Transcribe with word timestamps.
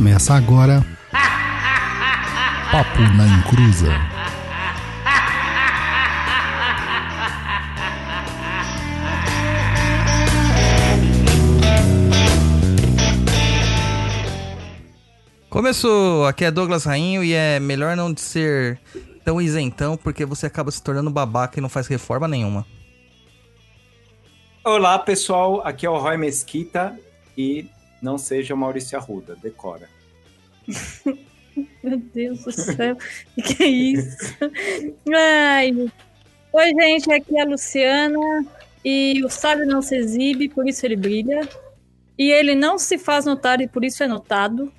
Começa 0.00 0.32
agora. 0.32 0.82
Papo 2.72 3.00
na 3.18 3.26
Encruza. 3.26 3.92
Começou, 15.50 16.24
aqui 16.26 16.46
é 16.46 16.50
Douglas 16.50 16.84
Rainho 16.84 17.22
e 17.22 17.34
é 17.34 17.60
melhor 17.60 17.94
não 17.94 18.16
ser 18.16 18.80
tão 19.22 19.38
isentão 19.38 19.98
porque 19.98 20.24
você 20.24 20.46
acaba 20.46 20.70
se 20.70 20.82
tornando 20.82 21.10
babaca 21.10 21.58
e 21.58 21.60
não 21.60 21.68
faz 21.68 21.86
reforma 21.86 22.26
nenhuma. 22.26 22.64
Olá 24.64 24.98
pessoal, 24.98 25.60
aqui 25.62 25.84
é 25.84 25.90
o 25.90 25.98
Roy 25.98 26.16
Mesquita 26.16 26.98
e 27.36 27.68
não 28.00 28.16
seja 28.18 28.56
Maurício 28.56 28.98
Arruda, 28.98 29.36
decora. 29.36 29.88
Meu 31.82 31.98
Deus 31.98 32.44
do 32.44 32.52
céu, 32.52 32.96
o 33.36 33.42
que 33.42 33.62
é 33.62 33.66
isso? 33.66 34.36
Ai. 35.14 35.90
Oi, 36.52 36.70
gente, 36.80 37.12
aqui 37.12 37.36
é 37.36 37.42
a 37.42 37.44
Luciana 37.44 38.44
e 38.84 39.22
o 39.24 39.28
sábio 39.28 39.66
não 39.66 39.82
se 39.82 39.96
exibe, 39.96 40.48
por 40.48 40.68
isso 40.68 40.84
ele 40.86 40.96
brilha. 40.96 41.48
E 42.18 42.30
ele 42.30 42.54
não 42.54 42.78
se 42.78 42.98
faz 42.98 43.24
notar 43.24 43.60
e 43.60 43.68
por 43.68 43.84
isso 43.84 44.02
é 44.02 44.08
notado. 44.08 44.72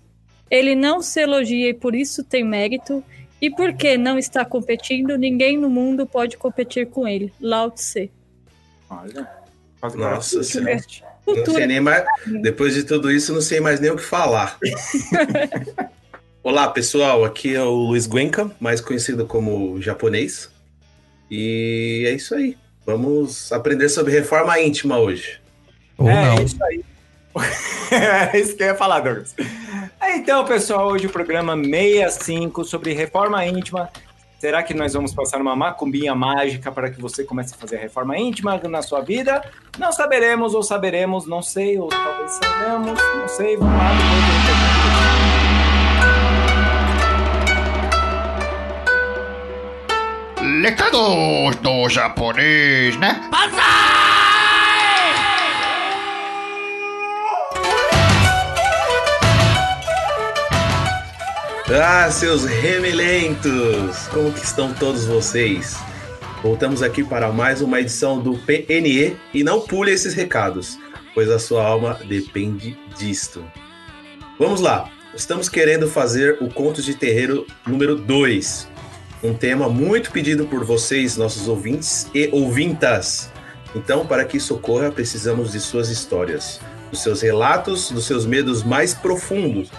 Ele 0.49 0.75
não 0.75 1.01
se 1.01 1.21
elogia 1.21 1.69
e 1.69 1.73
por 1.73 1.95
isso 1.95 2.23
tem 2.23 2.43
mérito. 2.43 3.03
E 3.41 3.49
porque 3.49 3.97
não 3.97 4.19
está 4.19 4.45
competindo, 4.45 5.17
ninguém 5.17 5.57
no 5.57 5.69
mundo 5.69 6.05
pode 6.05 6.37
competir 6.37 6.87
com 6.87 7.07
ele. 7.07 7.33
Lao 7.39 7.71
Tse. 7.71 8.11
Olha. 8.89 9.27
Nossa 9.95 10.43
senhora. 10.43 10.77
Não 11.25 11.45
sei 11.45 11.67
nem 11.67 11.79
mais. 11.79 12.03
Depois 12.41 12.73
de 12.73 12.83
tudo 12.83 13.11
isso, 13.11 13.33
não 13.33 13.41
sei 13.41 13.59
mais 13.59 13.79
nem 13.79 13.91
o 13.91 13.95
que 13.95 14.03
falar. 14.03 14.57
Olá, 16.43 16.67
pessoal. 16.69 17.23
Aqui 17.23 17.55
é 17.55 17.61
o 17.61 17.71
Luiz 17.71 18.07
Guenca, 18.07 18.49
mais 18.59 18.81
conhecido 18.81 19.25
como 19.25 19.81
japonês. 19.81 20.49
E 21.29 22.03
é 22.07 22.13
isso 22.13 22.33
aí. 22.35 22.57
Vamos 22.85 23.51
aprender 23.51 23.89
sobre 23.89 24.11
reforma 24.11 24.59
íntima 24.59 24.97
hoje. 24.97 25.39
Ou 25.97 26.09
é 26.09 26.25
não. 26.25 26.43
isso 26.43 26.63
aí. 26.63 26.83
é 28.33 28.39
isso 28.39 28.55
que 28.55 28.63
eu 28.63 28.67
ia 28.67 28.75
falar, 28.75 28.99
Douglas. 29.01 29.35
Então, 30.15 30.43
pessoal, 30.45 30.87
hoje 30.87 31.05
o 31.07 31.09
programa 31.09 31.55
65 31.55 32.65
sobre 32.65 32.93
reforma 32.93 33.45
íntima. 33.45 33.89
Será 34.41 34.63
que 34.63 34.73
nós 34.73 34.93
vamos 34.93 35.13
passar 35.13 35.39
uma 35.39 35.55
macumbinha 35.55 36.15
mágica 36.15 36.71
para 36.71 36.89
que 36.89 36.99
você 36.99 37.23
comece 37.23 37.53
a 37.53 37.57
fazer 37.59 37.75
a 37.75 37.79
reforma 37.79 38.17
íntima 38.17 38.59
na 38.67 38.81
sua 38.81 38.99
vida? 38.99 39.39
Não 39.77 39.91
saberemos, 39.91 40.55
ou 40.55 40.63
saberemos, 40.63 41.27
não 41.27 41.43
sei, 41.43 41.77
ou 41.77 41.89
talvez 41.89 42.31
saibamos, 42.31 42.99
não 42.99 43.27
sei. 43.27 43.55
Vamos 43.55 43.77
lá, 43.77 43.91
depois 43.93 44.31
do 50.41 50.61
Recados 50.63 51.55
do 51.57 51.87
japonês, 51.87 52.97
né? 52.97 53.21
Ah, 61.73 62.11
seus 62.11 62.43
remelentos! 62.43 64.07
Como 64.09 64.33
que 64.33 64.43
estão 64.43 64.73
todos 64.73 65.05
vocês? 65.05 65.77
Voltamos 66.43 66.83
aqui 66.83 67.01
para 67.01 67.31
mais 67.31 67.61
uma 67.61 67.79
edição 67.79 68.19
do 68.19 68.37
PNE 68.39 69.15
e 69.33 69.41
não 69.41 69.61
pule 69.61 69.89
esses 69.89 70.13
recados, 70.13 70.77
pois 71.13 71.29
a 71.29 71.39
sua 71.39 71.65
alma 71.65 71.97
depende 72.05 72.77
disto. 72.97 73.41
Vamos 74.37 74.59
lá! 74.59 74.89
Estamos 75.15 75.47
querendo 75.47 75.87
fazer 75.87 76.39
o 76.41 76.49
Contos 76.49 76.83
de 76.83 76.93
Terreiro 76.93 77.47
número 77.65 77.95
2. 77.95 78.67
Um 79.23 79.33
tema 79.33 79.69
muito 79.69 80.11
pedido 80.11 80.45
por 80.47 80.65
vocês, 80.65 81.15
nossos 81.15 81.47
ouvintes 81.47 82.05
e 82.13 82.27
ouvintas. 82.33 83.31
Então, 83.73 84.05
para 84.05 84.25
que 84.25 84.35
isso 84.35 84.55
ocorra, 84.55 84.91
precisamos 84.91 85.53
de 85.53 85.61
suas 85.61 85.87
histórias, 85.87 86.59
dos 86.89 87.01
seus 87.01 87.21
relatos, 87.21 87.91
dos 87.91 88.05
seus 88.05 88.25
medos 88.25 88.61
mais 88.61 88.93
profundos. 88.93 89.71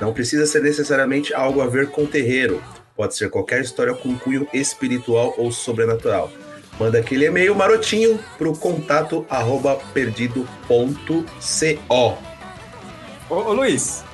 Não 0.00 0.12
precisa 0.12 0.46
ser 0.46 0.62
necessariamente 0.62 1.34
algo 1.34 1.60
a 1.60 1.66
ver 1.66 1.90
com 1.90 2.06
terreiro. 2.06 2.62
Pode 2.96 3.16
ser 3.16 3.30
qualquer 3.30 3.60
história 3.62 3.94
com 3.94 4.16
cunho 4.18 4.48
espiritual 4.52 5.34
ou 5.36 5.52
sobrenatural. 5.52 6.30
Manda 6.78 6.98
aquele 6.98 7.26
e-mail 7.26 7.54
marotinho 7.54 8.18
pro 8.36 8.52
contato 8.56 9.26
arroba 9.28 9.76
perdido.co. 9.92 10.58
Ô, 13.30 13.34
ô, 13.34 13.52
Luiz, 13.52 14.04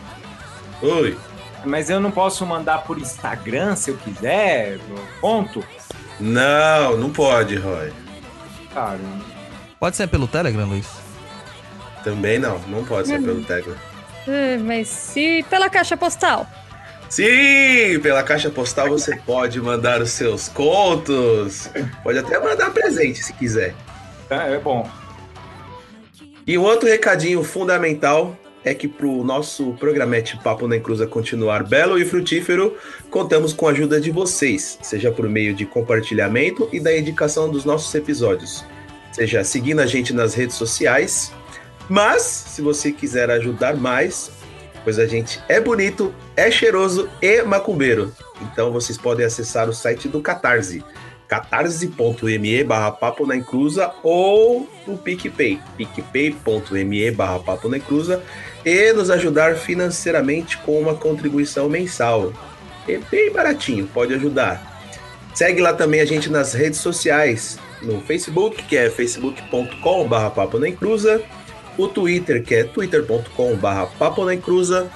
Oi. 0.82 1.16
mas 1.64 1.90
eu 1.90 2.00
não 2.00 2.10
posso 2.10 2.44
mandar 2.46 2.84
por 2.84 2.98
Instagram 2.98 3.76
se 3.76 3.90
eu 3.90 3.96
quiser? 3.98 4.78
Ponto? 5.20 5.62
Não, 6.18 6.96
não 6.96 7.10
pode, 7.10 7.56
Roy. 7.56 7.92
Cara, 8.72 8.98
Pode 9.78 9.96
ser 9.96 10.08
pelo 10.08 10.26
Telegram, 10.26 10.66
Luiz? 10.66 10.88
Também 12.02 12.38
não, 12.38 12.58
não 12.68 12.84
pode 12.84 13.08
ser 13.08 13.20
pelo 13.20 13.42
Telegram. 13.44 13.76
Mas 14.64 14.88
se 14.88 15.44
pela 15.48 15.68
caixa 15.68 15.96
postal. 15.96 16.46
Sim, 17.08 18.00
pela 18.02 18.22
caixa 18.22 18.50
postal 18.50 18.88
você 18.88 19.16
pode 19.24 19.60
mandar 19.60 20.00
os 20.00 20.10
seus 20.10 20.48
contos. 20.48 21.70
Pode 22.02 22.18
até 22.18 22.38
mandar 22.40 22.70
presente 22.70 23.22
se 23.22 23.32
quiser. 23.32 23.74
é, 24.30 24.54
é 24.54 24.58
bom. 24.58 24.88
E 26.46 26.58
um 26.58 26.62
outro 26.62 26.88
recadinho 26.88 27.42
fundamental 27.42 28.36
é 28.64 28.74
que 28.74 28.88
para 28.88 29.06
o 29.06 29.22
nosso 29.22 29.74
programete 29.74 30.38
Papo 30.42 30.66
na 30.66 30.76
Encruza 30.76 31.06
continuar 31.06 31.62
belo 31.62 31.98
e 31.98 32.04
frutífero, 32.04 32.76
contamos 33.10 33.52
com 33.52 33.68
a 33.68 33.70
ajuda 33.70 34.00
de 34.00 34.10
vocês, 34.10 34.78
seja 34.82 35.12
por 35.12 35.28
meio 35.28 35.54
de 35.54 35.66
compartilhamento 35.66 36.68
e 36.72 36.80
da 36.80 36.96
indicação 36.96 37.50
dos 37.50 37.64
nossos 37.64 37.94
episódios, 37.94 38.64
seja 39.12 39.44
seguindo 39.44 39.80
a 39.80 39.86
gente 39.86 40.14
nas 40.14 40.34
redes 40.34 40.56
sociais, 40.56 41.30
mas 41.88 42.22
se 42.22 42.62
você 42.62 42.92
quiser 42.92 43.30
ajudar 43.30 43.76
mais, 43.76 44.30
pois 44.82 44.98
a 44.98 45.06
gente 45.06 45.40
é 45.48 45.60
bonito, 45.60 46.14
é 46.36 46.50
cheiroso 46.50 47.08
e 47.20 47.42
macumbeiro, 47.42 48.12
então 48.42 48.72
vocês 48.72 48.98
podem 48.98 49.24
acessar 49.24 49.68
o 49.68 49.72
site 49.72 50.08
do 50.08 50.20
Catarse, 50.20 50.84
catarse.me 51.28 52.64
barra 52.64 52.92
papo 52.92 53.26
na 53.26 53.36
encruza 53.36 53.92
ou 54.02 54.68
o 54.86 54.96
PicPay, 54.96 55.60
picpay.me 55.76 57.10
barra 57.10 57.38
papo 57.40 57.68
na 57.68 57.78
encruza 57.78 58.22
e 58.64 58.92
nos 58.92 59.10
ajudar 59.10 59.56
financeiramente 59.56 60.58
com 60.58 60.78
uma 60.78 60.94
contribuição 60.94 61.68
mensal. 61.68 62.32
É 62.88 62.98
bem 63.10 63.32
baratinho, 63.32 63.86
pode 63.86 64.14
ajudar. 64.14 64.72
Segue 65.34 65.60
lá 65.60 65.72
também 65.72 66.00
a 66.00 66.04
gente 66.04 66.30
nas 66.30 66.52
redes 66.52 66.78
sociais, 66.78 67.58
no 67.82 68.00
Facebook, 68.02 68.62
que 68.62 68.76
é 68.76 68.88
facebook.com 68.88 70.06
barra 70.06 70.30
papo 70.30 70.58
na 70.58 70.68
encruza, 70.68 71.22
o 71.76 71.88
Twitter, 71.88 72.42
que 72.42 72.54
é 72.54 72.64
twitter.com 72.64 73.56
barra 73.56 73.86
papo 73.86 74.24
na 74.24 74.34
encruza, 74.34 74.90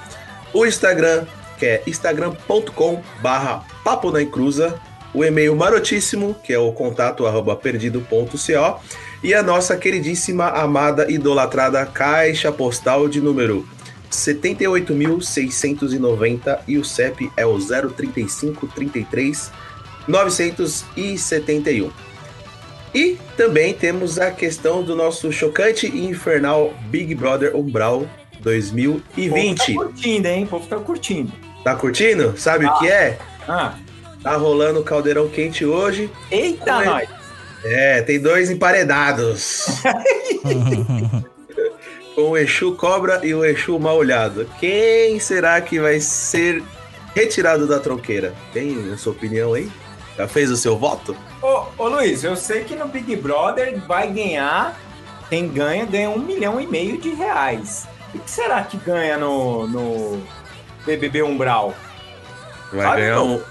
o 0.53 0.65
Instagram, 0.65 1.25
que 1.57 1.65
é 1.65 1.83
instagram.com 1.85 3.01
barra 3.21 3.65
papo 3.83 4.11
na 4.11 4.21
encruza, 4.21 4.79
o 5.13 5.23
e-mail 5.23 5.55
marotíssimo, 5.55 6.35
que 6.43 6.53
é 6.53 6.59
o 6.59 6.71
contato 6.71 7.25
arroba 7.25 7.55
perdido.co, 7.55 8.79
e 9.23 9.33
a 9.33 9.41
nossa 9.43 9.75
queridíssima, 9.75 10.49
amada, 10.49 11.11
idolatrada 11.11 11.83
caixa 11.85 12.51
postal 12.51 13.09
de 13.09 13.19
número 13.19 13.67
78.690 14.11 16.59
e 16.67 16.77
o 16.77 16.85
CEP 16.85 17.31
é 17.37 17.45
o 17.45 17.59
035 17.59 18.67
33 18.67 19.51
971. 20.07 22.08
E 22.93 23.17
também 23.37 23.73
temos 23.73 24.17
a 24.19 24.31
questão 24.31 24.83
do 24.83 24.95
nosso 24.95 25.31
chocante 25.31 25.87
e 25.87 26.05
infernal 26.05 26.73
Big 26.89 27.13
Brother 27.15 27.55
Umbral 27.55 28.07
2020. 28.41 29.59
O 29.71 29.75
povo 29.75 29.79
tá 29.79 29.85
curtindo, 29.85 30.27
hein? 30.27 30.43
O 30.43 30.47
povo 30.47 30.67
tá 30.67 30.77
curtindo. 30.77 31.31
Tá 31.63 31.75
curtindo? 31.75 32.33
Sabe 32.37 32.65
o 32.65 32.73
que 32.79 32.87
é? 32.87 33.19
Ah, 33.47 33.75
Tá 34.21 34.35
rolando 34.35 34.81
o 34.81 34.83
caldeirão 34.83 35.29
quente 35.29 35.63
hoje. 35.65 36.09
eita, 36.29 36.83
nós! 36.83 37.07
É, 37.63 38.01
tem 38.01 38.19
dois 38.19 38.49
emparedados. 38.49 39.65
com 42.15 42.31
o 42.31 42.37
Exu 42.37 42.73
Cobra 42.75 43.21
e 43.23 43.33
o 43.33 43.45
Exu 43.45 43.79
Mal 43.79 43.97
Olhado. 43.97 44.45
Quem 44.59 45.19
será 45.19 45.61
que 45.61 45.79
vai 45.79 45.99
ser 46.01 46.61
retirado 47.15 47.65
da 47.65 47.79
tronqueira? 47.79 48.33
Tem 48.53 48.91
a 48.91 48.97
sua 48.97 49.13
opinião 49.13 49.53
aí? 49.53 49.69
Já 50.19 50.27
fez 50.27 50.51
o 50.51 50.57
seu 50.57 50.77
voto? 50.77 51.15
Ô, 51.41 51.63
ô 51.77 51.87
Luiz, 51.87 52.25
eu 52.25 52.35
sei 52.35 52.65
que 52.65 52.75
no 52.75 52.89
Big 52.89 53.15
Brother 53.15 53.79
vai 53.87 54.11
ganhar. 54.11 54.77
Quem 55.29 55.47
ganha, 55.47 55.85
ganha 55.85 56.09
um 56.09 56.19
milhão 56.19 56.59
e 56.59 56.67
meio 56.67 56.99
de 56.99 57.11
reais. 57.11 57.87
O 58.13 58.19
que 58.19 58.29
será 58.29 58.61
que 58.63 58.75
ganha 58.75 59.17
no, 59.17 59.65
no 59.65 60.21
BBB 60.85 61.23
Umbral? 61.23 61.73
Vai 62.73 62.81
Sabe, 62.81 63.01
ganhar 63.01 63.15
não? 63.15 63.35
um. 63.35 63.41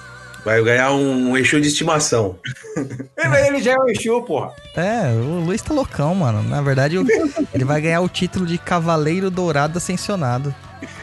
Vai 0.44 0.62
ganhar 0.62 0.92
um 0.92 1.38
Exu 1.38 1.58
de 1.58 1.68
estimação. 1.68 2.38
Ele, 3.16 3.46
ele 3.46 3.62
já 3.62 3.72
é 3.72 3.78
o 3.78 3.88
Exu, 3.88 4.22
porra. 4.22 4.52
É, 4.76 5.10
o 5.12 5.44
Luiz 5.46 5.62
tá 5.62 5.72
loucão, 5.72 6.14
mano. 6.14 6.42
Na 6.42 6.60
verdade, 6.60 6.96
ele 7.52 7.64
vai 7.64 7.80
ganhar 7.80 8.00
o 8.02 8.08
título 8.08 8.46
de 8.46 8.58
Cavaleiro 8.58 9.30
Dourado 9.30 9.78
Ascensionado. 9.78 10.54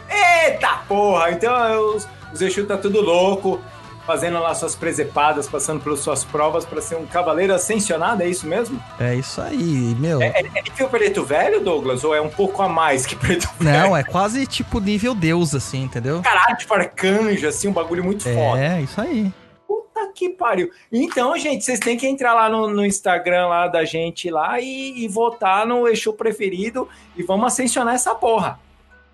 Eita! 0.10 0.80
porra! 0.88 1.32
Então 1.32 1.96
os, 1.96 2.08
os 2.32 2.42
Exu 2.42 2.66
tá 2.66 2.78
tudo 2.78 3.02
louco, 3.02 3.60
fazendo 4.06 4.40
lá 4.40 4.54
suas 4.54 4.76
presepadas, 4.76 5.48
passando 5.48 5.82
pelas 5.82 6.00
suas 6.00 6.24
provas 6.24 6.64
para 6.66 6.82
ser 6.82 6.96
um 6.96 7.06
cavaleiro 7.06 7.54
ascensionado, 7.54 8.22
é 8.24 8.28
isso 8.30 8.46
mesmo? 8.48 8.82
É 9.00 9.16
isso 9.16 9.42
aí, 9.42 9.96
meu. 10.00 10.22
É, 10.22 10.28
é, 10.28 10.40
é 10.56 10.62
nível 10.62 10.88
preto 10.90 11.24
velho, 11.24 11.62
Douglas? 11.62 12.04
Ou 12.04 12.14
é 12.14 12.22
um 12.22 12.30
pouco 12.30 12.62
a 12.62 12.70
mais 12.70 13.06
que 13.06 13.16
preto 13.16 13.50
velho? 13.60 13.80
Não, 13.90 13.98
é 13.98 14.04
quase 14.04 14.46
tipo 14.46 14.80
nível 14.80 15.16
deus, 15.16 15.56
assim, 15.56 15.84
entendeu? 15.84 16.22
Caralho, 16.22 16.56
tipo 16.58 16.74
arcanjo, 16.74 17.48
assim, 17.48 17.68
um 17.68 17.74
bagulho 17.74 18.04
muito 18.04 18.28
É, 18.28 18.34
foda. 18.34 18.62
é 18.64 18.82
isso 18.82 19.02
aí. 19.02 19.34
Puta 19.68 20.12
que 20.14 20.30
pariu. 20.30 20.70
Então, 20.92 21.36
gente, 21.38 21.64
vocês 21.66 21.80
têm 21.80 21.98
que 21.98 22.06
entrar 22.08 22.34
lá 22.34 22.48
no, 22.50 22.68
no 22.70 22.86
Instagram 22.86 23.48
lá 23.48 23.68
da 23.68 23.84
gente 23.84 24.30
lá 24.30 24.60
e, 24.60 25.04
e 25.04 25.08
votar 25.08 25.66
no 25.66 25.88
Exu 25.88 26.14
preferido 26.14 26.88
e 27.18 27.24
vamos 27.24 27.48
ascensionar 27.48 27.96
essa 27.96 28.14
porra. 28.14 28.60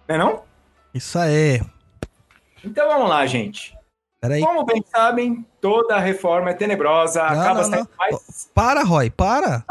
Não 0.07 0.15
é 0.15 0.17
não? 0.17 0.41
Isso 0.93 1.17
aí. 1.17 1.61
Então 2.63 2.87
vamos 2.87 3.09
lá, 3.09 3.25
gente. 3.25 3.73
Peraí. 4.21 4.39
Como 4.41 4.63
bem 4.63 4.85
sabem, 4.89 5.43
toda 5.59 5.97
reforma 5.97 6.51
é 6.51 6.53
tenebrosa, 6.53 7.23
Não, 7.23 7.41
acaba 7.41 7.61
não, 7.63 7.69
sendo 7.71 7.79
não. 7.79 7.87
mais. 7.97 8.49
Para, 8.53 8.83
Roy, 8.83 9.09
para. 9.09 9.65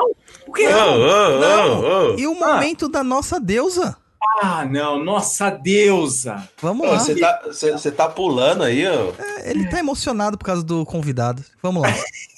O 0.46 0.52
quê? 0.52 0.66
Ô, 0.66 0.72
ô, 0.72 1.38
Não. 1.38 1.80
ô, 1.80 2.12
ô. 2.14 2.18
E 2.18 2.26
o 2.26 2.34
momento 2.34 2.88
da 2.88 3.04
nossa 3.04 3.38
deusa? 3.38 3.96
Ah, 4.42 4.64
não, 4.64 5.02
nossa 5.02 5.50
deusa! 5.50 6.48
Vamos 6.60 6.86
Ô, 6.86 6.90
lá. 6.92 6.98
Você 6.98 7.14
tá, 7.18 7.40
você- 7.46 7.72
você 7.72 7.90
tá 7.92 8.08
pulando 8.08 8.64
aí, 8.64 8.86
ó. 8.86 9.12
É, 9.18 9.50
Ele 9.50 9.68
tá 9.68 9.78
emocionado 9.78 10.36
por 10.36 10.44
causa 10.44 10.62
do 10.62 10.84
convidado. 10.84 11.42
Vamos 11.62 11.82
lá. 11.82 11.88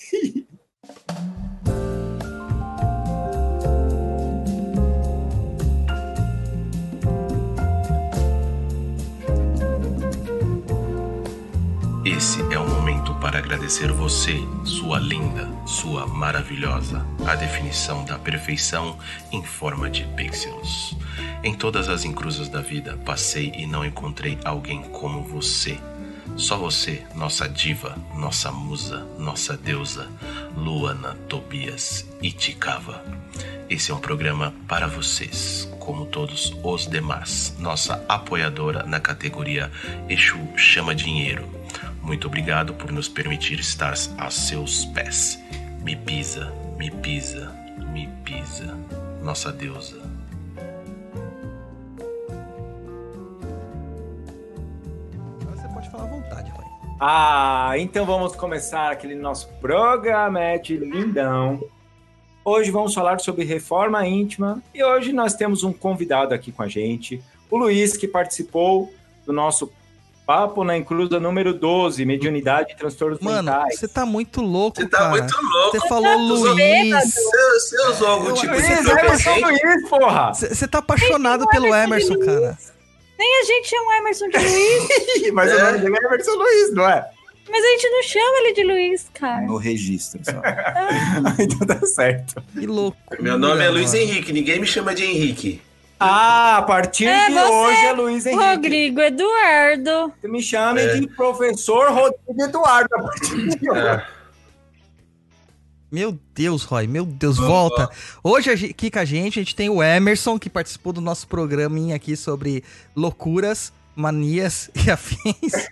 Esse 12.05 12.41
é 12.53 12.59
o 12.59 12.69
momento 12.69 13.15
para 13.15 13.39
agradecer 13.39 13.93
você, 13.93 14.37
sua 14.65 14.99
linda, 14.99 15.49
sua 15.65 16.05
maravilhosa, 16.05 17.07
a 17.25 17.37
definição 17.37 18.05
da 18.05 18.19
perfeição 18.19 18.99
em 19.31 19.41
forma 19.45 19.89
de 19.89 20.03
pixels. 20.17 20.97
Em 21.45 21.55
todas 21.55 21.89
as 21.89 22.05
encruzas 22.05 22.49
da 22.49 22.61
vida, 22.61 22.99
passei 23.05 23.53
e 23.57 23.67
não 23.67 23.85
encontrei 23.85 24.37
alguém 24.45 24.83
como 24.83 25.23
você. 25.23 25.79
Só 26.37 26.57
você, 26.57 27.05
nossa 27.15 27.49
diva, 27.49 27.97
nossa 28.17 28.51
musa, 28.51 29.07
nossa 29.17 29.57
deusa, 29.57 30.09
Luana 30.57 31.17
Tobias 31.29 32.05
Itikava. 32.21 33.05
Esse 33.71 33.93
é 33.93 33.95
um 33.95 34.01
programa 34.01 34.53
para 34.67 34.89
vocês, 34.89 35.69
como 35.79 36.05
todos 36.05 36.53
os 36.65 36.87
demais. 36.87 37.55
Nossa 37.61 38.05
apoiadora 38.09 38.83
na 38.83 38.99
categoria 38.99 39.71
Exu 40.09 40.41
Chama 40.57 40.97
Dinheiro. 40.97 41.62
Muito 42.03 42.27
obrigado 42.27 42.75
por 42.75 42.91
nos 42.91 43.09
permitir 43.09 43.61
estar 43.61 43.95
a 44.19 44.29
seus 44.29 44.85
pés. 44.87 45.41
Me 45.85 45.95
pisa, 45.95 46.53
me 46.77 46.91
pisa, 46.91 47.53
me 47.93 48.09
pisa. 48.25 48.77
Nossa 49.23 49.53
deusa. 49.53 50.03
Agora 55.41 55.57
você 55.57 55.69
pode 55.69 55.91
falar 55.91 56.05
à 56.05 56.07
vontade, 56.09 56.51
Roy. 56.51 56.65
Ah, 56.99 57.75
então 57.79 58.05
vamos 58.05 58.35
começar 58.35 58.91
aquele 58.91 59.15
nosso 59.15 59.49
programete 59.61 60.77
lindão. 60.77 61.63
Hoje 62.45 62.73
vamos 62.73 62.93
falar 62.93 63.21
sobre 63.21 63.45
reforma 63.45 64.05
íntima 64.05 64.61
e 64.75 64.83
hoje 64.83 65.13
nós 65.13 65.35
temos 65.35 65.63
um 65.63 65.73
convidado 65.73 66.35
aqui 66.35 66.51
com 66.51 66.65
a 66.65 66.69
gente, 66.69 67.23
o 67.49 67.57
Luiz, 67.57 67.97
que 67.97 68.09
participou 68.09 68.93
do 69.25 69.33
nosso 69.33 69.73
Papo 70.27 70.63
na 70.63 70.77
Inclusa 70.77 71.19
número 71.19 71.53
12, 71.53 72.05
Mediunidade 72.05 72.73
e 72.73 72.77
Transtornos 72.77 73.19
Mano, 73.21 73.51
Mentais. 73.51 73.79
você 73.79 73.89
tá 73.89 74.07
muito 74.07 74.41
louco, 74.41 74.81
Você 74.81 74.89
tá 74.89 74.99
cara. 74.99 75.11
muito 75.11 75.35
louco. 75.43 75.71
Você 75.79 75.89
falou 75.89 76.17
Luiz. 76.17 76.91
Você, 77.05 77.21
você 77.59 77.87
usou 77.89 78.07
algum 78.09 78.33
tipo 78.35 78.55
de 78.55 78.63
Emerson? 78.63 79.35
Luiz, 79.41 79.89
porra! 79.89 80.33
Você 80.35 80.69
tá 80.69 80.79
apaixonado 80.79 81.47
pelo 81.49 81.75
Emerson, 81.75 82.19
cara. 82.21 82.57
Nem 83.19 83.41
a 83.41 83.45
gente 83.45 83.69
chama 83.69 83.91
o 83.91 83.93
Emerson 83.95 84.29
de 84.29 84.39
Luiz, 84.39 85.31
Mas 85.35 85.53
o 85.53 85.59
nome 85.65 85.79
dele 85.79 85.97
é 86.01 86.07
Emerson 86.07 86.33
Luiz, 86.33 86.75
não 86.75 86.89
é? 86.89 87.09
mas 87.51 87.63
a 87.63 87.69
gente 87.69 87.91
não 87.91 88.03
chama 88.03 88.39
ele 88.39 88.53
de 88.55 88.65
Luiz, 88.65 89.11
cara. 89.13 89.43
no 89.43 89.57
registro. 89.59 90.21
Só. 90.25 90.33
então 91.39 91.67
tá 91.67 91.85
certo. 91.87 92.43
Que 92.59 92.67
louco. 92.67 92.97
Meu 93.21 93.37
nome 93.39 93.63
é 93.63 93.69
Luiz 93.69 93.93
Henrique, 93.93 94.33
ninguém 94.33 94.59
me 94.61 94.67
chama 94.67 94.95
de 94.95 95.05
Henrique. 95.05 95.61
Ah, 96.05 96.57
a 96.59 96.63
partir 96.63 97.07
É, 97.07 97.29
de 97.29 97.35
você, 97.35 97.49
hoje 97.51 97.85
é 97.87 97.93
Luiz 97.93 98.27
Henrique. 98.27 98.45
Rodrigo 98.45 99.01
Eduardo. 99.01 100.13
Você 100.21 100.29
me 100.29 100.43
chame 100.43 100.81
É. 100.81 100.97
de 101.01 101.07
professor 101.07 101.91
Rodrigo 101.93 102.43
Eduardo 102.43 102.95
a 102.97 103.03
partir 103.03 103.49
de 103.59 103.71
hoje. 103.71 103.81
É. 103.87 104.07
Meu 105.91 106.19
Deus, 106.35 106.65
Roy, 106.65 106.87
meu 106.87 107.05
Deus, 107.05 107.37
volta. 107.37 107.89
Hoje 108.25 108.51
aqui 108.51 108.91
com 108.91 108.99
a 108.99 109.05
gente, 109.05 109.39
a 109.39 109.43
gente 109.43 109.55
tem 109.55 109.69
o 109.69 109.83
Emerson, 109.83 110.39
que 110.39 110.49
participou 110.49 110.93
do 110.93 111.03
nosso 111.03 111.29
programinha 111.29 111.95
aqui 111.95 112.17
sobre 112.17 112.65
loucuras, 112.97 113.71
manias 113.95 114.71
e 114.87 114.91
afins. 114.91 115.69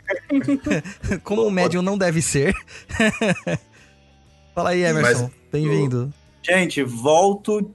Como 1.24 1.42
o 1.46 1.50
médium 1.50 1.80
não 1.82 1.96
deve 1.96 2.20
ser. 2.20 2.54
Fala 4.54 4.70
aí, 4.70 4.82
Emerson. 4.84 5.30
Bem-vindo. 5.50 6.12
Gente, 6.42 6.82
volto 6.82 7.70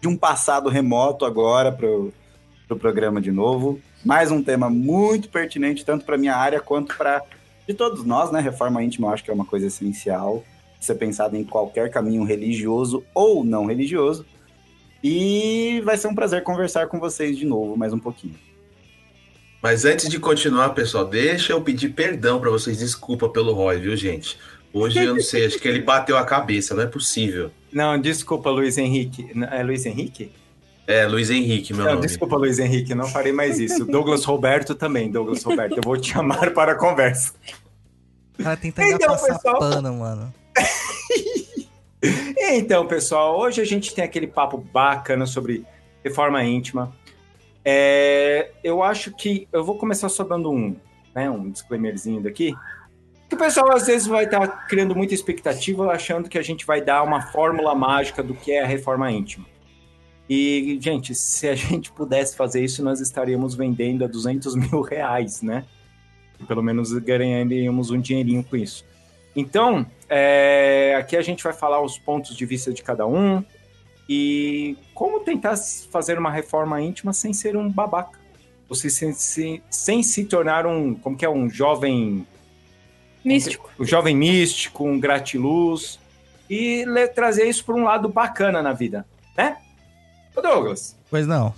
de 0.00 0.08
um 0.08 0.16
passado 0.16 0.68
remoto 0.68 1.24
agora 1.24 1.72
pro, 1.72 2.12
pro 2.66 2.76
programa 2.76 3.20
de 3.20 3.30
novo. 3.30 3.80
Mais 4.04 4.30
um 4.30 4.42
tema 4.42 4.70
muito 4.70 5.28
pertinente, 5.28 5.84
tanto 5.84 6.04
para 6.04 6.16
minha 6.16 6.36
área 6.36 6.60
quanto 6.60 6.96
para 6.96 7.22
de 7.66 7.74
todos 7.74 8.04
nós, 8.04 8.30
né? 8.30 8.40
Reforma 8.40 8.82
íntima 8.82 9.08
eu 9.08 9.12
acho 9.12 9.24
que 9.24 9.30
é 9.30 9.34
uma 9.34 9.44
coisa 9.44 9.66
essencial. 9.66 10.44
Ser 10.80 10.94
pensado 10.94 11.36
em 11.36 11.44
qualquer 11.44 11.90
caminho 11.90 12.24
religioso 12.24 13.04
ou 13.12 13.44
não 13.44 13.66
religioso. 13.66 14.24
E 15.02 15.80
vai 15.84 15.96
ser 15.96 16.08
um 16.08 16.14
prazer 16.14 16.42
conversar 16.42 16.86
com 16.86 16.98
vocês 16.98 17.36
de 17.36 17.44
novo 17.44 17.76
mais 17.76 17.92
um 17.92 17.98
pouquinho. 17.98 18.34
Mas 19.60 19.84
antes 19.84 20.08
de 20.08 20.20
continuar, 20.20 20.70
pessoal, 20.70 21.04
deixa 21.04 21.52
eu 21.52 21.60
pedir 21.60 21.88
perdão 21.90 22.40
pra 22.40 22.50
vocês. 22.50 22.78
Desculpa 22.78 23.28
pelo 23.28 23.52
Roy, 23.52 23.78
viu, 23.78 23.96
gente? 23.96 24.38
Hoje 24.72 25.02
eu 25.02 25.14
não 25.14 25.20
sei, 25.20 25.46
acho 25.46 25.58
que 25.58 25.66
ele 25.66 25.80
bateu 25.80 26.16
a 26.16 26.24
cabeça, 26.24 26.74
não 26.74 26.82
é 26.82 26.86
possível. 26.86 27.50
Não, 27.72 27.98
desculpa, 28.00 28.50
Luiz 28.50 28.78
Henrique. 28.78 29.30
Não, 29.34 29.46
É 29.48 29.62
Luiz 29.62 29.84
Henrique? 29.86 30.32
É, 30.86 31.06
Luiz 31.06 31.28
Henrique, 31.28 31.74
meu 31.74 31.84
Não, 31.84 31.92
nome. 31.96 32.06
desculpa, 32.06 32.36
Luiz 32.36 32.58
Henrique, 32.58 32.94
não 32.94 33.06
farei 33.06 33.30
mais 33.32 33.58
isso. 33.58 33.84
Douglas 33.84 34.24
Roberto 34.24 34.74
também, 34.74 35.10
Douglas 35.10 35.42
Roberto. 35.42 35.76
Eu 35.76 35.82
vou 35.84 35.98
te 35.98 36.12
chamar 36.12 36.50
para 36.54 36.72
a 36.72 36.74
conversa. 36.74 37.34
Cara 38.42 38.56
tenta 38.56 38.82
Então, 38.84 39.08
passar 39.08 39.34
pessoal. 39.34 39.58
pano, 39.58 39.92
mano. 39.94 40.34
Então, 42.50 42.86
pessoal, 42.86 43.36
hoje 43.38 43.60
a 43.60 43.64
gente 43.64 43.92
tem 43.94 44.04
aquele 44.04 44.26
papo 44.28 44.56
bacana 44.56 45.26
sobre 45.26 45.64
reforma 46.02 46.42
íntima. 46.44 46.92
É, 47.64 48.50
eu 48.62 48.82
acho 48.82 49.10
que 49.14 49.48
eu 49.52 49.64
vou 49.64 49.76
começar 49.76 50.08
só 50.08 50.22
dando 50.24 50.50
um, 50.50 50.76
né, 51.14 51.28
um 51.28 51.50
disclaimerzinho 51.50 52.22
daqui. 52.22 52.54
Que 53.28 53.34
o 53.34 53.38
pessoal 53.38 53.72
às 53.72 53.86
vezes 53.86 54.06
vai 54.06 54.24
estar 54.24 54.66
criando 54.66 54.96
muita 54.96 55.12
expectativa, 55.12 55.92
achando 55.92 56.28
que 56.28 56.38
a 56.38 56.42
gente 56.42 56.64
vai 56.64 56.80
dar 56.80 57.02
uma 57.02 57.20
fórmula 57.30 57.74
mágica 57.74 58.22
do 58.22 58.34
que 58.34 58.52
é 58.52 58.62
a 58.62 58.66
reforma 58.66 59.10
íntima. 59.10 59.44
E, 60.28 60.78
gente, 60.80 61.14
se 61.14 61.48
a 61.48 61.54
gente 61.56 61.92
pudesse 61.92 62.36
fazer 62.36 62.64
isso, 62.64 62.82
nós 62.82 63.00
estaríamos 63.00 63.54
vendendo 63.54 64.04
a 64.04 64.08
200 64.08 64.54
mil 64.54 64.80
reais, 64.80 65.42
né? 65.42 65.64
Pelo 66.46 66.62
menos 66.62 66.92
ganharíamos 66.92 67.90
um 67.90 68.00
dinheirinho 68.00 68.44
com 68.44 68.56
isso. 68.56 68.84
Então, 69.36 69.86
é, 70.08 70.94
aqui 70.98 71.16
a 71.16 71.22
gente 71.22 71.44
vai 71.44 71.52
falar 71.52 71.82
os 71.82 71.98
pontos 71.98 72.36
de 72.36 72.46
vista 72.46 72.72
de 72.72 72.82
cada 72.82 73.06
um 73.06 73.44
e 74.08 74.76
como 74.94 75.20
tentar 75.20 75.56
fazer 75.56 76.18
uma 76.18 76.30
reforma 76.30 76.80
íntima 76.80 77.12
sem 77.12 77.32
ser 77.32 77.56
um 77.56 77.70
babaca. 77.70 78.18
Ou 78.68 78.74
se, 78.76 78.90
sem, 78.90 79.12
se- 79.12 79.62
sem 79.70 80.02
se 80.02 80.24
tornar 80.24 80.66
um, 80.66 80.94
como 80.94 81.16
que 81.16 81.24
é, 81.24 81.28
um 81.30 81.48
jovem 81.48 82.26
Místico. 83.34 83.70
o 83.78 83.84
jovem 83.84 84.16
místico, 84.16 84.84
um 84.84 84.98
gratiluz, 84.98 85.98
e 86.48 86.84
le- 86.86 87.08
trazer 87.08 87.44
isso 87.48 87.64
para 87.64 87.74
um 87.74 87.84
lado 87.84 88.08
bacana 88.08 88.62
na 88.62 88.72
vida, 88.72 89.06
né? 89.36 89.58
Ô 90.34 90.40
Douglas, 90.40 90.96
Pois 91.10 91.26
não. 91.26 91.54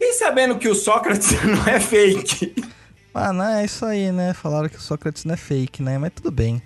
e 0.00 0.12
sabendo 0.14 0.58
que 0.58 0.68
o 0.68 0.74
Sócrates 0.74 1.32
não 1.44 1.66
é 1.66 1.80
fake? 1.80 2.54
Ah, 3.14 3.32
não, 3.32 3.44
é 3.46 3.64
isso 3.64 3.84
aí, 3.86 4.12
né? 4.12 4.34
Falaram 4.34 4.68
que 4.68 4.76
o 4.76 4.80
Sócrates 4.80 5.24
não 5.24 5.34
é 5.34 5.36
fake, 5.38 5.82
né? 5.82 5.96
Mas 5.96 6.12
tudo 6.14 6.30
bem. 6.30 6.60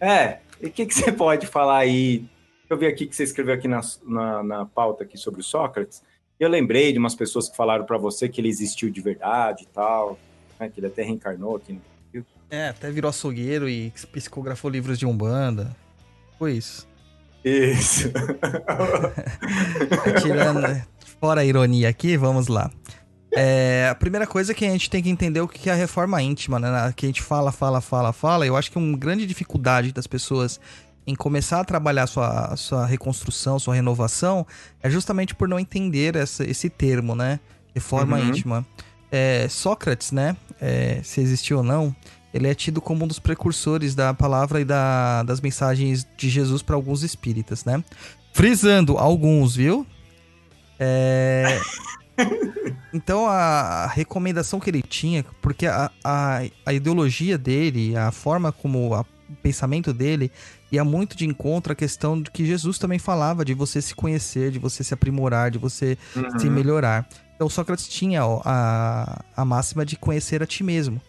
É, 0.00 0.38
e 0.60 0.66
o 0.66 0.70
que, 0.70 0.86
que 0.86 0.94
você 0.94 1.12
pode 1.12 1.46
falar 1.46 1.78
aí? 1.78 2.24
Eu 2.70 2.76
vi 2.78 2.86
aqui 2.86 3.06
que 3.06 3.14
você 3.14 3.22
escreveu 3.24 3.54
aqui 3.54 3.68
na, 3.68 3.80
na, 4.02 4.42
na 4.42 4.64
pauta 4.66 5.04
aqui 5.04 5.18
sobre 5.18 5.40
o 5.42 5.44
Sócrates, 5.44 6.02
eu 6.40 6.48
lembrei 6.48 6.90
de 6.92 6.98
umas 6.98 7.14
pessoas 7.14 7.48
que 7.48 7.56
falaram 7.56 7.84
para 7.84 7.98
você 7.98 8.28
que 8.28 8.40
ele 8.40 8.48
existiu 8.48 8.88
de 8.90 9.00
verdade 9.00 9.64
e 9.64 9.66
tal, 9.66 10.18
né, 10.58 10.68
que 10.68 10.80
ele 10.80 10.86
até 10.86 11.02
reencarnou 11.02 11.56
aqui. 11.56 11.74
no- 11.74 11.91
É, 12.52 12.68
até 12.68 12.90
virou 12.90 13.08
açougueiro 13.08 13.66
e 13.66 13.90
psicografou 14.12 14.70
livros 14.70 14.98
de 14.98 15.06
Umbanda. 15.06 15.74
Foi 16.38 16.52
isso. 16.52 16.86
Isso. 17.42 18.12
Tirando, 20.20 20.82
fora 21.18 21.40
a 21.40 21.44
ironia 21.46 21.88
aqui, 21.88 22.14
vamos 22.14 22.48
lá. 22.48 22.70
É, 23.34 23.88
a 23.90 23.94
primeira 23.94 24.26
coisa 24.26 24.52
é 24.52 24.54
que 24.54 24.66
a 24.66 24.70
gente 24.70 24.90
tem 24.90 25.02
que 25.02 25.08
entender 25.08 25.40
o 25.40 25.48
que 25.48 25.70
é 25.70 25.72
a 25.72 25.76
reforma 25.76 26.20
íntima, 26.20 26.58
né? 26.58 26.92
Que 26.94 27.06
a 27.06 27.08
gente 27.08 27.22
fala, 27.22 27.50
fala, 27.50 27.80
fala, 27.80 28.12
fala. 28.12 28.46
Eu 28.46 28.54
acho 28.54 28.70
que 28.70 28.76
uma 28.76 28.98
grande 28.98 29.26
dificuldade 29.26 29.90
das 29.90 30.06
pessoas 30.06 30.60
em 31.06 31.14
começar 31.14 31.60
a 31.60 31.64
trabalhar 31.64 32.06
sua, 32.06 32.54
sua 32.56 32.84
reconstrução, 32.84 33.58
sua 33.58 33.74
renovação, 33.74 34.46
é 34.82 34.90
justamente 34.90 35.34
por 35.34 35.48
não 35.48 35.58
entender 35.58 36.16
essa, 36.16 36.44
esse 36.44 36.68
termo, 36.68 37.14
né? 37.14 37.40
Reforma 37.74 38.18
Uhum. 38.18 38.28
íntima. 38.28 38.66
É, 39.10 39.48
Sócrates, 39.48 40.12
né? 40.12 40.36
É, 40.60 41.00
se 41.02 41.22
existiu 41.22 41.56
ou 41.58 41.64
não, 41.64 41.96
ele 42.32 42.48
é 42.48 42.54
tido 42.54 42.80
como 42.80 43.04
um 43.04 43.08
dos 43.08 43.18
precursores 43.18 43.94
da 43.94 44.12
palavra 44.14 44.60
e 44.60 44.64
da, 44.64 45.22
das 45.22 45.40
mensagens 45.40 46.06
de 46.16 46.28
Jesus 46.30 46.62
para 46.62 46.74
alguns 46.76 47.02
espíritas, 47.02 47.64
né? 47.64 47.82
Frisando 48.32 48.96
alguns, 48.98 49.54
viu? 49.56 49.86
É, 50.78 51.60
então 52.92 53.26
a, 53.26 53.86
recomendação 53.86 54.58
que 54.60 54.70
ele 54.70 54.82
tinha, 54.82 55.24
porque 55.40 55.66
a, 55.66 55.90
a, 56.02 56.40
a 56.66 56.72
ideologia 56.72 57.36
dele, 57.38 57.96
a 57.96 58.10
forma 58.10 58.50
como 58.52 58.94
a- 58.94 59.04
o 59.28 59.36
pensamento 59.42 59.92
dele 59.94 60.30
ia 60.70 60.84
muito 60.84 61.16
de 61.16 61.24
encontro 61.26 61.72
à 61.72 61.76
questão 61.76 62.20
de 62.20 62.30
que 62.30 62.44
Jesus 62.44 62.78
também 62.78 62.98
falava 62.98 63.44
de 63.44 63.54
você 63.54 63.80
se 63.80 63.94
conhecer, 63.94 64.50
de 64.50 64.58
você 64.58 64.84
se 64.84 64.92
aprimorar, 64.92 65.50
de 65.50 65.58
você 65.58 65.96
se 66.38 66.48
Uhum. 66.48 66.52
melhorar. 66.54 67.08
Então 67.34 67.48
Sócrates 67.48 67.88
tinha 67.88 68.26
ó, 68.26 68.42
a, 68.44 69.22
a 69.36 69.44
máxima 69.44 69.86
de 69.86 69.96
conhecer 69.96 70.42
a 70.42 70.46
ti 70.46 70.62
mesmo, 70.62 71.00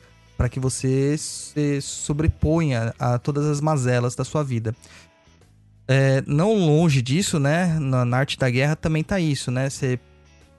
para 0.44 0.50
que 0.50 0.60
você 0.60 1.16
se 1.18 1.80
sobreponha 1.80 2.94
a 3.00 3.18
todas 3.18 3.46
as 3.46 3.62
mazelas 3.62 4.14
da 4.14 4.26
sua 4.26 4.44
vida. 4.44 4.76
É, 5.88 6.22
não 6.28 6.54
longe 6.54 7.02
disso, 7.02 7.40
né? 7.40 7.78
Na, 7.80 8.04
na 8.04 8.18
arte 8.18 8.38
da 8.38 8.50
guerra 8.50 8.76
também 8.76 9.06
tá 9.06 9.22
isso, 9.22 9.50
né? 9.50 9.70
Você, 9.70 9.98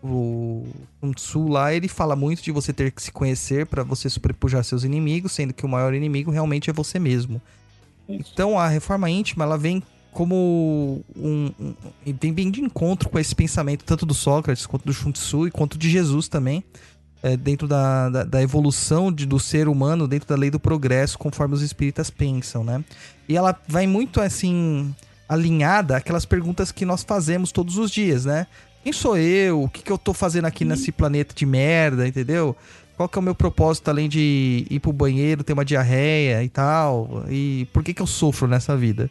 o 0.03 0.67
Sun 1.03 1.13
Tzu 1.13 1.49
lá, 1.49 1.75
ele 1.75 1.87
fala 1.87 2.17
muito 2.17 2.43
de 2.43 2.51
você 2.51 2.73
ter 2.73 2.93
que 2.93 3.03
se 3.03 3.13
conhecer 3.13 3.67
para 3.67 3.83
você 3.83 4.09
sobrepujar 4.09 4.65
seus 4.65 4.85
inimigos, 4.85 5.33
sendo 5.33 5.53
que 5.53 5.67
o 5.67 5.69
maior 5.69 5.93
inimigo 5.93 6.31
realmente 6.31 6.71
é 6.71 6.73
você 6.73 6.99
mesmo. 6.99 7.39
Então 8.09 8.59
a 8.59 8.67
reforma 8.67 9.11
íntima, 9.11 9.45
ela 9.45 9.59
vem 9.59 9.83
como 10.13 11.05
um, 11.15 11.53
um- 11.61 11.75
vem 12.19 12.33
bem 12.33 12.51
de 12.51 12.63
encontro 12.63 13.11
com 13.11 13.19
esse 13.19 13.35
pensamento 13.35 13.85
tanto 13.85 14.07
do 14.07 14.15
Sócrates 14.15 14.65
quanto 14.65 14.87
do 14.87 14.95
Sun 14.95 15.13
Tzu 15.13 15.49
e 15.49 15.51
quanto 15.51 15.77
de 15.77 15.91
Jesus 15.91 16.27
também 16.27 16.65
é, 17.25 17.37
dentro 17.39 17.67
da, 17.67 18.11
da, 18.11 18.25
da 18.25 18.43
evolução 18.43 19.11
de- 19.11 19.25
do 19.25 19.41
ser 19.41 19.67
humano 19.67 20.07
dentro 20.07 20.29
da 20.29 20.37
lei 20.37 20.51
do 20.51 20.61
progresso 20.61 21.19
conforme 21.19 21.55
os 21.55 21.63
espíritas 21.63 22.11
pensam, 22.11 22.63
né? 22.63 22.85
E 23.27 23.35
ela 23.37 23.59
vai 23.67 23.87
muito 23.87 24.21
assim 24.21 24.95
alinhada 25.27 25.97
àquelas 25.97 26.27
perguntas 26.27 26.71
que 26.71 26.85
nós 26.85 27.03
fazemos 27.03 27.51
todos 27.51 27.79
os 27.79 27.91
dias, 27.91 28.27
né? 28.27 28.47
Quem 28.83 28.93
sou 28.93 29.17
eu? 29.17 29.63
O 29.63 29.69
que, 29.71 29.83
que 29.83 29.91
eu 29.91 29.97
tô 29.97 30.13
fazendo 30.13 30.45
aqui 30.45 30.63
nesse 30.67 30.93
planeta 30.93 31.35
de 31.35 31.47
merda, 31.47 32.07
entendeu? 32.07 32.55
Qual 32.95 33.09
que 33.09 33.19
é 33.19 33.21
o 33.21 33.23
meu 33.25 33.35
propósito 33.35 33.89
além 33.89 34.07
de 34.09 34.67
ir 34.71 34.79
pro 34.81 34.93
banheiro, 34.93 35.43
ter 35.43 35.55
uma 35.55 35.65
diarreia 35.65 36.45
e 36.45 36.49
tal? 36.51 37.25
E 37.31 37.67
por 37.73 37.83
que 37.83 37.95
que 37.95 38.03
eu 38.03 38.07
sofro 38.07 38.47
nessa 38.47 38.77
vida? 38.77 39.11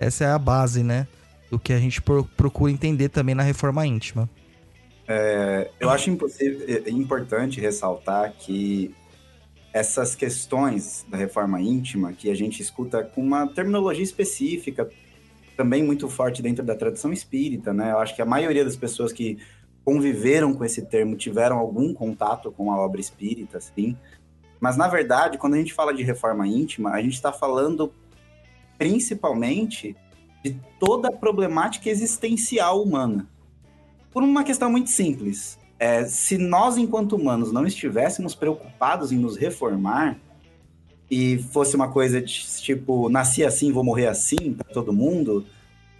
Essa 0.00 0.24
é 0.24 0.30
a 0.32 0.38
base, 0.38 0.82
né? 0.82 1.06
Do 1.50 1.58
que 1.58 1.72
a 1.72 1.78
gente 1.78 2.02
pro- 2.02 2.28
procura 2.36 2.72
entender 2.72 3.08
também 3.10 3.34
na 3.36 3.44
reforma 3.44 3.86
íntima. 3.86 4.28
Eu 5.78 5.90
acho 5.90 6.10
é 6.40 6.90
importante 6.90 7.60
ressaltar 7.60 8.32
que 8.38 8.94
essas 9.72 10.14
questões 10.14 11.04
da 11.08 11.16
reforma 11.16 11.60
íntima, 11.60 12.12
que 12.12 12.30
a 12.30 12.34
gente 12.34 12.62
escuta 12.62 13.02
com 13.02 13.20
uma 13.20 13.46
terminologia 13.48 14.04
específica, 14.04 14.88
também 15.56 15.82
muito 15.82 16.08
forte 16.08 16.40
dentro 16.40 16.64
da 16.64 16.76
tradição 16.76 17.12
espírita, 17.12 17.72
né? 17.72 17.90
Eu 17.90 17.98
acho 17.98 18.14
que 18.14 18.22
a 18.22 18.26
maioria 18.26 18.64
das 18.64 18.76
pessoas 18.76 19.12
que 19.12 19.38
conviveram 19.84 20.54
com 20.54 20.64
esse 20.64 20.82
termo 20.82 21.16
tiveram 21.16 21.58
algum 21.58 21.92
contato 21.92 22.50
com 22.52 22.72
a 22.72 22.78
obra 22.78 23.00
espírita, 23.00 23.58
assim. 23.58 23.96
Mas, 24.60 24.76
na 24.76 24.88
verdade, 24.88 25.36
quando 25.38 25.54
a 25.54 25.58
gente 25.58 25.74
fala 25.74 25.92
de 25.92 26.02
reforma 26.02 26.46
íntima, 26.46 26.90
a 26.92 27.02
gente 27.02 27.14
está 27.14 27.32
falando 27.32 27.92
principalmente 28.78 29.96
de 30.42 30.58
toda 30.78 31.08
a 31.08 31.12
problemática 31.12 31.90
existencial 31.90 32.82
humana. 32.82 33.28
Por 34.14 34.22
uma 34.22 34.44
questão 34.44 34.70
muito 34.70 34.88
simples. 34.90 35.58
É, 35.78 36.04
se 36.04 36.38
nós, 36.38 36.76
enquanto 36.78 37.16
humanos, 37.16 37.52
não 37.52 37.66
estivéssemos 37.66 38.34
preocupados 38.34 39.10
em 39.12 39.18
nos 39.18 39.36
reformar 39.36 40.16
e 41.10 41.38
fosse 41.52 41.74
uma 41.76 41.88
coisa 41.90 42.22
de 42.22 42.32
tipo, 42.62 43.08
nasci 43.10 43.44
assim, 43.44 43.72
vou 43.72 43.82
morrer 43.84 44.06
assim 44.06 44.54
para 44.54 44.72
todo 44.72 44.92
mundo, 44.92 45.44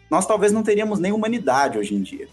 nós 0.09 0.25
talvez 0.27 0.53
não 0.53 0.63
teríamos 0.63 1.01
nem 1.01 1.11
humanidade 1.13 1.77
hoje 1.77 1.95
em 1.95 2.01
dia. 2.03 2.29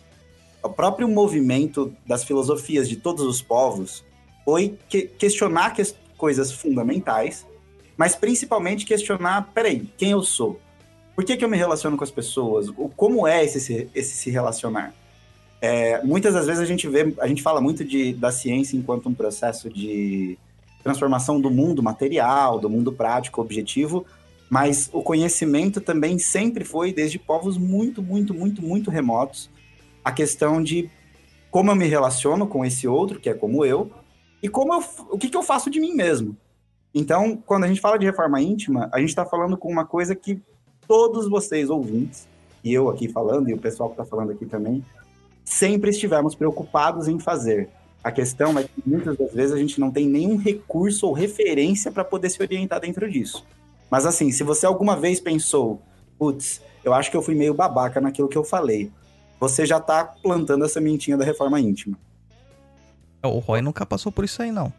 O 0.64 0.70
próprio 0.70 1.08
movimento 1.10 1.94
das 2.06 2.24
filosofias 2.24 2.88
de 2.88 2.96
todos 2.96 3.26
os 3.26 3.42
povos 3.42 4.06
foi 4.46 4.78
que- 4.88 5.08
questionar 5.08 5.72
ques- 5.74 5.96
coisas 6.16 6.52
fundamentais, 6.52 7.46
mas 7.98 8.16
principalmente 8.16 8.86
questionar, 8.86 9.50
peraí, 9.54 9.90
quem 9.98 10.12
eu 10.12 10.22
sou? 10.22 10.60
Por 11.16 11.26
que, 11.26 11.36
que 11.36 11.44
eu 11.44 11.50
me 11.50 11.58
relaciono 11.58 11.98
com 11.98 12.04
as 12.04 12.12
pessoas? 12.12 12.70
Como 12.96 13.26
é 13.28 13.44
esse, 13.44 13.60
se- 13.60 13.90
esse 13.96 14.16
se 14.16 14.30
relacionar? 14.30 14.94
É, 15.62 16.04
muitas 16.04 16.34
das 16.34 16.48
vezes 16.48 16.62
a 16.62 16.66
gente 16.66 16.88
vê, 16.88 17.14
a 17.20 17.28
gente 17.28 17.44
fala 17.44 17.62
muito 17.62 17.86
de, 17.86 18.14
da 18.14 18.32
ciência 18.32 18.76
enquanto 18.76 19.08
um 19.08 19.14
processo 19.14 19.70
de 19.70 20.38
transformação 20.84 21.40
do 21.40 21.52
mundo 21.52 21.84
material, 21.84 22.60
do 22.60 22.68
mundo 22.68 22.92
prático, 22.92 23.40
objetivo, 23.40 24.04
mas 24.50 24.90
o 24.92 25.04
conhecimento 25.04 25.80
também 25.80 26.18
sempre 26.18 26.66
foi, 26.66 26.92
desde 26.92 27.20
povos 27.20 27.58
muito, 27.58 28.02
muito, 28.02 28.34
muito, 28.34 28.62
muito 28.62 28.90
remotos, 28.90 29.50
a 30.04 30.12
questão 30.12 30.62
de 30.62 30.90
como 31.52 31.70
eu 31.70 31.76
me 31.76 31.86
relaciono 31.86 32.48
com 32.48 32.66
esse 32.66 32.88
outro, 32.88 33.20
que 33.20 33.30
é 33.30 33.34
como 33.34 33.64
eu, 33.64 33.92
e 34.42 34.50
como 34.50 34.74
eu, 34.74 34.84
o 35.12 35.18
que, 35.18 35.30
que 35.30 35.38
eu 35.38 35.44
faço 35.44 35.70
de 35.70 35.80
mim 35.80 35.94
mesmo. 35.94 36.36
Então, 36.94 37.38
quando 37.46 37.66
a 37.66 37.68
gente 37.68 37.80
fala 37.80 38.00
de 38.00 38.06
reforma 38.06 38.42
íntima, 38.42 38.90
a 38.92 39.00
gente 39.00 39.10
está 39.10 39.26
falando 39.26 39.56
com 39.56 39.72
uma 39.72 39.86
coisa 39.86 40.16
que 40.16 40.42
todos 40.88 41.30
vocês 41.30 41.70
ouvintes, 41.70 42.28
e 42.64 42.74
eu 42.74 42.90
aqui 42.90 43.08
falando, 43.08 43.50
e 43.50 43.54
o 43.54 43.58
pessoal 43.58 43.90
que 43.90 43.94
está 43.94 44.06
falando 44.06 44.32
aqui 44.32 44.46
também, 44.46 44.84
sempre 45.44 45.90
estivemos 45.90 46.36
preocupados 46.36 47.08
em 47.08 47.20
fazer. 47.20 47.70
A 48.04 48.12
questão 48.12 48.58
é 48.58 48.64
que 48.64 48.72
muitas 48.86 49.18
das 49.18 49.32
vezes 49.32 49.54
a 49.54 49.58
gente 49.58 49.80
não 49.80 49.92
tem 49.92 50.08
nenhum 50.08 50.38
recurso 50.38 51.08
ou 51.08 51.14
referência 51.14 51.92
para 51.92 52.04
poder 52.04 52.30
se 52.30 52.42
orientar 52.42 52.80
dentro 52.80 53.10
disso. 53.10 53.46
Mas 53.90 54.06
assim, 54.06 54.32
se 54.32 54.44
você 54.44 54.66
alguma 54.66 54.96
vez 54.96 55.20
pensou, 55.20 55.82
putz, 56.18 56.62
eu 56.84 56.94
acho 56.94 57.12
que 57.12 57.18
eu 57.18 57.22
fui 57.22 57.36
meio 57.36 57.54
babaca 57.54 58.02
naquilo 58.02 58.28
que 58.28 58.38
eu 58.38 58.44
falei, 58.44 58.92
você 59.40 59.66
já 59.66 59.80
tá 59.80 60.04
plantando 60.04 60.66
a 60.66 60.70
sementinha 60.70 61.18
da 61.18 61.26
reforma 61.26 61.60
íntima. 61.60 61.98
O 63.24 63.40
Roy 63.40 63.62
nunca 63.62 63.86
passou 63.86 64.12
por 64.12 64.26
isso 64.26 64.42
aí, 64.42 64.52
não. 64.52 64.74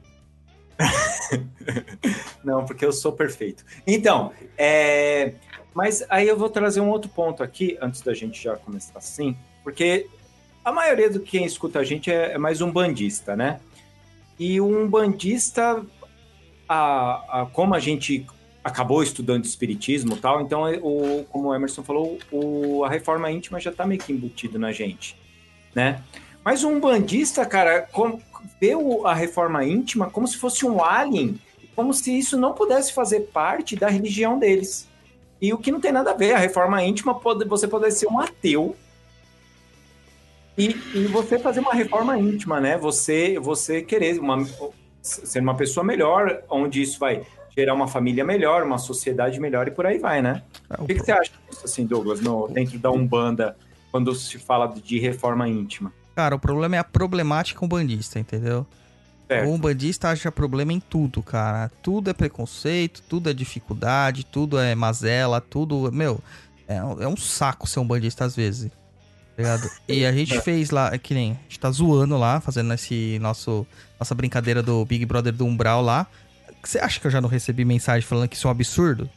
Não, 2.43 2.65
porque 2.65 2.85
eu 2.85 2.93
sou 2.93 3.13
perfeito. 3.13 3.65
Então, 3.87 4.33
é... 4.59 5.35
mas 5.73 6.05
aí 6.09 6.27
eu 6.27 6.37
vou 6.37 6.51
trazer 6.51 6.81
um 6.81 6.91
outro 6.91 7.09
ponto 7.11 7.43
aqui, 7.43 7.79
antes 7.81 8.01
da 8.03 8.13
gente 8.13 8.43
já 8.43 8.57
começar 8.57 8.99
assim, 8.99 9.37
porque 9.63 10.09
a 10.65 10.73
maioria 10.73 11.11
do 11.11 11.21
quem 11.21 11.45
escuta 11.45 11.79
a 11.81 11.85
gente 11.85 12.11
é, 12.11 12.33
é 12.33 12.39
mais 12.39 12.61
um 12.61 12.71
bandista, 12.71 13.35
né? 13.37 13.61
E 14.39 14.61
um 14.61 14.89
bandista, 14.89 15.85
a, 16.69 17.43
a- 17.43 17.47
como 17.53 17.75
a 17.75 17.81
gente 17.81 18.27
acabou 18.65 19.03
estudando 19.03 19.45
espiritismo 19.45 20.17
tal, 20.17 20.41
então, 20.41 20.63
o, 20.83 21.25
como 21.29 21.49
o 21.49 21.55
Emerson 21.55 21.83
falou, 21.83 22.19
o, 22.31 22.85
a 22.85 22.89
reforma 22.89 23.31
íntima 23.31 23.59
já 23.59 23.73
tá 23.73 23.85
meio 23.85 24.01
que 24.01 24.13
embutido 24.13 24.59
na 24.59 24.71
gente, 24.71 25.17
né? 25.75 26.01
Mas 26.45 26.63
um 26.65 26.79
bandista, 26.79 27.45
cara, 27.45 27.83
com, 27.83 28.21
vê 28.61 28.73
a 29.05 29.15
reforma 29.15 29.65
íntima 29.65 30.09
como 30.11 30.27
se 30.29 30.37
fosse 30.37 30.65
um 30.65 30.83
alien 30.83 31.39
como 31.75 31.95
se 31.95 32.17
isso 32.17 32.37
não 32.37 32.53
pudesse 32.53 32.93
fazer 32.93 33.21
parte 33.33 33.75
da 33.77 33.89
religião 33.89 34.39
deles. 34.39 34.89
E 35.41 35.53
o 35.53 35.59
que 35.59 35.73
não 35.73 35.81
tem 35.81 35.91
nada 35.91 36.11
a 36.11 36.15
ver, 36.15 36.35
a 36.35 36.39
reforma 36.39 36.83
íntima 36.85 37.19
pode 37.19 37.45
você 37.47 37.67
poder 37.67 37.91
ser 37.91 38.07
um 38.09 38.21
ateu 38.21 38.77
e, 40.57 40.77
e 40.95 41.07
você 41.07 41.39
fazer 41.39 41.61
uma 41.61 41.75
reforma 41.75 42.19
íntima, 42.19 42.61
né? 42.61 42.77
Você 42.79 43.39
você 43.39 43.83
querer 43.83 44.19
uma, 44.19 44.47
ser 45.01 45.41
uma 45.41 45.55
pessoa 45.55 45.85
melhor, 45.85 46.43
onde 46.49 46.83
isso 46.83 46.99
vai 46.99 47.23
gerar 47.57 47.75
uma 47.75 47.89
família 47.89 48.25
melhor, 48.25 48.63
uma 48.63 48.79
sociedade 48.79 49.39
melhor 49.41 49.69
e 49.69 49.71
por 49.71 49.87
aí 49.87 49.99
vai, 49.99 50.23
né? 50.23 50.43
É, 50.71 50.83
O 50.83 50.87
que, 50.87 50.95
que 50.95 51.01
você 51.01 51.13
acha 51.13 51.33
disso, 51.51 51.65
assim, 51.65 51.87
Douglas, 51.87 52.21
no, 52.21 52.49
dentro 52.49 52.79
da 52.79 52.91
Umbanda, 52.91 53.57
quando 53.91 54.15
se 54.15 54.39
fala 54.39 54.67
de 54.69 54.99
reforma 54.99 55.49
íntima? 55.49 55.93
Cara, 56.15 56.35
o 56.35 56.39
problema 56.39 56.77
é 56.77 56.79
a 56.79 56.85
problemática 56.85 57.65
umbandista, 57.65 58.19
entendeu? 58.19 58.67
Certo. 59.29 59.49
O 59.49 59.53
umbandista 59.53 60.09
acha 60.09 60.31
problema 60.31 60.73
em 60.73 60.81
tudo, 60.81 61.23
cara. 61.23 61.71
Tudo 61.83 62.11
é 62.11 62.13
preconceito, 62.13 63.03
tudo 63.09 63.31
é 63.31 63.35
dificuldade, 63.35 64.25
tudo 64.25 64.59
é 64.59 64.75
mazela, 64.75 65.41
tudo. 65.41 65.91
Meu, 65.91 66.21
é, 66.69 66.77
é 66.77 67.09
um 67.09 67.17
saco 67.17 67.67
ser 67.67 67.81
um 67.81 67.87
bandista 67.87 68.25
às 68.25 68.37
vezes. 68.37 68.71
Tá? 69.37 69.71
E 69.89 70.05
a 70.05 70.13
gente 70.13 70.41
fez 70.41 70.71
lá, 70.71 70.91
é 70.93 70.99
que 70.99 71.15
nem. 71.15 71.33
A 71.33 71.43
gente 71.45 71.61
tá 71.61 71.71
zoando 71.71 72.17
lá, 72.19 72.41
fazendo 72.41 72.73
esse 72.75 73.19
nosso, 73.21 73.67
nossa 73.99 74.15
brincadeira 74.15 74.63
do 74.63 74.85
Big 74.85 75.05
Brother 75.07 75.33
do 75.33 75.45
Umbral 75.45 75.83
lá. 75.83 76.07
Você 76.63 76.79
acha 76.79 77.01
que 77.01 77.07
eu 77.07 77.11
já 77.11 77.21
não 77.21 77.29
recebi 77.29 77.65
mensagem 77.65 78.07
falando 78.07 78.29
que 78.29 78.37
isso 78.37 78.47
é 78.47 78.49
um 78.49 78.53
absurdo? 78.53 79.11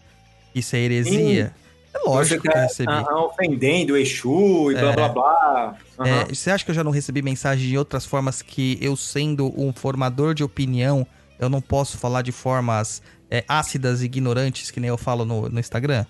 Isso 0.53 0.75
é 0.75 0.79
heresia? 0.79 1.53
É 1.93 1.99
lógico 2.09 2.41
que 2.41 2.47
eu 2.47 2.53
tá 2.53 2.61
recebi. 2.61 2.91
ah, 2.91 3.25
ofendendo 3.25 3.93
o 3.93 3.97
Exu 3.97 4.71
e 4.71 4.75
blá 4.75 4.91
blá 4.91 5.09
blá. 5.09 5.77
Aham. 5.99 6.09
É, 6.09 6.25
você 6.25 6.51
acha 6.51 6.65
que 6.65 6.71
eu 6.71 6.75
já 6.75 6.83
não 6.83 6.91
recebi 6.91 7.21
mensagem 7.21 7.69
de 7.69 7.77
outras 7.77 8.05
formas 8.05 8.41
que 8.41 8.77
eu, 8.81 8.95
sendo 8.97 9.53
um 9.59 9.71
formador 9.71 10.33
de 10.33 10.43
opinião, 10.43 11.07
eu 11.39 11.49
não 11.49 11.61
posso 11.61 11.97
falar 11.97 12.21
de 12.21 12.31
formas 12.31 13.01
é, 13.29 13.45
ácidas 13.47 14.01
e 14.01 14.05
ignorantes, 14.05 14.71
que 14.71 14.79
nem 14.79 14.89
eu 14.89 14.97
falo 14.97 15.23
no, 15.23 15.49
no 15.49 15.59
Instagram? 15.59 16.05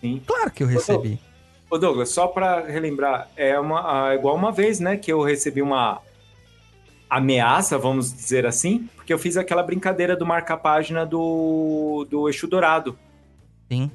Sim. 0.00 0.22
Claro 0.26 0.50
que 0.50 0.62
eu 0.62 0.66
recebi. 0.66 1.20
Ô 1.70 1.76
Douglas, 1.76 2.08
só 2.08 2.26
pra 2.26 2.62
relembrar, 2.62 3.28
é 3.36 3.58
uma, 3.58 4.14
igual 4.14 4.34
uma 4.34 4.50
vez, 4.50 4.80
né, 4.80 4.96
que 4.96 5.12
eu 5.12 5.22
recebi 5.22 5.60
uma 5.60 6.00
ameaça, 7.10 7.78
vamos 7.78 8.12
dizer 8.12 8.46
assim, 8.46 8.88
porque 8.96 9.12
eu 9.12 9.18
fiz 9.18 9.36
aquela 9.36 9.62
brincadeira 9.62 10.16
do 10.16 10.26
marca-página 10.26 11.04
do, 11.04 12.06
do 12.10 12.28
Exu 12.28 12.46
Dourado. 12.46 12.98
Sim. 13.70 13.90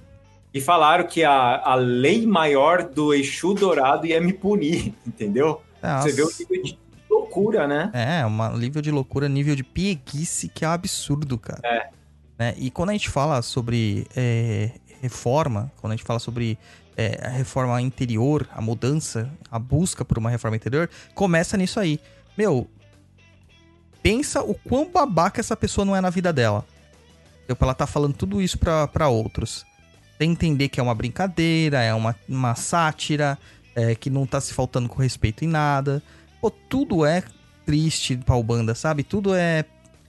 E 0.54 0.62
falaram 0.62 1.08
que 1.08 1.24
a, 1.24 1.62
a 1.64 1.76
lei 1.76 2.28
maior 2.28 2.84
do 2.84 3.14
Exu 3.14 3.56
Dourado 3.56 4.06
ia 4.06 4.22
me 4.22 4.34
punir, 4.34 4.94
entendeu? 5.06 5.62
Nossa. 5.82 6.10
Você 6.10 6.16
vê 6.16 6.22
o 6.22 6.30
nível 6.40 6.64
de 6.64 6.80
loucura, 7.10 7.68
né? 7.68 7.92
É, 7.94 8.26
um 8.26 8.58
nível 8.58 8.82
de 8.82 8.92
loucura, 8.92 9.28
nível 9.28 9.56
de 9.56 9.64
pieguice 9.64 10.48
que 10.48 10.64
é 10.64 10.68
um 10.68 10.72
absurdo, 10.72 11.38
cara. 11.38 11.62
É. 11.64 11.90
Né? 12.38 12.54
E 12.58 12.70
quando 12.70 12.90
a 12.90 12.94
gente 12.94 13.10
fala 13.10 13.42
sobre 13.42 14.08
é, 14.16 14.72
reforma, 15.02 15.72
quando 15.82 15.94
a 15.94 15.96
gente 15.96 16.06
fala 16.06 16.20
sobre 16.20 16.58
é, 16.98 17.20
a 17.26 17.30
reforma 17.30 17.82
interior, 17.82 18.48
a 18.54 18.62
mudança, 18.62 19.30
a 19.50 19.58
busca 19.58 20.06
por 20.06 20.18
uma 20.18 20.30
reforma 20.30 20.56
interior, 20.56 20.90
começa 21.14 21.58
nisso 21.58 21.80
aí. 21.80 22.00
Meu, 22.38 22.70
pensa 24.02 24.42
o 24.44 24.54
quão 24.54 24.90
babaca 24.90 25.40
essa 25.40 25.56
pessoa 25.56 25.86
não 25.86 25.96
é 25.96 26.02
na 26.02 26.10
vida 26.10 26.32
dela. 26.34 26.66
Entendeu? 27.44 27.58
Ela 27.62 27.74
tá 27.74 27.88
falando 27.88 28.14
tudo 28.14 28.42
isso 28.42 28.58
pra, 28.58 28.88
pra 28.88 29.10
outros. 29.10 29.66
Tem 30.18 30.32
entender 30.32 30.70
que 30.70 30.80
é 30.80 30.84
uma 30.84 30.96
brincadeira, 30.96 31.82
é 31.82 31.94
uma, 31.94 32.16
uma 32.30 32.56
sátira, 32.56 33.38
é, 33.76 33.96
que 33.96 34.10
não 34.10 34.26
tá 34.26 34.40
se 34.40 34.54
faltando 34.54 34.88
com 34.88 35.02
respeito 35.02 35.44
em 35.44 35.48
nada. 35.48 36.02
Pô, 36.40 36.50
tudo 36.50 37.06
é 37.06 37.24
triste 37.66 38.18
pra 38.18 38.36
Ubanda, 38.36 38.76
sabe? 38.76 39.04
Tudo 39.04 39.34
é, 39.34 39.66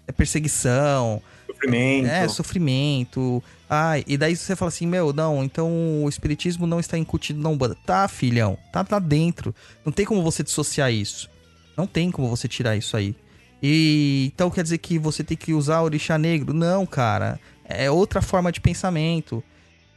é 0.07 0.13
perseguição, 0.13 1.23
Sofrimento. 1.65 2.07
é, 2.07 2.29
sofrimento. 2.29 3.43
Ai, 3.69 4.05
e 4.07 4.17
daí 4.17 4.37
você 4.37 4.55
fala 4.55 4.69
assim, 4.69 4.87
meu, 4.87 5.13
não, 5.13 5.43
então 5.43 6.05
o 6.05 6.09
espiritismo 6.09 6.67
não 6.67 6.79
está 6.79 6.97
incutido 6.97 7.41
na 7.41 7.49
Umbanda. 7.49 7.77
Tá, 7.87 8.07
filhão, 8.09 8.59
tá 8.73 8.87
lá 8.89 8.99
dentro. 8.99 9.55
Não 9.85 9.93
tem 9.93 10.05
como 10.05 10.23
você 10.23 10.43
dissociar 10.43 10.93
isso. 10.93 11.31
Não 11.77 11.87
tem 11.87 12.11
como 12.11 12.29
você 12.29 12.47
tirar 12.47 12.77
isso 12.77 12.97
aí. 12.97 13.17
E 13.63 14.31
então 14.35 14.51
quer 14.51 14.63
dizer 14.63 14.79
que 14.79 14.99
você 14.99 15.25
tem 15.25 15.37
que 15.37 15.55
usar 15.55 15.83
orixá 15.83 16.19
negro? 16.19 16.53
Não, 16.53 16.85
cara. 16.85 17.41
É 17.65 17.91
outra 17.91 18.21
forma 18.21 18.53
de 18.53 18.61
pensamento. 18.61 19.43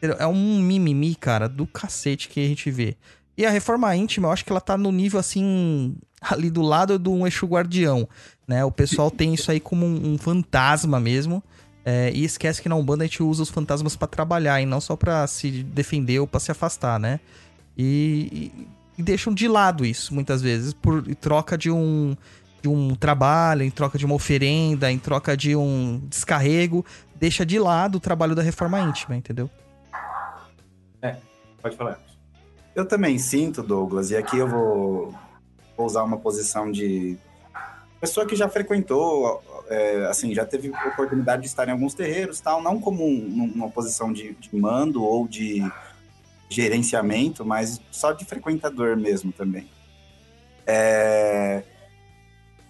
É 0.01 0.25
um 0.25 0.61
mimimi, 0.61 1.15
cara, 1.15 1.49
do 1.49 1.67
cacete 1.67 2.29
que 2.29 2.39
a 2.39 2.47
gente 2.47 2.71
vê. 2.71 2.95
E 3.37 3.45
a 3.45 3.49
reforma 3.49 3.95
íntima, 3.95 4.27
eu 4.27 4.31
acho 4.31 4.45
que 4.45 4.51
ela 4.51 4.61
tá 4.61 4.77
no 4.77 4.91
nível 4.91 5.19
assim, 5.19 5.95
ali 6.21 6.49
do 6.49 6.61
lado 6.61 6.97
do 6.97 7.11
um 7.11 7.27
Exu 7.27 7.45
Guardião, 7.45 8.07
né? 8.47 8.63
O 8.63 8.71
pessoal 8.71 9.11
tem 9.11 9.33
isso 9.33 9.51
aí 9.51 9.59
como 9.59 9.85
um, 9.85 10.13
um 10.13 10.17
fantasma 10.17 10.99
mesmo. 10.99 11.43
É, 11.89 12.11
e 12.13 12.25
esquece 12.25 12.61
que 12.61 12.67
na 12.67 12.75
Umbanda 12.75 13.05
a 13.05 13.07
gente 13.07 13.23
usa 13.23 13.41
os 13.43 13.49
fantasmas 13.49 13.95
pra 13.95 14.09
trabalhar 14.09 14.59
e 14.61 14.65
não 14.65 14.81
só 14.81 14.97
pra 14.97 15.25
se 15.25 15.63
defender 15.63 16.19
ou 16.19 16.27
pra 16.27 16.37
se 16.37 16.51
afastar, 16.51 16.99
né? 16.99 17.17
E, 17.77 18.51
e- 18.57 18.67
e 18.97 19.03
deixam 19.03 19.33
de 19.33 19.47
lado 19.47 19.85
isso 19.85 20.13
muitas 20.13 20.41
vezes 20.41 20.73
por 20.73 21.07
em 21.09 21.13
troca 21.13 21.57
de 21.57 21.71
um 21.71 22.17
de 22.61 22.67
um 22.67 22.93
trabalho, 22.95 23.61
em 23.63 23.69
troca 23.69 23.97
de 23.97 24.05
uma 24.05 24.15
oferenda, 24.15 24.91
em 24.91 24.97
troca 24.99 25.37
de 25.37 25.55
um 25.55 26.01
descarrego, 26.09 26.83
deixa 27.15 27.45
de 27.45 27.57
lado 27.57 27.95
o 27.95 27.99
trabalho 28.01 28.35
da 28.35 28.41
reforma 28.41 28.81
íntima, 28.81 29.15
entendeu? 29.15 29.49
Pode 31.61 31.75
falar. 31.75 31.99
Eu 32.75 32.85
também 32.85 33.17
sinto, 33.17 33.63
Douglas, 33.63 34.11
e 34.11 34.15
aqui 34.17 34.37
eu 34.37 34.47
vou, 34.47 35.13
vou 35.75 35.85
usar 35.85 36.03
uma 36.03 36.17
posição 36.17 36.71
de 36.71 37.17
pessoa 37.99 38.25
que 38.25 38.35
já 38.35 38.47
frequentou, 38.49 39.41
é, 39.69 40.05
assim, 40.09 40.33
já 40.33 40.45
teve 40.45 40.69
oportunidade 40.69 41.41
de 41.43 41.47
estar 41.47 41.67
em 41.67 41.71
alguns 41.71 41.93
terreiros, 41.93 42.39
tal, 42.39 42.61
não 42.61 42.79
como 42.79 43.05
um- 43.05 43.51
uma 43.55 43.69
posição 43.69 44.11
de, 44.13 44.33
de 44.35 44.55
mando 44.55 45.03
ou 45.03 45.27
de 45.27 45.61
gerenciamento, 46.49 47.45
mas 47.45 47.81
só 47.91 48.11
de 48.13 48.23
frequentador 48.25 48.95
mesmo 48.95 49.31
também. 49.31 49.69
É, 50.65 51.63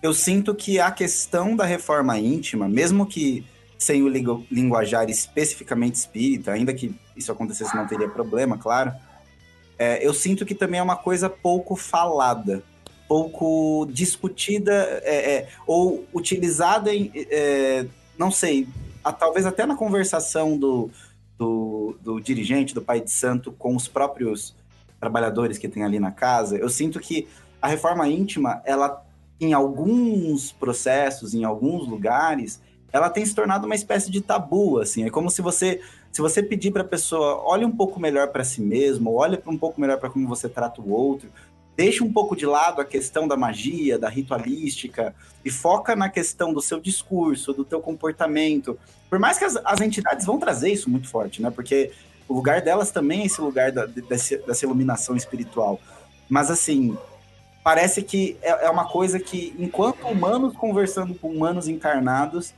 eu 0.01 0.13
sinto 0.13 0.53
que 0.53 0.79
a 0.79 0.91
questão 0.91 1.55
da 1.55 1.65
reforma 1.65 2.17
íntima, 2.19 2.67
mesmo 2.67 3.05
que 3.05 3.45
sem 3.77 4.01
o 4.01 4.07
lingu- 4.07 4.45
linguajar 4.51 5.09
especificamente 5.09 5.95
espírita, 5.95 6.51
ainda 6.51 6.73
que 6.73 6.95
isso 7.15 7.31
acontecesse 7.31 7.75
não 7.75 7.85
teria 7.87 8.09
problema, 8.09 8.57
claro, 8.57 8.91
é, 9.77 10.05
eu 10.05 10.13
sinto 10.13 10.45
que 10.45 10.55
também 10.55 10.79
é 10.79 10.83
uma 10.83 10.95
coisa 10.95 11.29
pouco 11.29 11.75
falada, 11.75 12.63
pouco 13.07 13.87
discutida 13.91 14.73
é, 15.03 15.35
é, 15.35 15.49
ou 15.65 16.05
utilizada 16.13 16.93
em, 16.93 17.11
é, 17.15 17.85
não 18.17 18.31
sei, 18.31 18.67
a- 19.03 19.13
talvez 19.13 19.45
até 19.45 19.65
na 19.65 19.75
conversação 19.75 20.57
do, 20.57 20.89
do, 21.37 21.97
do 22.01 22.19
dirigente, 22.19 22.73
do 22.73 22.81
pai 22.81 22.99
de 23.01 23.11
santo, 23.11 23.51
com 23.51 23.75
os 23.75 23.87
próprios 23.87 24.55
trabalhadores 24.99 25.57
que 25.57 25.67
tem 25.67 25.83
ali 25.83 25.99
na 25.99 26.11
casa. 26.11 26.57
Eu 26.57 26.69
sinto 26.69 26.99
que 26.99 27.27
a 27.61 27.67
reforma 27.67 28.07
íntima, 28.07 28.61
ela 28.65 29.03
em 29.39 29.53
alguns 29.53 30.51
processos, 30.51 31.33
em 31.33 31.43
alguns 31.43 31.87
lugares, 31.87 32.59
ela 32.91 33.09
tem 33.09 33.25
se 33.25 33.35
tornado 33.35 33.65
uma 33.65 33.75
espécie 33.75 34.09
de 34.09 34.21
tabu, 34.21 34.79
assim. 34.79 35.05
É 35.05 35.09
como 35.09 35.29
se 35.29 35.41
você, 35.41 35.79
se 36.11 36.21
você 36.21 36.41
pedir 36.41 36.71
para 36.71 36.81
a 36.81 36.87
pessoa, 36.87 37.43
olhe 37.45 37.63
um 37.63 37.71
pouco 37.71 37.99
melhor 37.99 38.29
para 38.29 38.43
si 38.43 38.61
mesmo, 38.61 39.13
olhe 39.13 39.39
um 39.45 39.57
pouco 39.57 39.79
melhor 39.79 39.99
para 39.99 40.09
como 40.09 40.27
você 40.27 40.49
trata 40.49 40.81
o 40.81 40.91
outro, 40.91 41.29
deixa 41.77 42.03
um 42.03 42.11
pouco 42.11 42.35
de 42.35 42.47
lado 42.47 42.81
a 42.81 42.85
questão 42.85 43.27
da 43.27 43.37
magia, 43.37 43.99
da 43.99 44.09
ritualística 44.09 45.13
e 45.45 45.51
foca 45.51 45.95
na 45.95 46.09
questão 46.09 46.51
do 46.51 46.59
seu 46.59 46.79
discurso, 46.79 47.53
do 47.53 47.63
teu 47.63 47.79
comportamento. 47.79 48.77
Por 49.07 49.19
mais 49.19 49.37
que 49.37 49.45
as, 49.45 49.55
as 49.63 49.79
entidades 49.79 50.25
vão 50.25 50.39
trazer 50.39 50.71
isso 50.71 50.89
muito 50.89 51.07
forte, 51.07 51.39
né? 51.39 51.51
Porque 51.51 51.91
o 52.27 52.33
lugar 52.33 52.61
delas 52.61 52.89
também 52.89 53.21
é 53.21 53.25
esse 53.27 53.39
lugar 53.39 53.71
da, 53.71 53.85
dessa 53.85 54.65
iluminação 54.65 55.15
espiritual. 55.15 55.79
Mas 56.27 56.49
assim, 56.49 56.97
parece 57.63 58.01
que 58.01 58.35
é, 58.41 58.65
é 58.65 58.69
uma 58.71 58.89
coisa 58.89 59.19
que, 59.19 59.55
enquanto 59.59 60.07
humanos 60.07 60.57
conversando 60.57 61.13
com 61.13 61.29
humanos 61.29 61.67
encarnados, 61.67 62.55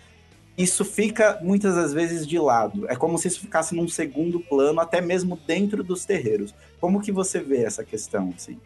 isso 0.57 0.85
fica 0.85 1.37
muitas 1.41 1.75
das 1.75 1.93
vezes 1.93 2.25
de 2.25 2.39
lado. 2.39 2.89
É 2.89 2.95
como 2.95 3.17
se 3.17 3.27
isso 3.27 3.41
ficasse 3.41 3.75
num 3.75 3.87
segundo 3.89 4.39
plano, 4.39 4.79
até 4.79 5.01
mesmo 5.01 5.37
dentro 5.45 5.83
dos 5.83 6.05
terreiros. 6.05 6.55
Como 6.79 7.01
que 7.01 7.11
você 7.11 7.41
vê 7.41 7.65
essa 7.65 7.83
questão, 7.83 8.33
assim? 8.35 8.57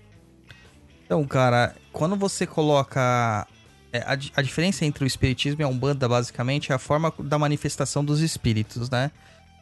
Então, 1.06 1.24
cara, 1.26 1.76
quando 1.92 2.16
você 2.16 2.46
coloca. 2.46 3.48
é, 3.92 4.00
a, 4.00 4.12
a 4.12 4.42
diferença 4.42 4.86
entre 4.86 5.04
o 5.04 5.08
espiritismo 5.08 5.62
e 5.62 5.64
a 5.64 5.68
Umbanda, 5.68 6.08
basicamente, 6.08 6.72
é 6.72 6.76
a 6.76 6.80
forma 6.80 7.14
da 7.20 7.38
manifestação 7.38 8.04
dos 8.04 8.22
espíritos, 8.22 8.90
né? 8.90 9.12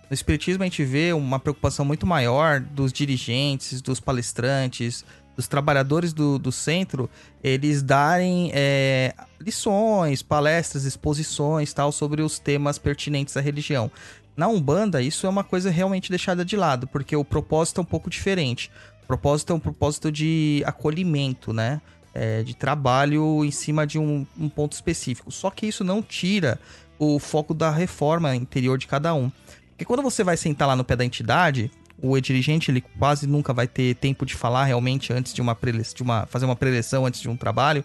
No 0.09 0.13
espiritismo 0.13 0.63
a 0.63 0.65
gente 0.65 0.83
vê 0.83 1.13
uma 1.13 1.39
preocupação 1.39 1.85
muito 1.85 2.05
maior 2.05 2.59
dos 2.59 2.91
dirigentes, 2.91 3.81
dos 3.81 4.01
palestrantes, 4.01 5.05
dos 5.35 5.47
trabalhadores 5.47 6.13
do, 6.13 6.37
do 6.37 6.51
centro, 6.51 7.09
eles 7.41 7.81
darem 7.81 8.51
é, 8.53 9.13
lições, 9.39 10.21
palestras, 10.21 10.83
exposições, 10.83 11.73
tal, 11.73 11.91
sobre 11.91 12.21
os 12.21 12.39
temas 12.39 12.77
pertinentes 12.77 13.37
à 13.37 13.41
religião. 13.41 13.89
Na 14.35 14.47
Umbanda, 14.47 15.01
isso 15.01 15.25
é 15.25 15.29
uma 15.29 15.43
coisa 15.43 15.69
realmente 15.69 16.09
deixada 16.09 16.43
de 16.43 16.55
lado, 16.55 16.87
porque 16.87 17.15
o 17.15 17.23
propósito 17.23 17.79
é 17.79 17.81
um 17.81 17.85
pouco 17.85 18.09
diferente. 18.09 18.71
Propósito 19.11 19.51
é 19.51 19.55
um 19.57 19.59
propósito 19.59 20.09
de 20.09 20.63
acolhimento, 20.65 21.51
né? 21.51 21.81
É, 22.13 22.43
de 22.43 22.55
trabalho 22.55 23.43
em 23.43 23.51
cima 23.51 23.85
de 23.85 23.99
um, 23.99 24.25
um 24.39 24.47
ponto 24.47 24.71
específico. 24.71 25.29
Só 25.29 25.49
que 25.49 25.65
isso 25.65 25.83
não 25.83 26.01
tira 26.01 26.57
o 26.97 27.19
foco 27.19 27.53
da 27.53 27.69
reforma 27.69 28.33
interior 28.33 28.77
de 28.77 28.87
cada 28.87 29.13
um. 29.13 29.29
Porque 29.71 29.83
quando 29.83 30.01
você 30.01 30.23
vai 30.23 30.37
sentar 30.37 30.65
lá 30.65 30.77
no 30.77 30.85
pé 30.85 30.95
da 30.95 31.03
entidade, 31.03 31.69
o 32.01 32.17
dirigente 32.21 32.71
ele 32.71 32.79
quase 32.79 33.27
nunca 33.27 33.51
vai 33.51 33.67
ter 33.67 33.95
tempo 33.95 34.25
de 34.25 34.33
falar 34.33 34.63
realmente 34.63 35.11
antes 35.11 35.33
de 35.33 35.41
uma, 35.41 35.57
de 35.93 36.01
uma 36.01 36.25
fazer 36.27 36.45
uma 36.45 36.55
preleção 36.55 37.05
antes 37.05 37.19
de 37.19 37.27
um 37.27 37.35
trabalho. 37.35 37.83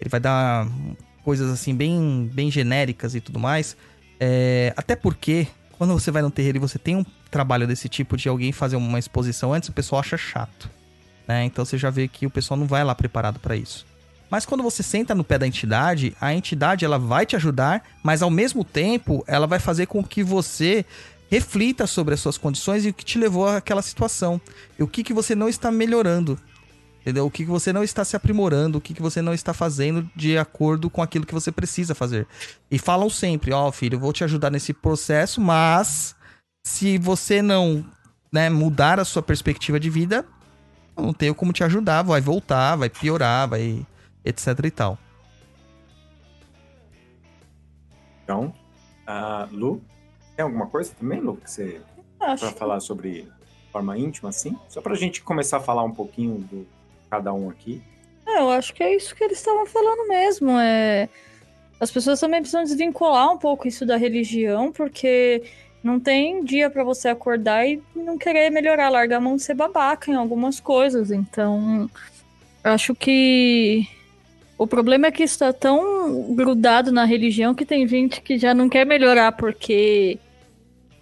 Ele 0.00 0.08
vai 0.08 0.20
dar 0.20 0.68
coisas 1.24 1.50
assim 1.50 1.74
bem, 1.74 2.30
bem 2.32 2.52
genéricas 2.52 3.16
e 3.16 3.20
tudo 3.20 3.40
mais. 3.40 3.76
É, 4.20 4.72
até 4.76 4.94
porque 4.94 5.48
quando 5.76 5.92
você 5.92 6.12
vai 6.12 6.22
no 6.22 6.30
terreiro 6.30 6.58
e 6.58 6.60
você 6.60 6.78
tem 6.78 6.94
um 6.94 7.04
trabalho 7.30 7.66
desse 7.66 7.88
tipo 7.88 8.16
de 8.16 8.28
alguém 8.28 8.52
fazer 8.52 8.76
uma 8.76 8.98
exposição 8.98 9.52
antes, 9.52 9.68
o 9.68 9.72
pessoal 9.72 10.00
acha 10.00 10.16
chato. 10.16 10.70
Né? 11.26 11.44
Então 11.44 11.64
você 11.64 11.76
já 11.76 11.90
vê 11.90 12.08
que 12.08 12.26
o 12.26 12.30
pessoal 12.30 12.58
não 12.58 12.66
vai 12.66 12.82
lá 12.82 12.94
preparado 12.94 13.38
para 13.38 13.56
isso. 13.56 13.86
Mas 14.30 14.44
quando 14.44 14.62
você 14.62 14.82
senta 14.82 15.14
no 15.14 15.24
pé 15.24 15.38
da 15.38 15.46
entidade, 15.46 16.14
a 16.20 16.34
entidade 16.34 16.84
ela 16.84 16.98
vai 16.98 17.24
te 17.24 17.36
ajudar, 17.36 17.82
mas 18.02 18.22
ao 18.22 18.30
mesmo 18.30 18.64
tempo 18.64 19.24
ela 19.26 19.46
vai 19.46 19.58
fazer 19.58 19.86
com 19.86 20.04
que 20.04 20.22
você 20.22 20.84
reflita 21.30 21.86
sobre 21.86 22.14
as 22.14 22.20
suas 22.20 22.38
condições 22.38 22.84
e 22.84 22.88
o 22.88 22.94
que 22.94 23.04
te 23.04 23.18
levou 23.18 23.48
àquela 23.48 23.82
situação. 23.82 24.40
E 24.78 24.82
o 24.82 24.88
que, 24.88 25.02
que 25.02 25.12
você 25.12 25.34
não 25.34 25.48
está 25.48 25.70
melhorando. 25.70 26.38
Entendeu? 27.00 27.24
O 27.24 27.30
que, 27.30 27.44
que 27.44 27.50
você 27.50 27.72
não 27.72 27.82
está 27.82 28.04
se 28.04 28.16
aprimorando, 28.16 28.76
o 28.76 28.80
que, 28.80 28.92
que 28.92 29.00
você 29.00 29.22
não 29.22 29.32
está 29.32 29.54
fazendo 29.54 30.08
de 30.14 30.36
acordo 30.36 30.90
com 30.90 31.00
aquilo 31.00 31.24
que 31.24 31.32
você 31.32 31.50
precisa 31.50 31.94
fazer. 31.94 32.26
E 32.70 32.78
falam 32.78 33.08
sempre, 33.08 33.52
ó, 33.52 33.70
filho, 33.72 33.96
eu 33.96 34.00
vou 34.00 34.12
te 34.12 34.24
ajudar 34.24 34.50
nesse 34.50 34.74
processo, 34.74 35.40
mas 35.40 36.14
se 36.68 36.98
você 36.98 37.40
não 37.40 37.82
né, 38.30 38.50
mudar 38.50 39.00
a 39.00 39.04
sua 39.04 39.22
perspectiva 39.22 39.80
de 39.80 39.88
vida, 39.88 40.26
eu 40.94 41.02
não 41.02 41.14
tenho 41.14 41.34
como 41.34 41.50
te 41.50 41.64
ajudar, 41.64 42.02
vai 42.02 42.20
voltar, 42.20 42.76
vai 42.76 42.90
piorar, 42.90 43.48
vai 43.48 43.86
etc 44.22 44.48
e 44.62 44.70
tal. 44.70 44.98
Então, 48.22 48.54
uh, 49.08 49.48
Lu, 49.50 49.82
tem 50.36 50.44
alguma 50.44 50.66
coisa 50.66 50.92
também, 50.94 51.20
Lu, 51.20 51.38
que 51.38 51.50
você 51.50 51.80
Acho 52.20 52.44
para 52.44 52.54
falar 52.54 52.80
sobre 52.80 53.26
forma 53.72 53.96
íntima, 53.96 54.28
assim? 54.28 54.54
Só 54.68 54.82
pra 54.82 54.94
gente 54.94 55.22
começar 55.22 55.56
a 55.56 55.60
falar 55.60 55.82
um 55.84 55.92
pouquinho 55.92 56.38
do 56.38 56.66
cada 57.08 57.32
um 57.32 57.48
aqui. 57.48 57.82
É, 58.26 58.40
eu 58.40 58.50
acho 58.50 58.74
que 58.74 58.82
é 58.82 58.94
isso 58.94 59.16
que 59.16 59.24
eles 59.24 59.38
estavam 59.38 59.64
falando 59.64 60.06
mesmo. 60.06 60.50
É... 60.50 61.08
As 61.80 61.90
pessoas 61.90 62.20
também 62.20 62.40
precisam 62.40 62.64
desvincular 62.64 63.32
um 63.32 63.38
pouco 63.38 63.66
isso 63.66 63.86
da 63.86 63.96
religião, 63.96 64.70
porque 64.70 65.44
não 65.88 65.98
tem 65.98 66.44
dia 66.44 66.68
para 66.68 66.84
você 66.84 67.08
acordar 67.08 67.66
e 67.66 67.82
não 67.94 68.18
querer 68.18 68.50
melhorar, 68.50 68.90
largar 68.90 69.16
a 69.16 69.20
mão 69.20 69.36
de 69.36 69.42
ser 69.42 69.54
babaca 69.54 70.10
em 70.10 70.14
algumas 70.14 70.60
coisas. 70.60 71.10
Então, 71.10 71.90
acho 72.62 72.94
que 72.94 73.88
o 74.58 74.66
problema 74.66 75.06
é 75.06 75.10
que 75.10 75.22
isso 75.22 75.38
tá 75.38 75.50
tão 75.50 76.34
grudado 76.34 76.92
na 76.92 77.06
religião 77.06 77.54
que 77.54 77.64
tem 77.64 77.88
gente 77.88 78.20
que 78.20 78.36
já 78.36 78.52
não 78.52 78.68
quer 78.68 78.84
melhorar 78.84 79.32
porque 79.32 80.18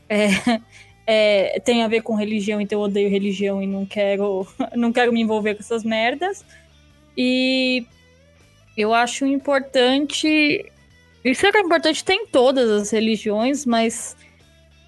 é, 0.08 0.28
é, 1.04 1.60
tem 1.60 1.82
a 1.82 1.88
ver 1.88 2.02
com 2.02 2.14
religião, 2.14 2.60
então 2.60 2.78
eu 2.78 2.84
odeio 2.84 3.10
religião 3.10 3.60
e 3.60 3.66
não 3.66 3.84
quero, 3.84 4.46
não 4.76 4.92
quero 4.92 5.12
me 5.12 5.20
envolver 5.20 5.54
com 5.54 5.60
essas 5.60 5.82
merdas. 5.82 6.44
E 7.18 7.84
eu 8.76 8.94
acho 8.94 9.26
importante. 9.26 10.64
Isso 11.24 11.44
é 11.44 11.58
importante 11.58 12.04
tem 12.04 12.22
em 12.22 12.26
todas 12.28 12.70
as 12.70 12.90
religiões, 12.90 13.66
mas 13.66 14.16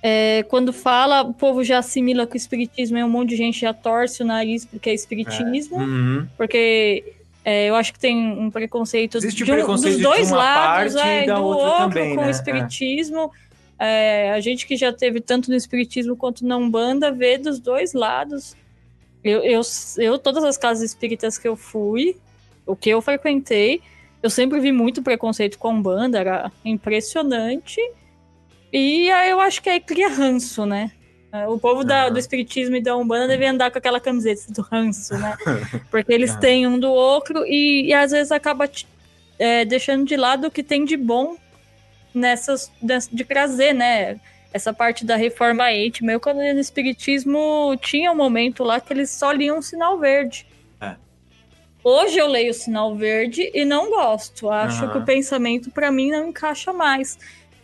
é, 0.03 0.45
quando 0.49 0.73
fala, 0.73 1.23
o 1.23 1.33
povo 1.35 1.63
já 1.65 1.79
assimila 1.79 2.27
com 2.27 2.35
o 2.35 2.37
espiritismo 2.37 2.99
e 2.99 3.05
um 3.05 3.09
monte 3.09 3.31
de 3.31 3.37
gente 3.37 3.61
já 3.61 3.73
torce 3.75 4.23
o 4.23 4.27
nariz 4.27 4.65
porque 4.65 4.91
é 4.91 4.95
espiritismo. 4.95 5.79
Uhum. 5.79 6.27
Porque 6.37 7.13
é, 7.45 7.69
eu 7.69 7.75
acho 7.75 7.93
que 7.93 7.99
tem 7.99 8.17
um 8.17 8.51
preconceito, 8.51 9.19
Existe 9.19 9.45
de 9.45 9.51
um- 9.51 9.55
preconceito 9.55 9.95
dos 9.95 10.03
dois 10.03 10.31
lados, 10.31 10.95
é, 10.97 11.25
do 11.27 11.43
outro 11.43 11.79
também, 11.89 12.15
com 12.15 12.21
né? 12.21 12.27
o 12.27 12.29
É. 12.29 12.31
espiritismo. 12.31 13.31
É, 13.81 14.33
a 14.33 14.41
gente 14.41 14.67
que 14.67 14.77
já 14.77 14.93
teve 14.93 15.21
tanto 15.21 15.51
no 15.51 15.57
espiritismo 15.57 16.17
quanto 16.17 16.45
na 16.45 16.57
Umbanda 16.57 17.11
vê 17.13 17.39
dos 17.39 17.59
dois 17.61 17.93
lados. 17.93 18.57
Eu, 19.23 19.41
eu, 19.43 19.61
eu, 19.99 20.19
todas 20.19 20.43
as 20.45 20.57
casas 20.57 20.83
espíritas 20.85 21.39
que 21.39 21.47
eu 21.49 21.57
fui, 21.57 22.17
o 22.67 22.75
que 22.77 22.91
eu 22.91 23.01
frequentei, 23.01 23.81
eu 24.23 24.31
sempre 24.31 24.59
vi 24.61 24.73
muito 24.73 25.03
preconceito 25.03 25.59
com 25.59 25.69
a 25.69 25.71
Umbanda, 25.71 26.19
era 26.19 26.53
impressionante. 26.65 27.81
E 28.73 29.11
aí 29.11 29.31
eu 29.31 29.41
acho 29.41 29.63
que 29.63 29.69
aí 29.71 29.81
cria 29.81 30.09
ranço, 30.09 30.67
né? 30.67 30.91
É, 31.33 31.47
O 31.47 31.59
povo 31.59 31.85
da- 31.85 32.09
do 32.09 32.19
espiritismo 32.19 32.77
e 32.77 32.81
da 32.83 32.97
Umbanda 32.97 33.29
deve 33.29 33.45
andar 33.47 33.71
com 33.71 33.79
aquela 33.79 34.01
camiseta 34.01 34.51
do 34.53 34.63
ranço, 34.63 35.17
né? 35.19 35.37
Porque 35.91 36.13
eles 36.13 36.31
Aham. 36.31 36.41
têm 36.41 36.67
um 36.67 36.79
do 36.79 36.91
outro 36.91 37.45
e, 37.47 37.87
e 37.89 37.95
às 37.95 38.11
vezes 38.13 38.33
acaba 38.33 38.69
é, 39.39 39.65
deixando 39.65 40.05
de 40.07 40.17
lado 40.17 40.47
o 40.47 40.51
que 40.51 40.63
tem 40.63 40.85
de 40.85 40.97
bom 40.97 41.37
nessas 42.15 42.73
ness- 42.83 43.09
de 43.13 43.25
trazer, 43.25 43.75
né? 43.75 44.19
Essa 44.53 44.73
parte 44.73 45.05
da 45.05 45.17
reforma 45.17 45.71
íntima. 45.71 46.13
Eu, 46.13 46.21
quando 46.21 46.43
ia 46.43 46.55
no 46.55 46.61
espiritismo, 46.61 47.77
tinha 47.83 48.11
um 48.11 48.17
momento 48.17 48.65
lá 48.65 48.81
que 48.81 48.93
eles 48.93 49.11
só 49.11 49.31
liam 49.31 49.59
o 49.59 49.63
sinal 49.63 49.99
verde. 49.99 50.47
É. 50.81 50.97
Hoje 51.85 52.17
eu 52.19 52.27
leio 52.27 52.51
o 52.51 52.55
sinal 52.55 52.97
verde 52.97 53.51
e 53.55 53.67
não 53.67 53.91
gosto. 53.91 54.49
Acho 54.49 54.85
Aham. 54.85 54.93
que 54.93 54.99
o 54.99 55.05
pensamento, 55.05 55.71
pra 55.71 55.91
mim, 55.93 56.11
não 56.11 56.29
encaixa 56.29 56.73
mais. 56.73 57.19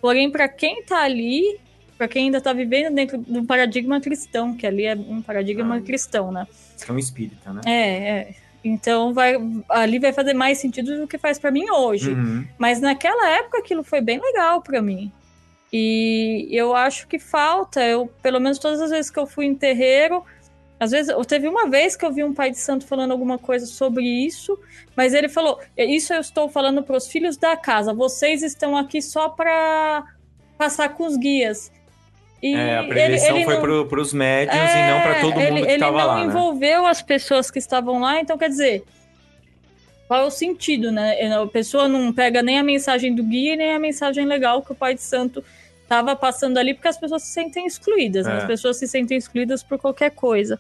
Porém, 0.05 0.31
pra 0.31 0.47
quem 0.49 0.83
tá 0.83 1.03
ali, 1.03 1.59
pra 1.97 2.07
quem 2.07 2.27
ainda 2.27 2.39
tá 2.39 2.53
vivendo 2.53 2.95
dentro 2.95 3.17
do 3.17 3.43
paradigma 3.47 3.99
cristão, 4.03 4.55
que 4.55 4.67
ali 4.67 4.85
é 4.85 4.95
um 4.95 5.23
paradigma 5.23 5.77
Ah. 5.77 5.81
cristão, 5.81 6.31
né? 6.31 6.47
São 6.77 6.99
espírita, 6.99 7.55
né? 7.55 7.63
É, 7.65 7.89
é. 8.11 8.35
Então 8.63 9.15
vai, 9.15 9.37
ali 9.67 9.99
vai 9.99 10.13
fazer 10.13 10.35
mais 10.35 10.59
sentido 10.59 10.99
do 10.99 11.07
que 11.07 11.17
faz 11.17 11.39
pra 11.39 11.51
mim 11.51 11.71
hoje. 11.71 12.11
Uhum. 12.11 12.45
Mas 12.59 12.83
naquela 12.83 13.31
época 13.31 13.57
aquilo 13.61 13.83
foi 13.83 14.03
bem 14.03 14.21
legal 14.21 14.61
pra 14.61 14.83
mim. 14.83 15.11
E 15.73 16.49
eu 16.51 16.75
acho 16.77 17.09
que 17.09 17.19
falta, 17.19 17.83
eu 17.83 18.07
pelo 18.23 18.39
menos 18.39 18.59
todas 18.59 18.83
as 18.83 18.91
vezes 18.91 19.11
que 19.11 19.19
eu 19.19 19.27
fui 19.27 19.47
em 19.47 19.55
terreiro, 19.55 20.23
às 20.85 20.91
vezes, 20.93 21.09
eu 21.11 21.25
teve 21.25 21.49
uma 21.49 21.69
vez 21.69 21.97
que 21.97 22.05
eu 22.05 22.13
vi 22.13 22.23
um 22.23 22.33
pai 22.33 22.51
de 22.51 22.59
santo 22.59 22.87
falando 22.87 23.11
alguma 23.11 23.39
coisa 23.39 23.67
sobre 23.67 24.05
isso, 24.05 24.59
mas 24.97 25.13
ele 25.15 25.29
falou: 25.29 25.59
"Isso 25.77 26.13
eu 26.15 26.21
estou 26.21 26.49
falando 26.49 26.83
para 26.83 26.97
os 26.97 27.09
filhos 27.09 27.37
da 27.37 27.57
casa. 27.57 27.93
Vocês 27.93 28.43
estão 28.43 28.77
aqui 28.77 29.03
só 29.03 29.29
pra 29.29 30.05
passar 30.57 30.91
com 30.91 31.07
os 31.07 31.17
guias." 31.17 31.73
E 32.43 32.55
É, 32.55 32.79
a 32.79 32.85
preleção 32.85 33.43
foi 33.43 33.55
não- 33.55 33.61
pro, 33.63 33.87
pros 33.87 34.13
médios 34.13 34.55
e 34.55 34.59
não 34.61 35.21
todo 35.31 35.41
é, 35.41 35.51
mundo 35.51 35.57
ele, 35.59 35.67
que 35.67 35.73
ele 35.73 35.79
tava 35.81 35.99
não 35.99 36.07
lá, 36.07 36.21
né? 36.21 36.27
envolveu 36.27 36.85
as 36.85 37.01
pessoas 37.01 37.51
que 37.51 37.59
estavam 37.59 37.99
lá, 38.01 38.21
então 38.21 38.37
quer 38.37 38.51
dizer, 38.51 38.85
qual 40.07 40.25
é 40.25 40.27
o 40.27 40.31
sentido, 40.31 40.93
né? 40.93 41.17
A 41.35 41.47
pessoa 41.47 41.89
não 41.89 42.13
pega 42.13 42.43
nem 42.43 42.59
a 42.59 42.63
mensagem 42.63 43.15
do 43.15 43.23
guia 43.23 43.57
nem 43.57 43.73
a 43.73 43.79
mensagem 43.79 44.27
legal 44.27 44.63
que 44.63 44.73
o 44.73 44.75
Pai 44.75 44.95
de 44.95 45.01
Santo 45.03 45.43
estava 45.83 46.15
passando 46.15 46.59
ali, 46.59 46.75
porque 46.75 46.89
as 46.89 46.99
pessoas 46.99 47.23
se 47.23 47.33
sentem 47.33 47.67
excluídas, 47.67 48.27
né? 48.27 48.35
É. 48.35 48.37
As 48.39 48.45
pessoas 48.45 48.77
se 48.77 48.87
sentem 48.87 49.17
excluídas 49.17 49.63
por 49.63 49.79
qualquer 49.79 50.11
coisa. 50.11 50.59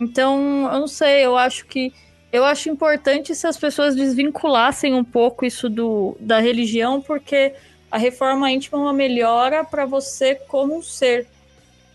Então, 0.00 0.68
eu 0.72 0.80
não 0.80 0.88
sei, 0.88 1.24
eu 1.24 1.36
acho 1.36 1.66
que 1.66 1.92
eu 2.32 2.44
acho 2.44 2.68
importante 2.68 3.32
se 3.34 3.46
as 3.46 3.56
pessoas 3.56 3.94
desvinculassem 3.94 4.92
um 4.92 5.04
pouco 5.04 5.44
isso 5.44 5.70
do, 5.70 6.16
da 6.18 6.40
religião, 6.40 7.00
porque 7.00 7.54
a 7.88 7.96
reforma 7.96 8.50
íntima 8.50 8.76
é 8.78 8.82
uma 8.82 8.92
melhora 8.92 9.64
para 9.64 9.86
você 9.86 10.34
como 10.34 10.76
um 10.76 10.82
ser. 10.82 11.28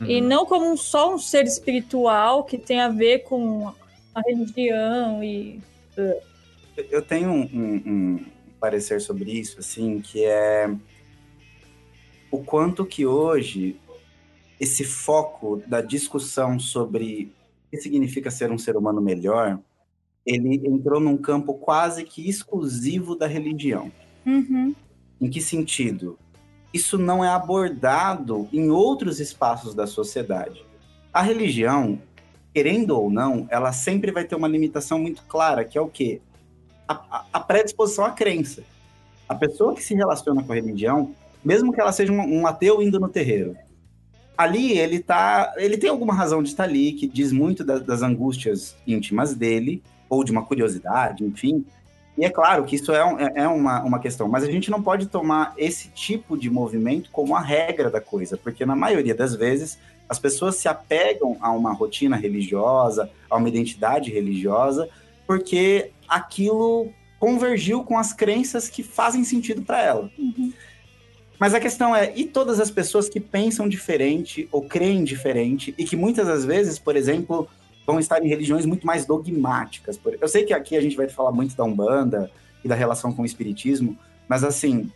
E 0.01 0.21
Uhum. 0.21 0.27
não 0.29 0.45
como 0.45 0.71
um, 0.71 0.77
só 0.77 1.13
um 1.13 1.17
ser 1.19 1.45
espiritual 1.45 2.45
que 2.45 2.57
tem 2.57 2.79
a 2.79 2.87
ver 2.87 3.19
com 3.23 3.73
a 4.15 4.21
religião 4.25 5.21
e. 5.21 5.59
Eu 6.89 7.01
tenho 7.01 7.29
um, 7.29 7.41
um- 7.53 7.83
um 7.85 8.25
parecer 8.61 9.01
sobre 9.01 9.31
isso, 9.31 9.59
assim, 9.59 9.99
que 9.99 10.23
é 10.23 10.69
o 12.31 12.41
quanto 12.41 12.85
que 12.85 13.05
hoje 13.05 13.75
esse 14.57 14.85
foco 14.85 15.61
da 15.67 15.81
discussão 15.81 16.57
sobre 16.59 17.29
que 17.69 17.77
significa 17.77 18.31
ser 18.31 18.51
um 18.51 18.57
ser 18.57 18.75
humano 18.75 19.01
melhor, 19.01 19.59
ele 20.25 20.61
entrou 20.67 20.99
num 20.99 21.17
campo 21.17 21.53
quase 21.53 22.03
que 22.03 22.27
exclusivo 22.29 23.15
da 23.15 23.27
religião. 23.27 23.91
Uhum. 24.25 24.75
Em 25.19 25.29
que 25.29 25.41
sentido? 25.41 26.17
Isso 26.73 26.97
não 26.97 27.23
é 27.23 27.29
abordado 27.29 28.47
em 28.53 28.69
outros 28.69 29.19
espaços 29.19 29.73
da 29.73 29.87
sociedade. 29.87 30.63
A 31.11 31.21
religião, 31.21 31.99
querendo 32.53 32.91
ou 32.91 33.09
não, 33.09 33.47
ela 33.49 33.71
sempre 33.71 34.11
vai 34.11 34.23
ter 34.23 34.35
uma 34.35 34.47
limitação 34.47 34.99
muito 34.99 35.23
clara, 35.23 35.65
que 35.65 35.77
é 35.77 35.81
o 35.81 35.87
quê? 35.87 36.21
A, 36.87 37.25
a- 37.33 37.39
predisposição 37.39 38.05
à 38.05 38.11
crença. 38.11 38.63
A 39.27 39.35
pessoa 39.35 39.73
que 39.75 39.83
se 39.83 39.93
relaciona 39.95 40.43
com 40.43 40.51
a 40.51 40.55
religião, 40.55 41.13
mesmo 41.43 41.71
que 41.71 41.79
ela 41.81 41.91
seja 41.91 42.11
um, 42.11 42.41
um 42.41 42.47
ateu 42.47 42.81
indo 42.81 42.99
no 42.99 43.09
terreiro, 43.09 43.55
ali 44.39 44.77
ele 44.77 44.99
tá, 44.99 45.53
ele 45.57 45.77
tem 45.77 45.89
alguma 45.89 46.13
razão 46.13 46.41
de 46.41 46.47
estar 46.47 46.63
ali, 46.63 46.93
que 46.93 47.05
diz 47.05 47.31
muito 47.33 47.61
da- 47.61 47.77
das 47.79 48.01
angústias 48.01 48.73
íntimas 48.87 49.35
dele, 49.35 49.83
ou 50.09 50.23
de 50.23 50.31
uma 50.31 50.45
curiosidade, 50.45 51.25
enfim. 51.25 51.65
E 52.17 52.23
é 52.23 52.29
claro 52.29 52.63
que 52.63 52.77
isso 52.77 52.91
é, 52.93 53.03
um- 53.03 53.19
é- 53.19 53.33
é 53.35 53.47
uma, 53.49 53.83
uma 53.83 53.99
questão, 53.99 54.29
mas 54.29 54.45
a 54.45 54.49
gente 54.49 54.71
não 54.71 54.81
pode 54.81 55.07
tomar 55.07 55.53
esse 55.57 55.89
tipo 55.89 56.37
de 56.37 56.49
movimento 56.49 57.09
como 57.11 57.35
a 57.35 57.41
regra 57.41 57.89
da 57.89 57.99
coisa, 57.99 58.37
porque 58.37 58.65
na 58.65 58.77
maioria 58.77 59.13
das 59.13 59.35
vezes 59.35 59.77
as 60.07 60.17
pessoas 60.17 60.55
se 60.55 60.69
apegam 60.69 61.35
a 61.41 61.51
uma 61.51 61.73
rotina 61.73 62.15
religiosa, 62.15 63.09
a 63.29 63.35
uma 63.35 63.49
identidade 63.49 64.09
religiosa, 64.09 64.87
porque 65.27 65.91
aquilo 66.07 66.89
convergiu 67.19 67.83
com 67.83 67.97
as 67.97 68.13
crenças 68.13 68.69
que 68.69 68.83
fazem 68.83 69.25
sentido 69.25 69.61
para 69.63 69.81
ela. 69.83 70.09
Mas 71.39 71.53
a 71.53 71.59
questão 71.59 71.95
é, 71.95 72.11
e 72.15 72.25
todas 72.25 72.59
as 72.59 72.69
pessoas 72.69 73.07
que 73.07 73.19
pensam 73.19 73.67
diferente 73.69 74.47
ou 74.51 74.61
creem 74.63 75.03
diferente 75.03 75.73
e 75.77 75.85
que 75.85 75.95
muitas 75.95 76.27
das 76.27 76.43
vezes, 76.43 76.77
por 76.77 76.95
exemplo, 76.97 77.47
vão 77.87 77.97
estar 77.99 78.23
em 78.23 78.27
religiões 78.27 78.65
muito 78.65 78.85
mais 78.85 79.05
dogmáticas. 79.05 79.97
Por- 79.97 80.17
Eu 80.19 80.27
sei 80.27 80.43
que 80.43 80.53
aqui 80.53 80.75
a 80.75 80.81
gente 80.81 80.97
vai 80.97 81.07
falar 81.07 81.31
muito 81.31 81.55
da 81.55 81.63
Umbanda 81.63 82.29
e 82.63 82.67
da 82.67 82.75
relação 82.75 83.13
com 83.13 83.21
o 83.21 83.25
espiritismo, 83.25 83.97
mas 84.27 84.43
assim, 84.43 84.91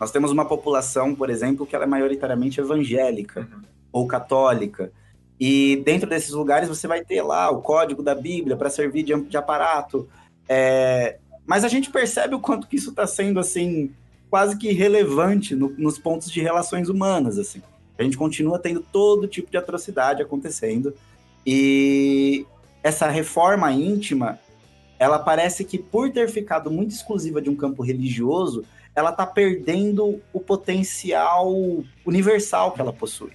nós 0.00 0.10
temos 0.10 0.30
uma 0.32 0.44
população, 0.46 1.14
por 1.14 1.28
exemplo, 1.28 1.66
que 1.66 1.74
ela 1.74 1.84
é 1.84 1.88
majoritariamente 1.88 2.60
evangélica 2.60 3.40
Uhum. 3.40 3.60
ou 3.92 4.06
católica. 4.06 4.90
E 5.38 5.82
dentro 5.84 6.08
desses 6.08 6.30
lugares 6.30 6.68
você 6.68 6.88
vai 6.88 7.04
ter 7.04 7.20
lá 7.22 7.50
o 7.50 7.60
código 7.60 8.02
da 8.02 8.14
Bíblia 8.14 8.56
para 8.56 8.70
servir 8.70 9.02
de, 9.02 9.14
de 9.22 9.36
aparato. 9.36 10.08
É, 10.48 11.18
Mas 11.46 11.62
a 11.62 11.68
gente 11.68 11.90
percebe 11.90 12.34
o 12.34 12.40
quanto 12.40 12.66
que 12.66 12.76
isso 12.76 12.90
está 12.90 13.06
sendo 13.06 13.38
assim 13.38 13.90
quase 14.30 14.56
que 14.56 14.72
relevante 14.72 15.54
no- 15.54 15.74
nos 15.78 15.98
pontos 15.98 16.30
de 16.30 16.40
relações 16.40 16.88
humanas. 16.88 17.38
assim. 17.38 17.62
A 17.98 18.02
gente 18.02 18.16
continua 18.16 18.58
tendo 18.58 18.80
todo 18.80 19.26
tipo 19.26 19.50
de 19.50 19.56
atrocidade 19.56 20.22
acontecendo. 20.22 20.94
E 21.44 22.46
essa 22.82 23.08
reforma 23.08 23.72
íntima, 23.72 24.38
ela 24.98 25.18
parece 25.18 25.64
que 25.64 25.78
por 25.78 26.10
ter 26.10 26.28
ficado 26.28 26.70
muito 26.70 26.92
exclusiva 26.92 27.40
de 27.42 27.50
um 27.50 27.56
campo 27.56 27.82
religioso, 27.82 28.64
ela 28.94 29.10
está 29.10 29.26
perdendo 29.26 30.20
o 30.32 30.40
potencial 30.40 31.52
universal 32.04 32.72
que 32.72 32.80
ela 32.80 32.92
possui. 32.92 33.30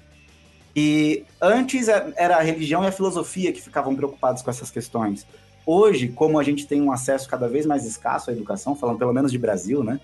E 0.75 1.23
antes 1.41 1.87
é, 1.87 2.13
era 2.15 2.37
a 2.37 2.41
religião 2.41 2.83
e 2.83 2.87
a 2.87 2.91
filosofia 2.91 3.51
que 3.51 3.61
ficavam 3.61 3.95
preocupados 3.95 4.41
com 4.41 4.49
essas 4.49 4.71
questões. 4.71 5.25
Hoje, 5.65 6.07
como 6.09 6.39
a 6.39 6.43
gente 6.43 6.67
tem 6.67 6.81
um 6.81 6.91
acesso 6.91 7.29
cada 7.29 7.47
vez 7.47 7.65
mais 7.65 7.85
escasso 7.85 8.29
à 8.29 8.33
educação, 8.33 8.75
falando 8.75 8.97
pelo 8.97 9.13
menos 9.13 9.31
de 9.31 9.37
Brasil, 9.37 9.83
né? 9.83 9.99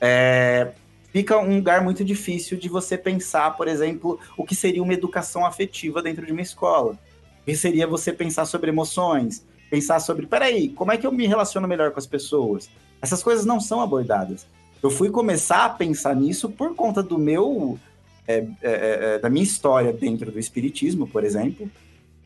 É, 0.00 0.72
fica 1.12 1.38
um 1.38 1.56
lugar 1.56 1.82
muito 1.82 2.04
difícil 2.04 2.56
de 2.56 2.68
você 2.68 2.96
pensar, 2.96 3.56
por 3.56 3.68
exemplo, 3.68 4.18
o 4.36 4.44
que 4.44 4.54
seria 4.54 4.82
uma 4.82 4.94
educação 4.94 5.44
afetiva 5.44 6.02
dentro 6.02 6.24
de 6.24 6.32
uma 6.32 6.40
escola. 6.40 6.98
O 7.42 7.44
que 7.44 7.56
seria 7.56 7.86
você 7.86 8.12
pensar 8.12 8.44
sobre 8.46 8.70
emoções, 8.70 9.44
pensar 9.70 10.00
sobre, 10.00 10.26
peraí, 10.26 10.68
como 10.70 10.92
é 10.92 10.96
que 10.96 11.06
eu 11.06 11.12
me 11.12 11.26
relaciono 11.26 11.68
melhor 11.68 11.90
com 11.90 11.98
as 11.98 12.06
pessoas? 12.06 12.70
Essas 13.00 13.22
coisas 13.22 13.44
não 13.44 13.60
são 13.60 13.80
abordadas. 13.80 14.46
Eu 14.82 14.90
fui 14.90 15.10
começar 15.10 15.64
a 15.66 15.68
pensar 15.68 16.16
nisso 16.16 16.48
por 16.48 16.74
conta 16.74 17.02
do 17.02 17.18
meu, 17.18 17.78
é, 18.26 18.38
é, 18.38 18.44
é, 18.62 19.18
da 19.18 19.28
minha 19.28 19.44
história 19.44 19.92
dentro 19.92 20.32
do 20.32 20.38
espiritismo, 20.38 21.06
por 21.06 21.22
exemplo. 21.22 21.70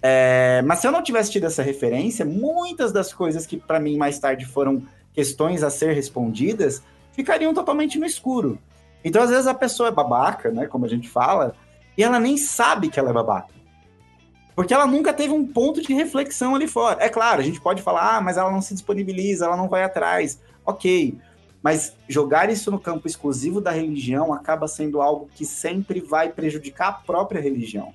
É, 0.01 0.63
mas 0.67 0.81
se 0.81 0.87
eu 0.87 0.93
não 0.93 1.03
tivesse 1.03 1.33
tido 1.33 1.47
essa 1.47 1.63
referência, 1.63 2.25
muitas 2.25 2.93
das 2.93 3.13
coisas 3.13 3.47
que 3.47 3.57
para 3.57 3.81
mim 3.81 3.97
mais 3.97 4.19
tarde 4.19 4.45
foram 4.45 4.83
questões 5.15 5.63
a 5.63 5.71
ser 5.71 5.95
respondidas 5.95 6.83
ficariam 7.15 7.55
totalmente 7.55 7.99
no 7.99 8.07
escuro. 8.07 8.59
Então, 9.05 9.23
às 9.23 9.31
vezes, 9.31 9.47
a 9.47 9.55
pessoa 9.55 9.89
é 9.89 9.93
babaca, 9.93 10.51
né? 10.51 10.67
Como 10.67 10.85
a 10.85 10.89
gente 10.89 11.09
fala, 11.09 11.55
e 11.97 12.03
ela 12.03 12.19
nem 12.19 12.37
sabe 12.37 12.89
que 12.89 12.99
ela 12.99 13.11
é 13.11 13.13
babaca. 13.13 13.55
Porque 14.55 14.73
ela 14.73 14.87
nunca 14.87 15.13
teve 15.13 15.33
um 15.33 15.47
ponto 15.47 15.83
de 15.83 15.93
reflexão 15.93 16.55
ali 16.55 16.69
fora. 16.69 17.03
É 17.03 17.09
claro, 17.09 17.41
a 17.41 17.45
gente 17.45 17.61
pode 17.61 17.83
falar, 17.83 18.17
ah, 18.17 18.21
mas 18.21 18.37
ela 18.37 18.51
não 18.51 18.63
se 18.63 18.73
disponibiliza, 18.73 19.47
ela 19.47 19.57
não 19.57 19.69
vai 19.69 19.83
atrás. 19.83 20.41
Ok. 20.65 21.19
Mas 21.63 21.95
jogar 22.09 22.51
isso 22.51 22.71
no 22.71 22.79
campo 22.79 23.07
exclusivo 23.07 23.61
da 23.61 23.71
religião 23.71 24.33
acaba 24.33 24.69
sendo 24.69 25.01
algo 25.01 25.29
que 25.35 25.45
sempre 25.45 26.01
vai 26.01 26.29
prejudicar 26.29 26.89
a 26.89 26.93
própria 26.93 27.41
religião. 27.41 27.93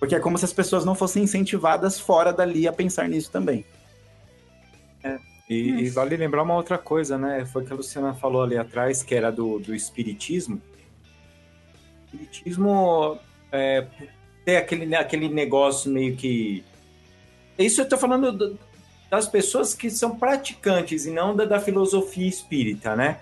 Porque 0.00 0.14
é 0.14 0.20
como 0.20 0.38
se 0.38 0.44
as 0.44 0.52
pessoas 0.52 0.84
não 0.84 0.94
fossem 0.94 1.22
incentivadas 1.22 1.98
fora 2.00 2.32
dali 2.32 2.66
a 2.66 2.72
pensar 2.72 3.08
nisso 3.08 3.30
também. 3.30 3.64
E, 5.48 5.84
e, 5.84 5.88
vale 5.88 6.16
lembrar 6.16 6.42
uma 6.42 6.54
outra 6.54 6.76
coisa, 6.76 7.16
né? 7.16 7.46
Foi 7.46 7.64
que 7.64 7.72
a 7.72 7.76
Luciana 7.76 8.12
falou 8.12 8.42
ali 8.42 8.58
atrás, 8.58 9.02
que 9.02 9.14
era 9.14 9.32
do, 9.32 9.58
do 9.58 9.74
espiritismo. 9.74 10.60
O 12.12 12.16
espiritismo 12.16 13.18
é, 13.50 13.86
tem 14.44 14.56
aquele, 14.56 14.94
aquele 14.94 15.28
negócio 15.28 15.90
meio 15.90 16.14
que. 16.16 16.62
Isso 17.58 17.80
eu 17.80 17.84
estou 17.84 17.98
falando 17.98 18.30
do, 18.30 18.58
das 19.10 19.26
pessoas 19.26 19.74
que 19.74 19.90
são 19.90 20.16
praticantes 20.18 21.06
e 21.06 21.10
não 21.10 21.34
da, 21.34 21.44
da, 21.44 21.60
filosofia 21.60 22.28
espírita, 22.28 22.94
né? 22.94 23.18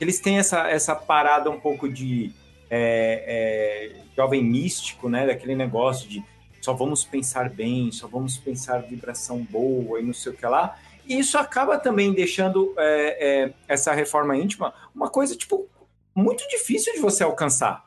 Eles 0.00 0.20
têm 0.20 0.38
essa, 0.38 0.68
essa 0.68 0.94
parada 0.94 1.50
um 1.50 1.58
pouco 1.58 1.88
de 1.88 2.32
é, 2.70 3.92
é, 3.96 4.02
jovem 4.16 4.44
místico, 4.44 5.08
né? 5.08 5.26
Daquele 5.26 5.56
negócio 5.56 6.08
de 6.08 6.22
só 6.60 6.72
vamos 6.72 7.04
pensar 7.04 7.50
bem, 7.50 7.92
só 7.92 8.06
vamos 8.06 8.38
pensar 8.38 8.78
vibração 8.78 9.38
boa 9.42 10.00
e 10.00 10.02
não 10.02 10.14
sei 10.14 10.32
o 10.32 10.36
que 10.36 10.46
lá. 10.46 10.78
E 11.06 11.18
isso 11.18 11.36
acaba 11.36 11.78
também 11.78 12.12
deixando 12.12 12.74
é, 12.78 13.44
é, 13.44 13.54
essa 13.68 13.92
reforma 13.92 14.36
íntima 14.36 14.72
uma 14.94 15.10
coisa, 15.10 15.36
tipo, 15.36 15.68
muito 16.14 16.46
difícil 16.48 16.92
de 16.94 17.00
você 17.00 17.24
alcançar. 17.24 17.84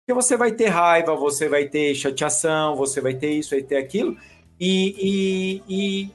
Porque 0.00 0.14
você 0.14 0.36
vai 0.36 0.52
ter 0.52 0.68
raiva, 0.68 1.14
você 1.14 1.48
vai 1.48 1.66
ter 1.66 1.94
chateação, 1.94 2.74
você 2.76 3.00
vai 3.00 3.14
ter 3.14 3.30
isso, 3.30 3.50
vai 3.50 3.62
ter 3.62 3.76
aquilo. 3.76 4.16
E, 4.58 5.62
e, 5.68 6.02
e 6.04 6.10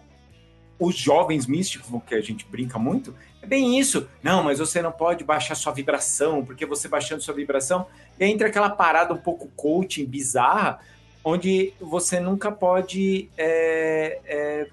os 0.79 0.95
jovens 0.95 1.47
místicos, 1.47 1.89
que 2.05 2.15
a 2.15 2.21
gente 2.21 2.45
brinca 2.45 2.77
muito, 2.77 3.15
é 3.41 3.45
bem 3.45 3.79
isso. 3.79 4.09
Não, 4.21 4.43
mas 4.43 4.59
você 4.59 4.81
não 4.81 4.91
pode 4.91 5.23
baixar 5.23 5.55
sua 5.55 5.73
vibração, 5.73 6.43
porque 6.43 6.65
você 6.65 6.87
baixando 6.87 7.21
sua 7.21 7.33
vibração, 7.33 7.85
e 8.19 8.25
entra 8.25 8.47
aquela 8.47 8.69
parada 8.69 9.13
um 9.13 9.17
pouco 9.17 9.47
coaching, 9.55 10.05
bizarra, 10.05 10.79
onde 11.23 11.73
você 11.79 12.19
nunca 12.19 12.51
pode 12.51 13.29
é, 13.37 14.19
é, 14.25 14.67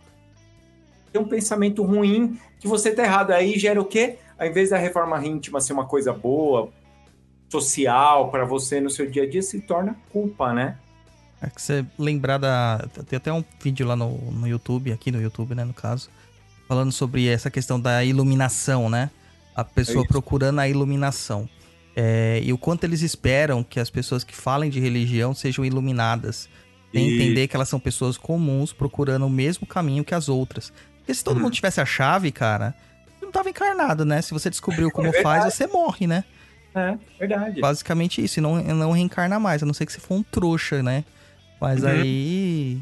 ter 1.12 1.18
um 1.18 1.28
pensamento 1.28 1.82
ruim 1.82 2.38
que 2.58 2.68
você 2.68 2.92
tá 2.92 3.04
errado. 3.04 3.32
Aí 3.32 3.58
gera 3.58 3.80
o 3.80 3.84
quê? 3.84 4.18
Ao 4.38 4.46
invés 4.46 4.70
da 4.70 4.78
reforma 4.78 5.24
íntima 5.26 5.60
ser 5.60 5.72
uma 5.72 5.86
coisa 5.86 6.12
boa, 6.12 6.70
social 7.50 8.30
para 8.30 8.44
você 8.44 8.80
no 8.80 8.88
seu 8.88 9.10
dia 9.10 9.24
a 9.24 9.28
dia, 9.28 9.42
se 9.42 9.60
torna 9.60 9.96
culpa, 10.10 10.52
né? 10.52 10.78
É 11.42 11.48
que 11.48 11.60
você 11.60 11.84
lembrar 11.98 12.38
da. 12.38 12.86
Tem 13.08 13.16
até 13.16 13.32
um 13.32 13.42
vídeo 13.62 13.86
lá 13.86 13.96
no, 13.96 14.16
no 14.30 14.46
YouTube, 14.46 14.92
aqui 14.92 15.10
no 15.10 15.20
YouTube, 15.20 15.54
né, 15.54 15.64
no 15.64 15.72
caso, 15.72 16.10
falando 16.68 16.92
sobre 16.92 17.26
essa 17.26 17.50
questão 17.50 17.80
da 17.80 18.04
iluminação, 18.04 18.90
né? 18.90 19.10
A 19.54 19.64
pessoa 19.64 20.04
é 20.04 20.06
procurando 20.06 20.60
a 20.60 20.68
iluminação. 20.68 21.48
É, 21.96 22.40
e 22.42 22.52
o 22.52 22.58
quanto 22.58 22.84
eles 22.84 23.02
esperam 23.02 23.64
que 23.64 23.80
as 23.80 23.90
pessoas 23.90 24.22
que 24.22 24.34
falem 24.34 24.70
de 24.70 24.78
religião 24.78 25.34
sejam 25.34 25.64
iluminadas. 25.64 26.48
Tem 26.92 27.08
e... 27.08 27.14
entender 27.14 27.48
que 27.48 27.56
elas 27.56 27.68
são 27.68 27.80
pessoas 27.80 28.16
comuns 28.16 28.72
procurando 28.72 29.26
o 29.26 29.30
mesmo 29.30 29.66
caminho 29.66 30.04
que 30.04 30.14
as 30.14 30.28
outras. 30.28 30.72
Porque 31.10 31.14
se 31.14 31.24
todo 31.24 31.36
uhum. 31.36 31.42
mundo 31.44 31.52
tivesse 31.52 31.80
a 31.80 31.84
chave, 31.86 32.30
cara, 32.30 32.72
não 33.20 33.32
tava 33.32 33.50
encarnado, 33.50 34.04
né? 34.04 34.22
Se 34.22 34.32
você 34.32 34.48
descobriu 34.48 34.90
como 34.92 35.08
é 35.08 35.22
faz, 35.22 35.52
você 35.52 35.66
morre, 35.66 36.06
né? 36.06 36.24
É, 36.72 36.96
verdade. 37.18 37.60
Basicamente 37.60 38.22
isso, 38.22 38.38
e 38.38 38.42
não, 38.42 38.62
não 38.62 38.92
reencarna 38.92 39.40
mais, 39.40 39.60
a 39.62 39.66
não 39.66 39.74
ser 39.74 39.86
que 39.86 39.92
você 39.92 40.00
for 40.00 40.14
um 40.14 40.22
trouxa, 40.22 40.82
né? 40.82 41.04
Mas 41.60 41.82
uhum. 41.82 41.88
aí. 41.88 42.78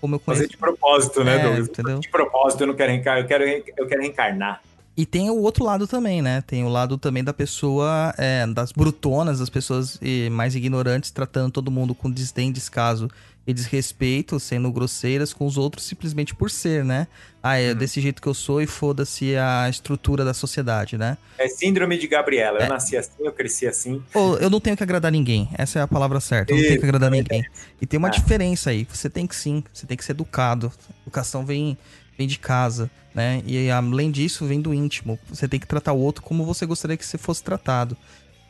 Como 0.00 0.14
eu 0.14 0.20
conheço. 0.20 0.42
Fazer 0.42 0.50
de 0.50 0.56
propósito, 0.56 1.24
né, 1.24 1.36
é, 1.36 1.42
Douglas? 1.42 1.68
Entendeu? 1.68 1.98
De 1.98 2.08
propósito, 2.08 2.62
eu 2.62 2.66
não 2.68 2.74
quero 2.74 2.92
reencarnar, 2.92 3.22
eu 3.22 3.26
quero, 3.26 3.44
eu 3.76 3.86
quero 3.88 4.00
reencarnar. 4.00 4.62
E 4.96 5.06
tem 5.06 5.30
o 5.30 5.38
outro 5.38 5.64
lado 5.64 5.86
também, 5.86 6.22
né? 6.22 6.42
Tem 6.46 6.64
o 6.64 6.68
lado 6.68 6.98
também 6.98 7.24
da 7.24 7.32
pessoa, 7.32 8.14
é, 8.18 8.46
das 8.46 8.70
brutonas, 8.70 9.40
das 9.40 9.48
pessoas 9.48 9.98
mais 10.30 10.54
ignorantes, 10.54 11.10
tratando 11.10 11.50
todo 11.50 11.70
mundo 11.70 11.94
com 11.94 12.10
desdém, 12.10 12.52
descaso 12.52 13.08
e 13.46 13.52
desrespeito, 13.52 14.38
sendo 14.38 14.70
grosseiras 14.70 15.32
com 15.32 15.46
os 15.46 15.56
outros 15.56 15.84
simplesmente 15.84 16.34
por 16.34 16.50
ser, 16.50 16.84
né? 16.84 17.08
Ah, 17.42 17.58
é 17.58 17.72
hum. 17.72 17.74
desse 17.74 18.00
jeito 18.00 18.22
que 18.22 18.28
eu 18.28 18.34
sou 18.34 18.62
e 18.62 18.66
foda-se 18.66 19.36
a 19.36 19.68
estrutura 19.68 20.24
da 20.24 20.32
sociedade, 20.32 20.96
né? 20.96 21.18
É 21.36 21.48
síndrome 21.48 21.98
de 21.98 22.06
Gabriela. 22.06 22.60
Eu 22.60 22.66
é. 22.66 22.68
nasci 22.68 22.96
assim, 22.96 23.12
eu 23.18 23.32
cresci 23.32 23.66
assim. 23.66 24.02
Ou 24.14 24.38
eu 24.38 24.48
não 24.48 24.60
tenho 24.60 24.76
que 24.76 24.82
agradar 24.82 25.10
ninguém. 25.10 25.48
Essa 25.58 25.80
é 25.80 25.82
a 25.82 25.88
palavra 25.88 26.20
certa. 26.20 26.52
Eu 26.52 26.56
não 26.56 26.64
tenho 26.64 26.78
que 26.78 26.86
agradar 26.86 27.10
ninguém. 27.10 27.44
E 27.80 27.86
tem 27.86 27.98
uma 27.98 28.08
ah. 28.08 28.12
diferença 28.12 28.70
aí. 28.70 28.86
Você 28.88 29.10
tem 29.10 29.26
que 29.26 29.34
sim, 29.34 29.64
você 29.72 29.86
tem 29.86 29.96
que 29.96 30.04
ser 30.04 30.12
educado. 30.12 30.72
Educação 31.04 31.44
vem, 31.44 31.76
vem 32.16 32.28
de 32.28 32.38
casa 32.38 32.88
né? 33.14 33.42
E 33.46 33.70
além 33.70 34.10
disso, 34.10 34.46
vem 34.46 34.60
do 34.60 34.72
íntimo. 34.72 35.18
Você 35.28 35.46
tem 35.46 35.60
que 35.60 35.66
tratar 35.66 35.92
o 35.92 35.98
outro 35.98 36.22
como 36.22 36.44
você 36.44 36.64
gostaria 36.64 36.96
que 36.96 37.04
você 37.04 37.18
fosse 37.18 37.42
tratado. 37.42 37.96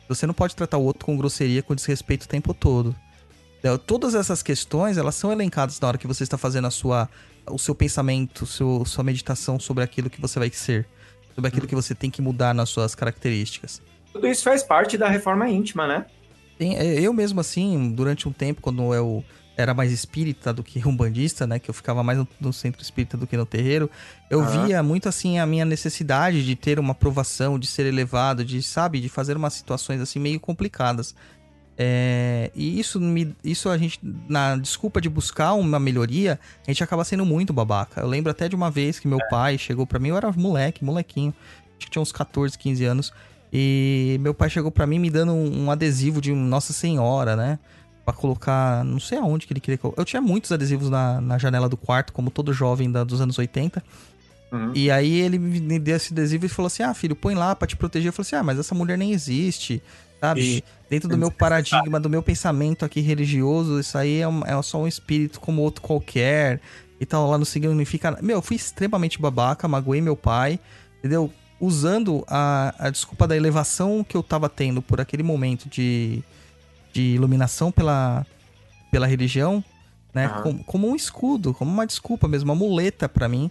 Você 0.07 0.25
não 0.25 0.33
pode 0.33 0.55
tratar 0.55 0.77
o 0.77 0.83
outro 0.83 1.05
com 1.05 1.17
grosseria, 1.17 1.63
com 1.63 1.75
desrespeito 1.75 2.25
o 2.25 2.29
tempo 2.29 2.53
todo. 2.53 2.95
Então, 3.63 3.77
todas 3.77 4.13
essas 4.13 4.43
questões, 4.43 4.97
elas 4.97 5.15
são 5.15 5.31
elencadas 5.31 5.79
na 5.79 5.87
hora 5.87 5.97
que 5.97 6.05
você 6.05 6.23
está 6.23 6.37
fazendo 6.37 6.67
a 6.67 6.69
sua, 6.69 7.09
o 7.49 7.57
seu 7.57 7.73
pensamento, 7.73 8.45
seu, 8.45 8.83
sua 8.85 9.05
meditação 9.05 9.57
sobre 9.57 9.85
aquilo 9.85 10.09
que 10.09 10.19
você 10.19 10.37
vai 10.37 10.49
ser. 10.49 10.85
Sobre 11.33 11.47
aquilo 11.47 11.65
que 11.65 11.73
você 11.73 11.95
tem 11.95 12.11
que 12.11 12.21
mudar 12.21 12.53
nas 12.53 12.67
suas 12.67 12.93
características. 12.93 13.81
Tudo 14.11 14.27
isso 14.27 14.43
faz 14.43 14.63
parte 14.63 14.97
da 14.97 15.07
reforma 15.07 15.49
íntima, 15.49 15.87
né? 15.87 16.05
É, 16.59 16.99
eu 16.99 17.13
mesmo, 17.13 17.39
assim, 17.39 17.89
durante 17.93 18.27
um 18.27 18.33
tempo, 18.33 18.61
quando 18.61 18.93
eu 18.93 19.23
era 19.55 19.73
mais 19.73 19.93
espírita 19.93 20.51
do 20.51 20.61
que 20.61 20.79
umbandista, 20.85 21.47
né? 21.47 21.57
Que 21.57 21.69
eu 21.69 21.73
ficava 21.73 22.03
mais 22.03 22.19
no, 22.41 22.51
centro 22.51 22.81
espírita 22.81 23.15
do 23.15 23.25
que 23.25 23.37
no 23.37 23.45
terreiro. 23.45 23.89
Eu 24.29 24.43
via 24.43 24.83
muito 24.83 25.07
assim 25.07 25.39
a 25.39 25.45
minha 25.45 25.63
necessidade 25.63 26.45
de 26.45 26.53
ter 26.53 26.79
uma 26.79 26.91
aprovação, 26.91 27.57
de 27.57 27.65
ser 27.65 27.85
elevado, 27.85 28.43
de, 28.43 28.61
sabe, 28.61 28.99
de 28.99 29.07
fazer 29.07 29.37
umas 29.37 29.53
situações 29.53 30.01
assim 30.01 30.19
meio 30.19 30.39
complicadas. 30.39 31.15
É, 31.77 32.51
e 32.53 32.79
isso 32.79 32.99
me, 32.99 33.35
isso 33.43 33.67
a 33.69 33.77
gente, 33.77 33.99
na 34.29 34.55
desculpa 34.55 35.01
de 35.01 35.09
buscar 35.09 35.53
uma 35.53 35.79
melhoria, 35.79 36.39
a 36.67 36.71
gente 36.71 36.83
acaba 36.83 37.03
sendo 37.03 37.25
muito 37.25 37.51
babaca. 37.51 38.01
Eu 38.01 38.07
lembro 38.07 38.31
até 38.31 38.47
de 38.47 38.55
uma 38.55 38.69
vez 38.69 38.99
que 38.99 39.07
meu 39.07 39.19
é. 39.19 39.27
pai 39.29 39.57
chegou 39.57 39.87
para 39.87 39.99
mim, 39.99 40.09
eu 40.09 40.17
era 40.17 40.31
moleque, 40.31 40.83
molequinho, 40.85 41.33
acho 41.77 41.85
que 41.85 41.91
tinha 41.91 42.01
uns 42.01 42.11
14, 42.11 42.57
15 42.57 42.85
anos, 42.85 43.13
e 43.51 44.17
meu 44.21 44.33
pai 44.33 44.49
chegou 44.49 44.71
para 44.71 44.85
mim 44.85 44.99
me 44.99 45.09
dando 45.09 45.33
um, 45.33 45.65
um 45.65 45.71
adesivo 45.71 46.21
de 46.21 46.31
Nossa 46.31 46.73
Senhora, 46.73 47.35
né? 47.35 47.59
para 48.05 48.13
colocar, 48.13 48.83
não 48.83 48.99
sei 48.99 49.17
aonde 49.17 49.47
que 49.47 49.53
ele 49.53 49.59
queria 49.59 49.77
colocar. 49.77 50.01
Eu 50.01 50.05
tinha 50.05 50.21
muitos 50.21 50.51
adesivos 50.51 50.89
na, 50.89 51.21
na 51.21 51.37
janela 51.37 51.69
do 51.69 51.77
quarto, 51.77 52.11
como 52.11 52.29
todo 52.29 52.51
jovem 52.51 52.91
da, 52.91 53.03
dos 53.03 53.21
anos 53.21 53.37
80. 53.37 53.81
Uhum. 54.53 54.71
E 54.75 54.91
aí 54.91 55.19
ele 55.19 55.39
me 55.39 55.79
deu 55.79 55.95
esse 55.95 56.13
adesivo 56.13 56.45
e 56.45 56.49
falou 56.49 56.67
assim: 56.67 56.83
Ah, 56.83 56.93
filho, 56.93 57.15
põe 57.15 57.33
lá 57.33 57.55
pra 57.55 57.67
te 57.67 57.75
proteger. 57.75 58.09
Eu 58.09 58.13
falei 58.13 58.27
assim: 58.27 58.35
Ah, 58.35 58.43
mas 58.43 58.59
essa 58.59 58.75
mulher 58.75 58.97
nem 58.97 59.11
existe. 59.11 59.81
Sabe? 60.21 60.41
E... 60.41 60.63
Dentro 60.89 61.09
do 61.09 61.17
meu 61.17 61.31
paradigma, 61.33 61.99
do 61.99 62.09
meu 62.09 62.21
pensamento 62.21 62.85
aqui 62.85 63.01
religioso, 63.01 63.79
isso 63.79 63.97
aí 63.97 64.19
é, 64.19 64.27
um, 64.27 64.41
é 64.45 64.61
só 64.61 64.79
um 64.79 64.87
espírito 64.87 65.39
como 65.39 65.61
outro 65.61 65.81
qualquer. 65.81 66.61
E 66.99 67.05
tal, 67.05 67.29
lá 67.29 67.37
não 67.37 67.45
significa. 67.45 68.17
Meu, 68.21 68.37
eu 68.37 68.41
fui 68.41 68.55
extremamente 68.55 69.19
babaca, 69.19 69.67
magoei 69.67 69.99
meu 69.99 70.15
pai, 70.15 70.59
entendeu? 70.99 71.33
Usando 71.59 72.23
a, 72.27 72.75
a 72.77 72.89
desculpa 72.89 73.27
da 73.27 73.35
elevação 73.35 74.05
que 74.07 74.15
eu 74.15 74.21
tava 74.21 74.47
tendo 74.47 74.81
por 74.81 75.01
aquele 75.01 75.23
momento 75.23 75.67
de 75.67 76.23
de 76.93 77.01
iluminação 77.01 77.71
pela, 77.71 78.25
pela 78.91 79.07
religião, 79.07 79.63
né? 80.13 80.27
Uhum. 80.27 80.41
Como, 80.43 80.63
como, 80.63 80.87
um 80.89 80.95
escudo, 80.95 81.53
como 81.53 81.71
uma 81.71 81.87
desculpa 81.87 82.27
mesmo, 82.27 82.51
uma 82.51 82.55
muleta 82.55 83.09
para 83.09 83.27
mim 83.27 83.49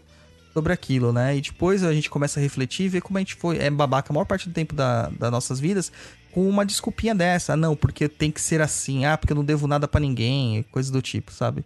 sobre 0.53 0.73
aquilo, 0.73 1.13
né? 1.13 1.37
E 1.37 1.41
depois 1.41 1.83
a 1.83 1.93
gente 1.93 2.11
começa 2.11 2.39
a 2.39 2.43
refletir 2.43 2.87
e 2.87 2.89
ver 2.89 3.03
como 3.03 3.19
a 3.19 3.21
gente 3.21 3.35
foi, 3.35 3.59
é 3.59 3.71
babaca 3.71 4.13
a 4.13 4.15
maior 4.15 4.25
parte 4.25 4.49
do 4.49 4.55
tempo 4.55 4.75
da, 4.75 5.09
das 5.09 5.31
nossas 5.31 5.59
vidas, 5.59 5.91
com 6.33 6.49
uma 6.49 6.65
desculpinha 6.65 7.15
dessa. 7.15 7.55
Ah, 7.55 7.57
não, 7.57 7.77
porque 7.77 8.09
tem 8.09 8.31
que 8.31 8.41
ser 8.41 8.61
assim. 8.61 9.05
Ah, 9.05 9.17
porque 9.17 9.33
eu 9.33 9.37
não 9.37 9.45
devo 9.45 9.67
nada 9.67 9.87
pra 9.87 10.01
ninguém. 10.01 10.63
Coisa 10.65 10.93
do 10.93 11.01
tipo, 11.01 11.33
sabe? 11.33 11.65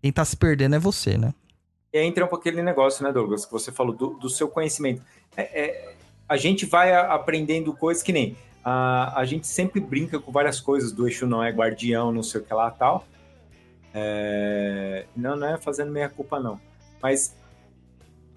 Quem 0.00 0.12
tá 0.12 0.24
se 0.24 0.36
perdendo 0.36 0.74
é 0.74 0.78
você, 0.78 1.16
né? 1.16 1.32
E 1.92 1.98
aí 1.98 2.06
entra 2.06 2.24
um 2.24 2.28
pouco 2.28 2.48
aquele 2.48 2.62
negócio, 2.62 3.04
né, 3.04 3.12
Douglas, 3.12 3.44
que 3.44 3.52
você 3.52 3.70
falou 3.70 3.94
do, 3.94 4.10
do 4.14 4.30
seu 4.30 4.48
conhecimento. 4.48 5.02
É, 5.36 5.42
é, 5.42 5.94
a 6.28 6.36
gente 6.36 6.64
vai 6.64 6.94
aprendendo 6.94 7.72
coisas 7.72 8.02
que 8.02 8.12
nem. 8.12 8.36
A, 8.64 9.20
a 9.20 9.24
gente 9.24 9.46
sempre 9.46 9.80
brinca 9.80 10.18
com 10.18 10.30
várias 10.30 10.60
coisas 10.60 10.92
do 10.92 11.08
Exu 11.08 11.26
não 11.26 11.42
é 11.42 11.50
guardião, 11.50 12.12
não 12.12 12.22
sei 12.22 12.40
o 12.40 12.44
que 12.44 12.54
lá 12.54 12.70
tal. 12.70 13.06
É, 13.92 15.04
não, 15.14 15.36
não 15.36 15.48
é 15.48 15.58
fazendo 15.58 15.92
meia 15.92 16.08
culpa, 16.08 16.40
não. 16.40 16.58
Mas 17.02 17.34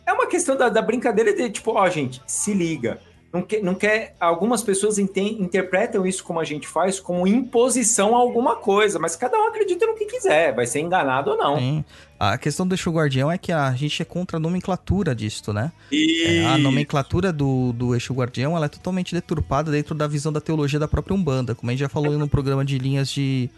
é 0.06 0.14
uma 0.14 0.28
questão 0.28 0.56
da, 0.56 0.70
da 0.70 0.82
brincadeira 0.82 1.34
de 1.34 1.50
tipo, 1.50 1.72
ó, 1.72 1.90
gente, 1.90 2.22
se 2.28 2.54
liga. 2.54 3.00
Não 3.34 3.42
quer, 3.42 3.62
não 3.62 3.76
quer, 3.76 4.16
algumas 4.18 4.64
pessoas 4.64 4.98
interpretam 4.98 6.08
isso 6.08 6.24
como 6.24 6.40
a 6.40 6.46
gente 6.46 6.66
faz, 6.66 7.02
como 7.02 7.28
imposição 7.28 8.16
a 8.16 8.20
alguma 8.20 8.56
coisa, 8.56 8.98
mas 8.98 9.18
cada 9.18 9.38
um 9.38 9.48
acredita 9.48 9.86
no 9.86 9.94
que 9.94 10.06
quiser, 10.06 10.56
vai 10.56 10.66
ser 10.66 10.80
enganado 10.80 11.32
ou 11.32 11.38
não. 11.38 11.60
Sim. 11.60 11.84
A 12.18 12.38
questão 12.38 12.66
do 12.66 12.74
Exu 12.74 12.90
Guardião 12.92 13.30
é 13.30 13.38
que 13.38 13.52
a 13.52 13.70
gente 13.74 14.02
é 14.02 14.06
contra 14.06 14.38
a 14.38 14.40
nomenclatura 14.40 15.14
disto, 15.14 15.52
né? 15.52 15.74
E 15.92 16.24
É, 16.24 16.46
a 16.46 16.58
nomenclatura 16.58 17.34
do, 17.34 17.74
do 17.74 17.94
Exu 17.94 18.14
Guardião 18.14 18.56
ela 18.56 18.68
é 18.68 18.70
totalmente 18.70 19.14
deturpada 19.14 19.70
dentro 19.70 19.94
da 19.94 20.08
visão 20.08 20.32
da 20.32 20.40
teologia 20.40 20.80
da 20.80 20.88
própria 20.88 21.14
Umbanda. 21.14 21.54
Como 21.54 21.70
a 21.70 21.74
gente 21.74 21.82
já 21.82 21.90
falou 21.90 22.18
no 22.18 22.30
programa 22.30 22.64
de 22.64 22.78
linhas 22.78 23.10
de, 23.10 23.50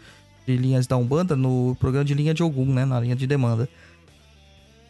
de 0.44 0.56
linhas 0.56 0.88
da 0.88 0.96
Umbanda, 0.96 1.36
no 1.36 1.76
programa 1.78 2.04
de 2.04 2.14
linha 2.14 2.34
de 2.34 2.42
Ogum, 2.42 2.66
né? 2.66 2.84
Na 2.84 2.98
linha 2.98 3.14
de 3.14 3.28
demanda. 3.28 3.68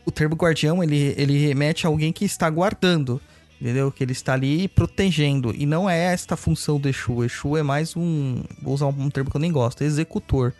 O 0.09 0.11
termo 0.11 0.35
guardião, 0.35 0.83
ele, 0.83 1.15
ele 1.19 1.37
remete 1.47 1.87
a 1.87 1.91
alguém 1.91 2.13
que 2.15 2.25
está 2.25 2.49
guardando, 2.49 3.21
entendeu? 3.61 3.93
Que 3.93 4.03
ele 4.03 4.13
está 4.13 4.33
ali 4.33 4.67
protegendo. 4.67 5.55
E 5.55 5.67
não 5.67 5.89
é 5.89 5.99
esta 6.15 6.35
função 6.35 6.81
do 6.81 6.89
Exu. 6.89 7.13
O 7.13 7.25
Exu 7.25 7.59
é 7.59 7.63
mais 7.63 7.95
um... 7.95 8.43
Vou 8.63 8.73
usar 8.73 8.87
um 8.87 9.11
termo 9.11 9.31
que 9.31 9.37
eu 9.37 9.41
nem 9.41 9.53
gosto. 9.53 9.85
Executor, 9.85 10.55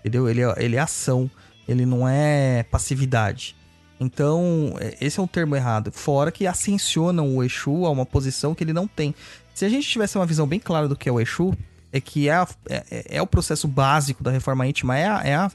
entendeu? 0.00 0.26
Ele 0.26 0.40
é, 0.42 0.54
ele 0.56 0.76
é 0.76 0.78
ação. 0.78 1.30
Ele 1.68 1.84
não 1.84 2.08
é 2.08 2.62
passividade. 2.70 3.54
Então, 4.00 4.74
é- 4.80 4.96
esse 5.02 5.20
é 5.20 5.22
um 5.22 5.26
termo 5.26 5.54
errado. 5.54 5.92
Fora 5.92 6.32
que 6.32 6.46
ascensionam 6.46 7.36
o 7.36 7.44
Exu 7.44 7.84
a 7.84 7.90
uma 7.90 8.06
posição 8.06 8.54
que 8.54 8.64
ele 8.64 8.72
não 8.72 8.86
tem. 8.88 9.14
Se 9.54 9.66
a 9.66 9.68
gente 9.68 9.86
tivesse 9.86 10.16
uma 10.16 10.24
visão 10.24 10.46
bem 10.46 10.58
clara 10.58 10.88
do 10.88 10.96
que 10.96 11.10
é 11.10 11.12
o 11.12 11.20
Exu, 11.20 11.54
é 11.92 12.00
que 12.00 12.26
é, 12.28 12.32
a- 12.36 12.48
é- 12.70 13.16
é 13.18 13.22
o 13.22 13.26
processo 13.26 13.68
básico 13.68 14.24
da 14.24 14.30
reforma 14.30 14.66
íntima, 14.66 14.96
é 14.98 15.06
a, 15.06 15.20
é 15.22 15.34
a, 15.34 15.50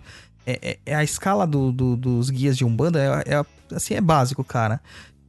é, 0.45 0.59
é- 0.71 0.79
é 0.85 0.95
a 0.95 1.03
escala 1.03 1.45
do- 1.45 1.71
do- 1.71 1.95
dos 1.95 2.29
guias 2.29 2.57
de 2.57 2.65
Umbanda, 2.65 3.23
é, 3.25 3.35
é 3.35 3.45
assim, 3.75 3.93
é 3.93 4.01
básico, 4.01 4.43
cara. 4.43 4.81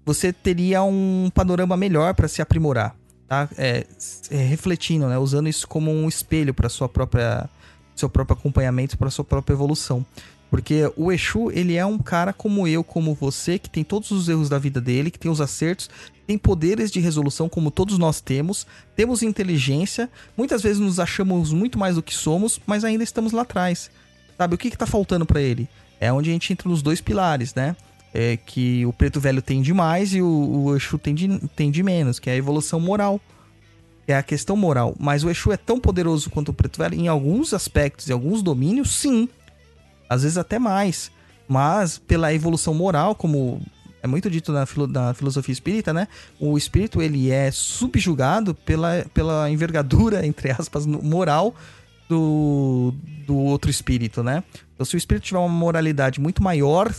Você 0.04 0.32
teria 0.32 0.82
um 0.82 1.30
panorama 1.34 1.76
melhor 1.76 2.14
para 2.14 2.26
se 2.26 2.40
aprimorar, 2.40 2.96
tá? 3.28 3.48
É, 3.56 3.86
é, 4.30 4.36
refletindo, 4.36 5.06
né? 5.06 5.18
Usando 5.18 5.48
isso 5.48 5.68
como 5.68 5.90
um 5.90 6.08
espelho 6.08 6.54
para 6.54 6.68
sua 6.68 6.88
própria 6.88 7.48
seu 7.94 8.08
próprio 8.08 8.34
acompanhamento, 8.38 8.96
para 8.96 9.10
sua 9.10 9.24
própria 9.24 9.52
evolução. 9.54 10.04
Porque 10.50 10.90
o 10.96 11.12
Exu, 11.12 11.50
ele 11.52 11.76
é 11.76 11.84
um 11.84 11.98
cara 11.98 12.32
como 12.32 12.66
eu, 12.66 12.82
como 12.82 13.14
você, 13.14 13.58
que 13.58 13.68
tem 13.70 13.84
todos 13.84 14.10
os 14.10 14.28
erros 14.28 14.48
da 14.48 14.58
vida 14.58 14.80
dele, 14.80 15.10
que 15.10 15.18
tem 15.18 15.30
os 15.30 15.40
acertos, 15.40 15.88
tem 16.26 16.36
poderes 16.38 16.90
de 16.90 16.98
resolução 16.98 17.48
como 17.48 17.70
todos 17.70 17.98
nós 17.98 18.20
temos, 18.20 18.66
temos 18.96 19.22
inteligência, 19.22 20.10
muitas 20.36 20.62
vezes 20.62 20.78
nos 20.80 20.98
achamos 20.98 21.52
muito 21.52 21.78
mais 21.78 21.94
do 21.94 22.02
que 22.02 22.14
somos, 22.14 22.58
mas 22.66 22.84
ainda 22.84 23.04
estamos 23.04 23.32
lá 23.32 23.42
atrás. 23.42 23.90
Sabe, 24.40 24.54
o 24.54 24.58
que 24.58 24.70
que 24.70 24.78
tá 24.78 24.86
faltando 24.86 25.26
pra 25.26 25.38
ele? 25.38 25.68
É 26.00 26.10
onde 26.10 26.30
a 26.30 26.32
gente 26.32 26.50
entra 26.50 26.66
nos 26.66 26.80
dois 26.80 26.98
pilares, 26.98 27.54
né? 27.54 27.76
É 28.14 28.38
que 28.38 28.86
o 28.86 28.92
preto 28.92 29.20
velho 29.20 29.42
tem 29.42 29.60
de 29.60 29.74
mais 29.74 30.14
e 30.14 30.22
o, 30.22 30.26
o 30.64 30.74
Exu 30.74 30.96
tem 30.98 31.14
de, 31.14 31.38
tem 31.54 31.70
de 31.70 31.82
menos, 31.82 32.18
que 32.18 32.30
é 32.30 32.32
a 32.32 32.36
evolução 32.36 32.80
moral. 32.80 33.20
É 34.08 34.16
a 34.16 34.22
questão 34.22 34.56
moral. 34.56 34.96
Mas 34.98 35.22
o 35.24 35.28
Exu 35.28 35.52
é 35.52 35.58
tão 35.58 35.78
poderoso 35.78 36.30
quanto 36.30 36.48
o 36.48 36.54
preto 36.54 36.78
velho 36.78 36.94
em 36.94 37.06
alguns 37.06 37.52
aspectos, 37.52 38.08
em 38.08 38.14
alguns 38.14 38.42
domínios, 38.42 38.92
sim 38.96 39.28
às 40.08 40.22
vezes 40.22 40.38
até 40.38 40.58
mais. 40.58 41.12
Mas 41.46 41.98
pela 41.98 42.32
evolução 42.32 42.72
moral, 42.72 43.14
como 43.14 43.60
é 44.02 44.06
muito 44.06 44.30
dito 44.30 44.52
na, 44.52 44.64
filo- 44.64 44.86
na 44.86 45.12
filosofia 45.12 45.52
espírita, 45.52 45.92
né? 45.92 46.08
O 46.40 46.56
espírito 46.56 47.02
ele 47.02 47.30
é 47.30 47.50
subjugado 47.50 48.54
pela, 48.54 49.04
pela 49.12 49.50
envergadura, 49.50 50.24
entre 50.26 50.50
aspas, 50.50 50.86
moral 50.86 51.54
do, 52.10 52.92
do 53.24 53.36
outro 53.36 53.70
espírito, 53.70 54.20
né? 54.20 54.42
Então, 54.74 54.84
se 54.84 54.96
o 54.96 54.98
espírito 54.98 55.22
tiver 55.22 55.38
uma 55.38 55.48
moralidade 55.48 56.20
muito 56.20 56.42
maior, 56.42 56.92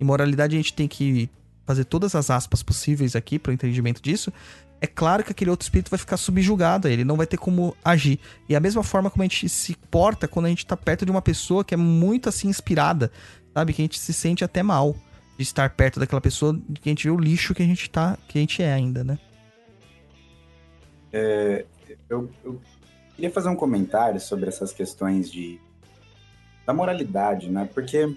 e 0.00 0.04
moralidade 0.04 0.56
a 0.56 0.56
gente 0.56 0.72
tem 0.72 0.88
que 0.88 1.28
fazer 1.66 1.84
todas 1.84 2.14
as 2.14 2.30
aspas 2.30 2.62
possíveis 2.62 3.14
aqui 3.14 3.38
para 3.38 3.50
o 3.50 3.52
entendimento 3.52 4.00
disso, 4.02 4.32
é 4.80 4.86
claro 4.86 5.22
que 5.22 5.32
aquele 5.32 5.50
outro 5.50 5.64
espírito 5.64 5.90
vai 5.90 5.98
ficar 5.98 6.16
subjugado, 6.16 6.88
ele 6.88 7.04
não 7.04 7.16
vai 7.16 7.26
ter 7.26 7.36
como 7.36 7.76
agir. 7.84 8.18
E 8.48 8.56
a 8.56 8.60
mesma 8.60 8.82
forma 8.82 9.10
como 9.10 9.22
a 9.22 9.26
gente 9.26 9.48
se 9.50 9.76
porta 9.90 10.26
quando 10.26 10.46
a 10.46 10.48
gente 10.48 10.64
tá 10.64 10.76
perto 10.76 11.04
de 11.04 11.10
uma 11.10 11.22
pessoa 11.22 11.62
que 11.62 11.74
é 11.74 11.76
muito 11.76 12.28
assim 12.28 12.48
inspirada, 12.48 13.12
sabe? 13.52 13.74
Que 13.74 13.82
a 13.82 13.84
gente 13.84 13.98
se 13.98 14.14
sente 14.14 14.44
até 14.44 14.62
mal 14.62 14.96
de 15.36 15.42
estar 15.42 15.68
perto 15.70 16.00
daquela 16.00 16.20
pessoa, 16.20 16.58
que 16.80 16.88
a 16.88 16.90
gente 16.90 17.04
vê 17.04 17.10
o 17.10 17.18
lixo 17.18 17.54
que 17.54 17.62
a 17.62 17.66
gente 17.66 17.90
tá, 17.90 18.16
que 18.28 18.38
a 18.38 18.40
gente 18.40 18.62
é 18.62 18.72
ainda, 18.72 19.04
né? 19.04 19.18
Eu, 22.08 22.30
eu 22.44 22.60
queria 23.14 23.30
fazer 23.30 23.48
um 23.48 23.56
comentário 23.56 24.20
sobre 24.20 24.48
essas 24.48 24.72
questões 24.72 25.30
de 25.30 25.60
da 26.66 26.72
moralidade, 26.72 27.50
né? 27.50 27.68
Porque 27.72 28.14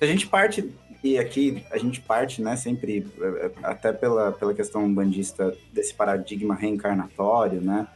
a 0.00 0.06
gente 0.06 0.26
parte 0.26 0.72
e 1.02 1.18
aqui 1.18 1.64
a 1.70 1.78
gente 1.78 2.00
parte, 2.00 2.42
né, 2.42 2.56
sempre 2.56 3.06
eh, 3.20 3.50
até 3.62 3.92
pela, 3.92 4.32
pela 4.32 4.54
questão 4.54 4.92
bandista 4.92 5.56
desse 5.72 5.94
paradigma 5.94 6.54
reencarnatório, 6.54 7.60
né? 7.60 7.86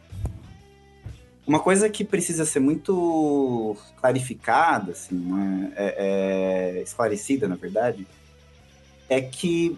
Uma 1.46 1.58
coisa 1.58 1.88
que 1.88 2.04
precisa 2.04 2.44
ser 2.44 2.60
muito 2.60 3.76
clarificada, 3.96 4.92
assim, 4.92 5.16
né, 5.16 5.72
é, 5.74 6.76
é, 6.78 6.82
esclarecida, 6.82 7.48
na 7.48 7.56
verdade, 7.56 8.06
é 9.08 9.20
que 9.20 9.76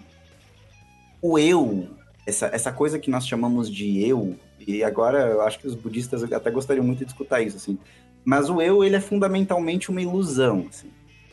o 1.22 1.38
eu, 1.38 1.88
essa, 2.26 2.46
essa 2.46 2.72
coisa 2.72 2.98
que 2.98 3.10
nós 3.10 3.26
chamamos 3.26 3.70
de 3.70 4.06
eu, 4.06 4.36
e 4.66 4.84
agora 4.84 5.26
eu 5.28 5.40
acho 5.42 5.58
que 5.58 5.66
os 5.66 5.74
budistas 5.74 6.22
até 6.32 6.50
gostariam 6.50 6.84
muito 6.84 7.04
de 7.04 7.10
escutar 7.10 7.42
isso, 7.42 7.56
assim, 7.56 7.78
mas 8.24 8.48
o 8.48 8.60
eu, 8.60 8.84
ele 8.84 8.96
é 8.96 9.00
fundamentalmente 9.00 9.90
uma 9.90 10.00
ilusão, 10.00 10.66
assim. 10.68 10.90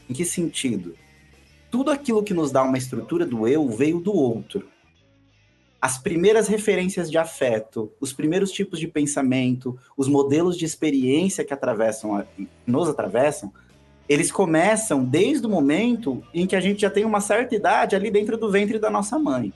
Em 0.10 0.14
que 0.14 0.26
sentido? 0.26 0.96
Tudo 1.70 1.92
aquilo 1.92 2.24
que 2.24 2.34
nos 2.34 2.52
dá 2.52 2.64
uma 2.64 2.78
estrutura 2.78 3.26
do 3.26 3.48
eu 3.48 3.68
veio 3.70 4.00
do 4.00 4.14
outro. 4.14 4.68
As 5.80 5.98
primeiras 5.98 6.48
referências 6.48 7.10
de 7.10 7.18
afeto, 7.18 7.92
os 8.02 8.12
primeiros 8.12 8.52
tipos 8.52 8.80
de 8.80 8.88
pensamento, 8.88 9.78
os 9.96 10.08
modelos 10.08 10.58
de 10.58 10.66
experiência 10.66 11.46
que 11.46 11.54
atravessam, 11.54 12.26
nos 12.66 12.90
atravessam, 12.90 13.54
eles 14.10 14.32
começam 14.32 15.06
desde 15.06 15.46
o 15.46 15.50
momento 15.50 16.24
em 16.34 16.48
que 16.48 16.56
a 16.56 16.60
gente 16.60 16.82
já 16.82 16.90
tem 16.90 17.06
uma 17.06 17.22
certa 17.22 17.56
idade 17.56 17.96
ali 17.96 18.10
dentro 18.10 18.36
do 18.36 18.52
ventre 18.52 18.80
da 18.80 18.90
nossa 18.90 19.20
mãe. 19.20 19.54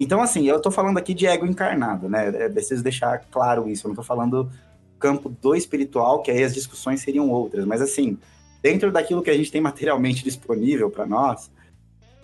Então, 0.00 0.20
assim, 0.20 0.46
eu 0.48 0.60
tô 0.60 0.70
falando 0.70 0.98
aqui 0.98 1.14
de 1.14 1.26
ego 1.26 1.46
encarnado, 1.46 2.08
né? 2.08 2.28
É 2.28 2.48
preciso 2.48 2.82
deixar 2.82 3.18
claro 3.30 3.68
isso. 3.68 3.86
Eu 3.86 3.90
não 3.90 3.96
tô 3.96 4.02
falando 4.02 4.50
campo 4.98 5.28
do 5.28 5.54
espiritual, 5.54 6.22
que 6.22 6.30
aí 6.30 6.42
as 6.42 6.54
discussões 6.54 7.00
seriam 7.00 7.30
outras. 7.30 7.64
Mas, 7.64 7.80
assim, 7.80 8.18
dentro 8.62 8.90
daquilo 8.92 9.22
que 9.22 9.30
a 9.30 9.36
gente 9.36 9.50
tem 9.50 9.60
materialmente 9.60 10.22
disponível 10.24 10.90
para 10.90 11.06
nós, 11.06 11.50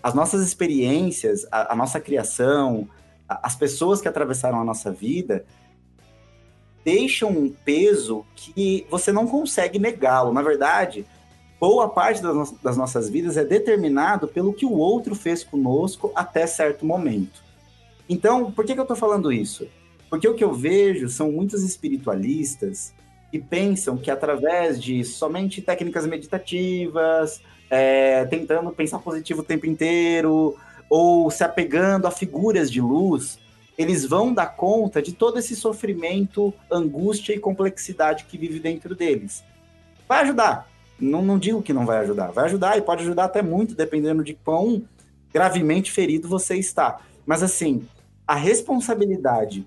as 0.03 0.15
nossas 0.15 0.47
experiências, 0.47 1.47
a, 1.51 1.73
a 1.73 1.77
nossa 1.77 2.01
criação, 2.01 2.89
a- 3.29 3.41
as 3.47 3.55
pessoas 3.57 4.01
que 4.01 4.09
atravessaram 4.09 4.61
a 4.61 4.65
nossa 4.65 4.91
vida, 4.91 5.45
deixam 6.85 7.31
um 7.31 7.51
peso 7.51 8.25
que 8.35 8.87
você 8.91 9.13
não 9.13 9.27
consegue 9.27 9.79
negá-lo. 9.79 10.33
Na 10.33 10.41
verdade, 10.43 11.05
boa 11.61 11.89
parte 11.89 12.23
das, 12.23 12.35
no- 12.35 12.59
das 12.63 12.77
nossas 12.77 13.09
vidas 13.09 13.37
é 13.37 13.45
determinado 13.45 14.27
pelo 14.29 14.53
que 14.55 14.65
o 14.65 14.73
outro 14.73 15.15
fez 15.15 15.45
conosco 15.45 16.11
até 16.15 16.47
certo 16.47 16.87
momento. 16.87 17.48
Então, 18.09 18.51
por 18.51 18.65
que, 18.65 18.75
que 18.75 18.81
eu 18.81 18.85
estou 18.85 18.97
falando 18.97 19.33
isso? 19.33 19.69
Porque 20.09 20.27
o 20.27 20.35
que 20.35 20.43
eu 20.43 20.53
vejo 20.53 21.09
são 21.09 21.31
muitos 21.31 21.63
espiritualistas 21.63 22.95
que 23.31 23.39
pensam 23.39 23.97
que 23.97 24.11
através 24.11 24.83
de 24.83 25.05
somente 25.05 25.61
técnicas 25.61 26.07
meditativas, 26.07 27.43
é, 27.71 28.25
tentando 28.25 28.71
pensar 28.71 28.99
positivo 29.01 29.41
o 29.41 29.45
tempo 29.45 29.67
inteiro, 29.67 30.57
ou 30.89 31.31
se 31.31 31.45
apegando 31.45 32.07
a 32.07 32.11
figuras 32.11 32.71
de 32.71 32.81
luz, 32.81 33.39
eles 33.77 34.05
vão 34.05 34.33
dar 34.33 34.47
conta 34.57 35.03
de 35.03 35.13
todo 35.13 35.39
esse 35.39 35.55
sofrimento, 35.55 36.53
angústia 36.71 37.35
e 37.35 37.39
complexidade 37.39 38.25
que 38.25 38.39
vive 38.39 38.59
dentro 38.59 38.95
deles. 38.95 39.45
Vai 40.09 40.23
ajudar. 40.23 40.69
Não, 40.99 41.23
não 41.23 41.39
digo 41.39 41.63
que 41.63 41.73
não 41.73 41.87
vai 41.87 41.99
ajudar. 41.99 42.33
Vai 42.33 42.47
ajudar 42.47 42.79
e 42.79 42.83
pode 42.83 43.03
ajudar 43.03 43.25
até 43.25 43.43
muito, 43.43 43.75
dependendo 43.75 44.25
de 44.25 44.35
quão 44.35 44.83
gravemente 45.33 45.93
ferido 45.93 46.27
você 46.27 46.57
está. 46.57 47.01
Mas 47.25 47.43
assim, 47.43 47.87
a 48.29 48.35
responsabilidade, 48.35 49.67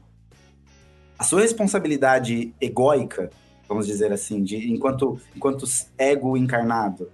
a 1.17 1.23
sua 1.23 1.41
responsabilidade 1.41 2.53
egóica, 2.61 3.31
vamos 3.67 3.87
dizer 3.87 4.13
assim, 4.13 4.43
de 4.43 4.71
enquanto, 4.71 5.19
enquanto 5.35 5.65
ego 5.97 6.37
encarnado, 6.37 7.09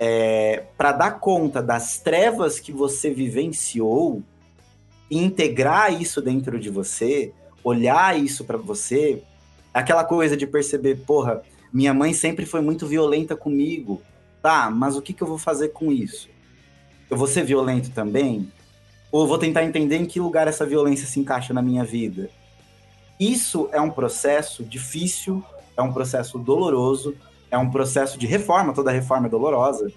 é, 0.00 0.64
para 0.78 0.92
dar 0.92 1.20
conta 1.20 1.62
das 1.62 1.98
trevas 1.98 2.58
que 2.58 2.72
você 2.72 3.10
vivenciou 3.10 4.22
e 5.10 5.22
integrar 5.22 5.92
isso 5.92 6.22
dentro 6.22 6.58
de 6.58 6.70
você, 6.70 7.34
olhar 7.62 8.18
isso 8.18 8.46
para 8.46 8.56
você, 8.56 9.22
aquela 9.74 10.04
coisa 10.04 10.38
de 10.38 10.46
perceber, 10.46 11.02
porra, 11.04 11.42
minha 11.70 11.92
mãe 11.92 12.14
sempre 12.14 12.46
foi 12.46 12.62
muito 12.62 12.86
violenta 12.86 13.36
comigo. 13.36 14.00
Tá, 14.40 14.70
mas 14.70 14.96
o 14.96 15.02
que, 15.02 15.12
que 15.12 15.22
eu 15.22 15.26
vou 15.26 15.36
fazer 15.36 15.68
com 15.70 15.92
isso? 15.92 16.30
Eu 17.10 17.16
vou 17.16 17.26
ser 17.26 17.44
violento 17.44 17.90
também? 17.90 18.50
Ou 19.10 19.26
vou 19.26 19.38
tentar 19.38 19.64
entender 19.64 19.96
em 19.96 20.06
que 20.06 20.20
lugar 20.20 20.46
essa 20.48 20.66
violência 20.66 21.06
se 21.06 21.18
encaixa 21.18 21.54
na 21.54 21.62
minha 21.62 21.84
vida? 21.84 22.30
Isso 23.18 23.68
é 23.72 23.80
um 23.80 23.90
processo 23.90 24.62
difícil, 24.62 25.42
é 25.76 25.82
um 25.82 25.92
processo 25.92 26.38
doloroso, 26.38 27.16
é 27.50 27.56
um 27.56 27.70
processo 27.70 28.18
de 28.18 28.26
reforma, 28.26 28.74
toda 28.74 28.90
reforma 28.90 29.26
é 29.26 29.30
dolorosa. 29.30 29.90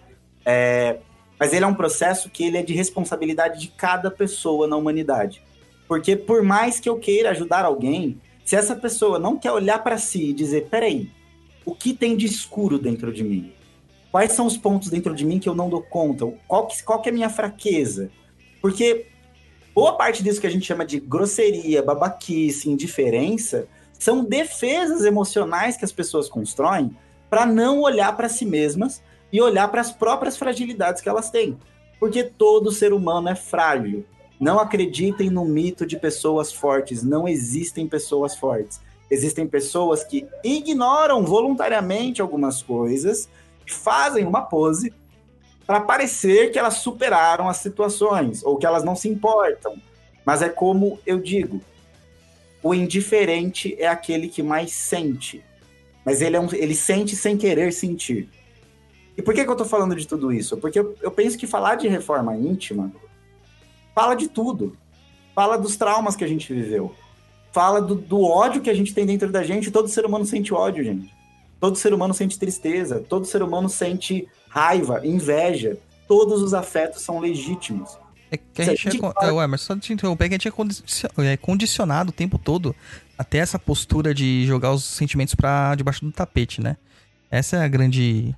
É, 0.45 0.97
mas 1.39 1.53
ele 1.53 1.65
é 1.65 1.67
um 1.67 1.73
processo 1.73 2.29
que 2.29 2.43
ele 2.43 2.57
é 2.57 2.63
de 2.63 2.73
responsabilidade 2.73 3.59
de 3.59 3.67
cada 3.67 4.09
pessoa 4.09 4.67
na 4.67 4.77
humanidade. 4.77 5.43
Porque 5.87 6.15
por 6.15 6.41
mais 6.41 6.79
que 6.79 6.87
eu 6.87 6.97
queira 6.97 7.31
ajudar 7.31 7.65
alguém, 7.65 8.19
se 8.45 8.55
essa 8.55 8.75
pessoa 8.75 9.19
não 9.19 9.37
quer 9.37 9.51
olhar 9.51 9.79
para 9.83 9.97
si 9.97 10.29
e 10.29 10.33
dizer, 10.33 10.67
peraí, 10.69 11.09
o 11.65 11.75
que 11.75 11.93
tem 11.93 12.15
de 12.15 12.25
escuro 12.25 12.79
dentro 12.79 13.13
de 13.13 13.23
mim? 13.23 13.51
Quais 14.11 14.33
são 14.33 14.45
os 14.45 14.57
pontos 14.57 14.89
dentro 14.89 15.15
de 15.15 15.25
mim 15.25 15.39
que 15.39 15.47
eu 15.47 15.55
não 15.55 15.69
dou 15.69 15.81
conta? 15.81 16.25
Qual 16.47 16.67
que, 16.67 16.83
qual 16.83 17.01
que 17.01 17.09
é 17.09 17.11
a 17.11 17.15
minha 17.15 17.29
fraqueza? 17.29 18.09
Porque 18.61 19.07
boa 19.73 19.97
parte 19.97 20.23
disso 20.23 20.39
que 20.39 20.47
a 20.47 20.51
gente 20.51 20.65
chama 20.65 20.85
de 20.85 20.99
grosseria, 20.99 21.81
babaquice, 21.81 22.69
indiferença, 22.69 23.67
são 23.97 24.23
defesas 24.23 25.03
emocionais 25.03 25.77
que 25.77 25.85
as 25.85 25.91
pessoas 25.91 26.29
constroem 26.29 26.95
para 27.29 27.45
não 27.45 27.81
olhar 27.81 28.15
para 28.15 28.29
si 28.29 28.45
mesmas 28.45 29.01
e 29.31 29.41
olhar 29.41 29.67
para 29.69 29.81
as 29.81 29.91
próprias 29.91 30.37
fragilidades 30.37 31.01
que 31.01 31.09
elas 31.09 31.29
têm. 31.29 31.57
Porque 31.99 32.23
todo 32.23 32.71
ser 32.71 32.93
humano 32.93 33.29
é 33.29 33.35
frágil. 33.35 34.05
Não 34.39 34.59
acreditem 34.59 35.29
no 35.29 35.45
mito 35.45 35.85
de 35.85 35.97
pessoas 35.97 36.51
fortes. 36.51 37.03
Não 37.03 37.27
existem 37.27 37.87
pessoas 37.87 38.35
fortes. 38.35 38.81
Existem 39.11 39.45
pessoas 39.45 40.03
que 40.05 40.25
ignoram 40.43 41.25
voluntariamente 41.25 42.21
algumas 42.21 42.63
coisas, 42.63 43.27
fazem 43.67 44.25
uma 44.25 44.41
pose 44.41 44.93
para 45.71 45.79
parecer 45.79 46.51
que 46.51 46.59
elas 46.59 46.79
superaram 46.79 47.47
as 47.47 47.55
situações 47.55 48.43
ou 48.43 48.57
que 48.57 48.65
elas 48.65 48.83
não 48.83 48.93
se 48.93 49.07
importam. 49.07 49.77
Mas 50.25 50.41
é 50.41 50.49
como 50.49 50.99
eu 51.05 51.17
digo: 51.17 51.61
o 52.61 52.73
indiferente 52.73 53.73
é 53.79 53.87
aquele 53.87 54.27
que 54.27 54.43
mais 54.43 54.73
sente. 54.73 55.41
Mas 56.03 56.21
ele, 56.21 56.35
é 56.35 56.39
um, 56.41 56.53
ele 56.53 56.75
sente 56.75 57.15
sem 57.15 57.37
querer 57.37 57.71
sentir. 57.71 58.27
E 59.17 59.21
por 59.21 59.33
que, 59.33 59.45
que 59.45 59.49
eu 59.49 59.53
estou 59.53 59.65
falando 59.65 59.95
de 59.95 60.05
tudo 60.05 60.33
isso? 60.33 60.57
Porque 60.57 60.77
eu, 60.77 60.93
eu 61.01 61.09
penso 61.09 61.37
que 61.37 61.47
falar 61.47 61.75
de 61.75 61.87
reforma 61.87 62.35
íntima 62.35 62.91
fala 63.95 64.13
de 64.13 64.27
tudo. 64.27 64.75
Fala 65.33 65.57
dos 65.57 65.77
traumas 65.77 66.17
que 66.17 66.25
a 66.25 66.27
gente 66.27 66.53
viveu. 66.53 66.93
Fala 67.53 67.81
do, 67.81 67.95
do 67.95 68.21
ódio 68.21 68.61
que 68.61 68.69
a 68.69 68.73
gente 68.73 68.93
tem 68.93 69.05
dentro 69.05 69.31
da 69.31 69.41
gente. 69.41 69.71
Todo 69.71 69.87
ser 69.87 70.05
humano 70.05 70.25
sente 70.25 70.53
ódio, 70.53 70.83
gente. 70.83 71.15
Todo 71.61 71.77
ser 71.77 71.93
humano 71.93 72.11
sente 72.11 72.39
tristeza. 72.39 72.99
Todo 73.07 73.25
ser 73.25 73.43
humano 73.43 73.69
sente 73.69 74.27
raiva, 74.49 75.05
inveja. 75.05 75.77
Todos 76.07 76.41
os 76.41 76.55
afetos 76.55 77.03
são 77.03 77.19
legítimos. 77.19 77.97
É 78.31 78.37
que 78.37 78.61
a 78.61 78.65
gente, 78.65 78.87
a 78.87 78.91
gente 78.91 79.05
é, 79.05 79.11
fala... 79.13 79.43
Emerson, 79.43 79.73
só 79.75 79.79
te 79.79 79.93
interromper, 79.93 80.27
que 80.27 80.35
a 80.35 80.37
gente 80.37 80.47
é, 80.47 81.33
é 81.33 81.37
condicionado 81.37 82.09
o 82.09 82.13
tempo 82.13 82.39
todo 82.39 82.75
até 83.15 83.37
essa 83.37 83.59
postura 83.59 84.13
de 84.13 84.43
jogar 84.47 84.71
os 84.71 84.83
sentimentos 84.83 85.35
para 85.35 85.75
debaixo 85.75 86.03
do 86.03 86.11
tapete, 86.11 86.61
né? 86.61 86.77
Essa 87.29 87.57
é 87.57 87.63
a 87.63 87.67
grande 87.67 88.35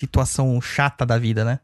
situação 0.00 0.60
chata 0.60 1.06
da 1.06 1.16
vida, 1.16 1.44
né? 1.44 1.60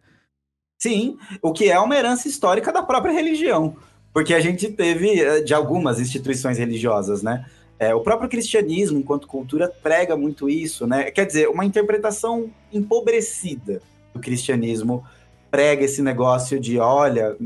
Sim, 0.78 1.18
o 1.42 1.52
que 1.52 1.68
é 1.68 1.78
uma 1.80 1.96
herança 1.96 2.28
histórica 2.28 2.72
da 2.72 2.82
própria 2.82 3.12
religião. 3.12 3.76
Porque 4.12 4.32
a 4.32 4.40
gente 4.40 4.70
teve 4.70 5.20
eh, 5.20 5.42
de 5.42 5.52
algumas 5.52 5.98
instituições 5.98 6.56
religiosas, 6.56 7.22
né? 7.22 7.44
É, 7.80 7.92
o 7.94 8.00
próprio 8.00 8.28
cristianismo, 8.28 8.98
enquanto 8.98 9.26
cultura, 9.26 9.66
prega 9.82 10.16
muito 10.16 10.48
isso, 10.48 10.86
né? 10.86 11.10
Quer 11.10 11.26
dizer, 11.26 11.48
uma 11.48 11.64
interpretação 11.64 12.50
empobrecida 12.72 13.80
do 14.14 14.20
cristianismo 14.20 15.04
prega 15.50 15.84
esse 15.84 16.02
negócio 16.02 16.60
de, 16.60 16.78
olha, 16.78 17.36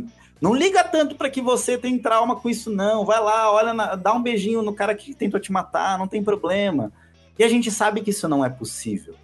não 0.41 0.53
liga 0.53 0.85
tanto 0.85 1.15
para 1.15 1.31
que 1.31 1.41
você 1.41 1.79
tem 1.79 1.97
trauma 1.97 2.37
com 2.37 2.51
isso, 2.51 2.69
não. 2.69 3.05
Vai 3.05 3.21
lá, 3.21 3.51
olha, 3.51 3.73
na, 3.73 3.95
dá 3.95 4.13
um 4.13 4.23
beijinho 4.23 4.61
no 4.61 4.75
cara 4.75 4.95
que 4.95 5.15
tentou 5.15 5.41
te 5.41 5.51
matar, 5.51 5.99
não 5.99 6.09
tem 6.09 6.23
problema. 6.23 6.93
E 7.39 7.45
a 7.45 7.49
gente 7.49 7.71
sabe 7.71 8.03
que 8.03 8.11
isso 8.11 8.29
não 8.29 8.45
é 8.45 8.51
possível 8.51 9.15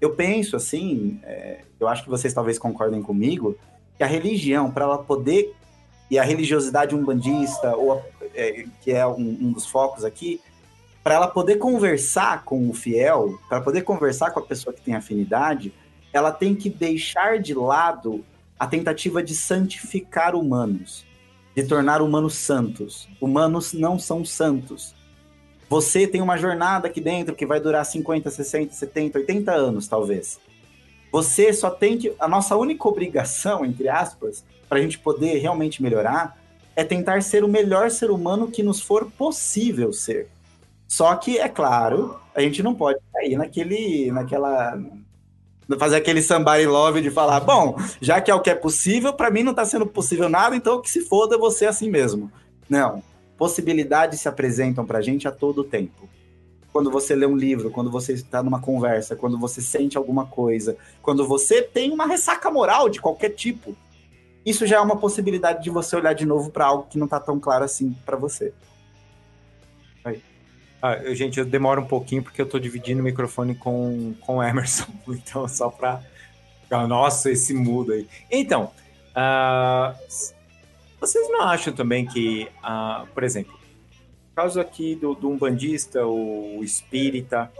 eu 0.00 0.14
penso 0.14 0.56
assim, 0.56 1.20
é, 1.22 1.60
eu 1.78 1.86
acho 1.86 2.02
que 2.02 2.08
vocês 2.08 2.32
talvez 2.32 2.58
concordem 2.58 3.02
comigo, 3.02 3.56
que 3.96 4.02
a 4.02 4.06
religião, 4.06 4.70
para 4.70 4.84
ela 4.84 4.98
poder, 4.98 5.54
e 6.10 6.18
a 6.18 6.24
religiosidade 6.24 6.94
umbandista, 6.94 7.76
ou 7.76 8.02
é, 8.34 8.64
que 8.80 8.90
é 8.90 9.06
um, 9.06 9.38
um, 9.40 9.52
dos 9.52 9.66
focos 9.66 10.04
aqui, 10.04 10.40
para 11.02 11.14
ela 11.14 11.28
poder 11.28 11.56
conversar 11.56 12.44
com 12.44 12.68
o 12.68 12.74
fiel, 12.74 13.38
para 13.48 13.60
poder 13.60 13.82
conversar 13.82 14.30
com 14.30 14.40
a 14.40 14.46
pessoa 14.46 14.74
que 14.74 14.82
tem 14.82 14.94
afinidade, 14.94 15.72
ela 16.12 16.30
tem 16.30 16.54
que 16.54 16.68
deixar 16.68 17.38
de 17.38 17.54
lado 17.54 18.24
a 18.58 18.66
tentativa 18.66 19.22
de 19.22 19.34
santificar 19.34 20.34
humanos, 20.34 21.06
de 21.54 21.64
tornar 21.64 22.02
humanos 22.02 22.34
santos. 22.34 23.08
Humanos 23.20 23.72
não 23.72 23.98
são 23.98 24.24
santos. 24.24 24.94
Você 25.68 26.06
tem 26.06 26.20
uma 26.20 26.36
jornada 26.36 26.88
aqui 26.88 27.00
dentro 27.00 27.34
que 27.34 27.46
vai 27.46 27.60
durar 27.60 27.86
50, 27.86 28.28
60, 28.28 28.74
70, 28.74 29.18
80 29.20 29.52
anos, 29.52 29.88
talvez. 29.88 30.38
Você 31.10 31.52
só 31.52 31.70
tem 31.70 31.96
que. 31.96 32.14
A 32.18 32.28
nossa 32.28 32.56
única 32.56 32.86
obrigação, 32.86 33.64
entre 33.64 33.88
aspas, 33.88 34.44
para 34.68 34.78
a 34.78 34.82
gente 34.82 34.98
poder 34.98 35.38
realmente 35.38 35.82
melhorar, 35.82 36.38
é 36.76 36.84
tentar 36.84 37.22
ser 37.22 37.44
o 37.44 37.48
melhor 37.48 37.90
ser 37.90 38.10
humano 38.10 38.50
que 38.50 38.62
nos 38.62 38.80
for 38.80 39.10
possível 39.10 39.92
ser. 39.92 40.28
Só 40.90 41.14
que, 41.14 41.38
é 41.38 41.48
claro, 41.48 42.18
a 42.34 42.40
gente 42.40 42.62
não 42.62 42.74
pode 42.74 42.98
cair 43.12 43.36
naquele, 43.36 44.10
naquela. 44.10 44.76
fazer 45.78 45.96
aquele 45.96 46.20
somebody 46.20 46.66
love 46.66 47.00
de 47.00 47.10
falar, 47.10 47.38
bom, 47.40 47.76
já 48.00 48.20
que 48.20 48.30
é 48.30 48.34
o 48.34 48.40
que 48.40 48.50
é 48.50 48.54
possível, 48.54 49.12
para 49.12 49.30
mim 49.30 49.44
não 49.44 49.52
está 49.52 49.64
sendo 49.64 49.86
possível 49.86 50.28
nada, 50.28 50.56
então 50.56 50.82
que 50.82 50.90
se 50.90 51.02
foda 51.02 51.38
você 51.38 51.66
assim 51.66 51.88
mesmo. 51.88 52.30
Não 52.68 53.02
possibilidades 53.40 54.20
se 54.20 54.28
apresentam 54.28 54.84
para 54.84 54.98
a 54.98 55.00
gente 55.00 55.26
a 55.26 55.32
todo 55.32 55.64
tempo. 55.64 56.06
Quando 56.70 56.90
você 56.90 57.14
lê 57.14 57.24
um 57.24 57.34
livro, 57.34 57.70
quando 57.70 57.90
você 57.90 58.12
está 58.12 58.42
numa 58.42 58.60
conversa, 58.60 59.16
quando 59.16 59.38
você 59.38 59.62
sente 59.62 59.96
alguma 59.96 60.26
coisa, 60.26 60.76
quando 61.00 61.26
você 61.26 61.62
tem 61.62 61.90
uma 61.90 62.04
ressaca 62.04 62.50
moral 62.50 62.90
de 62.90 63.00
qualquer 63.00 63.30
tipo, 63.30 63.74
isso 64.44 64.66
já 64.66 64.76
é 64.76 64.80
uma 64.80 64.98
possibilidade 64.98 65.62
de 65.64 65.70
você 65.70 65.96
olhar 65.96 66.12
de 66.12 66.26
novo 66.26 66.50
para 66.50 66.66
algo 66.66 66.86
que 66.90 66.98
não 66.98 67.06
está 67.06 67.18
tão 67.18 67.40
claro 67.40 67.64
assim 67.64 67.96
para 68.04 68.14
você. 68.14 68.52
Ah, 70.82 70.94
eu, 70.94 71.14
gente, 71.14 71.38
eu 71.38 71.44
demoro 71.44 71.82
um 71.82 71.86
pouquinho 71.86 72.22
porque 72.22 72.40
eu 72.40 72.46
estou 72.46 72.58
dividindo 72.58 73.00
o 73.00 73.04
microfone 73.04 73.54
com, 73.54 74.14
com 74.20 74.36
o 74.36 74.42
Emerson, 74.42 74.86
então 75.08 75.46
só 75.48 75.68
para. 75.68 76.02
Nossa, 76.88 77.30
esse 77.30 77.52
mudo 77.52 77.92
aí. 77.92 78.06
Então, 78.30 78.70
uh, 79.10 79.92
vocês 81.00 81.28
não 81.28 81.42
acham 81.42 81.72
também 81.72 82.06
que, 82.06 82.48
ah, 82.62 83.06
por 83.12 83.24
exemplo, 83.24 83.58
caso 84.36 84.60
aqui 84.60 84.94
do, 84.94 85.14
do 85.14 85.28
umbandista, 85.28 86.06
o 86.06 86.60
espírita, 86.62 87.50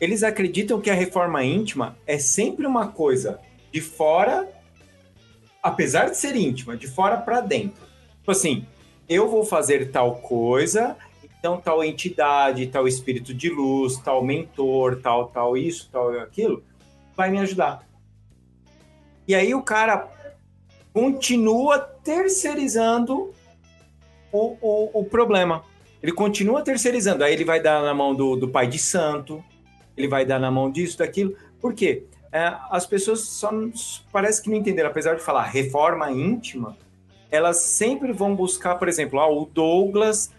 eles 0.00 0.22
acreditam 0.22 0.80
que 0.80 0.90
a 0.90 0.94
reforma 0.94 1.42
íntima 1.42 1.96
é 2.06 2.18
sempre 2.18 2.66
uma 2.66 2.88
coisa 2.88 3.40
de 3.72 3.80
fora, 3.80 4.48
apesar 5.62 6.10
de 6.10 6.16
ser 6.16 6.36
íntima, 6.36 6.76
de 6.76 6.86
fora 6.86 7.16
para 7.16 7.40
dentro. 7.40 7.86
Tipo 8.18 8.30
assim, 8.30 8.66
eu 9.08 9.28
vou 9.28 9.44
fazer 9.44 9.90
tal 9.90 10.16
coisa, 10.16 10.96
então 11.38 11.60
tal 11.60 11.84
entidade, 11.84 12.66
tal 12.66 12.88
espírito 12.88 13.32
de 13.32 13.48
luz, 13.48 13.98
tal 13.98 14.24
mentor, 14.24 15.00
tal, 15.00 15.28
tal 15.28 15.56
isso, 15.56 15.88
tal 15.90 16.10
aquilo, 16.20 16.62
vai 17.16 17.30
me 17.30 17.38
ajudar. 17.38 17.86
E 19.26 19.34
aí 19.34 19.54
o 19.54 19.62
cara 19.62 20.08
continua 20.92 21.78
terceirizando 21.78 23.32
o, 24.32 24.56
o, 24.60 25.00
o, 25.00 25.04
problema. 25.04 25.62
Ele 26.02 26.12
continua 26.12 26.62
terceirizando. 26.62 27.22
Aí 27.22 27.32
ele 27.32 27.44
vai 27.44 27.60
dar 27.60 27.82
na 27.82 27.94
mão 27.94 28.14
do, 28.14 28.36
do 28.36 28.48
pai 28.48 28.66
de 28.66 28.78
santo, 28.78 29.44
ele 29.96 30.08
vai 30.08 30.24
dar 30.24 30.38
na 30.38 30.50
mão 30.50 30.70
disso, 30.70 30.98
daquilo. 30.98 31.36
Por 31.60 31.74
quê? 31.74 32.04
É, 32.32 32.54
as 32.70 32.86
pessoas 32.86 33.20
só 33.20 33.50
parece 34.12 34.42
que 34.42 34.50
não 34.50 34.56
entenderam, 34.56 34.90
apesar 34.90 35.14
de 35.14 35.22
falar 35.22 35.44
reforma 35.44 36.10
íntima, 36.10 36.76
elas 37.30 37.58
sempre 37.58 38.12
vão 38.12 38.34
buscar, 38.34 38.76
por 38.76 38.88
exemplo, 38.88 39.20
ah, 39.20 39.30
o 39.30 39.46
Douglas 39.46 40.32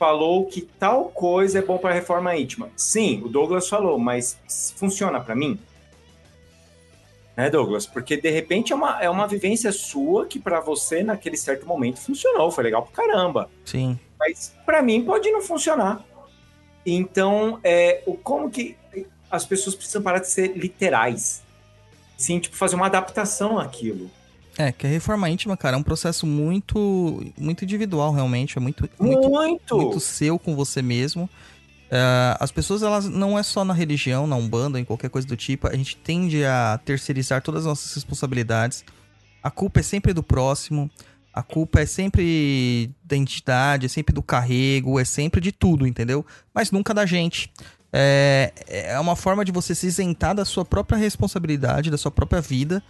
falou 0.00 0.46
que 0.46 0.62
tal 0.62 1.10
coisa 1.10 1.60
é 1.60 1.62
bom 1.62 1.78
para 1.78 1.94
reforma 1.94 2.34
íntima. 2.34 2.70
Sim, 2.74 3.22
o 3.22 3.28
Douglas 3.28 3.68
falou, 3.68 3.98
mas 3.98 4.36
funciona 4.76 5.20
para 5.20 5.36
mim? 5.36 5.60
né, 7.40 7.48
Douglas? 7.48 7.86
Porque 7.86 8.18
de 8.18 8.28
repente 8.28 8.72
é 8.72 8.76
uma, 8.76 9.02
é 9.02 9.08
uma 9.08 9.26
vivência 9.26 9.72
sua 9.72 10.26
que 10.26 10.38
para 10.38 10.60
você 10.60 11.02
naquele 11.02 11.38
certo 11.38 11.66
momento 11.66 11.98
funcionou, 11.98 12.50
foi 12.50 12.64
legal 12.64 12.82
pra 12.82 13.06
caramba. 13.06 13.50
Sim. 13.64 13.98
Mas 14.18 14.54
para 14.66 14.82
mim 14.82 15.02
pode 15.02 15.30
não 15.30 15.40
funcionar. 15.40 16.04
Então, 16.84 17.58
é, 17.64 18.02
o 18.04 18.14
como 18.14 18.50
que 18.50 18.76
as 19.30 19.46
pessoas 19.46 19.74
precisam 19.74 20.02
parar 20.02 20.18
de 20.18 20.28
ser 20.28 20.56
literais? 20.56 21.42
Sim, 22.16 22.38
tipo, 22.38 22.56
fazer 22.56 22.76
uma 22.76 22.86
adaptação 22.86 23.58
àquilo. 23.58 24.10
É, 24.60 24.72
que 24.72 24.86
a 24.86 24.90
reforma 24.90 25.30
íntima, 25.30 25.56
cara, 25.56 25.74
é 25.74 25.78
um 25.78 25.82
processo 25.82 26.26
muito 26.26 27.24
muito 27.38 27.64
individual, 27.64 28.12
realmente. 28.12 28.58
É 28.58 28.60
muito, 28.60 28.86
muito, 29.00 29.30
Muito! 29.30 29.76
muito 29.76 30.00
seu 30.00 30.38
com 30.38 30.54
você 30.54 30.82
mesmo. 30.82 31.30
É, 31.90 32.36
as 32.38 32.52
pessoas, 32.52 32.82
elas 32.82 33.08
não 33.08 33.38
é 33.38 33.42
só 33.42 33.64
na 33.64 33.72
religião, 33.72 34.26
na 34.26 34.36
Umbanda, 34.36 34.78
em 34.78 34.84
qualquer 34.84 35.08
coisa 35.08 35.26
do 35.26 35.34
tipo. 35.34 35.66
A 35.66 35.74
gente 35.74 35.96
tende 35.96 36.44
a 36.44 36.78
terceirizar 36.84 37.40
todas 37.40 37.62
as 37.62 37.66
nossas 37.66 37.94
responsabilidades. 37.94 38.84
A 39.42 39.50
culpa 39.50 39.80
é 39.80 39.82
sempre 39.82 40.12
do 40.12 40.22
próximo. 40.22 40.90
A 41.32 41.42
culpa 41.42 41.80
é 41.80 41.86
sempre 41.86 42.90
da 43.02 43.16
entidade, 43.16 43.86
é 43.86 43.88
sempre 43.88 44.14
do 44.14 44.22
carrego, 44.22 45.00
é 45.00 45.06
sempre 45.06 45.40
de 45.40 45.52
tudo, 45.52 45.86
entendeu? 45.86 46.26
Mas 46.52 46.70
nunca 46.70 46.92
da 46.92 47.06
gente. 47.06 47.50
É, 47.90 48.52
é 48.68 49.00
uma 49.00 49.16
forma 49.16 49.42
de 49.42 49.52
você 49.52 49.74
se 49.74 49.86
isentar 49.86 50.34
da 50.34 50.44
sua 50.44 50.66
própria 50.66 50.98
responsabilidade, 50.98 51.90
da 51.90 51.96
sua 51.96 52.10
própria 52.10 52.42
vida. 52.42 52.82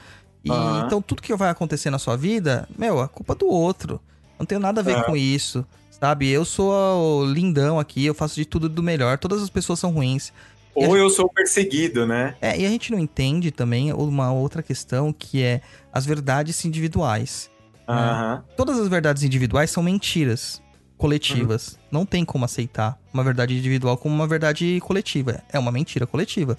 E 0.45 0.51
Aham. 0.51 0.85
então 0.87 1.03
tudo 1.03 1.23
que 1.23 1.35
vai 1.35 1.51
acontecer 1.51 1.91
na 1.91 1.99
sua 1.99 2.17
vida, 2.17 2.69
meu, 2.77 3.03
é 3.03 3.09
culpa 3.09 3.35
do 3.35 3.47
outro. 3.47 4.01
Não 4.39 4.47
tem 4.47 4.59
nada 4.59 4.81
a 4.81 4.85
ver 4.85 4.95
Aham. 4.97 5.05
com 5.05 5.17
isso, 5.17 5.67
sabe? 5.91 6.29
Eu 6.29 6.45
sou 6.45 6.73
o 6.73 7.25
lindão 7.27 7.79
aqui, 7.79 8.07
eu 8.07 8.15
faço 8.15 8.37
de 8.37 8.45
tudo 8.45 8.69
do 8.69 8.83
melhor. 8.83 9.19
Todas 9.19 9.43
as 9.43 9.51
pessoas 9.51 9.79
são 9.79 9.91
ruins. 9.91 10.33
Ou 10.75 10.97
eu 10.97 11.11
sou 11.11 11.29
perseguido, 11.29 12.07
né? 12.07 12.37
É, 12.41 12.59
e 12.59 12.65
a 12.65 12.69
gente 12.69 12.91
não 12.91 12.99
entende 12.99 13.51
também 13.51 13.93
uma 13.93 14.33
outra 14.33 14.63
questão 14.63 15.13
que 15.13 15.43
é 15.43 15.61
as 15.93 16.07
verdades 16.07 16.65
individuais. 16.65 17.51
Aham. 17.87 18.45
Todas 18.57 18.79
as 18.79 18.89
verdades 18.89 19.23
individuais 19.23 19.71
são 19.71 19.83
mentiras 19.83 20.63
coletivas. 20.97 21.79
Não 21.91 22.07
tem 22.07 22.25
como 22.25 22.45
aceitar 22.45 22.99
uma 23.13 23.25
verdade 23.25 23.57
individual 23.57 23.97
como 23.97 24.15
uma 24.15 24.27
verdade 24.27 24.79
coletiva. 24.81 25.43
É 25.53 25.59
uma 25.59 25.73
mentira 25.73 26.07
coletiva. 26.07 26.57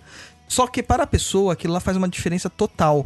Só 0.48 0.68
que 0.68 0.84
para 0.84 1.04
a 1.04 1.08
pessoa, 1.08 1.54
aquilo 1.54 1.74
lá 1.74 1.80
faz 1.80 1.96
uma 1.96 2.10
diferença 2.10 2.50
total. 2.50 3.06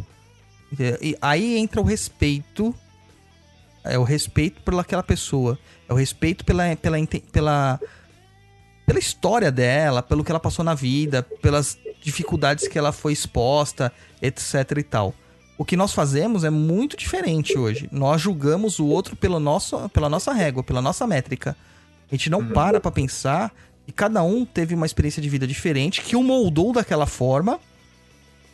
E 0.72 1.18
aí 1.22 1.57
entra 1.57 1.82
o 1.82 1.84
respeito. 1.84 2.74
É 3.84 3.97
o 3.97 4.03
respeito 4.03 4.61
pelaquela 4.61 5.03
pessoa. 5.03 5.57
É 5.88 5.93
o 5.93 5.95
respeito 5.95 6.43
pela, 6.43 6.76
pela, 6.76 6.97
pela, 7.32 7.80
pela 8.86 8.99
história 8.99 9.51
dela, 9.51 10.01
pelo 10.01 10.24
que 10.24 10.32
ela 10.32 10.39
passou 10.39 10.66
na 10.66 10.74
vida, 10.74 11.24
pelas 11.41 11.78
dificuldades 12.01 12.68
que 12.68 12.78
ela 12.78 12.91
foi 12.91 13.13
exposta, 13.13 13.91
etc 14.22 14.78
e 14.78 14.84
tal. 14.84 15.13
O 15.57 15.63
que 15.63 15.78
nós 15.78 15.93
fazemos 15.93 16.43
é 16.43 16.49
muito 16.49 16.97
diferente 16.97 17.57
hoje. 17.57 17.88
Nós 17.91 18.22
julgamos 18.22 18.80
o 18.80 18.88
outro 18.88 19.16
pelo 19.16 19.39
nosso, 19.39 19.88
pela 19.89 20.09
nossa 20.09 20.34
régua, 20.34 20.63
pela 20.63 20.82
nossa 20.82 21.07
métrica. 21.07 21.55
A 22.11 22.16
gente 22.16 22.30
não 22.30 22.45
para 22.45 22.80
pra 22.80 22.91
pensar 22.91 23.53
que 23.86 23.91
cada 23.91 24.22
um 24.22 24.45
teve 24.45 24.76
uma 24.76 24.86
experiência 24.86 25.22
de 25.22 25.30
vida 25.30 25.47
diferente, 25.47 26.01
que 26.01 26.16
o 26.16 26.24
moldou 26.24 26.74
daquela 26.74 27.05
forma 27.05 27.59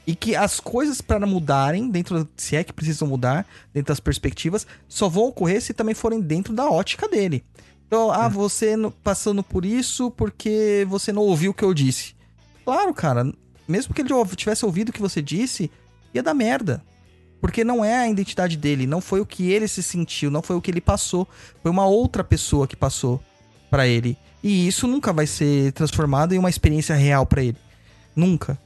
e 0.06 0.16
que 0.16 0.36
as 0.36 0.60
coisas 0.60 1.00
para 1.02 1.26
mudarem, 1.28 1.90
dentro, 1.90 2.28
se 2.36 2.56
é 2.56 2.64
que 2.64 2.74
precisam 2.74 3.08
mudar, 3.08 3.46
dentro 3.74 3.90
das 3.94 4.00
perspectivas, 4.00 4.66
só 4.88 5.08
vão 5.08 5.26
ocorrer 5.26 5.62
se 5.62 5.74
também 5.74 5.94
forem 5.94 6.20
dentro 6.20 6.54
da 6.54 6.70
ótica 6.70 7.08
dele. 7.08 7.44
Então, 7.88 8.12
ah, 8.12 8.28
você 8.30 8.76
no- 8.76 8.90
passando 8.92 9.44
por 9.44 9.66
isso 9.66 10.10
porque 10.12 10.86
você 10.90 11.12
não 11.12 11.22
ouviu 11.24 11.52
o 11.52 11.54
que 11.54 11.64
eu 11.64 11.74
disse. 11.74 12.16
Claro, 12.64 12.94
cara, 12.94 13.32
mesmo 13.68 13.94
que 13.94 14.02
ele 14.02 14.10
tivesse 14.36 14.66
ouvido 14.66 14.90
o 14.90 14.94
que 14.94 15.02
você 15.02 15.22
disse, 15.22 15.70
ia 16.14 16.24
dar 16.24 16.34
merda. 16.34 16.84
Porque 17.40 17.64
não 17.64 17.84
é 17.84 17.98
a 17.98 18.08
identidade 18.10 18.56
dele, 18.56 18.86
não 18.88 19.02
foi 19.02 19.20
o 19.20 19.26
que 19.26 19.52
ele 19.52 19.68
se 19.68 19.82
sentiu, 19.82 20.30
não 20.32 20.42
foi 20.44 20.56
o 20.56 20.62
que 20.62 20.70
ele 20.70 20.80
passou, 20.82 21.28
foi 21.62 21.72
uma 21.72 21.86
outra 21.86 22.24
pessoa 22.24 22.68
que 22.68 22.76
passou 22.76 23.22
pra 23.70 23.88
ele. 23.88 24.18
E 24.44 24.68
isso 24.68 24.88
nunca 24.88 25.12
vai 25.12 25.26
ser 25.28 25.72
transformado 25.74 26.34
em 26.34 26.38
uma 26.38 26.50
experiência 26.50 26.96
real 26.96 27.26
pra 27.26 27.44
ele. 27.44 27.58
Nunca. 28.16 28.60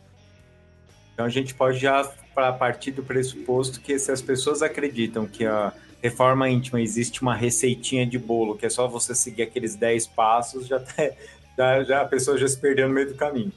Então 1.15 1.25
a 1.25 1.29
gente 1.29 1.55
pode 1.55 1.79
já 1.79 2.03
pra 2.35 2.51
partir 2.51 2.91
do 2.91 3.01
pressuposto 3.01 3.79
que 3.79 3.97
se 3.97 4.11
as 4.11 4.21
pessoas 4.21 4.61
acreditam 4.61 5.25
que 5.25 5.45
a 5.45 5.71
reforma 6.03 6.49
íntima 6.49 6.81
existe 6.81 7.21
uma 7.21 7.33
receitinha 7.33 8.05
de 8.05 8.19
bolo, 8.19 8.57
que 8.57 8.65
é 8.65 8.69
só 8.69 8.85
você 8.85 9.15
seguir 9.15 9.43
aqueles 9.43 9.75
10 9.75 10.07
passos, 10.07 10.67
já, 10.67 10.77
tá- 10.77 11.11
já, 11.57 11.83
já 11.85 12.01
a 12.01 12.05
pessoa 12.05 12.37
já 12.37 12.45
se 12.47 12.59
perdeu 12.59 12.89
no 12.89 12.93
meio 12.93 13.07
do 13.07 13.15
caminho. 13.15 13.51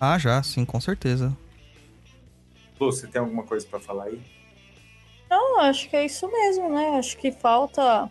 Ah, 0.00 0.16
já, 0.16 0.40
sim, 0.44 0.64
com 0.64 0.80
certeza. 0.80 1.36
Lu, 2.80 2.92
você 2.92 3.08
tem 3.08 3.20
alguma 3.20 3.42
coisa 3.42 3.66
pra 3.66 3.80
falar 3.80 4.04
aí? 4.04 4.20
Não, 5.28 5.60
acho 5.60 5.90
que 5.90 5.96
é 5.96 6.06
isso 6.06 6.30
mesmo, 6.30 6.68
né? 6.72 6.90
Acho 6.98 7.16
que 7.18 7.32
falta. 7.32 8.08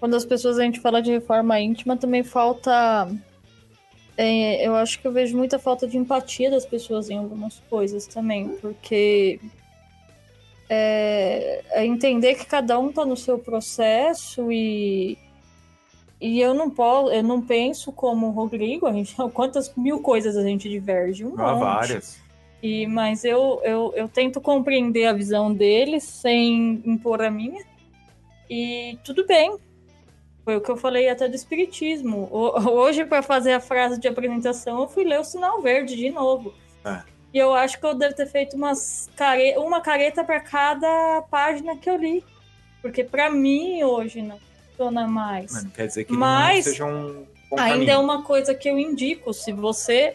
Quando 0.00 0.16
as 0.16 0.24
pessoas 0.24 0.58
a 0.58 0.64
gente 0.64 0.80
fala 0.80 1.00
de 1.00 1.12
reforma 1.12 1.58
íntima, 1.60 1.96
também 1.96 2.24
falta. 2.24 3.08
É, 4.16 4.66
eu 4.66 4.74
acho 4.76 5.00
que 5.00 5.06
eu 5.06 5.12
vejo 5.12 5.36
muita 5.36 5.58
falta 5.58 5.86
de 5.86 5.96
empatia 5.96 6.50
das 6.50 6.64
pessoas 6.64 7.10
em 7.10 7.18
algumas 7.18 7.60
coisas 7.68 8.06
também, 8.06 8.48
porque 8.60 9.40
é, 10.68 11.62
é 11.70 11.84
entender 11.86 12.34
que 12.36 12.46
cada 12.46 12.78
um 12.78 12.92
tá 12.92 13.04
no 13.04 13.16
seu 13.16 13.38
processo 13.38 14.50
e 14.50 15.18
e 16.20 16.40
eu 16.40 16.54
não 16.54 16.70
posso, 16.70 17.10
eu 17.12 17.22
não 17.22 17.42
penso 17.42 17.92
como 17.92 18.28
o 18.28 18.30
Rodrigo, 18.30 18.86
a 18.86 18.92
gente, 18.92 19.14
quantas 19.34 19.74
mil 19.76 20.00
coisas 20.00 20.36
a 20.36 20.42
gente 20.42 20.68
diverge, 20.70 21.24
um 21.24 21.34
Ah, 21.38 21.52
monte. 21.52 21.60
várias. 21.60 22.18
E, 22.62 22.86
mas 22.86 23.26
eu, 23.26 23.60
eu, 23.62 23.92
eu 23.94 24.08
tento 24.08 24.40
compreender 24.40 25.04
a 25.04 25.12
visão 25.12 25.52
deles 25.52 26.02
sem 26.04 26.82
impor 26.86 27.20
a 27.20 27.30
minha. 27.30 27.62
E 28.48 28.96
tudo 29.04 29.26
bem. 29.26 29.58
Foi 30.44 30.56
o 30.56 30.60
que 30.60 30.70
eu 30.70 30.76
falei 30.76 31.08
até 31.08 31.26
do 31.26 31.34
espiritismo. 31.34 32.28
Hoje, 32.32 33.04
para 33.04 33.22
fazer 33.22 33.52
a 33.52 33.60
frase 33.60 33.98
de 33.98 34.06
apresentação, 34.06 34.80
eu 34.80 34.88
fui 34.88 35.04
ler 35.04 35.20
o 35.20 35.24
sinal 35.24 35.62
verde 35.62 35.96
de 35.96 36.10
novo. 36.10 36.52
É. 36.84 37.00
E 37.32 37.38
eu 37.38 37.54
acho 37.54 37.80
que 37.80 37.86
eu 37.86 37.94
devo 37.94 38.14
ter 38.14 38.26
feito 38.26 38.54
umas 38.54 39.10
care... 39.16 39.56
uma 39.56 39.80
careta 39.80 40.22
para 40.22 40.40
cada 40.40 41.22
página 41.30 41.76
que 41.76 41.88
eu 41.88 41.96
li. 41.96 42.22
Porque 42.82 43.02
para 43.02 43.30
mim, 43.30 43.82
hoje, 43.82 44.20
não 44.20 44.38
funciona 44.38 45.06
mais. 45.06 45.52
Mas 45.52 45.64
não 45.64 45.70
quer 45.70 45.86
dizer 45.86 46.04
que 46.04 46.12
Mas 46.12 46.66
não 46.66 46.72
seja 46.72 46.84
um 46.84 47.26
bom 47.50 47.58
Ainda 47.58 47.74
caminho. 47.76 47.90
é 47.90 47.98
uma 47.98 48.22
coisa 48.22 48.54
que 48.54 48.68
eu 48.68 48.78
indico. 48.78 49.32
Se 49.32 49.50
você 49.52 50.14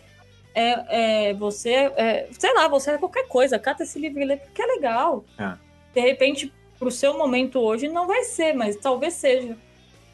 é, 0.54 1.30
é 1.30 1.34
você 1.34 1.92
é, 1.98 2.30
sei 2.38 2.54
lá, 2.54 2.68
você 2.68 2.92
é 2.92 2.98
qualquer 2.98 3.28
coisa, 3.28 3.58
cata 3.58 3.84
esse 3.84 3.98
livro 3.98 4.22
e 4.22 4.26
lê 4.26 4.38
porque 4.38 4.62
é 4.62 4.66
legal. 4.68 5.26
É. 5.38 5.54
De 5.94 6.02
repente, 6.02 6.54
pro 6.78 6.92
seu 6.92 7.18
momento 7.18 7.60
hoje 7.60 7.88
não 7.88 8.06
vai 8.08 8.24
ser, 8.24 8.54
mas 8.54 8.76
talvez 8.76 9.16
seja. 9.16 9.58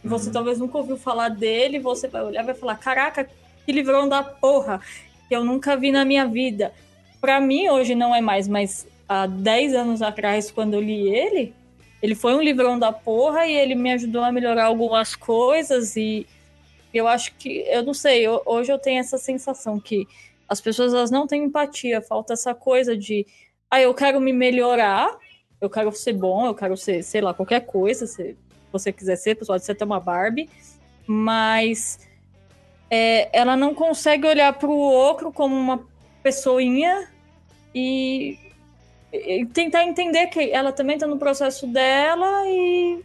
E 0.05 0.07
Você 0.07 0.27
Uhum. 0.27 0.33
talvez 0.33 0.59
nunca 0.59 0.77
ouviu 0.77 0.97
falar 0.97 1.29
dele, 1.29 1.79
você 1.79 2.07
vai 2.07 2.23
olhar 2.23 2.43
e 2.43 2.45
vai 2.45 2.53
falar: 2.55 2.75
"Caraca, 2.77 3.27
que 3.65 3.71
livrão 3.71 4.07
da 4.07 4.23
porra 4.23 4.79
que 5.27 5.35
eu 5.35 5.43
nunca 5.43 5.75
vi 5.75 5.91
na 5.91 6.05
minha 6.05 6.27
vida". 6.27 6.71
Pra 7.19 7.41
mim 7.41 7.67
hoje 7.69 7.95
não 7.95 8.13
é 8.13 8.21
mais, 8.21 8.47
mas 8.47 8.87
há 9.09 9.25
10 9.25 9.73
anos 9.73 10.03
atrás 10.03 10.51
quando 10.51 10.75
eu 10.75 10.81
li 10.81 11.09
ele, 11.09 11.53
ele 12.03 12.13
foi 12.13 12.35
um 12.35 12.41
livrão 12.41 12.77
da 12.77 12.91
porra 12.93 13.47
e 13.47 13.53
ele 13.53 13.73
me 13.73 13.91
ajudou 13.93 14.21
a 14.23 14.31
melhorar 14.31 14.65
algumas 14.65 15.15
coisas 15.15 15.95
e 15.95 16.27
eu 16.93 17.07
acho 17.07 17.33
que, 17.35 17.65
eu 17.67 17.81
não 17.83 17.93
sei, 17.93 18.21
eu- 18.25 18.41
hoje 18.45 18.71
eu 18.71 18.77
tenho 18.77 18.99
essa 18.99 19.17
sensação 19.17 19.79
que 19.79 20.07
as 20.47 20.61
pessoas 20.61 20.93
elas 20.93 21.09
não 21.09 21.25
têm 21.25 21.45
empatia, 21.45 21.99
falta 22.01 22.33
essa 22.33 22.53
coisa 22.53 22.95
de, 22.95 23.25
ah, 23.71 23.81
eu 23.81 23.91
quero 23.93 24.21
me 24.21 24.31
melhorar, 24.31 25.17
eu 25.59 25.69
quero 25.69 25.91
ser 25.91 26.13
bom, 26.13 26.45
eu 26.45 26.53
quero 26.53 26.77
ser, 26.77 27.01
sei 27.03 27.21
lá, 27.21 27.33
qualquer 27.33 27.61
coisa, 27.65 28.05
se 28.05 28.37
você 28.79 28.91
quiser 28.91 29.15
ser, 29.15 29.35
pode 29.35 29.63
ser 29.63 29.71
até 29.73 29.85
uma 29.85 29.99
Barbie, 29.99 30.49
mas 31.07 31.99
é, 32.89 33.29
ela 33.37 33.55
não 33.55 33.73
consegue 33.73 34.27
olhar 34.27 34.53
para 34.53 34.69
o 34.69 34.77
outro 34.77 35.31
como 35.31 35.55
uma 35.55 35.85
pessoinha 36.23 37.09
e, 37.73 38.37
e 39.11 39.45
tentar 39.47 39.83
entender 39.83 40.27
que 40.27 40.51
ela 40.51 40.71
também 40.71 40.95
está 40.95 41.07
no 41.07 41.17
processo 41.17 41.67
dela 41.67 42.43
e 42.47 43.03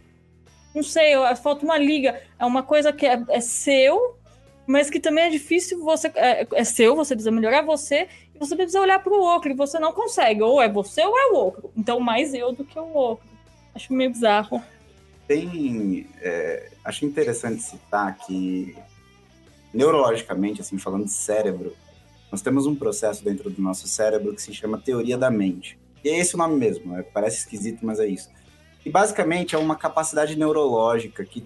não 0.73 0.83
sei, 0.83 1.13
eu- 1.15 1.35
falta 1.35 1.65
uma 1.65 1.77
liga. 1.77 2.21
É 2.39 2.45
uma 2.45 2.63
coisa 2.63 2.93
que 2.93 3.05
é, 3.05 3.21
é 3.29 3.41
seu, 3.41 4.17
mas 4.65 4.89
que 4.89 4.99
também 4.99 5.25
é 5.25 5.29
difícil 5.29 5.83
você. 5.83 6.11
É, 6.15 6.47
é 6.53 6.63
seu, 6.63 6.95
você 6.95 7.13
precisa 7.13 7.31
melhorar 7.31 7.61
você, 7.61 8.07
e 8.33 8.39
você 8.39 8.55
precisa 8.55 8.79
olhar 8.79 8.99
para 8.99 9.13
o 9.13 9.19
outro, 9.21 9.51
e 9.51 9.53
você 9.55 9.77
não 9.79 9.91
consegue. 9.91 10.41
Ou 10.41 10.61
é 10.61 10.69
você 10.69 11.03
ou 11.03 11.17
é 11.17 11.31
o 11.31 11.35
outro. 11.35 11.71
Então, 11.75 11.99
mais 11.99 12.33
eu 12.33 12.53
do 12.53 12.63
que 12.63 12.79
o 12.79 12.93
outro. 12.93 13.25
Acho 13.75 13.93
meio 13.93 14.11
bizarro. 14.11 14.61
Tem. 15.31 16.09
é, 16.19 16.71
acho 16.83 17.05
interessante 17.05 17.61
citar 17.63 18.17
que, 18.17 18.75
neurologicamente, 19.73 20.59
assim, 20.59 20.77
falando 20.77 21.05
de 21.05 21.11
cérebro, 21.11 21.73
nós 22.29 22.41
temos 22.41 22.65
um 22.65 22.75
processo 22.75 23.23
dentro 23.23 23.49
do 23.49 23.61
nosso 23.61 23.87
cérebro 23.87 24.35
que 24.35 24.41
se 24.41 24.53
chama 24.53 24.77
teoria 24.77 25.17
da 25.17 25.31
mente. 25.31 25.79
E 26.03 26.09
é 26.09 26.19
esse 26.19 26.35
o 26.35 26.37
nome 26.37 26.57
mesmo, 26.57 26.97
é, 26.97 27.01
parece 27.01 27.37
esquisito, 27.37 27.85
mas 27.85 27.97
é 28.01 28.07
isso. 28.07 28.29
E 28.85 28.89
basicamente 28.89 29.55
é 29.55 29.57
uma 29.57 29.77
capacidade 29.77 30.35
neurológica 30.35 31.23
que, 31.23 31.45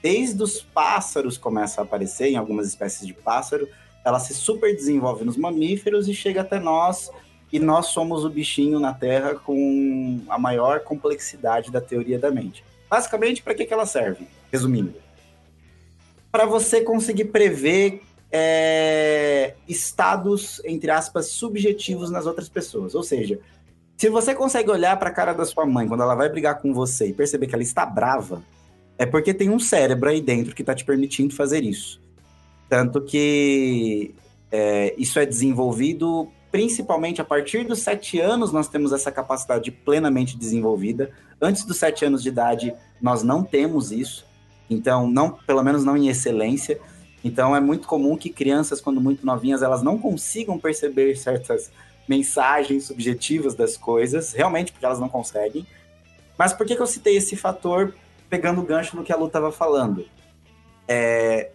desde 0.00 0.40
os 0.40 0.62
pássaros, 0.62 1.36
começa 1.36 1.80
a 1.80 1.84
aparecer 1.84 2.28
em 2.28 2.36
algumas 2.36 2.68
espécies 2.68 3.04
de 3.04 3.12
pássaro, 3.12 3.68
ela 4.04 4.20
se 4.20 4.32
super 4.32 4.72
desenvolve 4.76 5.24
nos 5.24 5.36
mamíferos 5.36 6.06
e 6.06 6.14
chega 6.14 6.42
até 6.42 6.60
nós 6.60 7.10
e 7.52 7.58
nós 7.58 7.86
somos 7.86 8.24
o 8.24 8.30
bichinho 8.30 8.78
na 8.78 8.94
Terra 8.94 9.34
com 9.34 10.20
a 10.28 10.38
maior 10.38 10.84
complexidade 10.84 11.72
da 11.72 11.80
teoria 11.80 12.16
da 12.16 12.30
mente. 12.30 12.62
Basicamente, 12.92 13.42
para 13.42 13.54
que, 13.54 13.64
que 13.64 13.72
ela 13.72 13.86
serve? 13.86 14.26
Resumindo, 14.52 14.92
para 16.30 16.44
você 16.44 16.82
conseguir 16.82 17.24
prever 17.24 18.02
é, 18.30 19.54
estados, 19.66 20.60
entre 20.62 20.90
aspas, 20.90 21.28
subjetivos 21.28 22.10
nas 22.10 22.26
outras 22.26 22.50
pessoas. 22.50 22.94
Ou 22.94 23.02
seja, 23.02 23.40
Se 23.96 24.10
você 24.10 24.34
consegue 24.34 24.70
olhar 24.70 24.98
para 24.98 25.08
a 25.08 25.12
cara 25.12 25.32
da 25.32 25.46
sua 25.46 25.64
mãe 25.64 25.88
quando 25.88 26.02
ela 26.02 26.14
vai 26.14 26.28
brigar 26.28 26.60
com 26.60 26.74
você 26.74 27.06
e 27.06 27.12
perceber 27.14 27.46
que 27.46 27.54
ela 27.54 27.62
está 27.62 27.86
brava, 27.86 28.42
é 28.98 29.06
porque 29.06 29.32
tem 29.32 29.48
um 29.48 29.58
cérebro 29.58 30.10
aí 30.10 30.20
dentro 30.20 30.54
que 30.54 30.60
está 30.62 30.74
te 30.74 30.84
permitindo 30.84 31.34
fazer 31.34 31.62
isso. 31.62 31.98
Tanto 32.68 33.00
que 33.00 34.14
é, 34.50 34.94
isso 34.98 35.18
é 35.18 35.24
desenvolvido 35.24 36.30
principalmente 36.52 37.18
a 37.18 37.24
partir 37.24 37.64
dos 37.64 37.80
sete 37.80 38.20
anos, 38.20 38.52
nós 38.52 38.68
temos 38.68 38.92
essa 38.92 39.10
capacidade 39.10 39.70
plenamente 39.70 40.36
desenvolvida. 40.36 41.10
Antes 41.40 41.64
dos 41.64 41.78
sete 41.78 42.04
anos 42.04 42.22
de 42.22 42.28
idade, 42.28 42.74
nós 43.00 43.22
não 43.22 43.42
temos 43.42 43.90
isso. 43.90 44.26
Então, 44.68 45.10
não, 45.10 45.30
pelo 45.30 45.62
menos 45.62 45.82
não 45.82 45.96
em 45.96 46.08
excelência. 46.08 46.78
Então, 47.24 47.56
é 47.56 47.60
muito 47.60 47.88
comum 47.88 48.16
que 48.16 48.28
crianças, 48.28 48.82
quando 48.82 49.00
muito 49.00 49.24
novinhas, 49.24 49.62
elas 49.62 49.82
não 49.82 49.96
consigam 49.96 50.58
perceber 50.58 51.16
certas 51.16 51.72
mensagens 52.06 52.84
subjetivas 52.84 53.54
das 53.54 53.76
coisas, 53.76 54.32
realmente 54.32 54.72
porque 54.72 54.84
elas 54.84 55.00
não 55.00 55.08
conseguem. 55.08 55.66
Mas 56.36 56.52
por 56.52 56.66
que, 56.66 56.76
que 56.76 56.82
eu 56.82 56.86
citei 56.86 57.16
esse 57.16 57.34
fator 57.34 57.94
pegando 58.28 58.60
o 58.60 58.64
gancho 58.64 58.94
no 58.94 59.02
que 59.02 59.12
a 59.12 59.16
Lu 59.16 59.26
estava 59.26 59.50
falando? 59.50 60.06
É, 60.86 61.50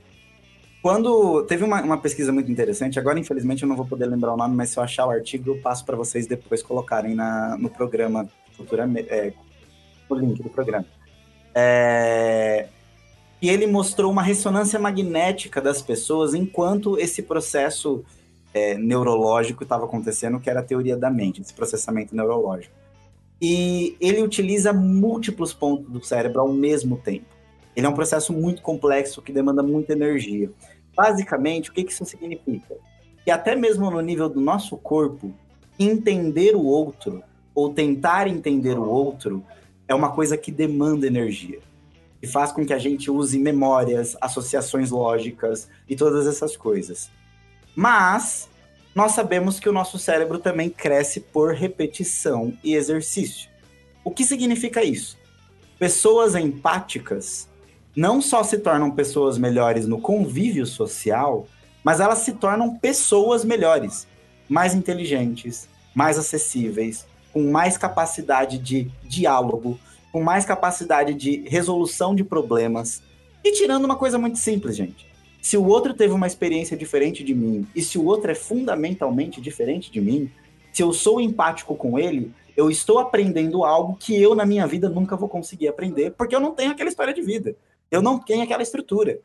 quando 0.88 1.44
teve 1.44 1.66
uma, 1.66 1.82
uma, 1.82 1.98
pesquisa 1.98 2.32
muito 2.32 2.50
interessante, 2.50 2.98
agora 2.98 3.20
infelizmente 3.20 3.62
eu 3.62 3.68
não 3.68 3.76
vou 3.76 3.86
poder 3.86 4.06
lembrar 4.06 4.34
o 4.34 4.38
nome, 4.38 4.56
mas 4.56 4.70
se 4.70 4.80
eu 4.80 4.84
achar 4.84 5.06
o 5.06 5.10
artigo, 5.10 5.50
eu 5.52 5.58
passo 5.58 5.84
para 5.84 5.98
vocês 5.98 6.28
depois 6.28 6.64
colocarem 6.64 7.14
na, 7.14 7.58
no 7.58 7.70
programa, 7.70 8.26
futuramente, 8.54 9.10
é, 9.10 9.34
o 10.08 10.16
link 10.16 10.42
do 10.42 10.50
programa. 10.50 10.86
É, 11.54 12.70
e 13.42 13.50
ele 13.50 13.68
mostrou 13.68 14.10
uma 14.10 14.22
ressonância 14.22 14.80
magnética 14.80 15.60
das 15.60 15.82
pessoas 15.82 16.34
enquanto 16.34 16.98
esse 16.98 17.22
processo 17.22 18.06
é, 18.54 18.78
neurológico 18.78 19.64
estava 19.64 19.84
acontecendo, 19.84 20.40
que 20.40 20.50
era 20.50 20.62
a 20.62 20.64
teoria 20.64 20.96
da 20.96 21.12
mente, 21.12 21.42
esse 21.42 21.54
processamento 21.54 22.16
neurológico. 22.16 22.74
E 23.42 23.98
ele 24.00 24.22
utiliza 24.22 24.72
múltiplos 24.72 25.52
pontos 25.52 25.92
do 25.92 26.02
cérebro 26.02 26.40
ao 26.40 26.48
mesmo 26.48 26.96
tempo. 26.96 27.36
Ele 27.76 27.86
é 27.86 27.90
um 27.90 27.94
processo 27.94 28.34
muito 28.34 28.62
complexo 28.64 29.22
que 29.22 29.32
demanda 29.32 29.62
muita 29.62 29.92
energia. 29.94 30.50
Basicamente, 30.98 31.70
o 31.70 31.74
que, 31.74 31.84
que 31.84 31.93
isso 31.93 32.04
significa? 32.06 32.76
Que 33.24 33.30
até 33.30 33.56
mesmo 33.56 33.91
no 33.91 34.02
nível 34.02 34.28
do 34.28 34.41
nosso 34.41 34.76
corpo, 34.76 35.32
entender 35.78 36.56
o 36.56 36.66
outro, 36.66 37.22
ou 37.54 37.72
tentar 37.72 38.28
entender 38.28 38.80
o 38.80 38.89
outro, 38.89 39.43
é 39.88 39.93
uma 39.93 40.12
coisa 40.12 40.36
que 40.36 40.52
demanda 40.52 41.06
energia. 41.06 41.60
E 42.20 42.26
faz 42.26 42.52
com 42.52 42.66
que 42.66 42.74
a 42.74 42.80
gente 42.80 43.12
use 43.12 43.38
memórias, 43.38 44.18
associações 44.20 44.89
lógicas 44.89 45.70
e 45.88 45.95
todas 45.95 46.26
essas 46.26 46.58
coisas. 46.58 47.12
Mas 47.76 48.50
nós 48.95 49.12
sabemos 49.12 49.60
que 49.60 49.70
o 49.70 49.74
nosso 49.74 50.00
cérebro 50.00 50.39
também 50.39 50.68
cresce 50.68 51.20
por 51.20 51.54
repetição 51.54 52.58
e 52.64 52.74
exercício. 52.74 53.52
O 54.04 54.10
que 54.10 54.24
significa 54.24 54.84
isso? 54.84 55.16
Pessoas 55.78 56.34
empáticas 56.34 57.48
não 57.98 58.22
só 58.22 58.43
se 58.43 58.60
tornam 58.60 58.91
pessoas 58.91 59.39
melhores 59.39 59.88
no 59.88 60.00
convívio 60.00 60.68
social, 60.68 61.48
mas 61.84 62.00
elas 62.00 62.20
se 62.20 62.34
tornam 62.34 62.78
pessoas 62.78 63.43
melhores, 63.43 64.08
mais 64.48 64.76
inteligentes, 64.76 65.68
mais 65.95 66.20
acessíveis, 66.20 67.08
com 67.34 67.50
mais 67.50 67.76
capacidade 67.76 68.60
de 68.60 68.91
diálogo, 69.04 69.80
com 70.12 70.24
mais 70.24 70.45
capacidade 70.45 71.16
de 71.16 71.38
resolução 71.50 72.14
de 72.14 72.24
problemas. 72.24 73.02
E 73.43 73.52
tirando 73.54 73.86
uma 73.86 73.95
coisa 73.95 74.20
muito 74.20 74.38
simples, 74.38 74.76
gente. 74.76 75.08
Se 75.41 75.58
o 75.58 75.66
outro 75.66 75.91
teve 75.91 76.14
uma 76.14 76.28
experiência 76.28 76.78
diferente 76.78 77.24
de 77.24 77.34
mim 77.34 77.66
e 77.76 77.82
se 77.82 77.98
o 77.98 78.06
outro 78.06 78.30
é 78.30 78.36
fundamentalmente 78.36 79.41
diferente 79.41 79.91
de 79.91 80.00
mim, 80.00 80.30
se 80.72 80.84
eu 80.84 80.93
sou 80.93 81.20
empático 81.20 81.76
com 81.76 81.98
ele, 81.98 82.32
eu 82.56 82.70
estou 82.70 83.00
aprendendo 83.00 83.64
algo 83.64 83.95
que 83.95 84.22
eu 84.22 84.36
na 84.36 84.45
minha 84.45 84.68
vida 84.68 84.88
nunca 84.88 85.16
vou 85.16 85.28
conseguir 85.28 85.68
aprender, 85.68 86.12
porque 86.12 86.36
eu 86.36 86.39
não 86.39 86.52
tenho 86.52 86.72
aquela 86.72 86.89
história 86.89 87.12
de 87.12 87.24
vida. 87.24 87.56
Eu 87.90 88.02
não 88.02 88.20
tenho 88.20 88.44
aquela 88.44 88.64
estrutura. 88.64 89.20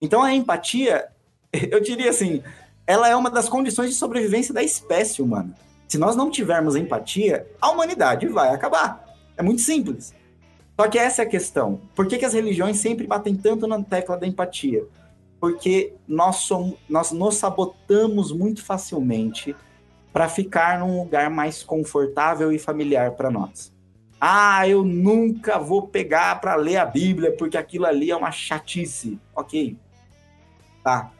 Então 0.00 0.22
a 0.22 0.34
empatia, 0.34 1.08
eu 1.70 1.80
diria 1.80 2.10
assim, 2.10 2.42
ela 2.86 3.08
é 3.08 3.16
uma 3.16 3.30
das 3.30 3.48
condições 3.48 3.90
de 3.90 3.96
sobrevivência 3.96 4.52
da 4.52 4.62
espécie 4.62 5.22
humana. 5.22 5.54
Se 5.88 5.98
nós 5.98 6.16
não 6.16 6.30
tivermos 6.30 6.74
empatia, 6.74 7.46
a 7.60 7.70
humanidade 7.70 8.26
vai 8.26 8.48
acabar. 8.48 9.04
É 9.36 9.42
muito 9.42 9.60
simples. 9.60 10.14
Só 10.78 10.88
que 10.88 10.98
essa 10.98 11.22
é 11.22 11.24
a 11.24 11.28
questão. 11.28 11.80
Por 11.94 12.06
que, 12.06 12.18
que 12.18 12.24
as 12.24 12.32
religiões 12.32 12.78
sempre 12.78 13.06
batem 13.06 13.36
tanto 13.36 13.66
na 13.66 13.82
tecla 13.82 14.16
da 14.16 14.26
empatia? 14.26 14.84
Porque 15.38 15.94
nós, 16.08 16.36
somos, 16.36 16.78
nós 16.88 17.12
nos 17.12 17.36
sabotamos 17.36 18.32
muito 18.32 18.64
facilmente 18.64 19.54
para 20.12 20.28
ficar 20.28 20.78
num 20.78 21.02
lugar 21.02 21.30
mais 21.30 21.62
confortável 21.62 22.52
e 22.52 22.58
familiar 22.58 23.12
para 23.12 23.30
nós. 23.30 23.72
Ah, 24.24 24.68
eu 24.68 24.84
nunca 24.84 25.58
vou 25.58 25.88
pegar 25.88 26.40
para 26.40 26.54
ler 26.54 26.76
a 26.76 26.84
Bíblia 26.84 27.34
porque 27.36 27.56
aquilo 27.56 27.86
ali 27.86 28.08
é 28.08 28.16
uma 28.16 28.30
chatice. 28.30 29.18
Ok. 29.34 29.76
Tá. 30.84 31.10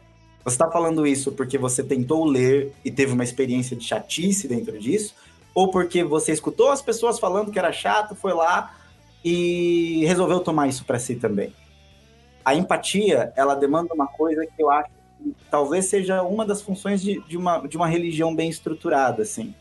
Você 0.45 0.55
está 0.55 0.71
falando 0.71 1.05
isso 1.05 1.33
porque 1.33 1.57
você 1.57 1.83
tentou 1.83 2.23
ler 2.23 2.71
e 2.83 2.89
teve 2.89 3.11
uma 3.11 3.25
experiência 3.25 3.75
de 3.75 3.83
chatice 3.83 4.47
dentro 4.47 4.79
disso? 4.79 5.15
Ou 5.53 5.69
porque 5.69 6.01
você 6.01 6.31
escutou 6.31 6.71
as 6.71 6.81
pessoas 6.81 7.19
falando 7.19 7.51
que 7.51 7.59
era 7.59 7.73
chato, 7.73 8.15
foi 8.15 8.33
lá 8.33 8.73
e 9.21 10.05
resolveu 10.05 10.39
tomar 10.39 10.69
isso 10.69 10.85
para 10.85 10.97
si 10.97 11.15
também? 11.15 11.53
A 12.45 12.55
empatia, 12.55 13.33
ela 13.35 13.53
demanda 13.53 13.93
uma 13.93 14.07
coisa 14.07 14.45
que 14.45 14.63
eu 14.63 14.71
acho 14.71 14.89
que 15.21 15.35
talvez 15.51 15.87
seja 15.87 16.23
uma 16.23 16.45
das 16.45 16.61
funções 16.61 17.01
de, 17.01 17.19
de, 17.27 17.35
uma, 17.35 17.67
de 17.67 17.75
uma 17.75 17.87
religião 17.87 18.33
bem 18.33 18.49
estruturada, 18.49 19.23
assim 19.23 19.53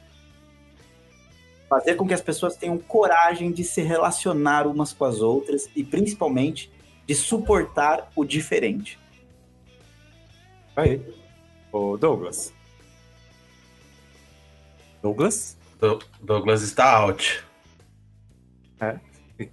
fazer 1.72 1.94
com 1.94 2.06
que 2.06 2.12
as 2.12 2.20
pessoas 2.20 2.54
tenham 2.54 2.76
coragem 2.76 3.50
de 3.50 3.64
se 3.64 3.80
relacionar 3.80 4.66
umas 4.66 4.92
com 4.92 5.06
as 5.06 5.22
outras 5.22 5.70
e 5.74 5.82
principalmente 5.82 6.70
de 7.06 7.14
suportar 7.14 8.10
o 8.14 8.26
diferente. 8.26 8.98
Aí. 10.76 11.00
O 11.72 11.96
Douglas. 11.96 12.52
Douglas? 15.00 15.56
Do 15.80 15.98
Douglas 16.20 16.60
está 16.60 16.92
out. 16.92 17.42
É. 18.78 19.00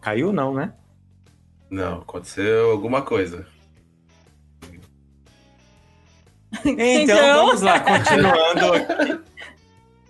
Caiu 0.02 0.34
não, 0.34 0.54
né? 0.54 0.74
Não, 1.70 2.00
aconteceu 2.00 2.72
alguma 2.72 3.02
coisa. 3.02 3.48
Então, 6.66 6.74
então... 6.76 7.46
vamos 7.46 7.62
lá, 7.62 7.80
continuando 7.80 8.74
aqui. 8.74 9.20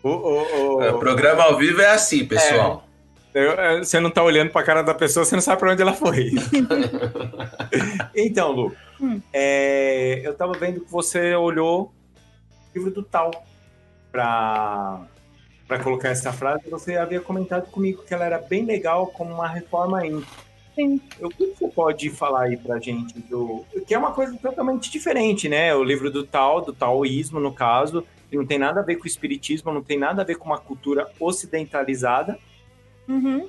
O, 0.04 0.10
o, 0.10 0.76
o... 0.78 0.82
É, 0.82 0.92
o 0.92 1.00
programa 1.00 1.44
ao 1.44 1.58
vivo 1.58 1.82
é 1.82 1.92
assim, 1.92 2.26
pessoal. 2.26 2.88
É, 3.34 3.78
você 3.80 4.00
não 4.00 4.10
tá 4.10 4.24
olhando 4.24 4.52
pra 4.52 4.64
cara 4.64 4.82
da 4.82 4.94
pessoa, 4.94 5.24
você 5.24 5.36
não 5.36 5.42
sabe 5.42 5.60
pra 5.60 5.72
onde 5.72 5.82
ela 5.82 5.94
foi. 5.94 6.32
então, 8.16 8.52
Lu, 8.52 8.76
hum. 9.00 9.22
é, 9.32 10.22
eu 10.24 10.34
tava 10.34 10.54
vendo 10.54 10.82
que 10.82 10.92
você 10.92 11.36
olhou 11.36 11.84
o 11.84 12.78
livro 12.78 12.92
do 12.92 13.04
Tal 13.04 13.32
pra, 14.12 15.02
pra 15.68 15.80
colocar 15.80 16.10
essa 16.10 16.34
frase. 16.34 16.70
Você 16.70 16.98
havia 16.98 17.22
comentado 17.22 17.70
comigo 17.70 18.04
que 18.04 18.14
ela 18.14 18.26
era 18.26 18.40
bem 18.40 18.66
legal 18.66 19.08
como 19.08 19.34
uma 19.34 19.48
reforma 19.48 20.06
íntima. 20.06 20.50
Sim. 20.76 21.02
O 21.20 21.30
que 21.30 21.46
você 21.46 21.68
pode 21.68 22.10
falar 22.10 22.44
aí 22.44 22.58
pra 22.58 22.80
gente 22.80 23.20
do. 23.20 23.66
Que 23.86 23.94
é 23.94 23.98
uma 23.98 24.12
coisa 24.12 24.36
totalmente 24.38 24.90
diferente, 24.90 25.50
né? 25.50 25.76
O 25.76 25.84
livro 25.84 26.10
do 26.10 26.24
Tal, 26.24 26.62
do 26.62 26.72
taoísmo, 26.72 27.40
no 27.40 27.54
caso, 27.54 28.06
não 28.38 28.46
tem 28.46 28.60
nada 28.60 28.80
a 28.80 28.84
ver 28.84 28.96
com 28.98 29.06
o 29.06 29.08
espiritismo, 29.08 29.74
não 29.74 29.82
tem 29.82 29.98
nada 29.98 30.22
a 30.22 30.26
ver 30.26 30.36
com 30.36 30.46
uma 30.46 30.60
cultura 30.60 31.10
ocidentalizada. 31.20 32.38
Uhum. 33.08 33.48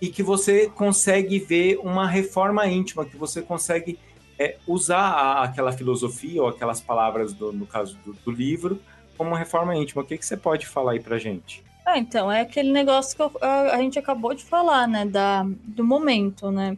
E 0.00 0.08
que 0.08 0.22
você 0.22 0.68
consegue 0.68 1.38
ver 1.38 1.78
uma 1.78 2.06
reforma 2.06 2.66
íntima, 2.66 3.04
que 3.04 3.16
você 3.16 3.42
consegue 3.42 3.98
é, 4.38 4.56
usar 4.66 5.00
a, 5.00 5.42
aquela 5.44 5.72
filosofia 5.72 6.42
ou 6.42 6.48
aquelas 6.48 6.80
palavras, 6.80 7.32
do, 7.32 7.52
no 7.52 7.66
caso 7.66 7.98
do, 8.04 8.12
do, 8.12 8.30
livro, 8.30 8.80
como 9.16 9.30
uma 9.30 9.38
reforma 9.38 9.74
íntima. 9.74 10.02
O 10.02 10.04
que, 10.04 10.16
que 10.16 10.24
você 10.24 10.36
pode 10.36 10.66
falar 10.66 10.92
aí 10.92 11.00
pra 11.00 11.18
gente? 11.18 11.64
Ah, 11.84 11.98
então, 11.98 12.30
é 12.30 12.42
aquele 12.42 12.70
negócio 12.70 13.16
que 13.16 13.22
eu, 13.22 13.32
a, 13.40 13.74
a 13.74 13.78
gente 13.78 13.98
acabou 13.98 14.34
de 14.34 14.44
falar, 14.44 14.86
né? 14.86 15.04
Da, 15.04 15.44
do 15.64 15.82
momento, 15.82 16.50
né? 16.50 16.76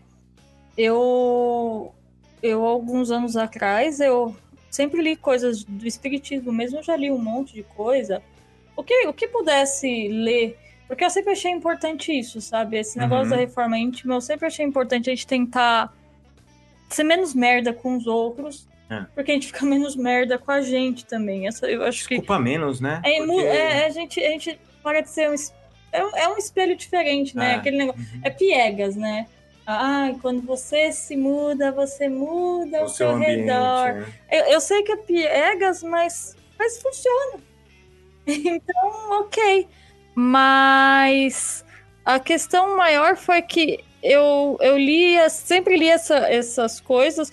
Eu, 0.79 1.93
eu, 2.43 2.65
alguns 2.65 3.11
anos 3.11 3.37
atrás, 3.37 4.01
eu 4.01 4.35
sempre 4.71 5.03
li 5.03 5.17
coisas 5.17 5.65
do 5.65 5.87
espiritismo, 5.87 6.53
mesmo 6.53 6.79
eu 6.79 6.83
já 6.83 6.97
li 6.97 7.11
um 7.11 7.19
monte 7.19 7.53
de 7.53 7.63
coisa. 7.63 8.23
O 8.77 8.83
que, 8.83 9.07
o 9.09 9.13
que 9.13 9.29
pudesse 9.29 10.09
ler, 10.09 10.57
porque 10.87 11.05
eu 11.05 11.11
sempre 11.11 11.33
achei 11.33 11.51
importante 11.51 12.17
isso, 12.17 12.41
sabe? 12.41 12.79
Esse 12.79 12.99
negócio 12.99 13.25
uhum. 13.25 13.31
da 13.31 13.37
reforma 13.37 13.77
íntima, 13.77 14.15
eu 14.15 14.21
sempre 14.21 14.47
achei 14.47 14.65
importante 14.65 15.11
a 15.11 15.15
gente 15.15 15.27
tentar 15.27 15.93
ser 16.89 17.05
menos 17.05 17.35
merda 17.35 17.73
com 17.73 17.97
os 17.97 18.07
outros, 18.07 18.69
é. 18.89 19.05
porque 19.15 19.33
a 19.33 19.35
gente 19.35 19.49
fica 19.49 19.67
menos 19.67 19.97
merda 19.97 20.39
com 20.39 20.51
a 20.51 20.61
gente 20.61 21.05
também. 21.05 21.47
Essa, 21.47 21.67
eu 21.67 21.83
acho 21.83 21.99
Desculpa 21.99 22.37
que. 22.37 22.43
menos, 22.43 22.81
né? 22.81 23.01
É, 23.05 23.25
porque... 23.25 23.47
é, 23.47 23.87
a, 23.87 23.91
gente, 23.91 24.21
a 24.21 24.31
gente 24.31 24.61
parece 24.83 25.13
ser 25.13 25.31
um. 25.31 25.35
É, 25.93 26.23
é 26.23 26.29
um 26.29 26.37
espelho 26.37 26.77
diferente, 26.77 27.37
né? 27.37 27.53
É. 27.53 27.55
Aquele 27.57 27.77
negócio. 27.77 28.01
Uhum. 28.01 28.21
É 28.23 28.31
piegas, 28.31 28.97
né? 28.97 29.27
Ah, 29.73 30.15
quando 30.21 30.43
você 30.43 30.91
se 30.91 31.17
muda, 31.17 31.71
você 31.71 32.09
muda 32.09 32.83
o, 32.83 32.85
o 32.85 32.89
seu, 32.89 33.11
ambiente, 33.11 33.43
redor. 33.43 33.95
Né? 33.95 34.07
Eu, 34.31 34.45
eu, 34.47 34.61
sei 34.61 34.83
que 34.83 34.93
é 34.93 34.97
piegas, 34.97 35.83
mas, 35.83 36.37
mas 36.59 36.81
funciona. 36.81 37.39
Então, 38.27 39.21
ok. 39.21 39.67
Mas 40.15 41.65
a 42.05 42.21
questão 42.21 42.77
maior 42.77 43.17
foi 43.17 43.43
que 43.43 43.83
eu, 44.03 44.57
eu 44.61 44.77
lia, 44.79 45.29
sempre 45.29 45.77
li 45.77 45.89
essa, 45.89 46.17
essas 46.17 46.81
coisas. 46.81 47.33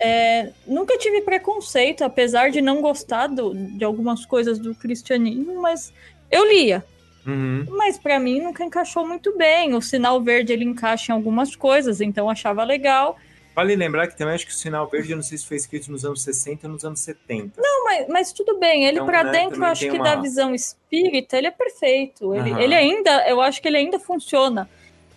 É, 0.00 0.50
nunca 0.66 0.98
tive 0.98 1.20
preconceito, 1.22 2.02
apesar 2.02 2.50
de 2.50 2.60
não 2.60 2.80
gostar 2.80 3.28
do, 3.28 3.54
de 3.54 3.84
algumas 3.84 4.26
coisas 4.26 4.58
do 4.58 4.74
cristianismo, 4.74 5.60
mas 5.60 5.92
eu 6.30 6.46
lia. 6.46 6.84
Uhum. 7.26 7.64
Mas 7.70 7.98
pra 7.98 8.18
mim 8.18 8.40
nunca 8.40 8.64
encaixou 8.64 9.06
muito 9.06 9.36
bem. 9.36 9.74
O 9.74 9.80
sinal 9.82 10.20
verde 10.20 10.52
ele 10.52 10.64
encaixa 10.64 11.12
em 11.12 11.14
algumas 11.14 11.54
coisas, 11.54 12.00
então 12.00 12.28
achava 12.28 12.64
legal. 12.64 13.16
Vale 13.54 13.76
lembrar 13.76 14.06
que 14.08 14.16
também 14.16 14.34
acho 14.34 14.46
que 14.46 14.52
o 14.52 14.56
sinal 14.56 14.88
verde, 14.88 15.10
eu 15.12 15.16
não 15.16 15.22
sei 15.22 15.36
se 15.36 15.46
foi 15.46 15.58
escrito 15.58 15.92
nos 15.92 16.04
anos 16.06 16.22
60 16.22 16.66
ou 16.66 16.72
nos 16.72 16.84
anos 16.84 17.00
70. 17.00 17.60
Não, 17.60 17.84
mas, 17.84 18.08
mas 18.08 18.32
tudo 18.32 18.58
bem, 18.58 18.84
ele 18.84 18.94
Então, 18.96 19.06
pra 19.06 19.22
né, 19.24 19.30
dentro, 19.30 19.58
eu 19.62 19.64
acho 19.66 19.80
que 19.88 19.90
uma- 19.96 20.04
da 20.04 20.16
visão 20.16 20.54
espírita, 20.54 21.36
ele 21.36 21.48
é 21.48 21.50
perfeito. 21.50 22.34
Ele, 22.34 22.50
Aham. 22.50 22.60
ele 22.60 22.74
ainda, 22.74 23.28
eu 23.28 23.40
acho 23.42 23.60
que 23.60 23.68
ele 23.68 23.76
ainda 23.76 23.98
funciona 23.98 24.68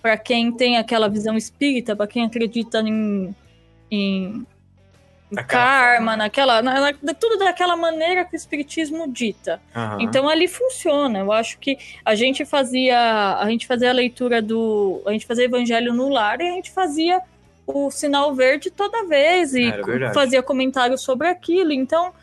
pra 0.02 0.18
quem 0.18 0.52
tem 0.52 0.78
aquela 0.78 1.08
visão 1.08 1.36
espírita, 1.38 1.96
pra 1.96 2.08
quem 2.08 2.26
acredita 2.26 2.82
em, 2.82 3.34
em 3.90 4.46
Karma, 5.48 6.16
naquela, 6.16 6.62
na, 6.62 6.80
na- 7.02 7.14
tudo 7.14 7.38
daquela 7.38 7.76
maneira 7.76 8.24
que 8.26 8.36
o 8.36 8.38
espiritismo 8.38 9.08
dita. 9.12 9.60
Aham. 9.76 9.98
Então 10.02 10.30
ali 10.30 10.48
funciona. 10.48 11.20
Eu 11.20 11.32
acho 11.32 11.58
que 11.58 11.78
a 12.06 12.14
gente 12.16 12.46
fazia 12.46 13.38
a 13.40 13.50
gente 13.50 13.66
fazia 13.66 13.90
a 13.90 13.94
leitura 13.94 14.42
do 14.42 15.02
a 15.06 15.12
gente 15.12 15.26
fazia 15.26 15.46
Evangelho 15.46 15.94
no 15.94 16.10
lar 16.10 16.40
e 16.42 16.48
a 16.48 16.52
gente 16.52 16.72
fazia 16.72 17.22
o 17.66 17.90
sinal 17.90 18.34
verde 18.36 18.70
toda 18.70 19.08
vez 19.08 19.56
e 19.56 19.72
verdade. 19.72 20.14
fazia 20.14 20.44
comentários 20.44 21.02
sobre 21.02 21.28
aquilo. 21.28 21.72
Então 21.72 22.14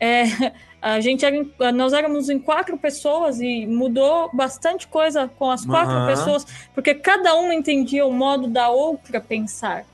é, 0.00 0.24
a 0.82 0.98
gente 0.98 1.24
era 1.24 1.72
nós 1.72 1.92
éramos 1.92 2.28
em 2.28 2.40
quatro 2.40 2.76
pessoas 2.76 3.40
e 3.40 3.64
mudou 3.66 4.28
bastante 4.34 4.88
coisa 4.88 5.30
com 5.38 5.48
as 5.48 5.64
quatro 5.64 5.92
Aham. 5.94 6.06
pessoas 6.08 6.44
porque 6.74 6.92
cada 6.92 7.34
uma 7.36 7.54
entendia 7.54 8.04
o 8.04 8.12
modo 8.12 8.48
da 8.48 8.68
outra 8.68 9.20
pensar. 9.20 9.84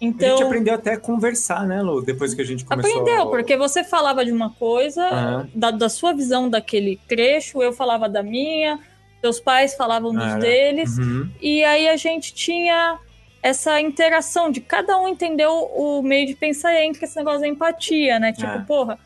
A 0.00 0.04
gente 0.04 0.14
Então 0.16 0.46
aprendeu 0.46 0.74
até 0.74 0.92
a 0.92 1.00
conversar, 1.00 1.66
né, 1.66 1.82
Lu? 1.82 2.00
Depois 2.02 2.32
que 2.34 2.40
a 2.40 2.44
gente 2.44 2.64
começou... 2.64 3.00
Aprendeu, 3.00 3.26
porque 3.30 3.56
você 3.56 3.82
falava 3.82 4.24
de 4.24 4.30
uma 4.30 4.50
coisa, 4.50 5.48
da, 5.54 5.70
da 5.72 5.88
sua 5.88 6.12
visão 6.12 6.48
daquele 6.48 7.00
trecho, 7.08 7.60
eu 7.62 7.72
falava 7.72 8.08
da 8.08 8.22
minha, 8.22 8.78
seus 9.20 9.40
pais 9.40 9.74
falavam 9.74 10.12
dos 10.14 10.22
Era. 10.24 10.38
deles, 10.38 10.96
Uhum. 10.98 11.28
e 11.42 11.64
aí 11.64 11.88
a 11.88 11.96
gente 11.96 12.32
tinha 12.32 12.98
essa 13.42 13.80
interação 13.80 14.50
de 14.50 14.60
cada 14.60 14.96
um 15.00 15.08
entender 15.08 15.46
o, 15.46 16.00
meio 16.02 16.26
de 16.26 16.34
pensar 16.34 16.74
entre 16.80 17.04
esse 17.04 17.16
negócio 17.16 17.40
da 17.40 17.48
empatia, 17.48 18.18
né? 18.20 18.32
Tipo, 18.32 18.46
É. 18.46 18.58
porra, 18.60 18.98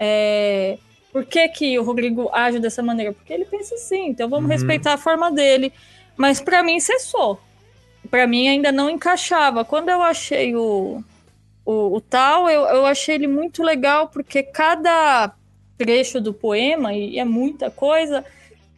é, 0.00 0.78
por 1.12 1.24
que, 1.24 1.46
que 1.48 1.78
o 1.78 1.82
Rodrigo 1.82 2.30
age 2.32 2.58
dessa 2.58 2.82
maneira? 2.82 3.12
Porque 3.12 3.32
ele 3.32 3.44
pensa 3.44 3.74
assim, 3.74 4.08
então 4.08 4.28
vamos 4.28 4.44
Uhum. 4.46 4.52
respeitar 4.52 4.94
a 4.94 4.98
forma 4.98 5.30
dele. 5.30 5.72
Mas 6.16 6.40
pra 6.40 6.62
mim 6.62 6.80
cessou. 6.80 7.38
Pra 8.10 8.26
mim 8.26 8.48
ainda 8.48 8.70
não 8.72 8.88
encaixava. 8.88 9.64
Quando 9.64 9.88
eu 9.88 10.02
achei 10.02 10.54
o, 10.54 11.02
o, 11.64 11.96
o 11.96 12.00
tal, 12.00 12.48
eu, 12.48 12.62
eu 12.62 12.86
achei 12.86 13.14
ele 13.14 13.26
muito 13.26 13.62
legal, 13.62 14.08
porque 14.08 14.42
cada 14.42 15.32
trecho 15.76 16.20
do 16.20 16.32
poema, 16.32 16.92
e 16.94 17.18
é 17.18 17.24
muita 17.24 17.70
coisa, 17.70 18.24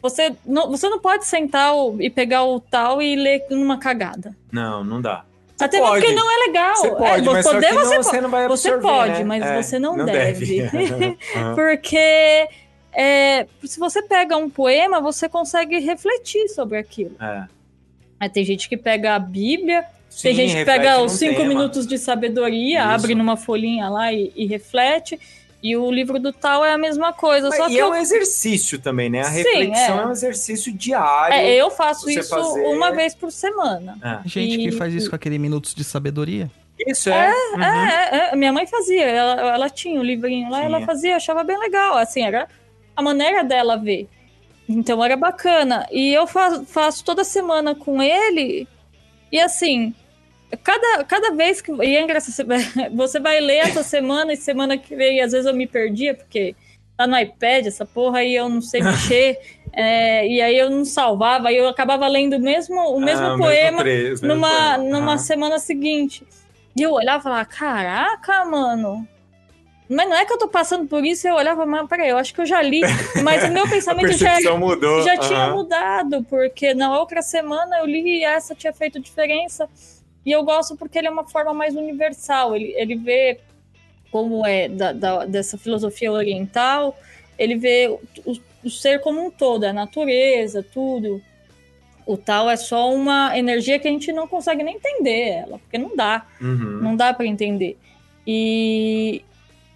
você 0.02 0.34
não, 0.44 0.70
você 0.70 0.88
não 0.88 0.98
pode 0.98 1.24
sentar 1.26 1.74
o- 1.74 1.96
e 2.00 2.10
pegar 2.10 2.44
o 2.44 2.60
tal 2.60 3.00
e 3.00 3.16
ler 3.16 3.44
numa 3.50 3.78
cagada. 3.78 4.36
Não, 4.52 4.84
não 4.84 5.00
dá. 5.00 5.24
Até 5.60 5.78
pode. 5.78 6.00
porque 6.00 6.14
não 6.14 6.30
é 6.30 6.46
legal. 6.46 6.76
Você 6.76 6.86
É, 6.88 6.94
pode, 6.94 7.26
mas 7.30 7.44
só 7.44 7.52
poder 7.52 7.66
que 7.68 7.74
não, 7.74 7.84
você, 7.84 7.96
você, 7.98 8.20
não 8.22 8.30
vai 8.30 8.48
você 8.48 8.68
absorver, 8.70 8.88
pode, 8.96 9.12
né? 9.18 9.24
mas 9.24 9.44
É, 9.44 9.62
você 9.62 9.78
não, 9.78 10.04
deve. 10.06 10.62
Aham. 11.36 11.54
porque 11.54 12.48
é, 12.92 13.46
se 13.62 13.78
você 13.78 14.02
pega 14.02 14.36
um 14.38 14.48
poema, 14.48 15.00
você 15.02 15.28
consegue 15.28 15.78
refletir 15.78 16.48
sobre 16.48 16.78
aquilo. 16.78 17.14
É. 17.20 17.44
Tem 18.28 18.44
gente 18.44 18.68
que 18.68 18.76
pega 18.76 19.14
a 19.14 19.18
Bíblia, 19.18 19.84
Sim, 20.08 20.22
tem 20.28 20.34
gente 20.34 20.56
que 20.56 20.64
pega 20.64 21.00
os 21.02 21.12
cinco 21.12 21.36
tema. 21.36 21.48
minutos 21.48 21.86
de 21.86 21.96
sabedoria, 21.98 22.80
Isso. 22.80 22.88
abre 22.88 23.14
numa 23.14 23.36
folhinha 23.36 23.88
lá 23.88 24.12
e, 24.12 24.32
e 24.36 24.46
reflete. 24.46 25.18
E 25.62 25.76
o 25.76 25.90
livro 25.90 26.18
do 26.18 26.32
tal 26.32 26.64
é 26.64 26.72
a 26.72 26.78
mesma 26.78 27.12
coisa. 27.12 27.48
Mas- 27.50 27.58
só 27.58 27.68
e 27.68 27.72
que 27.72 27.78
é 27.78 27.82
eu, 27.82 27.90
um 27.90 27.94
exercício 27.94 28.78
também, 28.78 29.10
né? 29.10 29.20
A 29.20 29.24
Sim, 29.24 29.42
reflexão 29.42 29.98
é. 29.98 30.02
é. 30.02 30.06
um 30.06 30.10
exercício 30.10 30.72
diário. 30.72 31.34
é, 31.34 31.54
eu 31.54 31.70
faço 31.70 32.08
isso 32.10 32.30
fazer- 32.30 32.60
uma 32.66 32.90
vez 32.92 33.14
por 33.14 33.30
semana. 33.30 33.98
É. 34.02 34.26
Gente 34.28 34.56
que 34.56 34.68
E- 34.68 34.72
faz 34.72 34.94
isso 34.94 35.10
com 35.10 35.16
aquele 35.16 35.38
Minutos 35.38 35.74
de 35.74 35.84
Sabedoria. 35.84 36.50
Isso 36.86 37.10
é. 37.10 37.30
Uhum. 37.54 37.62
É, 37.62 38.30
é, 38.32 38.36
minha 38.36 38.50
mãe 38.54 38.66
fazia, 38.66 39.04
ela, 39.04 39.52
ela 39.54 39.68
tinha 39.68 40.00
o 40.00 40.02
livrinho 40.02 40.48
lá, 40.50 40.62
ela 40.64 40.76
Tinha. 40.76 40.86
fazia, 40.86 41.16
achava 41.16 41.44
bem 41.44 41.58
legal, 41.58 41.98
assim, 41.98 42.22
era 42.22 42.48
a 42.96 43.02
maneira 43.02 43.44
dela 43.44 43.76
ver. 43.76 44.08
Então 44.72 45.02
era 45.04 45.16
bacana. 45.16 45.86
E 45.90 46.12
eu 46.14 46.26
fa- 46.26 46.62
faço 46.64 47.04
toda 47.04 47.24
semana 47.24 47.74
com 47.74 48.00
ele, 48.02 48.68
e 49.32 49.40
assim, 49.40 49.92
cada, 50.62 51.04
cada 51.04 51.32
vez 51.32 51.60
que. 51.60 51.72
E 51.72 51.96
é 51.96 52.02
engraçado, 52.02 52.34
você 52.94 53.18
vai- 53.20 53.40
ler 53.40 53.56
essa 53.58 53.82
semana 53.82 54.32
e 54.32 54.36
semana 54.36 54.78
que 54.78 54.94
vem, 54.94 55.20
às 55.20 55.32
vezes 55.32 55.46
eu 55.46 55.54
me 55.54 55.66
perdia, 55.66 56.14
porque 56.14 56.54
tá 56.96 57.06
no 57.06 57.18
iPad 57.18 57.66
essa 57.66 57.84
porra 57.84 58.18
aí 58.20 58.34
eu 58.36 58.48
não 58.48 58.60
sei 58.60 58.80
mexer. 58.84 59.38
é, 59.72 60.26
e 60.28 60.40
aí 60.40 60.56
eu 60.56 60.70
não 60.70 60.84
salvava, 60.84 61.48
aí 61.48 61.56
eu 61.56 61.68
acabava 61.68 62.06
lendo 62.06 62.36
o 62.36 62.40
mesmo, 62.40 62.76
o 62.94 63.00
mesmo 63.00 63.26
Ah, 63.26 63.36
poema 63.38 63.78
os 63.78 63.84
mesmos 63.84 64.20
numa, 64.20 64.78
numa 64.78 65.12
Aham. 65.12 65.18
semana 65.18 65.58
seguinte. 65.58 66.24
E 66.76 66.82
eu 66.82 66.92
olhava 66.92 67.18
e 67.18 67.22
falava, 67.24 67.44
caraca, 67.44 68.44
mano. 68.44 69.06
Mas 69.92 70.08
não 70.08 70.16
é 70.16 70.24
que 70.24 70.32
eu 70.32 70.38
tô 70.38 70.46
passando 70.46 70.86
por 70.86 71.04
isso, 71.04 71.26
eu 71.26 71.34
olhava, 71.34 71.66
mas 71.66 71.88
peraí, 71.88 72.10
eu 72.10 72.16
acho 72.16 72.32
que 72.32 72.40
eu 72.40 72.46
já 72.46 72.62
li. 72.62 72.80
Mas 73.24 73.42
o 73.42 73.52
meu 73.52 73.66
pensamento 73.68 74.12
já, 74.12 74.56
mudou. 74.56 75.02
já 75.02 75.16
tinha 75.18 75.46
Aham. 75.46 75.54
mudado, 75.54 76.24
porque 76.30 76.72
na 76.74 76.96
outra 76.98 77.20
semana 77.22 77.78
eu 77.78 77.86
li 77.86 78.20
e 78.20 78.24
essa 78.24 78.54
tinha 78.54 78.72
feito 78.72 79.00
diferença. 79.00 79.68
E 80.24 80.30
eu 80.30 80.44
gosto 80.44 80.76
porque 80.76 80.96
ele 80.98 81.08
é 81.08 81.10
uma 81.10 81.24
forma 81.28 81.52
mais 81.52 81.74
universal. 81.74 82.54
Ele, 82.54 82.72
ele 82.76 82.94
vê 82.94 83.40
como 84.12 84.46
é 84.46 84.68
da, 84.68 84.92
da- 84.92 85.24
dessa 85.24 85.58
filosofia 85.58 86.12
oriental, 86.12 86.96
ele 87.36 87.56
vê 87.56 87.88
o, 87.88 88.30
o- 88.30 88.38
o 88.64 88.70
ser 88.70 89.00
como 89.00 89.24
um 89.26 89.30
todo, 89.30 89.64
a 89.64 89.72
natureza, 89.72 90.62
tudo. 90.62 91.20
O 92.06 92.16
tal 92.16 92.48
é 92.48 92.56
só 92.56 92.92
uma 92.94 93.36
energia 93.36 93.78
que 93.78 93.88
a 93.88 93.90
gente 93.90 94.12
não 94.12 94.28
consegue 94.28 94.62
nem 94.62 94.76
entender 94.76 95.30
ela, 95.30 95.58
porque 95.58 95.78
não 95.78 95.96
dá. 95.96 96.26
Uhum. 96.40 96.78
Não 96.82 96.94
dá 96.96 97.12
para 97.14 97.26
entender. 97.26 97.76
E, 98.26 99.22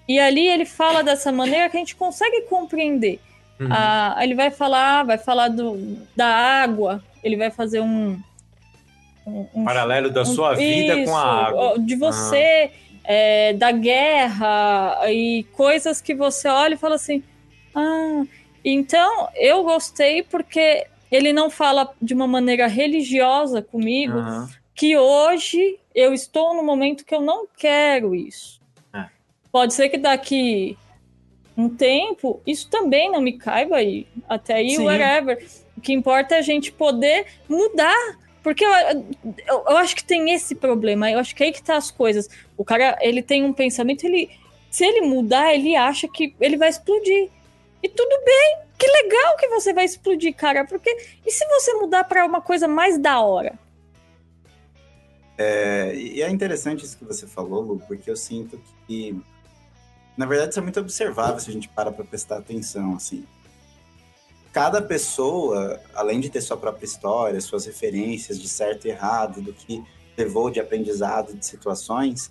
e 0.09 0.19
ali 0.19 0.47
ele 0.47 0.65
fala 0.65 1.03
dessa 1.03 1.31
maneira 1.33 1.69
que 1.69 1.77
a 1.77 1.81
gente 1.81 1.97
consegue 1.97 2.43
compreender. 2.43 3.21
Uhum. 3.61 3.69
Ah, 3.71 4.17
ele 4.21 4.35
vai 4.35 4.51
falar, 4.51 5.05
vai 5.05 5.17
falar 5.19 5.49
do, 5.49 5.97
da 6.17 6.27
água, 6.27 7.03
ele 7.23 7.37
vai 7.37 7.51
fazer 7.51 7.81
um. 7.81 8.19
um- 9.27 9.47
um- 9.55 9.65
Paralelo 9.65 10.11
da 10.11 10.23
um- 10.23 10.25
sua 10.27 10.55
vida 10.55 10.95
isso, 10.99 11.11
com 11.11 11.17
a 11.17 11.47
água. 11.47 11.79
De 11.79 11.95
você, 11.97 12.71
é, 13.05 13.53
da 13.55 13.71
guerra 13.73 14.99
e 15.11 15.45
coisas 15.53 16.01
que 16.01 16.15
você 16.15 16.49
olha 16.49 16.75
e 16.75 16.79
fala 16.79 16.97
assim. 16.97 17.23
Ah, 17.75 18.23
então 18.65 19.29
eu 19.35 19.63
gostei 19.63 20.23
porque 20.23 20.87
ele 21.11 21.33
não 21.33 21.49
fala 21.49 21.91
de 22.03 22.13
uma 22.13 22.27
maneira 22.27 22.67
religiosa 22.67 23.63
comigo, 23.63 24.19
Aham. 24.19 24.49
que 24.75 24.97
hoje 24.99 25.79
eu 25.95 26.13
estou 26.13 26.55
no 26.55 26.63
momento 26.63 27.05
que 27.05 27.15
eu 27.15 27.21
não 27.23 27.47
quero 27.57 28.15
isso. 28.15 28.61
Pode 29.55 29.73
ser 29.73 29.89
que 29.89 29.97
daqui 29.97 30.77
um 31.57 31.69
tempo 31.69 32.43
isso 32.45 32.69
também 32.69 33.09
não 33.09 33.21
me 33.21 33.39
caiba 33.39 33.77
aí. 33.77 34.05
Até 34.29 34.55
aí, 34.55 34.71
Sim. 34.75 34.85
whatever. 34.85 35.47
O 35.77 35.81
que 35.81 35.93
importa 35.93 36.35
é 36.35 36.39
a 36.39 36.43
gente 36.43 36.73
poder 36.73 37.25
mudar. 37.49 38.19
Porque 38.43 38.65
eu, 38.65 38.73
eu, 38.73 39.65
eu 39.69 39.77
acho 39.77 39.95
que 39.95 40.03
tem 40.03 40.33
esse 40.33 40.57
problema. 40.57 41.09
Eu 41.09 41.21
acho 41.21 41.37
que 41.37 41.45
é 41.45 41.47
aí 41.47 41.53
que 41.53 41.63
tá 41.63 41.77
as 41.77 41.89
coisas. 41.89 42.29
O 42.57 42.65
cara, 42.65 42.99
ele 43.01 43.23
tem 43.23 43.45
um 43.45 43.53
pensamento, 43.53 44.05
ele. 44.05 44.29
Se 44.73 44.85
ele 44.85 45.03
mudar, 45.03 45.55
ele 45.55 45.77
acha 45.77 46.09
que 46.09 46.35
ele 46.41 46.57
vai 46.57 46.71
explodir. 46.71 47.31
E 47.81 47.89
tudo 47.89 48.25
bem, 48.25 48.59
que 48.77 48.89
legal 48.89 49.37
que 49.37 49.47
você 49.51 49.73
vai 49.73 49.85
explodir, 49.85 50.35
cara. 50.35 50.65
Porque. 50.65 50.91
E 51.25 51.31
se 51.31 51.47
você 51.47 51.75
mudar 51.75 52.03
pra 52.03 52.27
uma 52.27 52.41
coisa 52.41 52.67
mais 52.67 52.99
da 52.99 53.21
hora? 53.21 53.57
É, 55.39 55.95
e 55.95 56.23
é 56.23 56.29
interessante 56.29 56.85
isso 56.85 56.99
que 56.99 57.05
você 57.05 57.25
falou, 57.25 57.63
Lu, 57.63 57.83
porque 57.87 58.11
eu 58.11 58.17
sinto 58.17 58.61
que, 58.89 59.17
na 60.17 60.27
verdade, 60.27 60.51
isso 60.51 60.61
é 60.61 60.63
muito 60.63 60.81
observável 60.81 61.39
se 61.41 61.51
a 61.51 61.53
gente 61.53 61.69
para 61.69 61.91
para 61.91 62.05
prestar 62.05 62.39
atenção, 62.39 62.95
assim. 62.95 63.25
Cada 64.53 64.81
pessoa, 64.81 65.81
além 65.95 66.21
de 66.21 66.31
ter 66.31 66.41
sua 66.41 66.57
própria 66.57 66.85
história, 66.85 67.41
suas 67.41 67.67
referências 67.67 68.41
de 68.41 68.49
certo 68.49 68.87
e 68.87 68.91
errado, 68.91 69.43
do 69.43 69.53
que 69.53 69.83
levou 70.17 70.51
de 70.51 70.61
aprendizado 70.61 71.35
de 71.35 71.45
situações, 71.45 72.31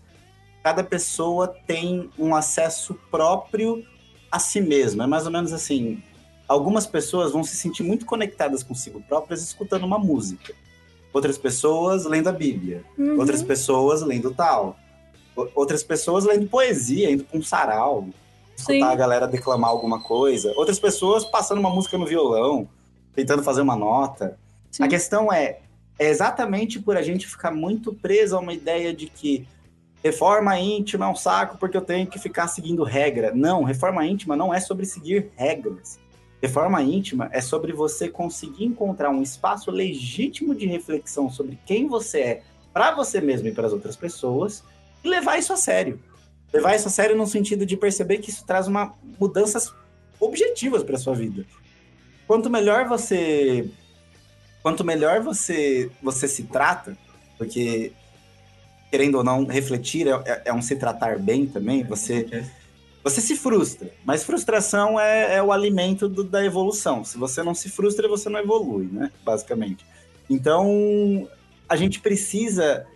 cada 0.64 0.84
pessoa 0.84 1.54
tem 1.68 2.10
um 2.18 2.34
acesso 2.34 2.94
próprio 3.12 3.86
a 4.32 4.40
si 4.40 4.62
mesma. 4.62 5.04
É 5.04 5.08
mais 5.08 5.26
ou 5.26 5.32
menos 5.32 5.52
assim, 5.52 6.02
algumas 6.48 6.88
pessoas 6.88 7.34
vão 7.34 7.44
se 7.44 7.58
sentir 7.58 7.84
muito 7.84 8.06
conectadas 8.06 8.64
consigo 8.64 9.02
próprias 9.02 9.44
escutando 9.44 9.84
uma 9.84 10.00
música. 10.00 10.54
Outras 11.12 11.38
pessoas 11.38 12.06
lendo 12.06 12.30
a 12.30 12.32
Bíblia. 12.32 12.84
Uhum. 12.98 13.20
Outras 13.20 13.44
pessoas 13.44 14.02
lendo 14.02 14.34
tal. 14.34 14.78
Outras 15.36 15.84
pessoas 15.84 16.26
lendo 16.26 16.48
poesia, 16.48 17.12
indo 17.12 17.24
pra 17.24 17.40
um 17.40 17.44
sarau. 17.44 18.08
Escutar 18.56 18.74
Sim. 18.74 18.84
a 18.84 18.96
galera 18.96 19.28
declamar 19.28 19.70
alguma 19.70 20.02
coisa. 20.02 20.54
Outras 20.56 20.80
pessoas 20.80 21.26
passando 21.26 21.60
uma 21.60 21.70
música 21.70 21.98
no 21.98 22.06
violão. 22.06 22.68
tentando 23.16 23.44
fazer 23.44 23.62
uma 23.62 23.76
nota. 23.76 24.38
Sim. 24.72 24.84
A 24.84 24.88
questão 24.88 25.32
é, 25.32 25.60
é 26.00 26.10
exatamente 26.10 26.80
por 26.80 26.98
a 26.98 27.02
gente 27.02 27.28
ficar 27.28 27.52
muito 27.52 27.94
preso 27.94 28.36
a 28.36 28.40
uma 28.40 28.54
ideia 28.54 28.94
de 28.94 29.08
que 29.08 29.48
reforma 30.04 30.58
íntima 30.60 31.06
é 31.06 31.08
um 31.08 31.16
saco 31.16 31.58
porque 31.58 31.78
eu 31.78 31.82
tenho 31.82 32.08
que 32.08 32.18
ficar 32.18 32.48
seguindo 32.48 32.84
regra. 32.84 33.32
Não, 33.34 33.64
reforma 33.64 34.06
íntima 34.06 34.36
não 34.36 34.54
é 34.54 34.60
sobre 34.60 34.86
seguir 34.86 35.32
regras. 35.36 36.00
Reforma 36.42 36.82
íntima 36.82 37.30
é 37.32 37.40
sobre 37.40 37.72
você 37.72 38.10
conseguir 38.10 38.66
encontrar 38.66 39.10
um 39.10 39.22
espaço 39.22 39.72
legítimo 39.72 40.54
de 40.54 40.66
reflexão 40.66 41.30
sobre 41.30 41.58
quem 41.66 41.88
você 41.88 42.20
é 42.20 42.44
para 42.74 42.94
você 42.94 43.22
mesmo 43.22 43.48
e 43.48 43.54
para 43.54 43.68
as 43.68 43.72
outras 43.72 43.96
pessoas 43.96 44.64
e 45.04 45.08
levar 45.10 45.38
isso 45.38 45.52
a 45.54 45.58
sério. 45.58 46.00
Levar 46.54 46.76
isso 46.76 46.88
a 46.88 46.92
sério 46.92 47.16
no 47.16 47.26
sentido 47.28 47.66
de 47.66 47.76
perceber 47.76 48.20
que 48.20 48.30
isso 48.30 48.46
traz 48.46 48.68
uma 48.68 48.94
mudanças 49.20 49.74
objetivas 50.20 50.84
para 50.84 50.98
sua 50.98 51.14
vida. 51.16 51.46
Quanto 52.28 52.50
melhor 52.50 52.88
você 52.88 53.70
quanto 54.62 54.84
melhor 54.84 55.22
você 55.22 55.92
você 56.02 56.28
se 56.28 56.44
trata, 56.44 56.98
porque 57.38 57.92
querendo 58.90 59.16
ou 59.16 59.24
não 59.24 59.46
refletir 59.46 60.08
é, 60.08 60.44
é 60.46 60.54
um 60.54 60.62
se 60.62 60.76
tratar 60.76 61.18
bem 61.20 61.46
também, 61.48 61.84
você 61.84 62.46
você 63.04 63.20
se 63.20 63.36
frustra, 63.36 63.92
mas 64.06 64.24
frustração 64.24 64.98
é, 64.98 65.36
é 65.36 65.44
o 65.44 65.52
alimento 65.52 66.08
do- 66.08 66.24
da 66.24 66.46
evolução. 66.46 67.04
Se 67.04 67.18
você 67.18 67.44
não 67.44 67.54
se 67.54 67.70
frustra, 67.70 68.08
você 68.08 68.30
não 68.30 68.40
evolui, 68.40 68.88
né? 68.90 69.12
Basicamente. 69.26 69.86
Então, 70.30 71.28
a 71.68 71.76
gente 71.76 72.00
precisa 72.00 72.88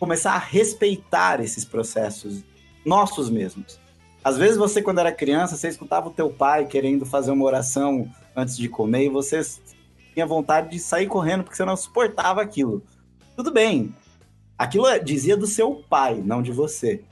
começar 0.00 0.32
a 0.32 0.38
respeitar 0.38 1.40
esses 1.40 1.64
processos 1.64 2.42
nossos 2.84 3.28
mesmos. 3.28 3.78
Às 4.24 4.38
vezes 4.38 4.56
você, 4.56 4.80
quando 4.80 4.98
era 4.98 5.12
criança, 5.12 5.56
você 5.56 5.68
escutava 5.68 6.08
o 6.08 6.12
teu 6.12 6.30
pai 6.30 6.66
querendo 6.66 7.04
fazer 7.04 7.30
uma 7.30 7.44
oração 7.44 8.10
antes 8.34 8.56
de 8.56 8.68
comer 8.68 9.04
e 9.04 9.08
você 9.10 9.40
tinha 10.14 10.26
vontade 10.26 10.70
de 10.70 10.78
sair 10.78 11.06
correndo 11.06 11.44
porque 11.44 11.56
você 11.56 11.64
não 11.66 11.76
suportava 11.76 12.40
aquilo. 12.40 12.82
Tudo 13.36 13.52
bem. 13.52 13.94
Aquilo 14.58 14.86
é- 14.86 14.98
dizia 14.98 15.36
do 15.36 15.46
seu 15.46 15.84
pai, 15.88 16.22
não 16.24 16.42
de 16.42 16.50
você. 16.50 17.02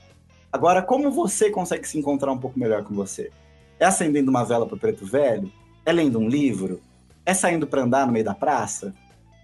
Agora, 0.51 0.81
como 0.81 1.11
você 1.11 1.51
consegue 1.51 1.87
se 1.87 1.97
encontrar 1.97 2.31
um 2.31 2.37
pouco 2.37 2.59
melhor 2.59 2.83
com 2.83 2.93
você? 2.93 3.31
É 3.79 3.85
acendendo 3.85 4.31
uma 4.31 4.43
vela 4.43 4.65
pro 4.65 4.77
preto 4.77 5.05
velho? 5.05 5.51
É 5.85 5.91
lendo 5.91 6.17
um 6.17 6.27
livro? 6.27 6.81
É 7.23 7.35
saindo 7.35 7.67
pra 7.67 7.83
andar 7.83 8.07
no 8.07 8.13
meio 8.13 8.25
da 8.25 8.33
praça? 8.33 8.93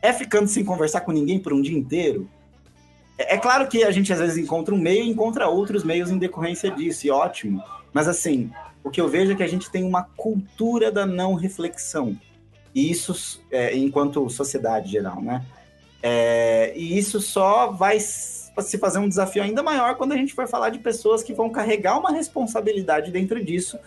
É 0.01 0.11
ficando 0.11 0.47
sem 0.47 0.65
conversar 0.65 1.01
com 1.01 1.11
ninguém 1.11 1.39
por 1.39 1.53
um 1.53 1.61
dia 1.61 1.77
inteiro? 1.77 2.27
É, 3.17 3.35
é 3.35 3.37
claro 3.37 3.67
que 3.67 3.83
a 3.83 3.91
gente 3.91 4.11
às 4.11 4.19
vezes 4.19 4.37
encontra 4.37 4.73
um 4.73 4.77
meio 4.77 5.03
e 5.03 5.09
encontra 5.09 5.47
outros 5.47 5.83
meios 5.83 6.09
em 6.09 6.17
decorrência 6.17 6.71
disso, 6.71 7.07
e 7.07 7.11
ótimo. 7.11 7.63
Mas 7.93 8.07
assim, 8.07 8.51
o 8.83 8.89
que 8.89 9.01
eu 9.01 9.07
vejo 9.07 9.31
é 9.31 9.35
que 9.35 9.43
a 9.43 9.47
gente 9.47 9.69
tem 9.69 9.83
uma 9.83 10.03
cultura 10.03 10.91
da 10.91 11.05
não 11.05 11.33
reflexão. 11.33 12.17
E 12.73 12.91
isso, 12.91 13.41
é, 13.49 13.75
enquanto 13.75 14.29
sociedade 14.29 14.91
geral, 14.91 15.21
né? 15.21 15.45
É, 16.03 16.73
e 16.75 16.97
isso 16.97 17.19
só 17.19 17.71
vai 17.71 17.99
se 17.99 18.77
fazer 18.77 18.99
um 18.99 19.09
desafio 19.09 19.41
ainda 19.41 19.63
maior 19.63 19.95
quando 19.95 20.11
a 20.11 20.17
gente 20.17 20.33
for 20.33 20.47
falar 20.47 20.69
de 20.69 20.77
pessoas 20.77 21.23
que 21.23 21.33
vão 21.33 21.49
carregar 21.49 21.97
uma 21.97 22.11
responsabilidade 22.11 23.11
dentro 23.11 23.43
disso, 23.43 23.79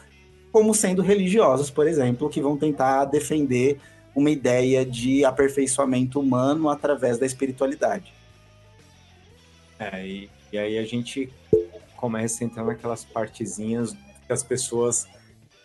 como 0.51 0.75
sendo 0.75 1.01
religiosos, 1.01 1.71
por 1.71 1.87
exemplo, 1.87 2.29
que 2.29 2.41
vão 2.41 2.57
tentar 2.57 3.05
defender 3.05 3.79
uma 4.17 4.31
ideia 4.31 4.85
de 4.85 5.25
aperfeiçoamento 5.25 6.19
humano 6.19 6.69
através 6.69 7.19
da 7.19 7.27
espiritualidade. 7.27 8.13
É, 9.79 10.07
e, 10.07 10.31
e 10.53 10.59
aí 10.59 10.79
a 10.79 10.85
gente 10.85 11.33
começa 11.97 12.43
a 12.43 12.47
entrar 12.47 12.65
naquelas 12.65 13.05
partezinhas 13.05 13.97
que 14.27 14.33
as 14.33 14.43
pessoas 14.43 15.09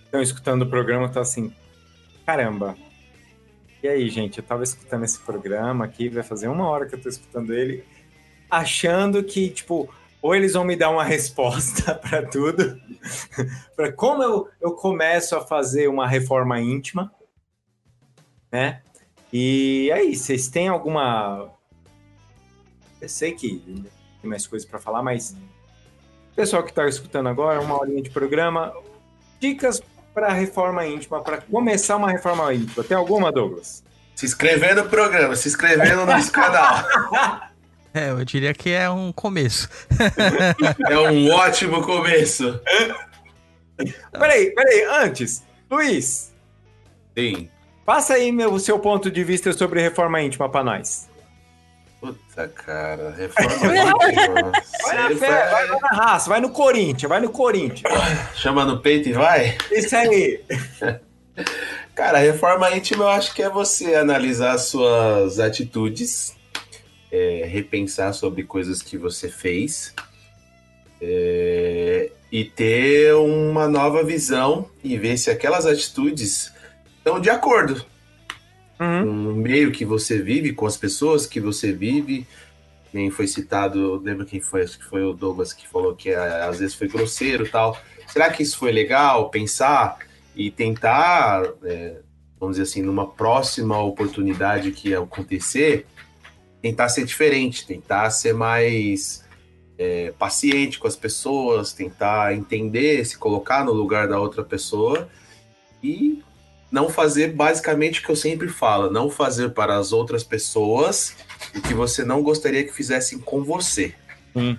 estão 0.03 0.21
escutando 0.21 0.63
o 0.63 0.69
programa 0.69 1.05
e 1.05 1.07
estão 1.07 1.21
assim, 1.21 1.53
caramba. 2.25 2.75
E 3.81 3.87
aí, 3.87 4.09
gente, 4.09 4.37
eu 4.37 4.43
tava 4.43 4.63
escutando 4.63 5.03
esse 5.03 5.19
programa 5.19 5.85
aqui, 5.85 6.07
vai 6.07 6.23
fazer 6.23 6.47
uma 6.47 6.67
hora 6.67 6.87
que 6.87 6.95
eu 6.95 7.01
tô 7.01 7.09
escutando 7.09 7.53
ele, 7.53 7.83
achando 8.49 9.23
que, 9.23 9.49
tipo, 9.49 9.93
ou 10.21 10.33
eles 10.33 10.53
vão 10.53 10.63
me 10.63 10.75
dar 10.75 10.89
uma 10.89 11.03
resposta 11.05 11.93
para 11.93 12.25
tudo, 12.25 12.79
para 13.75 13.91
como 13.91 14.23
eu, 14.23 14.49
eu 14.61 14.71
começo 14.71 15.35
a 15.35 15.45
fazer 15.45 15.89
uma 15.89 16.07
reforma 16.07 16.61
íntima, 16.61 17.11
né? 18.51 18.81
E 19.31 19.91
aí, 19.91 20.15
vocês 20.15 20.47
têm 20.47 20.67
alguma. 20.67 21.51
Eu 23.01 23.09
sei 23.09 23.33
que 23.33 23.83
tem 24.23 24.29
mais 24.29 24.47
coisas 24.47 24.67
para 24.67 24.79
falar, 24.79 25.03
mas 25.03 25.35
pessoal 26.33 26.63
que 26.63 26.69
está 26.69 26.87
escutando 26.87 27.27
agora, 27.27 27.59
uma 27.59 27.77
horinha 27.77 28.01
de 28.01 28.09
programa, 28.09 28.73
dicas 29.39 29.83
para 30.13 30.31
reforma 30.31 30.87
íntima, 30.87 31.21
para 31.21 31.41
começar 31.41 31.97
uma 31.97 32.09
reforma 32.09 32.53
íntima. 32.53 32.83
Tem 32.85 32.95
alguma, 32.95 33.31
Douglas? 33.33 33.83
Se 34.15 34.25
inscrever 34.25 34.75
no 34.75 34.85
programa, 34.85 35.35
se 35.35 35.49
inscrever 35.49 35.95
no 35.97 36.05
nosso 36.05 36.31
canal. 36.31 36.83
É, 37.95 38.09
eu 38.09 38.25
diria 38.25 38.55
que 38.55 38.71
é 38.71 38.89
um 38.89 39.11
começo. 39.11 39.69
É 40.89 40.97
um 40.97 41.29
ótimo 41.29 41.83
começo. 41.83 42.59
Peraí, 44.11 44.49
peraí, 44.49 44.83
antes, 45.03 45.43
Luiz, 45.69 46.33
Sim. 47.15 47.47
passa 47.85 48.15
aí 48.15 48.31
meu, 48.31 48.51
o 48.51 48.59
seu 48.59 48.79
ponto 48.79 49.11
de 49.11 49.23
vista 49.23 49.53
sobre 49.53 49.79
reforma 49.79 50.19
íntima 50.23 50.49
para 50.49 50.63
nós. 50.63 51.07
Puta, 52.03 52.47
cara. 52.49 53.11
Reforma 53.11 53.53
íntima. 54.11 54.51
Vai 54.83 54.97
na 54.97 55.09
fé, 55.17 55.49
vai- 55.49 55.67
vai 55.67 55.79
na 55.79 55.87
raça, 55.87 56.29
vai 56.29 56.41
no 56.41 56.49
Corinthians, 56.49 57.07
vai 57.09 57.21
no 57.21 57.29
Corinthians. 57.29 57.93
Chama 58.35 58.65
no 58.65 58.81
peito 58.81 59.07
e 59.07 59.13
vai? 59.13 59.57
Isso 59.71 59.95
aí. 59.95 60.41
Cara, 61.95 62.17
reforma 62.17 62.75
íntima 62.75 63.05
eu 63.05 63.09
acho 63.09 63.33
que 63.33 63.41
é 63.41 63.49
você 63.49 63.95
analisar 63.95 64.57
suas 64.57 65.39
atitudes, 65.39 66.35
é, 67.11 67.45
repensar 67.47 68.13
sobre 68.13 68.43
coisas 68.43 68.81
que 68.81 68.97
você 68.97 69.29
fez 69.29 69.93
é, 71.01 72.09
e 72.31 72.43
ter 72.43 73.13
uma 73.15 73.67
nova 73.67 74.03
visão 74.03 74.69
e 74.83 74.97
ver 74.97 75.17
se 75.17 75.29
aquelas 75.31 75.65
atitudes 75.65 76.51
estão 76.97 77.19
de 77.19 77.29
acordo 77.29 77.85
Uhum. 78.79 79.03
com 79.03 79.29
o 79.29 79.35
meio 79.35 79.71
que 79.71 79.85
você 79.85 80.21
vive, 80.21 80.53
com 80.53 80.65
as 80.65 80.77
pessoas 80.77 81.25
que 81.25 81.39
você 81.39 81.71
vive. 81.71 82.27
Nem 82.91 83.09
foi 83.09 83.27
citado, 83.27 83.79
eu 83.79 83.95
lembro 83.95 84.25
quem 84.25 84.39
foi, 84.39 84.63
acho 84.63 84.77
que 84.77 84.85
foi 84.85 85.03
o 85.03 85.13
Douglas 85.13 85.53
que 85.53 85.67
falou 85.67 85.95
que 85.95 86.09
é, 86.09 86.43
às 86.43 86.59
vezes 86.59 86.75
foi 86.75 86.87
grosseiro 86.87 87.47
tal. 87.49 87.77
Será 88.07 88.29
que 88.29 88.43
isso 88.43 88.57
foi 88.57 88.71
legal? 88.71 89.29
Pensar 89.29 89.97
e 90.35 90.51
tentar, 90.51 91.43
é, 91.63 91.97
vamos 92.39 92.57
dizer 92.57 92.69
assim, 92.69 92.81
numa 92.81 93.07
próxima 93.07 93.79
oportunidade 93.81 94.71
que 94.71 94.93
acontecer, 94.93 95.87
tentar 96.61 96.89
ser 96.89 97.05
diferente, 97.05 97.65
tentar 97.65 98.09
ser 98.11 98.33
mais 98.33 99.23
é, 99.77 100.13
paciente 100.17 100.79
com 100.79 100.87
as 100.87 100.95
pessoas, 100.95 101.73
tentar 101.73 102.35
entender, 102.35 103.05
se 103.05 103.17
colocar 103.17 103.65
no 103.65 103.71
lugar 103.71 104.07
da 104.07 104.19
outra 104.19 104.43
pessoa 104.43 105.09
e 105.83 106.23
não 106.73 106.89
fazer 106.89 107.33
basicamente 107.33 107.99
o 107.99 108.03
que 108.03 108.09
eu 108.09 108.15
sempre 108.15 108.49
falo, 108.49 108.89
não 108.89 109.07
fazer 109.07 109.49
para 109.49 109.77
as 109.77 109.93
outras 109.93 110.23
pessoas 110.23 111.15
o 111.55 111.61
que 111.61 111.71
você 111.71 112.03
não 112.03 112.23
gostaria 112.23 112.63
que 112.63 112.73
fizessem 112.73 113.19
com 113.19 113.43
você. 113.43 113.93
Hum. 114.35 114.57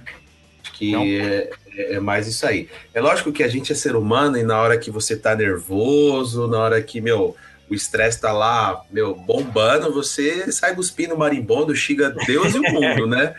Que 0.75 0.95
é, 1.21 1.51
é 1.77 2.01
mais 2.01 2.29
isso 2.29 2.47
aí. 2.47 2.69
É 2.95 3.01
lógico 3.01 3.33
que 3.33 3.43
a 3.43 3.49
gente 3.49 3.73
é 3.73 3.75
ser 3.75 3.97
humano 3.97 4.39
e 4.39 4.45
na 4.45 4.61
hora 4.63 4.79
que 4.79 4.93
você 4.93 5.17
tá 5.17 5.35
nervoso, 5.35 6.47
na 6.47 6.59
hora 6.61 6.81
que, 6.81 7.01
meu, 7.01 7.35
o 7.69 7.75
estresse 7.75 8.21
tá 8.21 8.33
lá, 8.33 8.85
meu, 8.91 9.15
bombando, 9.15 9.93
você 9.93 10.51
sai 10.53 10.75
cuspindo 10.75 11.17
marimbondo, 11.17 11.75
xinga 11.75 12.11
Deus 12.27 12.55
e 12.55 12.59
o 12.59 12.63
mundo, 12.63 13.07
né? 13.09 13.35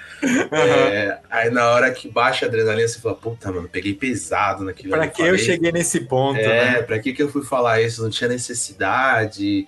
É, 0.52 1.20
aí 1.30 1.50
na 1.50 1.70
hora 1.70 1.92
que 1.92 2.10
baixa 2.10 2.46
a 2.46 2.50
adrenalina, 2.50 2.88
você 2.88 3.00
fala, 3.00 3.16
puta, 3.16 3.52
mano, 3.52 3.70
peguei 3.70 3.94
pesado 3.94 4.64
naquilo. 4.64 4.92
Para 4.92 5.04
ali, 5.04 5.12
que 5.12 5.22
eu 5.22 5.38
cheguei 5.38 5.72
nesse 5.72 6.02
ponto, 6.02 6.40
é, 6.40 6.74
né? 6.74 6.82
pra 6.82 7.00
que, 7.00 7.14
que 7.14 7.22
eu 7.22 7.30
fui 7.30 7.44
falar 7.44 7.82
isso? 7.82 8.02
Não 8.02 8.10
tinha 8.10 8.30
necessidade. 8.30 9.68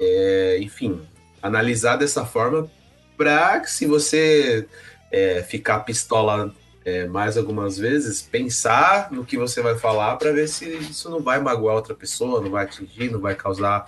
É, 0.00 0.58
enfim, 0.60 1.02
analisar 1.42 1.96
dessa 1.96 2.24
forma 2.24 2.70
pra 3.16 3.60
que 3.60 3.70
se 3.70 3.86
você 3.86 4.66
é, 5.10 5.42
ficar 5.42 5.80
pistola 5.80 6.52
é, 6.84 7.06
mais 7.06 7.36
algumas 7.36 7.78
vezes, 7.78 8.22
pensar 8.22 9.10
no 9.10 9.24
que 9.24 9.38
você 9.38 9.62
vai 9.62 9.76
falar 9.76 10.16
pra 10.16 10.32
ver 10.32 10.48
se 10.48 10.68
isso 10.76 11.08
não 11.08 11.20
vai 11.20 11.40
magoar 11.40 11.76
outra 11.76 11.94
pessoa, 11.94 12.40
não 12.40 12.50
vai 12.50 12.64
atingir, 12.64 13.10
não 13.10 13.20
vai 13.20 13.34
causar 13.34 13.86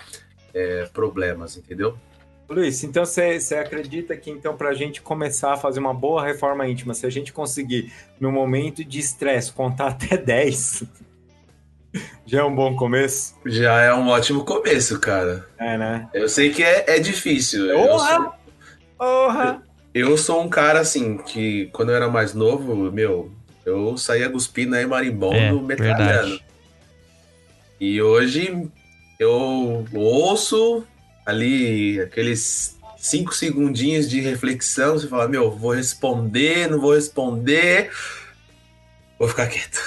é, 0.55 0.87
problemas, 0.93 1.57
entendeu? 1.57 1.99
Luiz, 2.49 2.85
então 2.85 3.05
você 3.05 3.57
acredita 3.57 4.17
que 4.17 4.31
então 4.31 4.57
para 4.57 4.69
a 4.69 4.75
gente 4.75 5.03
começar 5.03 5.55
a 5.55 5.57
fazer 5.57 5.81
uma 5.81 5.93
boa 5.93 6.25
reforma 6.25 6.67
íntima, 6.67 6.95
se 6.95 7.05
a 7.05 7.11
gente 7.11 7.33
conseguir 7.33 7.93
no 8.21 8.31
momento 8.31 8.85
de 8.85 9.01
estresse 9.01 9.53
contar 9.53 9.89
até 9.89 10.17
10, 10.17 10.85
já 12.25 12.41
é 12.41 12.45
um 12.45 12.55
bom 12.55 12.77
começo? 12.77 13.35
Já 13.45 13.83
é 13.83 13.93
um 13.93 14.09
ótimo 14.09 14.45
começo, 14.45 14.99
cara. 15.01 15.47
É, 15.59 15.77
né? 15.77 16.09
Eu 16.15 16.29
sei 16.29 16.51
que 16.51 16.63
é, 16.63 16.85
é 16.97 16.99
difícil. 17.01 17.67
Eu 17.67 17.99
sou! 17.99 19.66
Eu 19.99 20.19
sou 20.19 20.43
um 20.43 20.49
cara 20.51 20.81
assim 20.81 21.17
que 21.17 21.71
quando 21.73 21.89
eu 21.89 21.97
era 21.97 22.07
mais 22.07 22.35
novo, 22.35 22.93
meu, 22.93 23.33
eu 23.65 23.97
saía 23.97 24.29
cuspindo 24.29 24.77
aí 24.77 24.85
marimbondo 24.85 25.35
É, 25.35 25.53
metralhando. 25.53 26.39
E 27.81 28.03
hoje 28.03 28.69
eu 29.19 29.87
ouço 29.95 30.87
ali 31.25 31.99
aqueles 31.99 32.77
cinco 32.99 33.35
segundinhos 33.35 34.07
de 34.07 34.21
reflexão, 34.21 34.99
você 34.99 35.09
fala, 35.09 35.29
meu, 35.29 35.51
vou 35.51 35.73
responder, 35.73 36.69
não 36.69 36.79
vou 36.79 36.95
responder, 36.95 37.91
vou 39.19 39.29
ficar 39.29 39.47
quieto. 39.47 39.81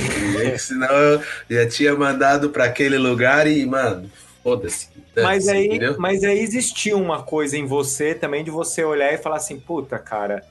Senão 0.58 0.88
eu 0.88 1.22
já 1.50 1.68
tinha 1.68 1.94
mandado 1.94 2.48
para 2.48 2.64
aquele 2.64 2.96
lugar 2.96 3.46
e, 3.46 3.66
mano, 3.66 4.10
foda-se. 4.42 4.88
Mas 5.16 5.48
aí, 5.48 5.78
mas 5.98 6.22
aí 6.22 6.38
existia 6.38 6.96
uma 6.96 7.22
coisa 7.22 7.56
em 7.56 7.66
você 7.66 8.14
também 8.14 8.44
de 8.44 8.50
você 8.50 8.84
olhar 8.84 9.12
e 9.12 9.18
falar 9.18 9.36
assim, 9.36 9.58
puta, 9.58 9.98
cara, 9.98 10.44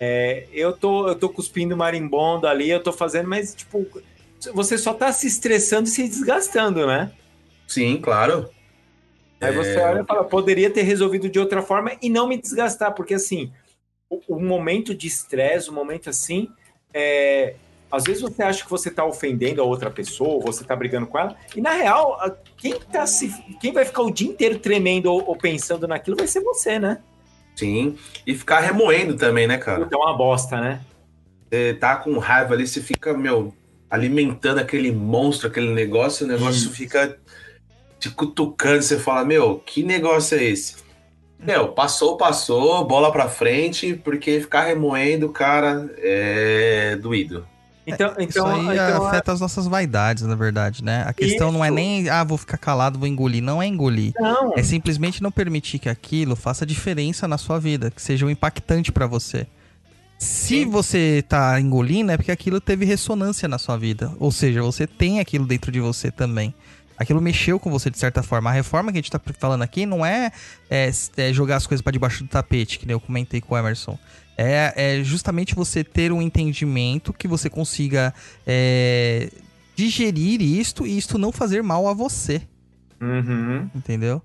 é, 0.00 0.46
eu, 0.52 0.72
tô, 0.72 1.08
eu 1.08 1.14
tô 1.14 1.28
cuspindo 1.28 1.76
marimbondo 1.76 2.46
ali, 2.46 2.70
eu 2.70 2.82
tô 2.82 2.92
fazendo, 2.92 3.28
mas 3.28 3.54
tipo, 3.54 3.86
você 4.54 4.78
só 4.78 4.94
tá 4.94 5.12
se 5.12 5.26
estressando 5.26 5.88
e 5.88 5.90
se 5.90 6.08
desgastando, 6.08 6.86
né? 6.86 7.12
Sim, 7.66 7.98
claro. 8.00 8.48
Aí 9.40 9.52
você 9.52 9.74
é... 9.74 9.84
olha 9.84 10.00
e 10.00 10.06
fala, 10.06 10.24
poderia 10.24 10.70
ter 10.70 10.82
resolvido 10.82 11.28
de 11.28 11.38
outra 11.38 11.62
forma 11.62 11.92
e 12.00 12.08
não 12.08 12.26
me 12.26 12.40
desgastar, 12.40 12.94
porque 12.94 13.14
assim, 13.14 13.52
o, 14.08 14.20
o 14.28 14.40
momento 14.40 14.94
de 14.94 15.06
estresse, 15.06 15.68
o 15.68 15.72
momento 15.72 16.08
assim, 16.08 16.48
é, 16.92 17.54
às 17.90 18.04
vezes 18.04 18.22
você 18.22 18.42
acha 18.42 18.64
que 18.64 18.70
você 18.70 18.88
está 18.88 19.04
ofendendo 19.04 19.60
a 19.60 19.64
outra 19.64 19.90
pessoa, 19.90 20.44
você 20.44 20.62
está 20.62 20.74
brigando 20.74 21.06
com 21.06 21.18
ela, 21.18 21.36
e 21.54 21.60
na 21.60 21.72
real, 21.72 22.18
quem, 22.56 22.78
tá 22.78 23.06
se, 23.06 23.32
quem 23.60 23.72
vai 23.72 23.84
ficar 23.84 24.02
o 24.02 24.10
dia 24.10 24.28
inteiro 24.28 24.58
tremendo 24.58 25.06
ou, 25.06 25.26
ou, 25.28 25.36
pensando 25.36 25.86
naquilo 25.86 26.16
vai 26.16 26.26
ser 26.26 26.40
você, 26.40 26.78
né? 26.78 26.98
Sim, 27.54 27.96
e 28.26 28.34
ficar 28.34 28.60
remoendo 28.60 29.16
também, 29.16 29.46
né, 29.46 29.56
cara? 29.56 29.84
Então 29.84 30.02
é 30.02 30.04
uma 30.06 30.16
bosta, 30.16 30.60
né? 30.60 30.80
Você 31.48 31.74
tá 31.74 31.96
com 31.96 32.18
raiva 32.18 32.54
ali, 32.54 32.66
você 32.66 32.82
fica, 32.82 33.16
meu, 33.16 33.54
alimentando 33.88 34.58
aquele 34.58 34.92
monstro, 34.92 35.48
aquele 35.48 35.72
negócio, 35.72 36.26
o 36.26 36.28
negócio 36.28 36.70
fica 36.70 37.16
te 37.98 38.10
cutucando, 38.10 38.82
você 38.82 38.98
fala, 38.98 39.24
meu, 39.24 39.58
que 39.64 39.82
negócio 39.82 40.36
é 40.36 40.44
esse? 40.44 40.76
Meu, 41.38 41.68
passou, 41.68 42.16
passou, 42.16 42.84
bola 42.84 43.12
pra 43.12 43.28
frente, 43.28 43.94
porque 43.94 44.40
ficar 44.40 44.62
remoendo, 44.62 45.30
cara, 45.30 45.88
é 45.98 46.96
doído. 46.96 47.46
Então, 47.86 48.14
então, 48.18 48.26
Isso 48.26 48.44
aí 48.44 48.76
então, 48.76 49.06
afeta 49.06 49.32
as 49.32 49.40
nossas 49.40 49.66
vaidades, 49.68 50.24
na 50.24 50.34
verdade, 50.34 50.82
né? 50.82 51.04
A 51.06 51.12
questão 51.12 51.48
Isso. 51.48 51.56
não 51.56 51.64
é 51.64 51.70
nem, 51.70 52.08
ah, 52.08 52.24
vou 52.24 52.36
ficar 52.36 52.58
calado, 52.58 52.98
vou 52.98 53.06
engolir. 53.06 53.40
Não 53.40 53.62
é 53.62 53.66
engolir. 53.66 54.12
Não. 54.18 54.52
É 54.56 54.62
simplesmente 54.62 55.22
não 55.22 55.30
permitir 55.30 55.78
que 55.78 55.88
aquilo 55.88 56.34
faça 56.34 56.66
diferença 56.66 57.28
na 57.28 57.38
sua 57.38 57.60
vida, 57.60 57.90
que 57.90 58.02
seja 58.02 58.26
um 58.26 58.30
impactante 58.30 58.90
para 58.90 59.06
você. 59.06 59.46
Se 60.18 60.64
Sim. 60.64 60.70
você 60.70 61.22
tá 61.28 61.60
engolindo, 61.60 62.10
é 62.10 62.16
porque 62.16 62.32
aquilo 62.32 62.60
teve 62.60 62.84
ressonância 62.84 63.46
na 63.46 63.58
sua 63.58 63.76
vida. 63.76 64.12
Ou 64.18 64.32
seja, 64.32 64.62
você 64.62 64.86
tem 64.86 65.20
aquilo 65.20 65.46
dentro 65.46 65.70
de 65.70 65.78
você 65.78 66.10
também. 66.10 66.52
Aquilo 66.98 67.20
mexeu 67.20 67.60
com 67.60 67.70
você 67.70 67.90
de 67.90 67.98
certa 67.98 68.22
forma. 68.22 68.48
A 68.50 68.52
reforma 68.52 68.90
que 68.90 68.98
a 68.98 69.02
gente 69.02 69.10
tá 69.10 69.20
falando 69.38 69.62
aqui 69.62 69.84
não 69.84 70.04
é, 70.04 70.32
é, 70.70 70.90
é 71.18 71.32
jogar 71.32 71.56
as 71.56 71.66
coisas 71.66 71.82
para 71.82 71.92
debaixo 71.92 72.24
do 72.24 72.28
tapete, 72.28 72.78
que 72.78 72.86
nem 72.86 72.94
eu 72.94 73.00
comentei 73.00 73.40
com 73.40 73.54
o 73.54 73.58
Emerson. 73.58 73.98
É, 74.36 74.72
é 74.98 75.04
justamente 75.04 75.54
você 75.54 75.82
ter 75.82 76.12
um 76.12 76.20
entendimento 76.20 77.12
que 77.12 77.26
você 77.26 77.48
consiga 77.48 78.12
é, 78.46 79.30
digerir 79.74 80.42
isto 80.42 80.86
e 80.86 80.96
isto 80.96 81.18
não 81.18 81.32
fazer 81.32 81.62
mal 81.62 81.88
a 81.88 81.94
você. 81.94 82.42
Uhum. 83.00 83.70
Entendeu? 83.74 84.22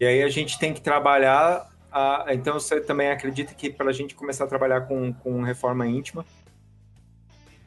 E 0.00 0.04
aí 0.04 0.22
a 0.22 0.28
gente 0.28 0.58
tem 0.58 0.74
que 0.74 0.80
trabalhar. 0.80 1.70
A... 1.90 2.26
Então 2.30 2.54
você 2.54 2.80
também 2.80 3.10
acredita 3.10 3.54
que 3.54 3.70
para 3.70 3.90
a 3.90 3.92
gente 3.92 4.14
começar 4.14 4.44
a 4.44 4.48
trabalhar 4.48 4.82
com, 4.82 5.12
com 5.12 5.42
reforma 5.42 5.86
íntima, 5.86 6.24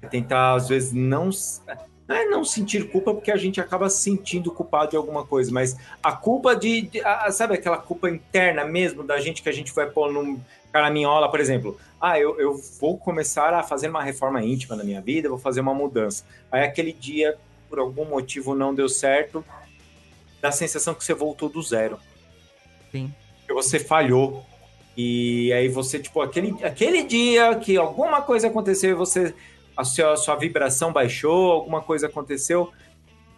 tentar 0.10 0.54
às 0.54 0.68
vezes 0.70 0.92
não 0.92 1.30
não 2.08 2.16
é 2.16 2.26
não 2.26 2.44
sentir 2.44 2.90
culpa 2.92 3.14
porque 3.14 3.32
a 3.32 3.38
gente 3.38 3.60
acaba 3.60 3.90
sentindo 3.90 4.52
culpado 4.52 4.92
de 4.92 4.98
alguma 4.98 5.26
coisa, 5.26 5.52
mas 5.52 5.76
a 6.04 6.12
culpa 6.12 6.56
de, 6.56 6.82
de 6.82 7.02
a, 7.02 7.32
sabe 7.32 7.56
aquela 7.56 7.78
culpa 7.78 8.10
interna 8.10 8.64
mesmo 8.64 9.04
da 9.04 9.20
gente 9.20 9.42
que 9.42 9.50
a 9.50 9.52
gente 9.52 9.74
vai 9.74 9.90
pôr 9.90 10.12
num 10.12 10.40
caraminhola, 10.76 11.32
por 11.32 11.40
exemplo. 11.40 11.78
Ah, 12.02 12.20
eu, 12.20 12.38
eu 12.38 12.58
vou 12.82 12.98
começar 12.98 13.54
a 13.54 13.64
fazer 13.64 13.88
uma 13.88 14.04
reforma 14.04 14.44
íntima 14.44 14.76
na 14.76 14.84
minha 14.84 15.00
vida, 15.00 15.30
vou 15.30 15.38
fazer 15.38 15.62
uma 15.62 15.74
mudança. 15.74 16.26
Aí 16.52 16.66
aquele 16.66 16.92
dia, 16.92 17.38
por 17.70 17.80
algum 17.80 18.04
motivo, 18.04 18.54
não 18.54 18.76
deu 18.76 18.90
certo, 18.90 19.44
dá 20.42 20.50
a 20.50 20.52
sensação 20.52 20.94
que 20.94 21.02
você 21.02 21.14
voltou 21.14 21.48
do 21.48 21.62
zero. 21.64 21.98
Sim. 22.92 23.14
Que 23.48 23.54
você 23.54 23.80
falhou. 23.80 24.46
E 24.98 25.54
aí 25.54 25.70
você, 25.70 25.98
tipo, 25.98 26.20
aquele, 26.20 26.54
aquele 26.62 27.04
dia 27.04 27.56
que 27.56 27.78
alguma 27.78 28.22
coisa 28.22 28.48
aconteceu 28.48 28.90
e 28.90 28.94
você 28.94 29.34
a 29.78 29.86
sua, 29.86 30.12
a 30.12 30.18
sua 30.18 30.36
vibração 30.36 30.92
baixou, 30.92 31.54
alguma 31.54 31.82
coisa 31.82 32.08
aconteceu, 32.08 32.70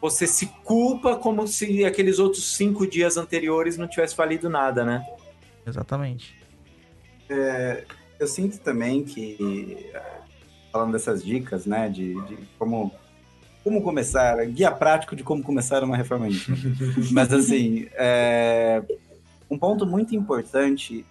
você 0.01 0.25
se 0.25 0.47
culpa 0.63 1.15
como 1.15 1.47
se 1.47 1.85
aqueles 1.85 2.17
outros 2.17 2.55
cinco 2.55 2.87
dias 2.87 3.15
anteriores 3.15 3.77
não 3.77 3.87
tivesse 3.87 4.15
falido 4.15 4.49
nada, 4.49 4.83
né? 4.83 5.05
Exatamente. 5.67 6.36
É, 7.29 7.83
eu 8.19 8.27
sinto 8.27 8.59
também 8.59 9.03
que, 9.03 9.91
falando 10.71 10.91
dessas 10.93 11.23
dicas, 11.23 11.65
né, 11.65 11.89
de, 11.89 12.13
de 12.25 12.37
como, 12.57 12.91
como 13.63 13.81
começar, 13.81 14.43
guia 14.45 14.71
prático 14.71 15.15
de 15.15 15.23
como 15.23 15.43
começar 15.43 15.83
uma 15.83 15.97
reforma 15.97 16.27
íntima. 16.27 16.57
Mas, 17.11 17.31
assim, 17.33 17.87
é, 17.93 18.83
um 19.49 19.57
ponto 19.57 19.85
muito 19.85 20.15
importante, 20.15 21.05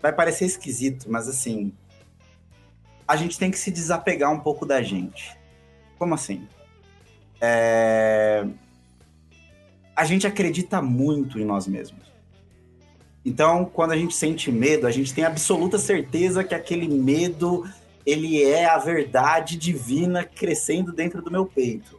vai 0.00 0.12
parecer 0.12 0.44
esquisito, 0.44 1.10
mas, 1.10 1.28
assim, 1.28 1.72
a 3.06 3.16
gente 3.16 3.38
tem 3.38 3.50
que 3.50 3.58
se 3.58 3.70
desapegar 3.70 4.32
um 4.32 4.40
pouco 4.40 4.66
da 4.66 4.82
gente. 4.82 5.36
Como 5.98 6.14
assim? 6.14 6.46
É... 7.40 8.46
A 9.94 10.04
gente 10.04 10.26
acredita 10.26 10.82
muito 10.82 11.38
em 11.38 11.44
nós 11.44 11.66
mesmos. 11.66 12.05
Então, 13.26 13.64
quando 13.64 13.90
a 13.90 13.96
gente 13.96 14.14
sente 14.14 14.52
medo, 14.52 14.86
a 14.86 14.90
gente 14.92 15.12
tem 15.12 15.24
absoluta 15.24 15.78
certeza 15.78 16.44
que 16.44 16.54
aquele 16.54 16.86
medo 16.86 17.68
ele 18.06 18.40
é 18.40 18.66
a 18.66 18.78
verdade 18.78 19.56
divina 19.56 20.22
crescendo 20.22 20.92
dentro 20.92 21.20
do 21.20 21.28
meu 21.28 21.44
peito. 21.44 21.98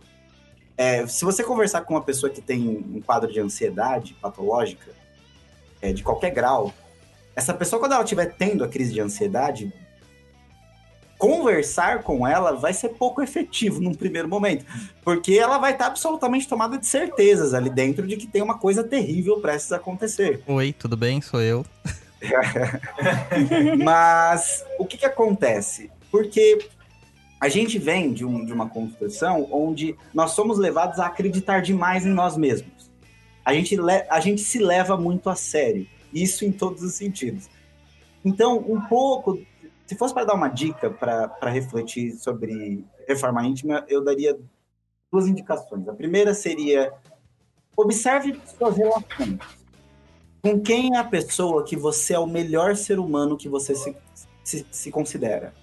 É, 0.77 1.05
se 1.05 1.25
você 1.25 1.43
conversar 1.43 1.81
com 1.81 1.95
uma 1.95 2.01
pessoa 2.01 2.31
que 2.31 2.39
tem 2.39 2.65
um 2.69 3.01
quadro 3.01 3.29
de 3.29 3.41
ansiedade 3.41 4.13
patológica, 4.21 4.89
é, 5.81 5.91
de 5.91 6.01
qualquer 6.01 6.29
grau, 6.29 6.73
essa 7.35 7.53
pessoa, 7.53 7.77
quando 7.77 7.91
ela 7.91 8.03
estiver 8.03 8.33
tendo 8.37 8.63
a 8.63 8.67
crise 8.69 8.93
de 8.93 9.01
ansiedade, 9.01 9.73
conversar 11.17 12.03
com 12.03 12.27
ela 12.27 12.53
vai 12.53 12.73
ser 12.73 12.89
pouco 12.89 13.21
efetivo 13.21 13.81
num 13.81 13.93
primeiro 13.93 14.27
momento, 14.27 14.65
porque 15.03 15.33
ela 15.33 15.57
vai 15.57 15.73
estar 15.73 15.87
absolutamente 15.87 16.47
tomada 16.47 16.77
de 16.77 16.85
certezas 16.85 17.53
ali 17.53 17.69
dentro 17.69 18.05
de 18.05 18.17
que 18.17 18.27
tem 18.27 18.41
uma 18.41 18.57
coisa 18.57 18.83
terrível 18.83 19.39
prestes 19.39 19.71
a 19.71 19.77
acontecer. 19.77 20.41
Oi, 20.47 20.73
tudo 20.73 20.95
bem? 20.95 21.21
Sou 21.21 21.41
eu. 21.41 21.65
Mas 23.83 24.63
o 24.79 24.85
que, 24.85 24.97
que 24.97 25.05
acontece? 25.05 25.91
Porque 26.11 26.59
a 27.39 27.49
gente 27.49 27.77
vem 27.77 28.13
de, 28.13 28.25
um, 28.25 28.45
de 28.45 28.51
uma 28.51 28.69
construção 28.69 29.47
onde 29.51 29.95
nós 30.13 30.31
somos 30.31 30.57
levados 30.57 30.99
a 30.99 31.07
acreditar 31.07 31.61
demais 31.61 32.05
em 32.05 32.09
nós 32.09 32.35
mesmos. 32.35 32.91
A 33.45 33.53
gente, 33.53 33.77
a 34.09 34.19
gente 34.19 34.41
se 34.41 34.59
leva 34.59 34.97
muito 34.97 35.29
a 35.29 35.35
sério, 35.35 35.87
isso 36.13 36.43
em 36.43 36.51
todos 36.51 36.83
os 36.83 36.95
sentidos. 36.95 37.49
Então, 38.25 38.57
um 38.67 38.81
pouco 38.81 39.39
se 39.87 39.95
fosse 39.95 40.13
para 40.13 40.25
dar 40.25 40.33
uma 40.33 40.49
dica 40.49 40.89
para 40.89 41.49
refletir 41.49 42.11
sobre 42.11 42.85
reforma 43.07 43.45
íntima, 43.45 43.85
eu 43.87 44.03
daria 44.03 44.37
duas 45.09 45.27
indicações. 45.27 45.87
A 45.87 45.93
primeira 45.93 46.33
seria 46.33 46.93
observe 47.75 48.37
suas 48.57 48.75
relações. 48.75 49.39
Com 50.41 50.59
quem 50.59 50.95
é 50.95 50.97
a 50.97 51.03
pessoa 51.03 51.63
que 51.63 51.77
você 51.77 52.13
é 52.13 52.19
o 52.19 52.27
melhor 52.27 52.75
ser 52.75 52.99
humano 52.99 53.37
que 53.37 53.47
você 53.47 53.73
se, 53.75 53.95
se, 54.43 54.65
se 54.69 54.91
considera? 54.91 55.53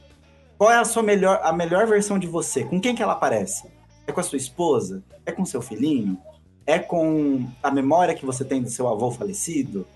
Qual 0.56 0.70
é 0.70 0.76
a 0.76 0.84
sua 0.84 1.02
melhor, 1.02 1.40
a 1.42 1.52
melhor 1.52 1.86
versão 1.86 2.18
de 2.18 2.26
você? 2.26 2.64
Com 2.64 2.80
quem 2.80 2.94
que 2.94 3.02
ela 3.02 3.12
aparece? 3.12 3.68
É 4.06 4.12
com 4.12 4.20
a 4.20 4.22
sua 4.22 4.38
esposa? 4.38 5.02
É 5.26 5.32
com 5.32 5.44
seu 5.44 5.60
filhinho? 5.60 6.18
É 6.66 6.78
com 6.78 7.46
a 7.62 7.70
memória 7.70 8.14
que 8.14 8.24
você 8.24 8.42
tem 8.42 8.62
do 8.62 8.70
seu 8.70 8.88
avô 8.88 9.10
falecido? 9.10 9.86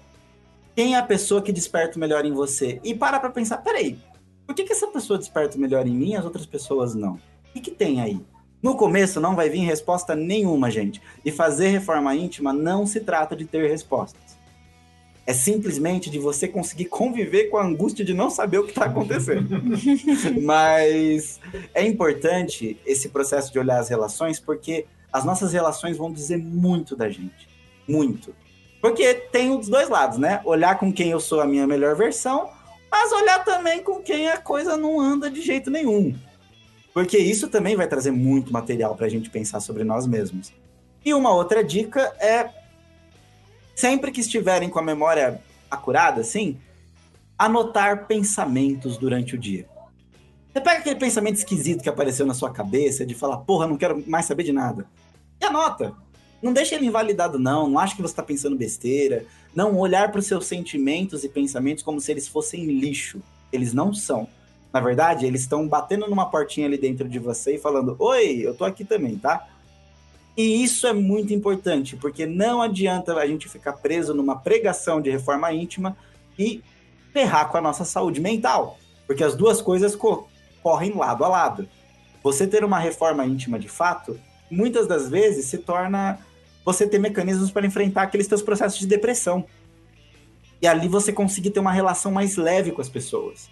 Quem 0.77 0.95
é 0.95 0.99
a 0.99 1.03
pessoa 1.03 1.41
que 1.41 1.53
desperta 1.53 1.97
o 1.97 2.01
melhor 2.01 2.25
em 2.25 2.33
você? 2.33 2.79
E 2.85 2.95
para 2.95 3.19
para 3.19 3.31
pensar, 3.31 3.59
peraí, 3.59 3.99
por 4.49 4.55
que, 4.55 4.65
que 4.65 4.73
essa 4.73 4.87
pessoa 4.87 5.19
desperta 5.19 5.59
melhor 5.59 5.87
em 5.87 5.95
mim 5.95 6.13
e 6.13 6.17
as 6.17 6.25
outras 6.25 6.47
pessoas 6.47 6.95
não? 6.95 7.17
O 7.17 7.53
que, 7.53 7.61
que 7.61 7.71
tem 7.71 8.01
aí? 8.01 8.19
No 8.63 8.77
começo 8.77 9.21
não 9.21 9.37
vai 9.37 9.51
vir 9.51 9.59
resposta 9.59 10.17
nenhuma, 10.17 10.71
gente. 10.71 11.03
E 11.23 11.31
fazer 11.31 11.69
reforma 11.69 12.17
íntima 12.17 12.51
não 12.51 12.87
se 12.87 13.01
trata 13.01 13.37
de 13.37 13.45
ter 13.45 13.69
respostas. 13.69 14.39
É 15.27 15.35
simplesmente 15.35 16.09
de 16.09 16.19
você 16.19 16.49
conseguir 16.49 16.87
conviver 16.87 17.51
com 17.51 17.59
a 17.59 17.63
angústia 17.63 18.03
de 18.03 18.15
não 18.15 18.31
saber 18.31 18.57
o 18.57 18.65
que 18.65 18.71
está 18.71 18.87
acontecendo. 18.87 19.63
Mas 20.41 21.39
é 21.75 21.87
importante 21.87 22.81
esse 22.87 23.11
processo 23.11 23.53
de 23.53 23.59
olhar 23.59 23.79
as 23.79 23.91
relações, 23.91 24.41
porque 24.41 24.87
as 25.13 25.27
nossas 25.27 25.53
relações 25.53 25.99
vão 25.99 26.11
dizer 26.11 26.39
muito 26.39 26.97
da 26.97 27.11
gente. 27.11 27.47
Muito. 27.87 28.35
Porque 28.81 29.13
tem 29.13 29.55
os 29.55 29.69
dois 29.69 29.91
lados, 29.91 30.17
né? 30.17 30.41
Olhar 30.47 30.79
com 30.79 30.91
quem 30.91 31.11
eu 31.11 31.21
sou 31.21 31.43
a 31.43 31.47
minha 31.47 31.67
melhor 31.67 31.95
versão 31.95 32.57
mas 32.91 33.13
olhar 33.13 33.45
também 33.45 33.83
com 33.83 34.01
quem 34.01 34.29
a 34.29 34.39
coisa 34.39 34.77
não 34.77 35.01
anda 35.01 35.31
de 35.31 35.43
jeito 35.43 35.71
nenhum. 35.71 36.15
Porque 36.93 37.19
isso 37.19 37.49
também 37.49 37.77
vai 37.77 37.87
trazer 37.87 38.11
muito 38.11 38.53
material 38.53 38.97
para 38.97 39.07
a 39.07 39.09
gente 39.09 39.31
pensar 39.31 39.61
sobre 39.61 39.85
nós 39.85 40.07
mesmos. 40.07 40.53
E 41.05 41.15
uma 41.15 41.33
outra 41.33 41.63
dica 41.63 42.01
é 42.19 42.51
sempre 43.75 44.11
que 44.11 44.21
estiverem 44.21 44.69
com 44.69 44.79
a 44.79 44.83
memória 44.83 45.41
acurada, 45.71 46.21
assim, 46.21 46.59
anotar 47.39 48.07
pensamentos 48.07 48.97
durante 48.97 49.37
o 49.37 49.39
dia. 49.39 49.69
Você 50.53 50.61
pega 50.61 50.81
aquele 50.81 50.97
pensamento 50.97 51.37
esquisito 51.37 51.83
que 51.83 51.89
apareceu 51.89 52.27
na 52.27 52.35
sua 52.35 52.51
cabeça 52.51 53.07
de 53.07 53.15
falar, 53.15 53.39
porra, 53.39 53.67
não 53.67 53.77
quero 53.77 54.03
mais 54.09 54.27
saber 54.27 54.43
de 54.43 54.53
nada. 54.53 54.87
E 55.41 55.45
anota. 55.45 55.95
Não 56.43 56.53
deixa 56.53 56.75
ele 56.75 56.87
invalidado, 56.87 57.39
não. 57.39 57.69
Não 57.69 57.79
acha 57.79 57.97
que 57.97 58.03
você 58.03 58.13
está 58.13 58.23
pensando 58.23 58.57
besteira. 58.57 59.25
Não 59.55 59.77
olhar 59.77 60.11
para 60.11 60.21
os 60.21 60.27
seus 60.27 60.47
sentimentos 60.47 61.25
e 61.25 61.29
pensamentos 61.29 61.83
como 61.83 62.01
se 62.01 62.11
eles 62.13 62.29
fossem 62.29 62.65
lixo. 62.65 63.21
Eles 63.53 63.73
não 63.73 63.93
são. 63.93 64.29
Na 64.73 64.81
verdade, 64.81 65.27
eles 65.27 65.43
estão 65.43 65.67
batendo 65.67 66.09
numa 66.09 66.31
portinha 66.31 66.67
ali 66.67 66.79
dentro 66.79 67.09
de 67.09 67.19
você 67.19 67.57
e 67.57 67.59
falando: 67.59 67.97
Oi, 67.99 68.41
eu 68.45 68.55
tô 68.55 68.65
aqui 68.65 68.85
também, 68.85 69.17
tá? 69.17 69.49
E 70.37 70.63
isso 70.63 70.87
é 70.87 70.93
muito 70.93 71.35
importante, 71.35 71.97
porque 71.97 72.25
não 72.25 72.63
adianta 72.63 73.13
a 73.15 73.27
gente 73.27 73.49
ficar 73.49 73.73
preso 73.73 74.15
numa 74.15 74.39
pregação 74.39 75.01
de 75.01 75.11
reforma 75.11 75.53
íntima 75.53 75.97
e 76.39 76.63
ferrar 77.13 77.49
com 77.49 77.57
a 77.57 77.61
nossa 77.61 77.85
saúde 77.85 78.21
mental, 78.21 78.79
porque 79.05 79.25
as 79.25 79.35
duas 79.35 79.61
coisas 79.61 79.97
co 79.97 80.29
correm 80.63 80.95
lado 80.95 81.25
a 81.25 81.29
lado. 81.29 81.69
Você 82.23 82.47
ter 82.47 82.63
uma 82.63 82.79
reforma 82.79 83.27
íntima 83.27 83.59
de 83.59 83.69
fato, 83.69 84.21
muitas 84.49 84.87
das 84.87 85.09
vezes 85.09 85.47
se 85.47 85.59
torna 85.59 86.21
você 86.73 86.87
ter 86.87 86.99
mecanismos 86.99 87.51
para 87.51 87.67
enfrentar 87.67 88.03
aqueles 88.03 88.27
seus 88.27 88.43
processos 88.43 88.79
de 88.79 88.87
depressão. 88.87 89.47
E 90.61 90.67
ali 90.67 90.87
você 90.87 91.13
conseguir 91.13 91.51
ter 91.51 91.61
uma 91.61 91.73
relação 91.73 92.13
mais 92.13 92.37
leve 92.37 92.73
com 92.73 92.83
as 92.83 92.89
pessoas. 92.89 93.49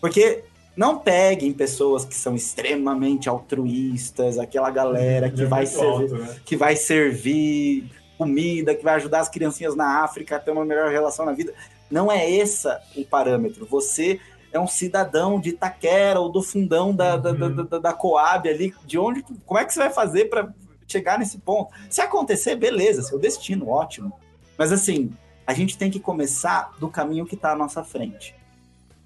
Porque 0.00 0.44
não 0.76 0.98
peguem 0.98 1.52
pessoas 1.54 2.04
que 2.04 2.14
são 2.14 2.34
extremamente 2.34 3.28
altruístas, 3.28 4.38
aquela 4.38 4.70
galera 4.70 5.30
que, 5.30 5.46
vai 5.46 5.64
servir, 5.64 6.10
né? 6.10 6.36
que 6.44 6.56
vai 6.56 6.76
servir 6.76 7.90
comida, 8.18 8.74
que 8.74 8.84
vai 8.84 8.94
ajudar 8.96 9.20
as 9.20 9.28
criancinhas 9.28 9.74
na 9.74 10.04
África 10.04 10.36
a 10.36 10.38
ter 10.38 10.50
uma 10.50 10.64
melhor 10.64 10.90
relação 10.90 11.24
na 11.24 11.32
vida. 11.32 11.54
Não 11.90 12.12
é 12.12 12.30
esse 12.30 12.68
o 12.94 13.04
parâmetro. 13.04 13.64
Você 13.66 14.20
é 14.52 14.60
um 14.60 14.66
cidadão 14.66 15.40
de 15.40 15.50
Itaquera 15.50 16.20
ou 16.20 16.30
do 16.30 16.42
fundão 16.42 16.94
da, 16.94 17.16
uhum. 17.16 17.22
da, 17.22 17.62
da, 17.62 17.78
da, 17.78 17.92
Coab 17.92 18.48
ali. 18.48 18.74
De 18.84 18.98
onde. 18.98 19.24
Como 19.46 19.58
é 19.58 19.64
que 19.64 19.72
você 19.72 19.80
vai 19.80 19.90
fazer 19.90 20.26
para 20.26 20.52
chegar 20.94 21.18
nesse 21.18 21.38
ponto? 21.38 21.72
Se 21.90 22.00
acontecer, 22.00 22.56
beleza, 22.56 23.02
seu 23.02 23.18
destino, 23.18 23.68
ótimo. 23.68 24.12
Mas 24.56 24.72
assim, 24.72 25.12
a 25.46 25.52
gente 25.52 25.76
tem 25.76 25.90
que 25.90 26.00
começar 26.00 26.72
do 26.78 26.88
caminho 26.88 27.26
que 27.26 27.34
está 27.34 27.52
à 27.52 27.56
nossa 27.56 27.84
frente 27.84 28.34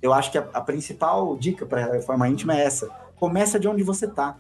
eu 0.01 0.13
acho 0.13 0.31
que 0.31 0.39
a, 0.39 0.49
a 0.53 0.61
principal 0.61 1.37
dica 1.37 1.67
para 1.67 1.85
a 1.85 1.93
reforma 1.93 2.29
íntima 2.29 2.57
é 2.57 2.65
essa. 2.65 2.89
Começa 3.17 3.59
de 3.59 3.69
onde 3.69 3.83
você 3.83 4.07
está. 4.07 4.37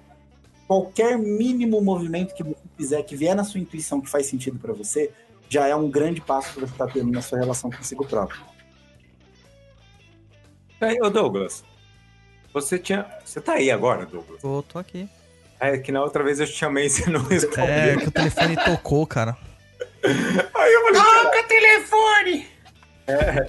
Qualquer 0.66 1.18
mínimo 1.18 1.80
movimento 1.80 2.34
que 2.34 2.44
você 2.44 2.57
fizer, 2.76 3.03
que 3.03 3.16
vier 3.16 3.34
na 3.34 3.44
sua 3.44 3.61
intuição, 3.61 4.01
que 4.01 4.09
faz 4.09 4.26
sentido 4.26 4.59
para 4.59 4.72
você, 4.72 5.11
já 5.49 5.66
é 5.66 5.74
um 5.74 5.90
grande 5.90 6.20
passo 6.20 6.55
que 6.55 6.61
você 6.61 6.72
está 6.72 6.86
tendo 6.86 7.11
na 7.11 7.22
sua 7.22 7.38
relação 7.38 7.70
consigo 7.70 8.07
próprio. 8.07 8.40
Aí, 10.80 10.96
ô 11.03 11.11
Douglas, 11.11 11.64
você 12.53 12.78
tinha. 12.78 13.07
Você 13.24 13.40
tá 13.40 13.55
aí 13.55 13.70
agora, 13.70 14.07
Douglas? 14.07 14.44
Eu 14.44 14.62
tô 14.62 14.78
aqui. 14.78 15.09
É 15.61 15.76
que 15.78 15.90
na 15.90 16.02
outra 16.02 16.22
vez 16.22 16.38
eu 16.40 16.46
te 16.46 16.52
chamei 16.52 16.86
e 16.86 16.90
você 16.90 17.11
não 17.11 17.22
respondeu. 17.22 17.66
É, 17.66 17.96
que 17.96 18.09
o 18.09 18.12
telefone 18.12 18.56
tocou, 18.56 19.06
cara. 19.06 19.36
Aí 20.04 20.72
eu 20.72 20.82
falei, 20.84 21.02
toca 21.02 21.40
o 21.40 21.48
telefone! 21.48 22.46
É. 23.06 23.46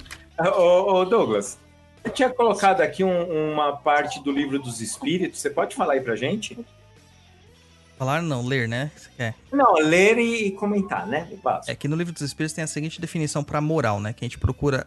Ô, 0.48 0.94
ô, 0.94 1.04
Douglas, 1.04 1.58
eu 2.02 2.10
tinha 2.10 2.30
colocado 2.30 2.80
aqui 2.80 3.04
um, 3.04 3.52
uma 3.52 3.76
parte 3.76 4.22
do 4.22 4.32
livro 4.32 4.58
dos 4.58 4.80
espíritos. 4.80 5.40
Você 5.40 5.50
pode 5.50 5.76
falar 5.76 5.94
aí 5.94 6.00
pra 6.00 6.16
gente? 6.16 6.58
Falar 7.98 8.22
não, 8.22 8.46
ler, 8.46 8.66
né? 8.66 8.90
Você 8.96 9.10
quer? 9.14 9.34
Não, 9.52 9.74
ler 9.74 10.18
e 10.18 10.50
comentar, 10.52 11.06
né? 11.06 11.28
É 11.66 11.74
que 11.74 11.86
no 11.86 11.94
livro 11.94 12.12
dos 12.12 12.22
espíritos 12.22 12.54
tem 12.54 12.64
a 12.64 12.66
seguinte 12.66 12.98
definição 12.98 13.44
para 13.44 13.60
moral, 13.60 14.00
né? 14.00 14.14
Que 14.14 14.24
a 14.24 14.26
gente 14.26 14.38
procura. 14.38 14.86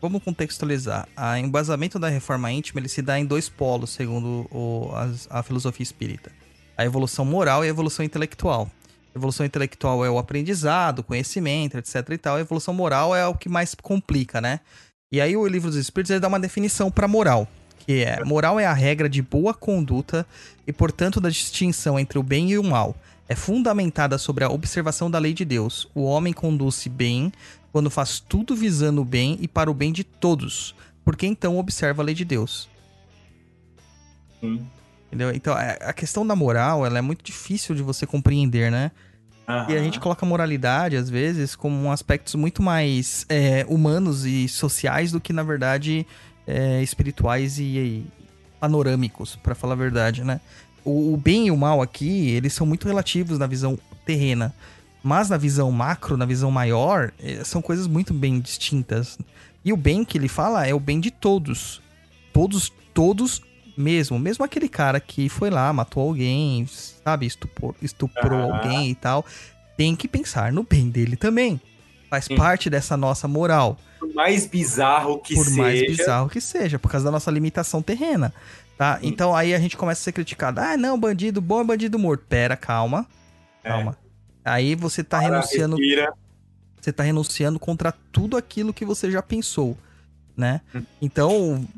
Vamos 0.00 0.22
contextualizar. 0.22 1.06
O 1.16 1.36
embasamento 1.36 1.98
da 1.98 2.08
reforma 2.08 2.50
íntima 2.50 2.80
ele 2.80 2.88
se 2.88 3.02
dá 3.02 3.18
em 3.18 3.26
dois 3.26 3.48
polos, 3.48 3.90
segundo 3.90 4.46
o, 4.50 4.90
a, 4.94 5.38
a 5.40 5.42
filosofia 5.42 5.82
espírita: 5.82 6.32
a 6.76 6.84
evolução 6.84 7.24
moral 7.24 7.64
e 7.64 7.66
a 7.66 7.70
evolução 7.70 8.04
intelectual. 8.04 8.70
A 9.14 9.18
evolução 9.18 9.44
intelectual 9.44 10.04
é 10.04 10.10
o 10.10 10.18
aprendizado, 10.18 11.02
conhecimento, 11.02 11.76
etc 11.76 12.08
e 12.10 12.18
tal. 12.18 12.36
A 12.36 12.40
evolução 12.40 12.72
moral 12.72 13.14
é 13.14 13.26
o 13.26 13.34
que 13.34 13.48
mais 13.48 13.74
complica, 13.74 14.40
né? 14.40 14.60
E 15.12 15.20
aí 15.20 15.36
o 15.36 15.46
livro 15.46 15.68
dos 15.68 15.78
Espíritos 15.78 16.10
ele 16.10 16.20
dá 16.20 16.28
uma 16.28 16.38
definição 16.38 16.90
para 16.90 17.08
moral, 17.08 17.46
que 17.80 18.04
é 18.04 18.24
moral 18.24 18.60
é 18.60 18.64
a 18.64 18.72
regra 18.72 19.08
de 19.08 19.20
boa 19.20 19.52
conduta 19.52 20.24
e 20.66 20.72
portanto 20.72 21.20
da 21.20 21.28
distinção 21.28 21.98
entre 21.98 22.18
o 22.18 22.22
bem 22.22 22.50
e 22.50 22.58
o 22.58 22.62
mal. 22.62 22.96
É 23.28 23.34
fundamentada 23.34 24.18
sobre 24.18 24.44
a 24.44 24.48
observação 24.48 25.10
da 25.10 25.18
lei 25.18 25.32
de 25.32 25.44
Deus. 25.44 25.88
O 25.94 26.02
homem 26.02 26.32
conduz-se 26.32 26.88
bem 26.88 27.32
quando 27.72 27.90
faz 27.90 28.20
tudo 28.20 28.54
visando 28.54 29.02
o 29.02 29.04
bem 29.04 29.38
e 29.40 29.48
para 29.48 29.70
o 29.70 29.74
bem 29.74 29.92
de 29.92 30.04
todos, 30.04 30.74
porque 31.04 31.26
então 31.26 31.58
observa 31.58 32.02
a 32.02 32.04
lei 32.04 32.14
de 32.14 32.24
Deus. 32.24 32.68
Sim. 34.40 34.66
Entendeu? 35.06 35.32
Então, 35.34 35.58
é, 35.58 35.78
a 35.82 35.92
questão 35.92 36.26
da 36.26 36.36
moral, 36.36 36.86
ela 36.86 36.98
é 36.98 37.02
muito 37.02 37.24
difícil 37.24 37.74
de 37.74 37.82
você 37.82 38.06
compreender, 38.06 38.70
né? 38.70 38.92
Uhum. 39.48 39.70
E 39.70 39.76
a 39.76 39.82
gente 39.82 39.98
coloca 39.98 40.24
moralidade, 40.24 40.96
às 40.96 41.10
vezes, 41.10 41.56
como 41.56 41.90
aspectos 41.90 42.36
muito 42.36 42.62
mais 42.62 43.26
é, 43.28 43.66
humanos 43.68 44.24
e 44.24 44.46
sociais 44.48 45.10
do 45.10 45.20
que, 45.20 45.32
na 45.32 45.42
verdade, 45.42 46.06
é, 46.46 46.80
espirituais 46.80 47.58
e, 47.58 47.64
e 47.64 48.06
panorâmicos, 48.60 49.36
para 49.36 49.54
falar 49.54 49.72
a 49.72 49.76
verdade, 49.76 50.22
né? 50.22 50.40
O, 50.84 51.14
o, 51.14 51.16
bem 51.16 51.48
e 51.48 51.50
o 51.50 51.56
mal 51.56 51.82
aqui, 51.82 52.30
eles 52.30 52.52
são 52.52 52.66
muito 52.66 52.86
relativos 52.86 53.38
na 53.38 53.46
visão 53.46 53.78
terrena. 54.06 54.54
Mas 55.02 55.30
na 55.30 55.36
visão 55.36 55.70
macro, 55.72 56.16
na 56.16 56.26
visão 56.26 56.50
maior, 56.50 57.12
é, 57.18 57.42
são 57.44 57.62
coisas 57.62 57.86
muito 57.86 58.12
bem 58.12 58.38
distintas. 58.40 59.18
E 59.64 59.72
o 59.72 59.76
bem 59.76 60.04
que 60.04 60.18
ele 60.18 60.28
fala 60.28 60.66
é 60.66 60.74
o 60.74 60.80
bem 60.80 61.00
de 61.00 61.10
todos. 61.10 61.80
Todos, 62.32 62.72
todos 62.92 63.42
mesmo. 63.76 64.18
Mesmo 64.18 64.44
aquele 64.44 64.68
cara 64.68 65.00
que 65.00 65.28
foi 65.28 65.50
lá, 65.50 65.72
matou 65.72 66.08
alguém, 66.08 66.66
sabe, 67.04 67.26
estuprou, 67.26 67.74
estuprou 67.80 68.52
alguém 68.52 68.90
e 68.90 68.94
tal, 68.94 69.24
tem 69.76 69.96
que 69.96 70.06
pensar 70.06 70.52
no 70.52 70.62
bem 70.62 70.88
dele 70.88 71.16
também. 71.16 71.60
Faz 72.08 72.24
Sim. 72.24 72.36
parte 72.36 72.68
dessa 72.68 72.96
nossa 72.96 73.26
moral. 73.28 73.78
Por 73.98 74.12
mais 74.14 74.46
bizarro 74.46 75.18
que 75.18 75.34
por 75.34 75.44
seja. 75.44 75.56
Por 75.56 75.62
mais 75.62 75.80
bizarro 75.80 76.28
que 76.28 76.40
seja, 76.40 76.78
por 76.78 76.90
causa 76.90 77.04
da 77.04 77.10
nossa 77.10 77.30
limitação 77.30 77.80
terrena. 77.80 78.32
Tá? 78.76 78.98
Sim. 78.98 79.08
Então 79.08 79.34
aí 79.34 79.54
a 79.54 79.58
gente 79.58 79.76
começa 79.76 80.00
a 80.00 80.04
ser 80.04 80.12
criticado. 80.12 80.60
Ah, 80.60 80.76
não, 80.76 80.98
bandido 80.98 81.40
bom 81.40 81.60
é 81.60 81.64
bandido 81.64 81.98
morto. 81.98 82.24
Pera, 82.28 82.56
calma. 82.56 83.06
É. 83.62 83.68
Calma. 83.68 83.96
Aí 84.44 84.74
você 84.74 85.04
tá 85.04 85.18
Para, 85.18 85.28
renunciando. 85.28 85.76
Respira. 85.76 86.12
Você 86.80 86.92
tá 86.92 87.02
renunciando 87.02 87.58
contra 87.58 87.92
tudo 88.10 88.36
aquilo 88.36 88.72
que 88.72 88.84
você 88.84 89.10
já 89.10 89.22
pensou, 89.22 89.76
né? 90.36 90.62
Hum. 90.74 90.82
Então, 91.00 91.68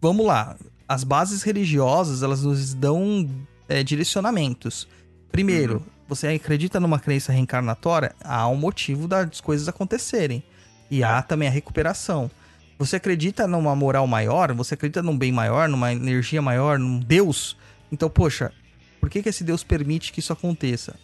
vamos 0.00 0.24
lá 0.24 0.56
as 0.92 1.04
bases 1.04 1.42
religiosas, 1.42 2.22
elas 2.22 2.42
nos 2.42 2.74
dão 2.74 3.28
é, 3.66 3.82
direcionamentos. 3.82 4.86
Primeiro, 5.30 5.76
uhum. 5.76 5.82
você 6.06 6.28
acredita 6.28 6.78
numa 6.78 6.98
crença 6.98 7.32
reencarnatória? 7.32 8.14
Há 8.22 8.46
um 8.48 8.56
motivo 8.56 9.08
das 9.08 9.40
coisas 9.40 9.68
acontecerem. 9.68 10.42
E 10.90 11.02
há 11.02 11.22
também 11.22 11.48
a 11.48 11.50
recuperação. 11.50 12.30
Você 12.78 12.96
acredita 12.96 13.46
numa 13.46 13.74
moral 13.74 14.06
maior? 14.06 14.52
Você 14.52 14.74
acredita 14.74 15.02
num 15.02 15.16
bem 15.16 15.32
maior, 15.32 15.66
numa 15.66 15.92
energia 15.92 16.42
maior, 16.42 16.78
num 16.78 17.00
Deus? 17.00 17.56
Então, 17.90 18.10
poxa, 18.10 18.52
por 19.00 19.08
que, 19.08 19.22
que 19.22 19.30
esse 19.30 19.44
Deus 19.44 19.64
permite 19.64 20.12
que 20.12 20.20
isso 20.20 20.32
aconteça? 20.32 20.94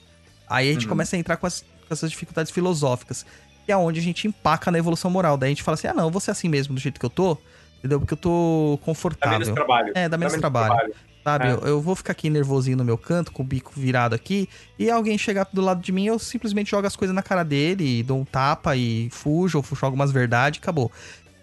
Aí 0.49 0.71
a 0.71 0.73
gente 0.73 0.85
uhum. 0.85 0.91
começa 0.91 1.17
a 1.17 1.19
entrar 1.19 1.37
com, 1.37 1.47
as, 1.47 1.61
com 1.61 1.93
essas 1.93 2.11
dificuldades 2.11 2.51
filosóficas, 2.53 3.25
que 3.65 3.73
é 3.73 3.77
onde 3.77 4.01
a 4.01 4.03
gente 4.03 4.27
empaca 4.27 4.71
na 4.71 4.79
evolução 4.79 5.11
moral. 5.11 5.37
Daí 5.37 5.49
a 5.49 5.51
gente 5.51 5.63
fala 5.63 5.75
assim: 5.75 5.89
ah, 5.89 5.95
não, 5.95 6.05
eu 6.05 6.11
vou 6.11 6.21
ser 6.21 6.31
assim 6.31 6.49
mesmo, 6.49 6.75
do 6.75 6.81
jeito 6.81 6.99
que 6.99 7.07
eu 7.07 7.11
tô. 7.11 7.37
Entendeu? 7.79 8.01
Porque 8.01 8.15
eu 8.15 8.19
tô 8.19 8.79
confortável. 8.85 9.39
Dá 9.39 9.45
menos 9.45 9.55
trabalho. 9.55 9.93
É, 9.95 10.09
dá 10.09 10.19
menos, 10.19 10.33
dá 10.33 10.39
menos 10.39 10.41
trabalho. 10.41 10.75
trabalho. 10.75 10.95
Sabe? 11.25 11.47
É. 11.47 11.53
Eu, 11.53 11.59
eu, 11.59 11.81
vou 11.81 11.95
ficar 11.95 12.13
aqui 12.13 12.31
nervosinho 12.31 12.77
no 12.77 12.85
meu 12.85 12.97
canto, 12.97 13.31
com 13.31 13.43
o 13.43 13.47
bico 13.47 13.73
virado 13.77 14.15
aqui, 14.15 14.49
e 14.79 14.91
alguém 14.91 15.19
chegar 15.19 15.47
do 15.53 15.61
lado 15.61 15.83
de 15.83 15.93
mim, 15.93 16.07
eu 16.07 16.19
simplesmente 16.19 16.71
jogo 16.71 16.87
as 16.87 16.97
coisas 16.97 17.15
na 17.15 17.23
cara 17.23 17.43
dele, 17.43 18.03
dou 18.03 18.19
um 18.19 18.25
tapa 18.25 18.75
e 18.77 19.09
fujo, 19.11 19.59
ou 19.59 19.77
jogo 19.77 19.95
umas 19.95 20.11
verdades, 20.11 20.61
acabou. 20.61 20.91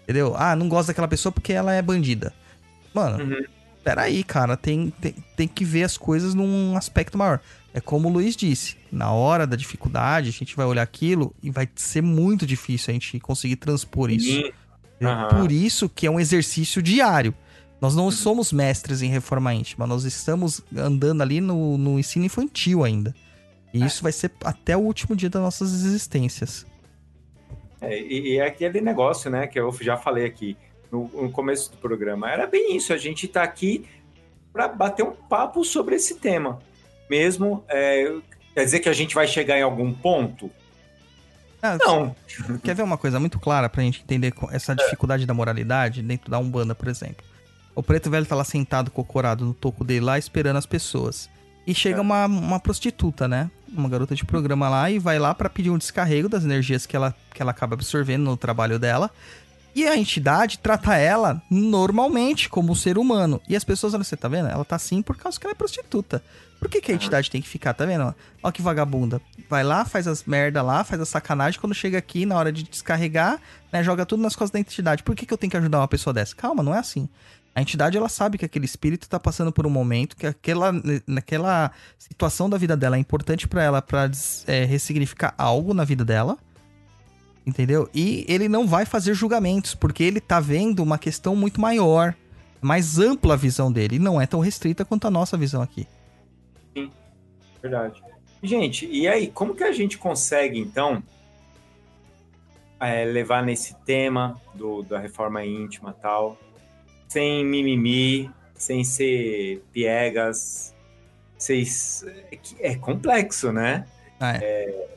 Entendeu? 0.02 0.34
Ah, 0.36 0.56
não 0.56 0.68
gosto 0.68 0.88
daquela 0.88 1.08
pessoa 1.08 1.32
porque 1.32 1.52
ela 1.52 1.72
é 1.72 1.80
bandida. 1.80 2.32
Mano, 2.92 3.22
uhum. 3.22 3.44
peraí, 3.84 4.24
cara, 4.24 4.56
tem, 4.56 4.92
tem, 5.00 5.14
tem 5.36 5.48
que 5.48 5.64
ver 5.64 5.84
as 5.84 5.96
coisas 5.96 6.34
num 6.34 6.76
aspecto 6.76 7.16
maior. 7.16 7.40
É 7.76 7.80
como 7.80 8.08
o 8.08 8.10
Luiz 8.10 8.34
disse, 8.34 8.78
na 8.90 9.12
hora 9.12 9.46
da 9.46 9.54
dificuldade, 9.54 10.30
a 10.30 10.32
gente 10.32 10.56
vai 10.56 10.64
olhar 10.64 10.80
aquilo 10.80 11.34
e 11.42 11.50
vai 11.50 11.68
ser 11.74 12.00
muito 12.00 12.46
difícil 12.46 12.90
a 12.90 12.94
gente 12.94 13.20
conseguir 13.20 13.56
transpor 13.56 14.10
isso. 14.10 14.50
Uhum. 14.98 15.40
Por 15.42 15.52
isso 15.52 15.86
que 15.86 16.06
é 16.06 16.10
um 16.10 16.18
exercício 16.18 16.80
diário. 16.80 17.34
Nós 17.78 17.94
não 17.94 18.10
somos 18.10 18.50
mestres 18.50 19.02
em 19.02 19.10
reforma 19.10 19.52
íntima, 19.52 19.86
nós 19.86 20.04
estamos 20.04 20.62
andando 20.74 21.20
ali 21.20 21.38
no, 21.38 21.76
no 21.76 21.98
ensino 21.98 22.24
infantil 22.24 22.82
ainda. 22.82 23.14
E 23.74 23.84
isso 23.84 24.02
vai 24.02 24.12
ser 24.12 24.32
até 24.42 24.74
o 24.74 24.80
último 24.80 25.14
dia 25.14 25.28
das 25.28 25.42
nossas 25.42 25.70
existências. 25.84 26.64
É, 27.78 28.00
e, 28.00 28.36
e, 28.36 28.38
é 28.38 28.46
aquele 28.46 28.80
negócio, 28.80 29.30
né, 29.30 29.46
que 29.46 29.60
eu 29.60 29.70
já 29.82 29.98
falei 29.98 30.24
aqui 30.24 30.56
no, 30.90 31.08
no 31.08 31.30
começo 31.30 31.70
do 31.72 31.76
programa. 31.76 32.30
Era 32.30 32.46
bem 32.46 32.74
isso, 32.74 32.94
a 32.94 32.96
gente 32.96 33.26
está 33.26 33.42
aqui 33.42 33.84
para 34.50 34.66
bater 34.66 35.02
um 35.02 35.12
papo 35.12 35.62
sobre 35.62 35.96
esse 35.96 36.14
tema. 36.14 36.58
Mesmo 37.08 37.64
é, 37.68 38.12
Quer 38.56 38.64
dizer 38.64 38.80
que 38.80 38.88
a 38.88 38.92
gente 38.94 39.14
vai 39.14 39.28
chegar 39.28 39.58
em 39.58 39.62
algum 39.62 39.92
ponto? 39.92 40.50
Ah, 41.62 41.76
Não. 41.78 42.16
Quer 42.64 42.74
ver 42.74 42.82
uma 42.82 42.96
coisa 42.96 43.20
muito 43.20 43.38
clara 43.38 43.68
pra 43.68 43.82
gente 43.82 44.00
entender 44.00 44.32
essa 44.50 44.74
dificuldade 44.74 45.26
da 45.26 45.34
moralidade 45.34 46.00
dentro 46.00 46.30
da 46.30 46.38
Umbanda, 46.38 46.74
por 46.74 46.88
exemplo? 46.88 47.22
O 47.74 47.82
preto 47.82 48.08
velho 48.08 48.24
tá 48.24 48.34
lá 48.34 48.44
sentado, 48.44 48.90
cocorado 48.90 49.44
no 49.44 49.52
toco 49.52 49.84
dele 49.84 50.06
lá, 50.06 50.18
esperando 50.18 50.56
as 50.56 50.64
pessoas. 50.64 51.28
E 51.66 51.74
chega 51.74 52.00
uma, 52.00 52.24
uma 52.24 52.58
prostituta, 52.58 53.28
né? 53.28 53.50
Uma 53.70 53.90
garota 53.90 54.14
de 54.14 54.24
programa 54.24 54.70
lá 54.70 54.90
e 54.90 54.98
vai 54.98 55.18
lá 55.18 55.34
pra 55.34 55.50
pedir 55.50 55.68
um 55.68 55.76
descarrego 55.76 56.26
das 56.26 56.42
energias 56.42 56.86
que 56.86 56.96
ela, 56.96 57.14
que 57.34 57.42
ela 57.42 57.50
acaba 57.50 57.74
absorvendo 57.74 58.24
no 58.24 58.38
trabalho 58.38 58.78
dela. 58.78 59.10
E 59.76 59.86
a 59.86 59.94
entidade 59.96 60.58
trata 60.58 60.96
ela 60.96 61.42
normalmente, 61.50 62.48
como 62.48 62.72
um 62.72 62.74
ser 62.74 62.96
humano. 62.96 63.40
E 63.46 63.54
as 63.54 63.62
pessoas, 63.62 63.92
olha, 63.92 64.02
você 64.02 64.16
tá 64.16 64.26
vendo? 64.26 64.48
Ela 64.48 64.64
tá 64.64 64.74
assim 64.76 65.02
por 65.02 65.16
causa 65.16 65.38
que 65.38 65.46
ela 65.46 65.52
é 65.52 65.54
prostituta. 65.54 66.22
Por 66.58 66.70
que, 66.70 66.80
que 66.80 66.90
a 66.90 66.94
entidade 66.94 67.30
tem 67.30 67.42
que 67.42 67.48
ficar, 67.48 67.74
tá 67.74 67.84
vendo? 67.84 68.14
Ó 68.42 68.50
que 68.50 68.62
vagabunda. 68.62 69.20
Vai 69.50 69.62
lá, 69.62 69.84
faz 69.84 70.08
as 70.08 70.24
merda 70.24 70.62
lá, 70.62 70.82
faz 70.82 71.00
a 71.02 71.04
sacanagem. 71.04 71.60
Quando 71.60 71.74
chega 71.74 71.98
aqui, 71.98 72.24
na 72.24 72.36
hora 72.36 72.50
de 72.50 72.62
descarregar, 72.62 73.38
né, 73.70 73.84
joga 73.84 74.06
tudo 74.06 74.22
nas 74.22 74.34
costas 74.34 74.52
da 74.52 74.60
entidade. 74.60 75.02
Por 75.02 75.14
que, 75.14 75.26
que 75.26 75.34
eu 75.34 75.36
tenho 75.38 75.50
que 75.50 75.56
ajudar 75.58 75.78
uma 75.80 75.88
pessoa 75.88 76.14
dessa? 76.14 76.34
Calma, 76.34 76.62
não 76.62 76.74
é 76.74 76.78
assim. 76.78 77.06
A 77.54 77.60
entidade, 77.60 77.98
ela 77.98 78.08
sabe 78.08 78.38
que 78.38 78.44
aquele 78.46 78.64
espírito 78.64 79.06
tá 79.08 79.20
passando 79.20 79.52
por 79.52 79.66
um 79.66 79.70
momento, 79.70 80.16
que 80.16 80.26
aquela, 80.26 80.72
naquela 81.06 81.70
situação 81.98 82.48
da 82.48 82.56
vida 82.56 82.76
dela 82.76 82.96
é 82.96 82.98
importante 82.98 83.46
pra 83.46 83.62
ela, 83.62 83.82
pra 83.82 84.06
des- 84.06 84.42
é, 84.46 84.64
ressignificar 84.64 85.34
algo 85.36 85.74
na 85.74 85.84
vida 85.84 86.04
dela. 86.04 86.38
Entendeu? 87.46 87.88
E 87.94 88.24
ele 88.28 88.48
não 88.48 88.66
vai 88.66 88.84
fazer 88.84 89.14
julgamentos, 89.14 89.74
porque 89.74 90.02
ele 90.02 90.20
tá 90.20 90.40
vendo 90.40 90.82
uma 90.82 90.98
questão 90.98 91.36
muito 91.36 91.60
maior, 91.60 92.14
mais 92.60 92.98
ampla 92.98 93.34
a 93.34 93.36
visão 93.36 93.70
dele, 93.70 93.96
e 93.96 94.00
não 94.00 94.20
é 94.20 94.26
tão 94.26 94.40
restrita 94.40 94.84
quanto 94.84 95.06
a 95.06 95.10
nossa 95.10 95.36
visão 95.36 95.62
aqui. 95.62 95.86
Verdade. 97.62 98.02
Gente, 98.42 98.86
e 98.86 99.06
aí, 99.08 99.28
como 99.28 99.54
que 99.54 99.64
a 99.64 99.72
gente 99.72 99.96
consegue, 99.96 100.58
então, 100.58 101.02
é, 102.80 103.04
levar 103.04 103.42
nesse 103.44 103.74
tema 103.84 104.40
do, 104.54 104.82
da 104.82 104.98
reforma 104.98 105.44
íntima 105.44 105.94
e 105.96 106.02
tal, 106.02 106.36
sem 107.08 107.44
mimimi, 107.44 108.30
sem 108.54 108.84
ser 108.84 109.64
piegas, 109.72 110.74
sem, 111.38 111.64
é, 112.60 112.72
é 112.72 112.74
complexo, 112.76 113.52
né? 113.52 113.86
Ah, 114.20 114.36
é. 114.36 114.95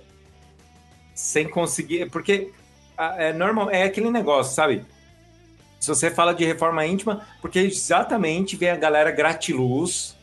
Sem 1.20 1.48
conseguir. 1.50 2.10
Porque 2.10 2.52
é 2.98 3.34
normal, 3.34 3.70
é 3.70 3.84
aquele 3.84 4.10
negócio, 4.10 4.56
sabe? 4.56 4.86
Se 5.80 5.88
você 5.88 6.10
fala 6.10 6.34
de 6.34 6.46
reforma 6.46 6.86
íntima, 6.86 7.28
porque 7.42 7.60
exatamente 7.60 8.56
vem 8.56 8.70
a 8.70 8.76
galera 8.76 9.12
gratiluz 9.12 10.18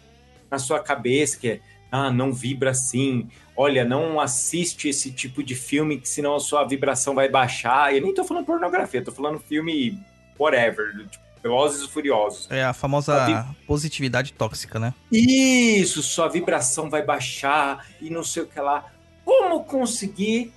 na 0.51 0.59
sua 0.59 0.81
cabeça, 0.81 1.39
que 1.39 1.49
é, 1.49 1.61
ah, 1.91 2.11
não 2.11 2.33
vibra 2.33 2.71
assim, 2.71 3.29
olha, 3.57 3.85
não 3.85 4.21
assiste 4.21 4.89
esse 4.89 5.11
tipo 5.11 5.43
de 5.43 5.55
filme, 5.55 5.99
que 5.99 6.09
senão 6.09 6.35
a 6.35 6.41
sua 6.41 6.65
vibração 6.65 7.15
vai 7.15 7.29
baixar. 7.29 7.95
Eu 7.95 8.03
nem 8.03 8.15
tô 8.15 8.25
falando 8.25 8.45
pornografia, 8.45 9.03
tô 9.03 9.13
falando 9.13 9.39
filme 9.39 9.99
whatever, 10.39 11.07
tipo, 11.09 11.25
Velozes 11.43 11.83
e 11.83 11.89
Furiosos. 11.89 12.51
É 12.51 12.65
a 12.65 12.73
famosa 12.73 13.15
Sabe? 13.15 13.57
positividade 13.67 14.33
tóxica, 14.33 14.79
né? 14.79 14.93
Isso, 15.13 16.03
sua 16.03 16.29
vibração 16.29 16.91
vai 16.91 17.03
baixar 17.03 17.87
e 18.01 18.11
não 18.11 18.25
sei 18.25 18.43
o 18.43 18.47
que 18.47 18.61
lá. 18.61 18.85
Como 19.25 19.65
conseguir. 19.65 20.53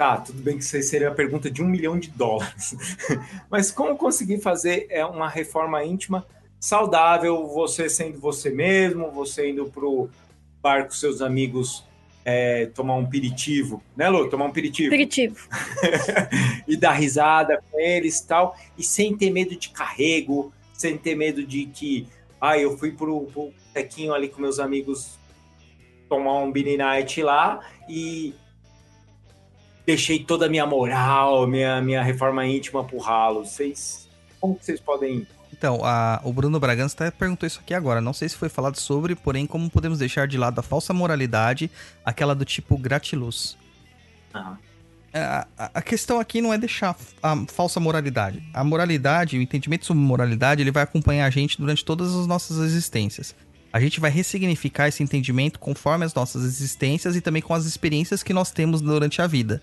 Tá, 0.00 0.16
tudo 0.16 0.40
bem 0.40 0.56
que 0.56 0.64
isso 0.64 0.74
aí 0.76 0.82
seria 0.82 1.08
a 1.08 1.14
pergunta 1.14 1.50
de 1.50 1.62
um 1.62 1.66
milhão 1.66 1.98
de 1.98 2.08
dólares. 2.08 2.74
Mas 3.50 3.70
como 3.70 3.98
conseguir 3.98 4.40
fazer 4.40 4.86
é, 4.88 5.04
uma 5.04 5.28
reforma 5.28 5.84
íntima 5.84 6.26
saudável, 6.58 7.46
você 7.46 7.86
sendo 7.86 8.18
você 8.18 8.48
mesmo, 8.48 9.10
você 9.10 9.50
indo 9.50 9.66
pro 9.66 10.08
bar 10.62 10.86
com 10.86 10.92
seus 10.92 11.20
amigos 11.20 11.84
é, 12.24 12.64
tomar 12.74 12.94
um 12.94 13.04
peritivo, 13.04 13.82
né, 13.94 14.08
Lu? 14.08 14.30
Tomar 14.30 14.46
um 14.46 14.52
peritivo 14.52 14.88
Aperitivo. 14.88 15.46
e 16.66 16.78
dar 16.78 16.92
risada 16.92 17.62
com 17.70 17.78
eles 17.78 18.20
e 18.20 18.26
tal, 18.26 18.56
e 18.78 18.82
sem 18.82 19.14
ter 19.14 19.28
medo 19.28 19.54
de 19.54 19.68
carrego, 19.68 20.50
sem 20.72 20.96
ter 20.96 21.14
medo 21.14 21.44
de 21.44 21.66
que, 21.66 22.08
ah, 22.40 22.56
eu 22.56 22.78
fui 22.78 22.90
pro, 22.90 23.26
pro 23.26 23.52
tequinho 23.74 24.14
ali 24.14 24.30
com 24.30 24.40
meus 24.40 24.58
amigos 24.58 25.18
tomar 26.08 26.38
um 26.38 26.50
Billy 26.50 26.78
Night 26.78 27.22
lá 27.22 27.60
e 27.86 28.34
deixei 29.90 30.20
toda 30.22 30.46
a 30.46 30.48
minha 30.48 30.64
moral, 30.66 31.46
minha, 31.46 31.80
minha 31.82 32.02
reforma 32.02 32.46
íntima 32.46 32.84
pro 32.84 32.98
ralo. 32.98 33.44
Vocês, 33.44 34.08
como 34.40 34.54
que 34.56 34.64
vocês 34.64 34.80
podem... 34.80 35.26
Então, 35.52 35.80
a- 35.84 36.20
o 36.24 36.32
Bruno 36.32 36.58
Bragança 36.60 36.94
até 36.94 37.10
perguntou 37.10 37.46
isso 37.46 37.60
aqui 37.60 37.74
agora. 37.74 38.00
Não 38.00 38.12
sei 38.12 38.28
se 38.28 38.36
foi 38.36 38.48
falado 38.48 38.76
sobre, 38.78 39.14
porém, 39.14 39.46
como 39.46 39.68
podemos 39.68 39.98
deixar 39.98 40.26
de 40.28 40.38
lado 40.38 40.58
a 40.58 40.62
falsa 40.62 40.94
moralidade, 40.94 41.70
aquela 42.04 42.34
do 42.34 42.44
tipo 42.44 42.78
gratiluz. 42.78 43.58
A, 44.32 44.56
a- 45.58 45.70
a 45.74 45.82
questão 45.82 46.20
aqui 46.20 46.40
não 46.40 46.52
é 46.54 46.56
deixar 46.58 46.96
a 47.22 47.36
falsa 47.48 47.80
moralidade. 47.80 48.42
A 48.54 48.62
moralidade, 48.62 49.36
o 49.36 49.42
entendimento 49.42 49.84
sobre 49.86 50.02
moralidade, 50.02 50.62
ele 50.62 50.70
vai 50.70 50.84
acompanhar 50.84 51.26
a 51.26 51.30
gente 51.30 51.58
durante 51.58 51.84
todas 51.84 52.14
as 52.14 52.26
nossas 52.28 52.58
existências. 52.58 53.34
A 53.72 53.80
gente 53.80 54.00
vai 54.00 54.10
ressignificar 54.10 54.88
esse 54.88 55.02
entendimento 55.02 55.58
conforme 55.58 56.04
as 56.04 56.12
nossas 56.12 56.44
existências 56.44 57.14
e 57.14 57.20
também 57.20 57.40
com 57.40 57.54
as 57.54 57.66
experiências 57.66 58.22
que 58.22 58.32
nós 58.32 58.50
temos 58.50 58.80
durante 58.80 59.22
a 59.22 59.26
vida. 59.26 59.62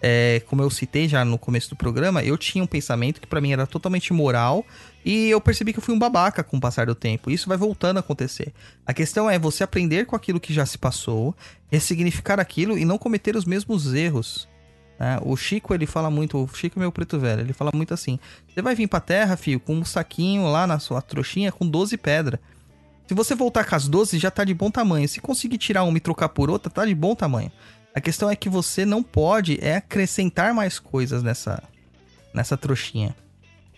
É, 0.00 0.40
como 0.46 0.62
eu 0.62 0.70
citei 0.70 1.08
já 1.08 1.24
no 1.24 1.36
começo 1.36 1.70
do 1.70 1.76
programa, 1.76 2.22
eu 2.22 2.38
tinha 2.38 2.62
um 2.62 2.68
pensamento 2.68 3.20
que 3.20 3.26
pra 3.26 3.40
mim 3.40 3.50
era 3.50 3.66
totalmente 3.66 4.12
moral 4.12 4.64
e 5.04 5.28
eu 5.28 5.40
percebi 5.40 5.72
que 5.72 5.80
eu 5.80 5.82
fui 5.82 5.92
um 5.92 5.98
babaca 5.98 6.44
com 6.44 6.56
o 6.56 6.60
passar 6.60 6.86
do 6.86 6.94
tempo. 6.94 7.30
Isso 7.30 7.48
vai 7.48 7.58
voltando 7.58 7.96
a 7.96 8.00
acontecer. 8.00 8.52
A 8.86 8.94
questão 8.94 9.28
é 9.28 9.38
você 9.38 9.64
aprender 9.64 10.06
com 10.06 10.14
aquilo 10.14 10.38
que 10.38 10.54
já 10.54 10.64
se 10.64 10.78
passou, 10.78 11.34
ressignificar 11.68 12.38
aquilo 12.38 12.78
e 12.78 12.84
não 12.84 12.96
cometer 12.96 13.34
os 13.34 13.44
mesmos 13.44 13.92
erros. 13.92 14.48
né? 15.00 15.18
O 15.22 15.36
Chico, 15.36 15.74
ele 15.74 15.86
fala 15.86 16.08
muito, 16.10 16.38
o 16.38 16.48
Chico 16.54 16.78
é 16.78 16.80
meu 16.80 16.92
preto 16.92 17.18
velho, 17.18 17.40
ele 17.40 17.52
fala 17.52 17.72
muito 17.74 17.92
assim: 17.92 18.20
você 18.46 18.62
vai 18.62 18.76
vir 18.76 18.86
pra 18.86 19.00
terra, 19.00 19.36
filho, 19.36 19.58
com 19.58 19.74
um 19.74 19.84
saquinho 19.84 20.46
lá 20.46 20.64
na 20.64 20.78
sua 20.78 21.02
trouxinha 21.02 21.50
com 21.50 21.66
12 21.68 21.96
pedras. 21.96 22.38
Se 23.08 23.14
você 23.14 23.34
voltar 23.34 23.64
com 23.64 23.74
as 23.74 23.88
12, 23.88 24.18
já 24.18 24.30
tá 24.30 24.44
de 24.44 24.52
bom 24.52 24.70
tamanho. 24.70 25.08
Se 25.08 25.18
conseguir 25.18 25.56
tirar 25.56 25.82
uma 25.84 25.96
e 25.96 26.00
trocar 26.00 26.28
por 26.28 26.50
outra, 26.50 26.70
tá 26.70 26.84
de 26.84 26.94
bom 26.94 27.14
tamanho. 27.14 27.50
A 27.94 28.02
questão 28.02 28.28
é 28.28 28.36
que 28.36 28.50
você 28.50 28.84
não 28.84 29.02
pode 29.02 29.58
é 29.62 29.76
acrescentar 29.76 30.52
mais 30.52 30.78
coisas 30.78 31.22
nessa, 31.22 31.62
nessa 32.34 32.54
trouxinha 32.54 33.16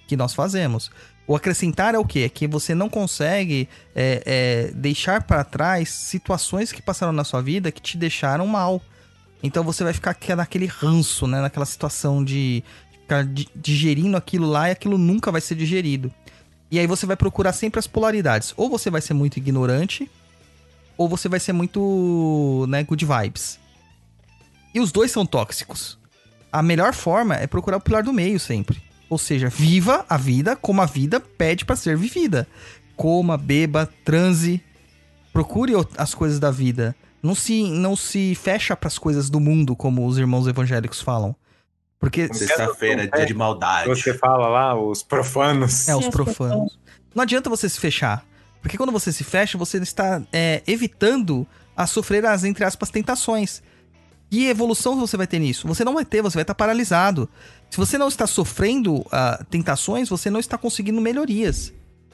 que 0.08 0.16
nós 0.16 0.34
fazemos. 0.34 0.90
O 1.28 1.36
acrescentar 1.36 1.94
é 1.94 1.98
o 1.98 2.04
quê? 2.04 2.20
É 2.20 2.28
que 2.28 2.48
você 2.48 2.74
não 2.74 2.88
consegue 2.88 3.68
é, 3.94 4.22
é, 4.26 4.72
deixar 4.74 5.22
para 5.22 5.44
trás 5.44 5.88
situações 5.90 6.72
que 6.72 6.82
passaram 6.82 7.12
na 7.12 7.22
sua 7.22 7.40
vida 7.40 7.70
que 7.70 7.80
te 7.80 7.96
deixaram 7.96 8.48
mal. 8.48 8.82
Então 9.40 9.62
você 9.62 9.84
vai 9.84 9.92
ficar 9.92 10.16
naquele 10.36 10.66
ranço, 10.66 11.28
né? 11.28 11.40
Naquela 11.40 11.64
situação 11.64 12.24
de 12.24 12.64
ficar 13.02 13.24
di- 13.24 13.48
digerindo 13.54 14.16
aquilo 14.16 14.48
lá 14.48 14.68
e 14.68 14.72
aquilo 14.72 14.98
nunca 14.98 15.30
vai 15.30 15.40
ser 15.40 15.54
digerido. 15.54 16.12
E 16.70 16.78
aí 16.78 16.86
você 16.86 17.04
vai 17.04 17.16
procurar 17.16 17.52
sempre 17.52 17.78
as 17.78 17.86
polaridades. 17.86 18.54
Ou 18.56 18.70
você 18.70 18.90
vai 18.90 19.00
ser 19.00 19.14
muito 19.14 19.36
ignorante, 19.36 20.10
ou 20.96 21.08
você 21.08 21.28
vai 21.28 21.40
ser 21.40 21.52
muito, 21.52 22.66
né, 22.68 22.84
good 22.84 23.04
vibes. 23.04 23.58
E 24.72 24.80
os 24.80 24.92
dois 24.92 25.10
são 25.10 25.26
tóxicos. 25.26 25.98
A 26.52 26.62
melhor 26.62 26.92
forma 26.94 27.34
é 27.34 27.46
procurar 27.46 27.78
o 27.78 27.80
pilar 27.80 28.02
do 28.02 28.12
meio 28.12 28.38
sempre. 28.38 28.82
Ou 29.08 29.18
seja, 29.18 29.48
viva 29.48 30.04
a 30.08 30.16
vida 30.16 30.54
como 30.54 30.80
a 30.80 30.86
vida 30.86 31.18
pede 31.18 31.64
pra 31.64 31.74
ser 31.74 31.96
vivida. 31.96 32.46
Coma, 32.96 33.36
beba, 33.36 33.88
transe. 34.04 34.62
Procure 35.32 35.72
as 35.96 36.14
coisas 36.14 36.38
da 36.38 36.50
vida. 36.50 36.94
Não 37.22 37.34
se, 37.34 37.64
não 37.64 37.96
se 37.96 38.34
fecha 38.34 38.76
pras 38.76 38.98
coisas 38.98 39.28
do 39.28 39.40
mundo, 39.40 39.74
como 39.74 40.06
os 40.06 40.16
irmãos 40.16 40.46
evangélicos 40.46 41.00
falam. 41.00 41.34
Porque 42.00 42.32
Sexta-feira, 42.32 43.06
dia 43.06 43.26
de 43.26 43.34
maldade. 43.34 43.86
Você 43.86 44.14
fala 44.14 44.48
lá, 44.48 44.74
os 44.74 45.02
profanos. 45.02 45.86
é, 45.86 45.94
os 45.94 46.08
profanos. 46.08 46.78
Não 47.14 47.22
adianta 47.22 47.50
você 47.50 47.68
se 47.68 47.78
fechar. 47.78 48.24
Porque 48.62 48.78
quando 48.78 48.90
você 48.90 49.12
se 49.12 49.22
fecha, 49.22 49.58
você 49.58 49.76
está 49.78 50.22
é, 50.32 50.62
evitando 50.66 51.46
a 51.76 51.86
sofrer 51.86 52.24
as, 52.24 52.42
entre 52.42 52.64
aspas, 52.64 52.88
tentações. 52.88 53.62
Que 54.30 54.46
evolução 54.46 54.98
você 54.98 55.16
vai 55.16 55.26
ter 55.26 55.38
nisso? 55.38 55.68
Você 55.68 55.84
não 55.84 55.92
vai 55.92 56.04
ter, 56.04 56.22
você 56.22 56.34
vai 56.34 56.42
estar 56.42 56.54
paralisado. 56.54 57.28
Se 57.68 57.76
você 57.76 57.98
não 57.98 58.08
está 58.08 58.26
sofrendo 58.26 59.04
ah, 59.12 59.44
tentações, 59.50 60.08
você 60.08 60.30
não 60.30 60.40
está 60.40 60.56
conseguindo 60.56 61.00
melhorias. 61.00 61.72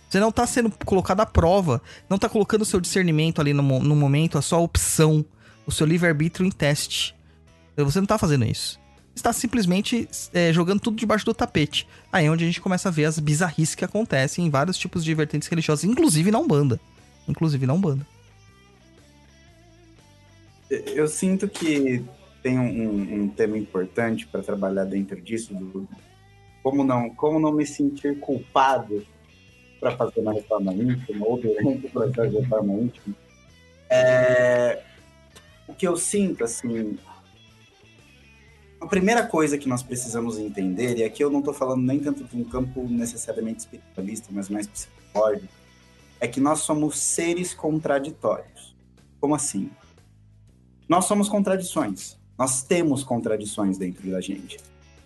Você 0.08 0.18
não 0.18 0.30
está 0.30 0.46
sendo 0.46 0.72
colocado 0.84 1.20
à 1.20 1.26
prova. 1.26 1.80
Não 2.08 2.16
está 2.16 2.28
colocando 2.28 2.62
o 2.62 2.64
seu 2.64 2.80
discernimento 2.80 3.40
ali 3.40 3.52
no, 3.52 3.62
no 3.62 3.94
momento, 3.94 4.38
a 4.38 4.42
sua 4.42 4.58
opção, 4.58 5.24
o 5.66 5.70
seu 5.70 5.86
livre-arbítrio 5.86 6.46
em 6.46 6.50
teste. 6.50 7.14
Você 7.76 7.98
não 7.98 8.04
está 8.04 8.18
fazendo 8.18 8.46
isso. 8.46 8.80
Está 9.16 9.32
simplesmente 9.32 10.06
é, 10.34 10.52
jogando 10.52 10.78
tudo 10.78 10.96
debaixo 10.96 11.24
do 11.24 11.32
tapete. 11.32 11.88
Aí 12.12 12.26
é 12.26 12.30
onde 12.30 12.44
a 12.44 12.46
gente 12.46 12.60
começa 12.60 12.90
a 12.90 12.92
ver 12.92 13.06
as 13.06 13.18
bizarrices 13.18 13.74
que 13.74 13.84
acontecem 13.84 14.44
em 14.46 14.50
vários 14.50 14.76
tipos 14.76 15.02
de 15.02 15.14
vertentes 15.14 15.48
religiosas, 15.48 15.84
inclusive 15.84 16.30
na 16.30 16.38
Umbanda. 16.38 16.78
Inclusive 17.26 17.66
na 17.66 17.72
Umbanda. 17.72 18.06
Eu 20.70 21.08
sinto 21.08 21.48
que 21.48 22.04
tem 22.42 22.58
um, 22.58 22.62
um- 22.68 23.22
um 23.22 23.28
tema 23.28 23.56
importante 23.56 24.26
para 24.26 24.42
trabalhar 24.42 24.84
dentro 24.84 25.20
disso, 25.20 25.54
do 25.54 25.88
como 26.62 26.84
não, 26.84 27.08
como 27.10 27.40
não 27.40 27.52
me 27.52 27.64
sentir 27.64 28.18
culpado 28.18 29.04
para 29.80 29.96
fazer 29.96 30.20
uma 30.20 30.32
reforma 30.34 30.74
íntima 30.74 31.24
ou 31.26 31.40
durante 31.40 31.86
o 31.86 31.90
processo 31.90 32.30
de 32.30 32.38
reforma 32.38 32.72
íntima. 32.74 33.14
É, 33.88 34.82
o 35.66 35.74
que 35.74 35.86
eu 35.86 35.96
sinto, 35.96 36.44
assim. 36.44 36.98
A 38.86 38.88
primeira 38.88 39.26
coisa 39.26 39.58
que 39.58 39.68
nós 39.68 39.82
precisamos 39.82 40.38
entender, 40.38 40.96
e 40.98 41.02
aqui 41.02 41.20
eu 41.20 41.28
não 41.28 41.40
estou 41.40 41.52
falando 41.52 41.82
nem 41.82 41.98
tanto 41.98 42.22
de 42.22 42.36
um 42.36 42.44
campo 42.44 42.86
necessariamente 42.88 43.58
espiritualista, 43.58 44.28
mas 44.30 44.48
mais 44.48 44.68
psicológico, 44.68 45.52
é 46.20 46.28
que 46.28 46.38
nós 46.38 46.60
somos 46.60 46.96
seres 46.96 47.52
contraditórios. 47.52 48.76
Como 49.20 49.34
assim? 49.34 49.72
Nós 50.88 51.04
somos 51.06 51.28
contradições. 51.28 52.16
Nós 52.38 52.62
temos 52.62 53.02
contradições 53.02 53.76
dentro 53.76 54.08
da 54.08 54.20
gente. 54.20 54.56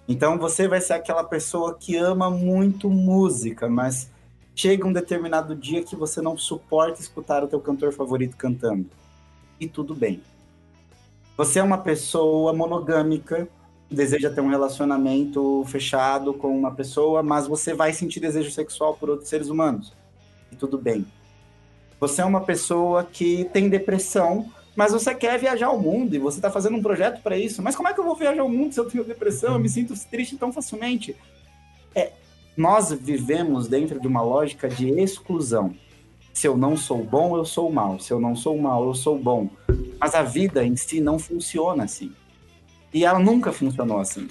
Então 0.07 0.39
você 0.39 0.69
vai 0.69 0.83
ser 0.83 0.93
aquela 0.93 1.25
pessoa 1.25 1.75
que 1.75 1.97
ama 1.97 2.31
muito 2.31 2.91
música, 2.91 3.67
mas 3.67 4.11
chega 4.55 4.87
um 4.87 4.93
determinado 4.93 5.57
dia 5.57 5.83
que 5.83 5.97
você 5.97 6.21
não 6.21 6.37
suporta 6.37 7.01
escutar 7.01 7.43
o 7.43 7.49
teu 7.49 7.61
cantor 7.63 7.95
favorito 7.95 8.37
cantando. 8.37 8.91
E 9.59 9.67
tudo 9.67 9.95
bem. 9.95 10.21
Você 11.35 11.59
é 11.59 11.63
uma 11.63 11.79
pessoa 11.79 12.53
monogâmica, 12.53 13.49
deseja 13.91 14.31
ter 14.31 14.41
um 14.41 14.49
relacionamento 14.49 15.65
fechado 15.67 16.33
com 16.33 16.57
uma 16.57 16.71
pessoa, 16.71 17.23
mas 17.23 17.47
você 17.47 17.75
vai 17.75 17.93
sentir 17.93 18.21
desejo 18.21 18.51
sexual 18.51 18.95
por 18.95 19.11
outros 19.11 19.29
seres 19.29 19.49
humanos. 19.49 19.93
E 20.53 20.57
tudo 20.57 20.79
bem. 20.79 21.05
Você 21.99 22.23
é 22.23 22.25
uma 22.25 22.41
pessoa 22.41 23.05
que 23.05 23.45
tem 23.53 23.69
depressão, 23.69 24.51
mas 24.77 24.93
você 24.93 25.15
quer 25.15 25.39
viajar 25.39 25.67
ao 25.67 25.79
mundo 25.79 26.15
e 26.15 26.19
você 26.19 26.39
está 26.39 26.51
fazendo 26.51 26.77
um 26.77 26.83
projeto 26.83 27.21
para 27.21 27.37
isso. 27.37 27.61
Mas 27.61 27.75
como 27.75 27.89
é 27.89 27.93
que 27.93 28.01
eu 28.01 28.05
vou 28.05 28.15
viajar 28.15 28.41
ao 28.41 28.49
mundo 28.49 28.73
se 28.73 28.81
eu 28.81 28.89
tenho 28.89 29.05
depressão? 29.05 29.55
Eu 29.55 29.59
me 29.59 29.69
sinto 29.69 29.93
triste 30.09 30.37
tão 30.37 30.53
facilmente. 30.53 31.17
É, 31.95 32.13
nós 32.57 32.93
vivemos 32.93 33.69
dentro 33.69 34.01
de 34.01 34.07
uma 34.07 34.23
lógica 34.23 34.69
de 34.69 34.89
exclusão. 35.01 35.75
Se 36.33 36.47
eu 36.47 36.57
não 36.57 36.77
sou 36.77 37.05
bom, 37.05 37.37
eu 37.37 37.45
sou 37.45 37.71
mal. 37.71 37.99
Se 37.99 38.13
eu 38.13 38.21
não 38.21 38.37
sou 38.37 38.57
mal, 38.57 38.87
eu 38.87 38.95
sou 38.95 39.19
bom. 39.19 39.51
Mas 39.99 40.15
a 40.15 40.23
vida 40.23 40.65
em 40.65 40.77
si 40.77 41.01
não 41.01 41.19
funciona 41.19 41.85
assim. 41.85 42.13
E 42.93 43.05
ela 43.05 43.19
nunca 43.19 43.53
funcionou 43.53 43.99
assim. 43.99 44.29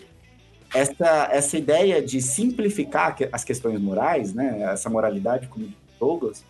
Essa, 0.73 1.29
essa 1.31 1.57
ideia 1.57 2.01
de 2.01 2.21
simplificar 2.21 3.15
as 3.31 3.43
questões 3.43 3.79
morais, 3.79 4.33
né, 4.33 4.61
essa 4.71 4.89
moralidade, 4.89 5.47
como 5.47 5.73
Douglas, 5.99 6.45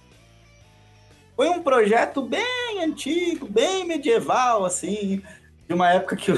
foi 1.36 1.50
um 1.50 1.64
projeto 1.64 2.22
bem 2.22 2.84
antigo, 2.84 3.48
bem 3.48 3.86
medieval, 3.86 4.66
assim, 4.66 5.22
de 5.68 5.74
uma 5.74 5.90
época 5.90 6.18
que, 6.18 6.34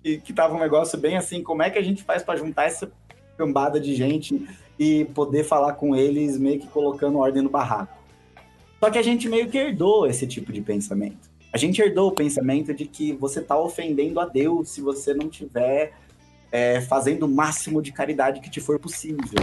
que, 0.00 0.18
que 0.18 0.32
tava 0.32 0.54
um 0.54 0.60
negócio 0.60 0.96
bem 0.96 1.16
assim, 1.16 1.42
como 1.42 1.62
é 1.62 1.70
que 1.70 1.78
a 1.78 1.82
gente 1.82 2.04
faz 2.04 2.22
para 2.22 2.38
juntar 2.38 2.66
essa 2.66 2.88
cambada 3.36 3.80
de 3.80 3.96
gente 3.96 4.48
e 4.78 5.06
poder 5.06 5.42
falar 5.42 5.72
com 5.72 5.96
eles 5.96 6.38
meio 6.38 6.60
que 6.60 6.68
colocando 6.68 7.18
ordem 7.18 7.42
no 7.42 7.50
barraco. 7.50 7.98
Só 8.78 8.90
que 8.90 8.98
a 8.98 9.02
gente 9.02 9.28
meio 9.28 9.48
que 9.48 9.58
herdou 9.58 10.06
esse 10.06 10.26
tipo 10.26 10.52
de 10.52 10.60
pensamento. 10.60 11.27
A 11.52 11.56
gente 11.56 11.80
herdou 11.80 12.08
o 12.08 12.14
pensamento 12.14 12.74
de 12.74 12.84
que 12.84 13.12
você 13.12 13.40
está 13.40 13.58
ofendendo 13.58 14.20
a 14.20 14.26
Deus 14.26 14.70
se 14.70 14.80
você 14.80 15.14
não 15.14 15.28
tiver 15.28 15.92
é, 16.52 16.80
fazendo 16.82 17.24
o 17.24 17.28
máximo 17.28 17.80
de 17.80 17.92
caridade 17.92 18.40
que 18.40 18.50
te 18.50 18.60
for 18.60 18.78
possível. 18.78 19.40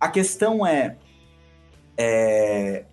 A 0.00 0.08
questão 0.08 0.66
é, 0.66 0.96
é, 1.96 2.84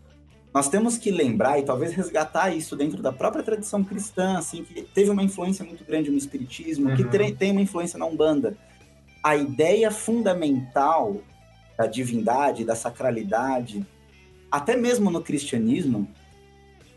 nós 0.53 0.67
temos 0.67 0.97
que 0.97 1.11
lembrar 1.11 1.59
e 1.59 1.63
talvez 1.63 1.93
resgatar 1.93 2.55
isso 2.55 2.75
dentro 2.75 3.01
da 3.01 3.11
própria 3.11 3.43
tradição 3.43 3.83
cristã, 3.83 4.37
assim, 4.37 4.63
que 4.63 4.81
teve 4.81 5.09
uma 5.09 5.23
influência 5.23 5.63
muito 5.63 5.85
grande 5.85 6.09
no 6.09 6.17
espiritismo, 6.17 6.89
uhum. 6.89 6.95
que 6.95 7.33
tem 7.33 7.51
uma 7.51 7.61
influência 7.61 7.97
na 7.99 8.05
Umbanda. 8.05 8.57
A 9.23 9.35
ideia 9.35 9.91
fundamental 9.91 11.21
da 11.77 11.87
divindade, 11.87 12.65
da 12.65 12.75
sacralidade, 12.75 13.85
até 14.51 14.75
mesmo 14.75 15.09
no 15.11 15.21
cristianismo, 15.21 16.07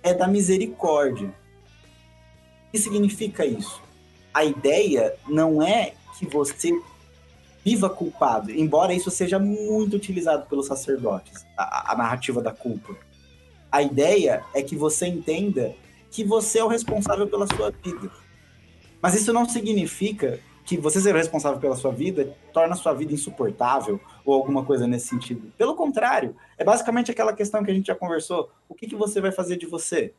é 0.03 0.15
da 0.15 0.27
misericórdia. 0.27 1.29
O 1.29 2.73
que 2.73 2.79
significa 2.79 3.45
isso? 3.45 3.83
A 4.33 4.45
ideia 4.45 5.15
não 5.29 5.63
é 5.63 5.95
que 6.19 6.27
você 6.27 6.71
viva 7.65 7.89
culpado, 7.89 8.51
embora 8.51 8.93
isso 8.93 9.11
seja 9.11 9.39
muito 9.39 9.97
utilizado 9.97 10.47
pelos 10.47 10.67
sacerdotes, 10.67 11.47
a, 11.57 11.93
a 11.93 11.97
narrativa 11.97 12.43
da 12.43 12.51
culpa 12.51 12.97
a 13.73 13.81
ideia 13.81 14.45
é 14.55 14.63
que 14.63 14.77
você 14.77 15.07
entenda 15.07 15.75
que 16.11 16.23
você 16.23 16.59
é 16.59 16.65
o 16.65 16.69
responsável 16.69 17.27
pela 17.27 17.47
sua 17.47 17.71
vida. 17.71 18.11
Mas 19.01 19.15
isso 19.15 19.33
não 19.33 19.49
significa 19.49 20.39
que 20.65 20.77
você 20.77 21.01
ser 21.01 21.15
responsável 21.15 21.61
pela 21.61 21.77
sua 21.77 21.93
vida 21.93 22.37
torna 22.53 22.75
a 22.75 22.77
sua 22.77 22.93
vida 22.93 23.13
insuportável 23.13 24.01
ou 24.25 24.35
alguma 24.35 24.65
coisa 24.65 24.87
nesse 24.87 25.09
sentido. 25.09 25.53
Pelo 25.59 25.75
contrário, 25.75 26.37
é 26.57 26.65
basicamente 26.65 27.11
aquela 27.11 27.33
questão 27.33 27.65
que 27.65 27.71
a 27.71 27.75
gente 27.75 27.87
já 27.87 27.95
conversou. 27.95 28.51
O 28.69 28.75
que, 28.75 28.87
que 28.87 28.97
você 28.97 29.21
vai 29.21 29.33
fazer 29.33 29.57
de 29.57 29.67
você? 29.67 30.13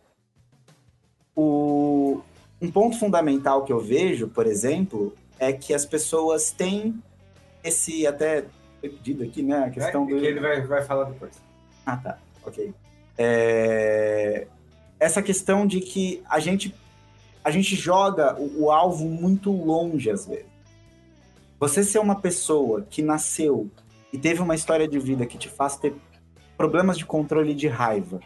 O... 1.36 2.22
Um 2.62 2.72
ponto 2.72 2.98
fundamental 2.98 3.64
que 3.64 3.74
eu 3.74 3.80
vejo, 3.80 4.30
por 4.30 4.48
exemplo, 4.48 5.14
é 5.38 5.52
que 5.52 5.74
as 5.74 5.86
pessoas 5.86 6.52
têm 6.52 7.02
esse 7.64 8.08
até 8.08 8.46
pedido 8.82 9.24
aqui, 9.24 9.42
né? 9.44 9.66
A 9.66 9.70
questão 9.70 10.04
é, 10.04 10.08
do... 10.08 10.20
que 10.20 10.26
ele 10.26 10.40
vai, 10.40 10.62
vai 10.62 10.84
falar 10.84 11.06
depois. 11.06 11.42
Ah, 11.86 11.98
tá. 11.98 12.18
Ok 12.46 12.74
é, 13.18 14.48
essa 15.00 15.22
questão 15.22 15.66
de 15.66 15.80
que 15.80 16.24
a 16.30 16.40
gente, 16.40 16.74
a 17.44 17.52
gente 17.52 17.76
joga 17.76 18.40
o, 18.40 18.64
o 18.64 18.72
alvo 18.72 19.06
muito 19.06 19.52
longe 19.52 20.10
às 20.10 20.26
vezes. 20.26 20.46
Você 21.60 21.84
ser 21.84 22.00
uma 22.00 22.20
pessoa 22.20 22.86
que 22.90 23.02
nasceu 23.02 23.70
e 24.12 24.18
teve 24.18 24.42
uma 24.42 24.56
história 24.56 24.88
de 24.88 25.00
vida 25.00 25.26
que 25.26 25.38
te 25.38 25.50
faz 25.50 25.78
ter 25.78 25.96
problemas 26.58 26.98
de 26.98 27.06
controle 27.06 27.54
de 27.54 27.68
raiva, 27.68 28.20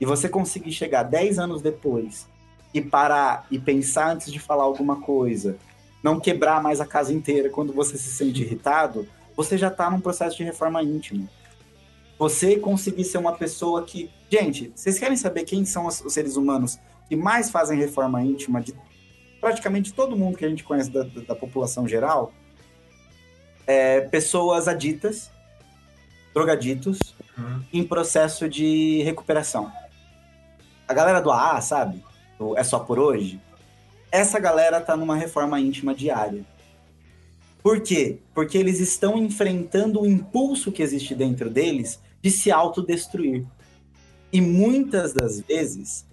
e 0.00 0.04
você 0.04 0.28
conseguir 0.28 0.72
chegar 0.72 1.02
10 1.02 1.38
anos 1.38 1.62
depois 1.62 2.28
e 2.72 2.80
parar 2.80 3.46
e 3.50 3.58
pensar 3.58 4.12
antes 4.12 4.30
de 4.30 4.38
falar 4.38 4.64
alguma 4.64 5.00
coisa, 5.00 5.56
não 6.02 6.20
quebrar 6.20 6.62
mais 6.62 6.80
a 6.80 6.86
casa 6.86 7.12
inteira 7.12 7.48
quando 7.48 7.72
você 7.72 7.96
se 7.96 8.10
sente 8.10 8.42
irritado, 8.42 9.08
você 9.34 9.56
já 9.56 9.68
está 9.68 9.90
num 9.90 10.00
processo 10.00 10.36
de 10.36 10.44
reforma 10.44 10.82
íntima. 10.82 11.28
Você 12.18 12.56
conseguir 12.56 13.04
ser 13.04 13.18
uma 13.18 13.32
pessoa 13.32 13.84
que. 13.84 14.10
Gente, 14.30 14.72
vocês 14.74 14.98
querem 14.98 15.16
saber 15.16 15.44
quem 15.44 15.64
são 15.64 15.86
os 15.86 16.02
seres 16.08 16.36
humanos 16.36 16.78
que 17.08 17.16
mais 17.16 17.50
fazem 17.50 17.78
reforma 17.78 18.22
íntima 18.22 18.60
de 18.60 18.74
praticamente 19.40 19.92
todo 19.92 20.16
mundo 20.16 20.36
que 20.36 20.44
a 20.44 20.48
gente 20.48 20.64
conhece 20.64 20.90
da, 20.90 21.02
da 21.02 21.34
população 21.34 21.86
geral? 21.86 22.32
É, 23.66 24.00
pessoas 24.02 24.68
aditas, 24.68 25.30
drogaditos, 26.32 26.98
uhum. 27.36 27.62
em 27.72 27.84
processo 27.84 28.48
de 28.48 29.02
recuperação. 29.02 29.72
A 30.86 30.94
galera 30.94 31.20
do 31.20 31.30
AA, 31.30 31.60
sabe? 31.60 32.04
Do 32.38 32.56
é 32.56 32.62
só 32.62 32.78
por 32.78 32.98
hoje. 32.98 33.40
Essa 34.10 34.38
galera 34.38 34.80
tá 34.80 34.96
numa 34.96 35.16
reforma 35.16 35.58
íntima 35.60 35.94
diária. 35.94 36.44
Por 37.62 37.80
quê? 37.80 38.20
Porque 38.32 38.56
eles 38.56 38.78
estão 38.78 39.18
enfrentando 39.18 40.00
o 40.00 40.06
impulso 40.06 40.70
que 40.70 40.82
existe 40.82 41.14
dentro 41.14 41.50
deles 41.50 42.00
de 42.22 42.30
se 42.30 42.52
autodestruir. 42.52 43.44
E 44.32 44.40
muitas 44.40 45.12
das 45.12 45.40
vezes 45.40 46.06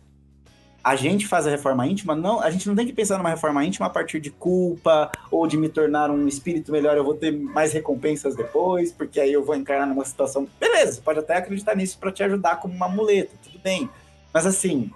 a 0.84 0.98
gente 0.98 1.26
faz 1.26 1.48
a 1.48 1.50
reforma 1.50 1.88
íntima, 1.88 2.14
não, 2.14 2.42
a 2.42 2.50
gente 2.52 2.68
não 2.68 2.76
tem 2.76 2.86
que 2.86 2.92
pensar 2.92 3.18
numa 3.18 3.30
reforma 3.30 3.64
íntima 3.64 3.86
a 3.86 3.90
partir 3.90 4.20
de 4.20 4.30
culpa 4.30 5.10
ou 5.32 5.48
de 5.48 5.56
me 5.56 5.70
tornar 5.70 6.12
um 6.12 6.28
espírito 6.28 6.74
melhor, 6.74 6.98
eu 6.98 7.06
vou 7.06 7.14
ter 7.14 7.32
mais 7.32 7.72
recompensas 7.72 8.36
depois, 8.36 8.92
porque 8.92 9.22
aí 9.22 9.32
eu 9.32 9.46
vou 9.46 9.56
encarar 9.56 9.88
numa 9.88 10.04
situação. 10.04 10.46
Beleza, 10.60 11.02
pode 11.02 11.20
até 11.20 11.38
acreditar 11.38 11.74
nisso 11.74 11.98
para 11.98 12.12
te 12.12 12.22
ajudar 12.22 12.58
como 12.58 12.74
uma 12.74 12.90
muleta, 12.90 13.32
tudo 13.42 13.60
bem. 13.60 13.90
Mas 14.34 14.46
assim, 14.46 14.92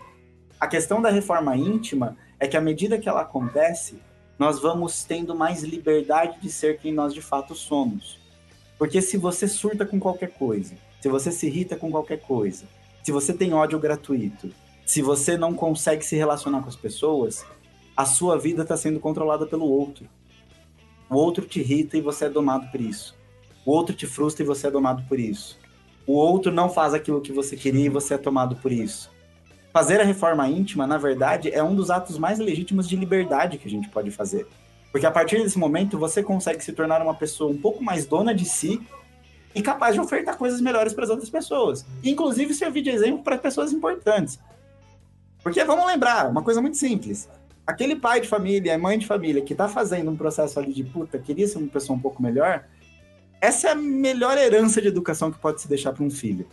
a 0.59 0.67
questão 0.67 1.01
da 1.01 1.09
reforma 1.09 1.55
íntima 1.55 2.17
é 2.37 2.47
que 2.47 2.57
à 2.57 2.61
medida 2.61 2.97
que 2.97 3.07
ela 3.07 3.21
acontece, 3.21 3.97
nós 4.37 4.59
vamos 4.59 5.05
tendo 5.05 5.33
mais 5.33 5.63
liberdade 5.63 6.37
de 6.41 6.51
ser 6.51 6.79
quem 6.79 6.93
nós 6.93 7.13
de 7.13 7.21
fato 7.21 7.55
somos. 7.55 8.19
Porque 8.77 9.01
se 9.01 9.15
você 9.15 9.47
surta 9.47 9.85
com 9.85 9.99
qualquer 9.99 10.31
coisa, 10.31 10.75
se 10.99 11.07
você 11.07 11.31
se 11.31 11.47
irrita 11.47 11.77
com 11.77 11.89
qualquer 11.89 12.19
coisa, 12.19 12.65
se 13.01 13.11
você 13.11 13.33
tem 13.33 13.53
ódio 13.53 13.79
gratuito, 13.79 14.51
se 14.87 15.01
você 15.01 15.37
não 15.37 15.53
consegue 15.53 16.03
se 16.03 16.15
relacionar 16.15 16.61
com 16.61 16.69
as 16.69 16.75
pessoas, 16.75 17.45
a 17.95 18.05
sua 18.05 18.39
vida 18.39 18.61
está 18.61 18.77
sendo 18.77 19.01
controlada 19.01 19.45
pelo 19.45 19.65
outro. 19.65 20.07
O 21.09 21.15
outro 21.15 21.45
te 21.45 21.59
irrita 21.59 21.97
e 21.97 22.01
você 22.01 22.25
é 22.25 22.29
domado 22.29 22.71
por 22.71 22.79
isso. 22.79 23.13
O 23.65 23.71
outro 23.71 23.93
te 23.93 24.07
frustra 24.07 24.43
e 24.43 24.47
você 24.47 24.67
é 24.67 24.71
domado 24.71 25.03
por 25.09 25.19
isso. 25.19 25.59
O 26.07 26.13
outro 26.13 26.53
não 26.53 26.69
faz 26.69 26.93
aquilo 26.93 27.19
que 27.19 27.33
você 27.33 27.57
queria 27.57 27.87
e 27.87 27.89
você 27.89 28.13
é 28.13 28.17
tomado 28.17 28.55
por 28.55 28.71
isso. 28.71 29.11
Fazer 29.73 29.99
a 29.99 30.05
reforma 30.05 30.47
íntima, 30.47 30.87
na 30.87 30.97
verdade, 30.97 31.51
é 31.51 31.61
um 31.61 31.75
dos 31.75 31.91
atos 31.91 32.17
mais 32.17 32.39
legítimos 32.39 32.87
de 32.87 32.95
liberdade 32.95 33.57
que 33.57 33.67
a 33.67 33.71
gente 33.71 33.89
pode 33.89 34.09
fazer. 34.09 34.47
Porque 34.89 35.05
a 35.05 35.11
partir 35.11 35.43
desse 35.43 35.59
momento 35.59 35.99
você 35.99 36.23
consegue 36.23 36.63
se 36.63 36.71
tornar 36.71 37.01
uma 37.01 37.13
pessoa 37.13 37.51
um 37.51 37.57
pouco 37.57 37.83
mais 37.83 38.05
dona 38.05 38.33
de 38.33 38.45
si 38.45 38.81
e 39.53 39.61
capaz 39.61 39.95
de 39.95 39.99
ofertar 39.99 40.37
coisas 40.37 40.61
melhores 40.61 40.93
para 40.93 41.03
as 41.03 41.09
outras 41.09 41.29
pessoas. 41.29 41.85
Inclusive 42.01 42.53
servir 42.53 42.83
de 42.83 42.89
exemplo 42.89 43.21
para 43.21 43.37
pessoas 43.37 43.73
importantes. 43.73 44.39
Porque 45.47 45.63
vamos 45.63 45.87
lembrar, 45.87 46.29
uma 46.29 46.43
coisa 46.43 46.61
muito 46.61 46.75
simples. 46.75 47.29
Aquele 47.65 47.95
pai 47.95 48.19
de 48.19 48.27
família, 48.27 48.77
mãe 48.77 48.99
de 48.99 49.07
família 49.07 49.41
que 49.41 49.53
está 49.53 49.69
fazendo 49.69 50.11
um 50.11 50.17
processo 50.17 50.59
ali 50.59 50.73
de 50.73 50.83
puta, 50.83 51.17
queria 51.17 51.47
ser 51.47 51.57
uma 51.57 51.69
pessoa 51.69 51.97
um 51.97 52.01
pouco 52.01 52.21
melhor, 52.21 52.65
essa 53.39 53.69
é 53.69 53.71
a 53.71 53.75
melhor 53.75 54.37
herança 54.37 54.81
de 54.81 54.89
educação 54.89 55.31
que 55.31 55.39
pode 55.39 55.61
se 55.61 55.69
deixar 55.69 55.93
para 55.93 56.03
um 56.03 56.11
filho. 56.11 56.45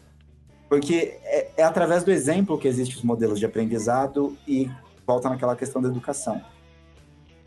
Porque 0.68 1.18
é, 1.24 1.50
é, 1.56 1.64
através 1.64 2.04
do 2.04 2.12
exemplo 2.12 2.56
que 2.56 2.68
existem 2.68 2.96
os 2.96 3.02
modelos 3.02 3.40
de 3.40 3.44
aprendizado 3.44 4.38
e 4.46 4.70
volta 5.04 5.28
naquela 5.28 5.56
questão 5.56 5.82
da 5.82 5.88
educação. 5.88 6.40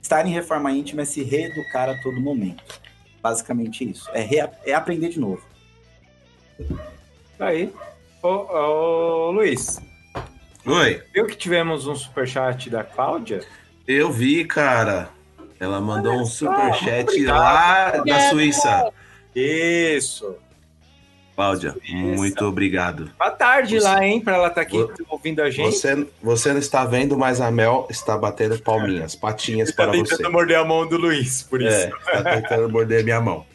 Estar 0.02 0.28
em 0.28 0.34
reforma 0.34 0.70
íntima 0.74 1.04
é 1.04 1.06
se 1.06 1.24
reeducar 1.24 1.90
a 1.90 1.98
todo 2.02 2.20
momento. 2.20 2.82
Basicamente 3.24 3.90
isso. 3.90 4.10
É, 4.12 4.52
é 4.66 4.74
aprender 4.74 5.08
de 5.08 5.20
novo. 5.22 5.42
Aí. 7.40 7.74
Ô, 8.22 8.28
ô, 8.28 9.32
Luiz, 9.32 9.80
Oi, 10.68 11.02
viu 11.14 11.26
que 11.26 11.36
tivemos 11.36 11.88
um 11.88 11.96
superchat 11.96 12.70
da 12.70 12.84
Cláudia? 12.84 13.42
eu 13.88 14.12
vi, 14.12 14.44
cara. 14.46 15.10
Ela 15.60 15.80
mandou 15.82 16.14
um 16.14 16.26
só, 16.26 16.46
superchat 16.54 17.04
obrigado. 17.10 17.38
lá 17.38 17.92
da. 18.04 18.30
Suíça. 18.30 18.92
Isso. 19.36 20.36
Cláudia, 21.36 21.72
Suíça. 21.72 21.94
muito 21.96 22.46
obrigado. 22.46 23.12
Boa 23.18 23.32
tarde 23.32 23.80
Você- 23.80 23.84
lá, 23.88 24.04
hein, 24.06 24.20
pra 24.20 24.36
ela 24.36 24.48
estar 24.50 24.62
aqui 24.62 24.78
Vo- 24.78 24.92
ouvindo 25.10 25.42
a 25.42 25.50
gente. 25.50 25.72
Você, 25.76 26.08
você 26.22 26.52
não 26.52 26.60
está 26.60 26.84
vendo, 26.84 27.18
mas 27.18 27.40
a 27.40 27.50
Mel 27.52 27.88
está 27.90 28.18
batendo 28.18 28.60
palminhas, 28.60 29.16
patinhas 29.16 29.70
tá 29.70 29.84
para 29.88 29.92
você. 29.98 30.16
tentando 30.18 30.32
morder 30.32 30.58
a 30.58 30.66
mão 30.66 30.88
do 30.88 30.98
Luiz, 30.98 31.44
por 31.44 31.62
isso. 31.62 31.76
É, 31.76 31.90
está 31.90 32.24
tentando 32.36 32.70
morder 32.70 33.04
minha 33.04 33.22
mão. 33.22 33.46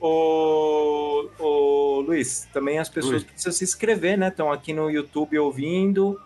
Ô, 0.00 1.28
ô, 1.38 2.00
Luiz, 2.00 2.48
também 2.52 2.78
as 2.78 2.88
pessoas 2.88 3.22
Oi. 3.22 3.28
precisam 3.28 3.52
se 3.52 3.64
inscrever, 3.64 4.16
né? 4.16 4.28
Estão 4.28 4.52
aqui 4.52 4.72
no 4.72 4.90
YouTube 4.90 5.38
ouvindo 5.38 6.20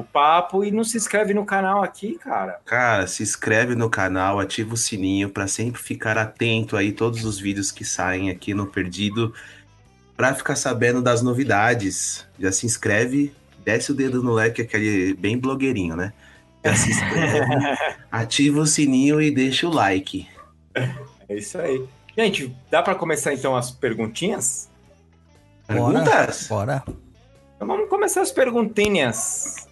o 0.00 0.04
papo 0.04 0.64
e 0.64 0.70
não 0.70 0.82
se 0.82 0.96
inscreve 0.96 1.34
no 1.34 1.44
canal 1.44 1.82
aqui, 1.82 2.18
cara. 2.18 2.58
Cara, 2.64 3.06
se 3.06 3.22
inscreve 3.22 3.74
no 3.74 3.90
canal, 3.90 4.40
ativa 4.40 4.74
o 4.74 4.76
sininho 4.76 5.28
para 5.28 5.46
sempre 5.46 5.80
ficar 5.80 6.16
atento 6.18 6.76
aí 6.76 6.90
todos 6.90 7.24
os 7.24 7.38
vídeos 7.38 7.70
que 7.70 7.84
saem 7.84 8.30
aqui 8.30 8.54
no 8.54 8.66
Perdido, 8.66 9.32
para 10.16 10.34
ficar 10.34 10.56
sabendo 10.56 11.02
das 11.02 11.22
novidades. 11.22 12.26
Já 12.38 12.50
se 12.50 12.66
inscreve, 12.66 13.32
desce 13.64 13.92
o 13.92 13.94
dedo 13.94 14.22
no 14.22 14.32
leque, 14.32 14.62
aquele 14.62 15.14
bem 15.14 15.38
blogueirinho, 15.38 15.94
né? 15.94 16.12
Já 16.64 16.74
se 16.74 16.90
inscreve, 16.90 17.40
ativa 18.10 18.60
o 18.60 18.66
sininho 18.66 19.20
e 19.20 19.30
deixa 19.30 19.66
o 19.66 19.70
like. 19.70 20.26
É 21.28 21.36
isso 21.36 21.58
aí. 21.58 21.86
Gente, 22.16 22.54
dá 22.70 22.82
pra 22.82 22.94
começar 22.94 23.32
então 23.32 23.56
as 23.56 23.70
perguntinhas? 23.70 24.68
Bora. 25.68 26.04
Perguntas? 26.04 26.46
Bora. 26.48 26.84
Então 27.56 27.68
vamos 27.68 27.88
começar 27.88 28.22
as 28.22 28.32
perguntinhas. 28.32 29.68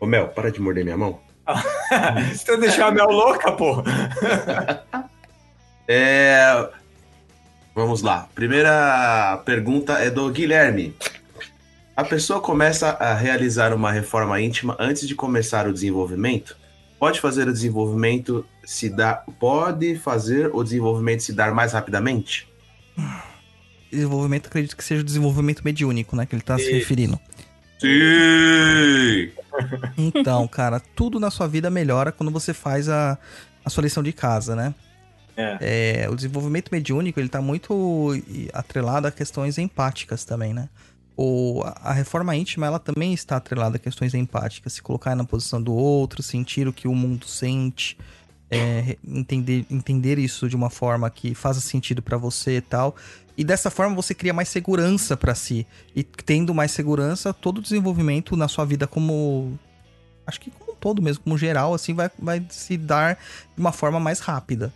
Ô 0.00 0.06
Mel, 0.06 0.28
para 0.28 0.50
de 0.50 0.60
morder 0.60 0.84
minha 0.84 0.96
mão. 0.96 1.20
Se 2.34 2.50
eu 2.50 2.58
deixar 2.58 2.88
a 2.88 2.90
Mel 2.90 3.08
louca, 3.08 3.52
pô. 3.52 3.82
É... 5.86 6.70
Vamos 7.74 8.00
lá. 8.00 8.26
Primeira 8.34 9.42
pergunta 9.44 9.98
é 9.98 10.08
do 10.08 10.30
Guilherme. 10.30 10.96
A 11.94 12.02
pessoa 12.02 12.40
começa 12.40 12.88
a 12.88 13.12
realizar 13.12 13.74
uma 13.74 13.92
reforma 13.92 14.40
íntima 14.40 14.76
antes 14.80 15.06
de 15.06 15.14
começar 15.14 15.68
o 15.68 15.72
desenvolvimento? 15.72 16.56
Pode 17.04 17.20
fazer 17.20 17.46
o 17.46 17.52
desenvolvimento 17.52 18.46
se 18.64 18.88
dar. 18.88 19.26
Pode 19.38 19.94
fazer 19.96 20.48
o 20.54 20.64
desenvolvimento 20.64 21.22
se 21.22 21.34
dar 21.34 21.52
mais 21.52 21.74
rapidamente? 21.74 22.48
Desenvolvimento, 23.92 24.46
acredito 24.46 24.74
que 24.74 24.82
seja 24.82 25.02
o 25.02 25.04
desenvolvimento 25.04 25.62
mediúnico, 25.62 26.16
né? 26.16 26.24
Que 26.24 26.34
ele 26.34 26.40
tá 26.40 26.56
se 26.56 26.72
referindo. 26.72 27.20
Sim! 27.78 29.30
Então, 29.98 30.48
cara, 30.48 30.80
tudo 30.80 31.20
na 31.20 31.30
sua 31.30 31.46
vida 31.46 31.68
melhora 31.68 32.10
quando 32.10 32.32
você 32.32 32.54
faz 32.54 32.88
a, 32.88 33.18
a 33.62 33.68
sua 33.68 33.82
lição 33.82 34.02
de 34.02 34.14
casa, 34.14 34.56
né? 34.56 34.74
É. 35.36 36.04
É, 36.04 36.08
o 36.08 36.16
desenvolvimento 36.16 36.70
mediúnico, 36.72 37.20
ele 37.20 37.28
tá 37.28 37.42
muito 37.42 38.12
atrelado 38.54 39.06
a 39.06 39.10
questões 39.10 39.58
empáticas 39.58 40.24
também, 40.24 40.54
né? 40.54 40.70
O, 41.16 41.62
a 41.64 41.92
reforma 41.92 42.34
íntima, 42.34 42.66
ela 42.66 42.78
também 42.78 43.14
está 43.14 43.36
atrelada 43.36 43.76
a 43.76 43.78
questões 43.78 44.14
empáticas. 44.14 44.72
Se 44.72 44.82
colocar 44.82 45.14
na 45.14 45.24
posição 45.24 45.62
do 45.62 45.72
outro, 45.72 46.22
sentir 46.22 46.66
o 46.66 46.72
que 46.72 46.88
o 46.88 46.94
mundo 46.94 47.26
sente, 47.26 47.96
é, 48.50 48.96
entender, 49.06 49.64
entender 49.70 50.18
isso 50.18 50.48
de 50.48 50.56
uma 50.56 50.70
forma 50.70 51.08
que 51.10 51.34
faça 51.34 51.60
sentido 51.60 52.02
pra 52.02 52.16
você 52.16 52.56
e 52.56 52.60
tal. 52.60 52.96
E 53.36 53.44
dessa 53.44 53.70
forma 53.70 53.94
você 53.94 54.14
cria 54.14 54.32
mais 54.32 54.48
segurança 54.48 55.16
pra 55.16 55.34
si. 55.34 55.66
E 55.94 56.02
tendo 56.02 56.54
mais 56.54 56.70
segurança, 56.72 57.32
todo 57.32 57.58
o 57.58 57.62
desenvolvimento 57.62 58.36
na 58.36 58.48
sua 58.48 58.64
vida 58.64 58.86
como... 58.86 59.58
Acho 60.26 60.40
que 60.40 60.50
como 60.50 60.72
um 60.72 60.76
todo 60.76 61.02
mesmo, 61.02 61.22
como 61.22 61.36
geral, 61.36 61.74
assim, 61.74 61.92
vai, 61.94 62.10
vai 62.18 62.44
se 62.48 62.76
dar 62.76 63.18
de 63.54 63.60
uma 63.60 63.72
forma 63.72 64.00
mais 64.00 64.20
rápida. 64.20 64.72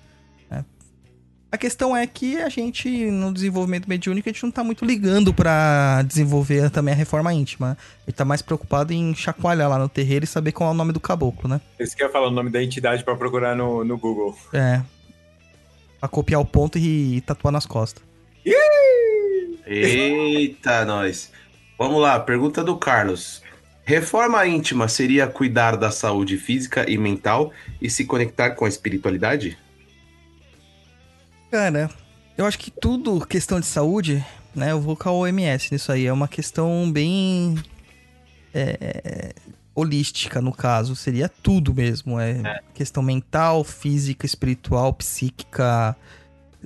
A 1.50 1.56
questão 1.56 1.96
é 1.96 2.06
que 2.06 2.36
a 2.38 2.50
gente, 2.50 3.10
no 3.10 3.32
desenvolvimento 3.32 3.88
mediúnico, 3.88 4.28
a 4.28 4.32
gente 4.32 4.42
não 4.42 4.50
tá 4.50 4.62
muito 4.62 4.84
ligando 4.84 5.32
pra 5.32 6.02
desenvolver 6.02 6.68
também 6.68 6.92
a 6.92 6.96
reforma 6.96 7.32
íntima. 7.32 7.76
Ele 8.06 8.14
tá 8.14 8.22
mais 8.22 8.42
preocupado 8.42 8.92
em 8.92 9.14
chacoalhar 9.14 9.68
lá 9.70 9.78
no 9.78 9.88
terreiro 9.88 10.24
e 10.24 10.28
saber 10.28 10.52
qual 10.52 10.68
é 10.68 10.72
o 10.72 10.76
nome 10.76 10.92
do 10.92 11.00
caboclo, 11.00 11.48
né? 11.48 11.58
Esse 11.78 11.96
que 11.96 12.02
eu 12.02 12.06
ia 12.06 12.12
falar 12.12 12.28
o 12.28 12.30
nome 12.30 12.50
da 12.50 12.62
entidade 12.62 13.02
pra 13.02 13.16
procurar 13.16 13.56
no, 13.56 13.82
no 13.82 13.96
Google. 13.96 14.38
É. 14.52 14.82
Pra 15.98 16.08
copiar 16.08 16.40
o 16.40 16.44
ponto 16.44 16.76
e 16.76 17.22
tatuar 17.22 17.50
nas 17.50 17.64
costas. 17.64 18.02
Eita, 19.66 20.84
nós. 20.84 21.32
Vamos 21.78 22.00
lá, 22.00 22.20
pergunta 22.20 22.62
do 22.62 22.76
Carlos. 22.76 23.42
Reforma 23.84 24.46
íntima 24.46 24.86
seria 24.86 25.26
cuidar 25.26 25.76
da 25.76 25.90
saúde 25.90 26.36
física 26.36 26.84
e 26.86 26.98
mental 26.98 27.52
e 27.80 27.88
se 27.88 28.04
conectar 28.04 28.50
com 28.50 28.66
a 28.66 28.68
espiritualidade? 28.68 29.56
Cara, 31.50 31.90
eu 32.36 32.44
acho 32.44 32.58
que 32.58 32.70
tudo 32.70 33.24
questão 33.26 33.58
de 33.58 33.66
saúde, 33.66 34.24
né? 34.54 34.72
Eu 34.72 34.80
vou 34.80 34.96
com 34.96 35.08
a 35.08 35.12
OMS 35.12 35.72
nisso 35.72 35.90
aí. 35.90 36.06
É 36.06 36.12
uma 36.12 36.28
questão 36.28 36.90
bem. 36.90 37.56
é, 38.54 39.32
holística, 39.74 40.40
no 40.42 40.52
caso. 40.52 40.96
Seria 40.96 41.28
tudo 41.28 41.72
mesmo. 41.74 42.18
É, 42.18 42.60
questão 42.74 43.02
mental, 43.02 43.62
física, 43.64 44.26
espiritual, 44.26 44.92
psíquica. 44.92 45.96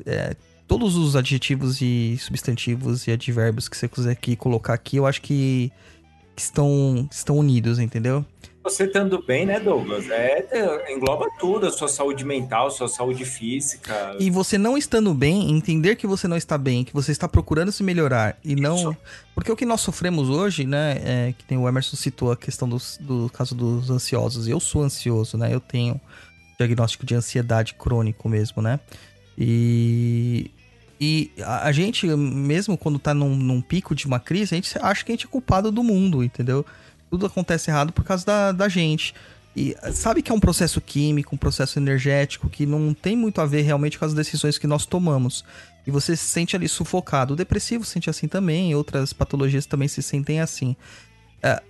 é, 0.06 0.34
todos 0.66 0.96
os 0.96 1.14
adjetivos 1.16 1.82
e 1.82 2.16
substantivos 2.18 3.06
e 3.06 3.10
advérbios 3.10 3.68
que 3.68 3.76
você 3.76 3.86
quiser 3.86 4.12
aqui 4.12 4.34
colocar 4.34 4.72
aqui, 4.72 4.96
eu 4.96 5.06
acho 5.06 5.20
que, 5.20 5.70
que 6.34 6.40
estão, 6.40 7.06
estão 7.10 7.36
unidos, 7.36 7.78
entendeu? 7.78 8.24
Você 8.62 8.84
estando 8.84 9.20
bem, 9.20 9.44
né, 9.44 9.58
Douglas? 9.58 10.08
É, 10.08 10.46
é, 10.52 10.92
engloba 10.92 11.28
tudo, 11.38 11.66
a 11.66 11.72
sua 11.72 11.88
saúde 11.88 12.24
mental, 12.24 12.70
sua 12.70 12.86
saúde 12.86 13.24
física. 13.24 14.16
E 14.20 14.30
você 14.30 14.56
não 14.56 14.78
estando 14.78 15.12
bem, 15.12 15.50
entender 15.50 15.96
que 15.96 16.06
você 16.06 16.28
não 16.28 16.36
está 16.36 16.56
bem, 16.56 16.84
que 16.84 16.92
você 16.92 17.10
está 17.10 17.28
procurando 17.28 17.72
se 17.72 17.82
melhorar 17.82 18.38
e 18.44 18.54
não. 18.54 18.76
Isso. 18.76 18.96
Porque 19.34 19.50
o 19.50 19.56
que 19.56 19.66
nós 19.66 19.80
sofremos 19.80 20.28
hoje, 20.28 20.64
né? 20.64 21.00
É, 21.04 21.34
que 21.36 21.44
tem 21.44 21.58
o 21.58 21.68
Emerson 21.68 21.96
citou 21.96 22.30
a 22.30 22.36
questão 22.36 22.68
dos, 22.68 22.98
do 23.00 23.28
caso 23.32 23.54
dos 23.54 23.90
ansiosos. 23.90 24.46
Eu 24.46 24.60
sou 24.60 24.84
ansioso, 24.84 25.36
né? 25.36 25.52
Eu 25.52 25.60
tenho 25.60 26.00
diagnóstico 26.56 27.04
de 27.04 27.16
ansiedade 27.16 27.74
crônico 27.74 28.28
mesmo, 28.28 28.62
né? 28.62 28.78
E. 29.36 30.50
E 31.04 31.32
a, 31.42 31.66
a 31.66 31.72
gente, 31.72 32.06
mesmo 32.06 32.78
quando 32.78 32.96
tá 32.96 33.12
num, 33.12 33.34
num 33.34 33.60
pico 33.60 33.92
de 33.92 34.06
uma 34.06 34.20
crise, 34.20 34.54
a 34.54 34.56
gente 34.56 34.78
acha 34.80 35.04
que 35.04 35.10
a 35.10 35.14
gente 35.14 35.26
é 35.26 35.28
culpado 35.28 35.72
do 35.72 35.82
mundo, 35.82 36.22
entendeu? 36.22 36.64
Tudo 37.12 37.26
acontece 37.26 37.70
errado 37.70 37.92
por 37.92 38.04
causa 38.04 38.24
da, 38.24 38.52
da 38.52 38.68
gente. 38.70 39.14
E 39.54 39.76
sabe 39.92 40.22
que 40.22 40.32
é 40.32 40.34
um 40.34 40.40
processo 40.40 40.80
químico, 40.80 41.34
um 41.34 41.38
processo 41.38 41.78
energético 41.78 42.48
que 42.48 42.64
não 42.64 42.94
tem 42.94 43.14
muito 43.14 43.38
a 43.42 43.44
ver 43.44 43.60
realmente 43.60 43.98
com 43.98 44.04
as 44.06 44.14
decisões 44.14 44.56
que 44.56 44.66
nós 44.66 44.86
tomamos. 44.86 45.44
E 45.86 45.90
você 45.90 46.16
se 46.16 46.24
sente 46.24 46.56
ali 46.56 46.66
sufocado. 46.66 47.34
O 47.34 47.36
depressivo 47.36 47.84
se 47.84 47.90
sente 47.90 48.08
assim 48.08 48.26
também, 48.26 48.74
outras 48.74 49.12
patologias 49.12 49.66
também 49.66 49.88
se 49.88 50.02
sentem 50.02 50.40
assim. 50.40 50.74
É, 51.42 51.62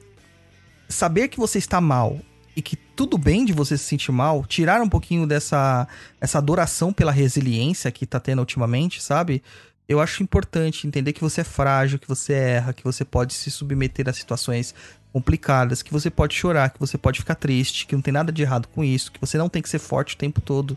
saber 0.89 1.27
que 1.27 1.41
você 1.41 1.59
está 1.59 1.81
mal 1.81 2.21
e 2.55 2.63
que 2.63 2.77
tudo 2.77 3.19
bem 3.19 3.45
de 3.45 3.53
você 3.53 3.77
se 3.77 3.83
sentir 3.83 4.13
mal, 4.13 4.47
tirar 4.47 4.81
um 4.81 4.89
pouquinho 4.89 5.27
dessa 5.27 5.89
essa 6.21 6.39
adoração 6.39 6.93
pela 6.93 7.11
resiliência 7.11 7.91
que 7.91 8.07
tá 8.07 8.21
tendo 8.21 8.39
ultimamente, 8.39 9.03
sabe? 9.03 9.43
Eu 9.89 10.01
acho 10.01 10.23
importante 10.23 10.87
entender 10.87 11.13
que 11.13 11.21
você 11.21 11.41
é 11.41 11.45
frágil, 11.45 11.99
que 11.99 12.07
você 12.07 12.33
erra, 12.33 12.73
que 12.73 12.85
você 12.85 13.05
pode 13.05 13.35
se 13.35 13.51
submeter 13.51 14.09
a 14.09 14.13
situações 14.13 14.73
complicadas, 15.13 15.83
que 15.83 15.93
você 15.93 16.11
pode 16.11 16.35
chorar, 16.35 16.71
que 16.71 16.81
você 16.81 16.97
pode 16.97 17.19
ficar 17.21 17.35
triste, 17.35 17.87
que 17.87 17.95
não 17.95 18.03
tem 18.03 18.13
nada 18.13 18.33
de 18.33 18.43
errado 18.43 18.67
com 18.69 18.83
isso, 18.83 19.13
que 19.13 19.21
você 19.21 19.37
não 19.37 19.49
tem 19.49 19.61
que 19.63 19.69
ser 19.69 19.79
forte 19.79 20.15
o 20.15 20.19
tempo 20.19 20.41
todo. 20.41 20.77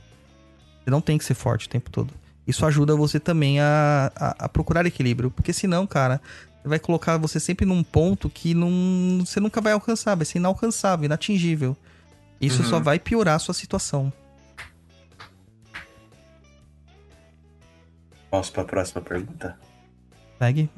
Você 0.83 0.91
não 0.91 1.01
tem 1.01 1.17
que 1.17 1.23
ser 1.25 1.33
forte 1.33 1.67
o 1.67 1.69
tempo 1.69 1.89
todo. 1.89 2.13
Isso 2.45 2.65
ajuda 2.65 2.95
você 2.95 3.19
também 3.19 3.59
a, 3.59 4.11
a, 4.15 4.45
a 4.45 4.49
procurar 4.49 4.85
equilíbrio, 4.85 5.31
porque 5.31 5.51
senão, 5.53 5.87
cara, 5.87 6.21
vai 6.63 6.77
colocar 6.79 7.17
você 7.17 7.39
sempre 7.39 7.65
num 7.65 7.81
ponto 7.83 8.29
que 8.29 8.53
não, 8.53 9.23
você 9.25 9.39
nunca 9.39 9.61
vai 9.61 9.73
alcançar, 9.73 10.15
vai 10.15 10.25
ser 10.25 10.37
inalcançável, 10.37 11.05
inatingível. 11.05 11.75
Isso 12.39 12.61
Uhum. 12.63 12.69
só 12.69 12.79
vai 12.79 12.99
piorar 12.99 13.35
a 13.35 13.39
sua 13.39 13.53
situação. 13.53 14.11
Posso 18.29 18.51
para 18.51 18.63
a 18.63 18.65
próxima 18.65 19.01
pergunta? 19.01 19.57
Segue. 20.37 20.69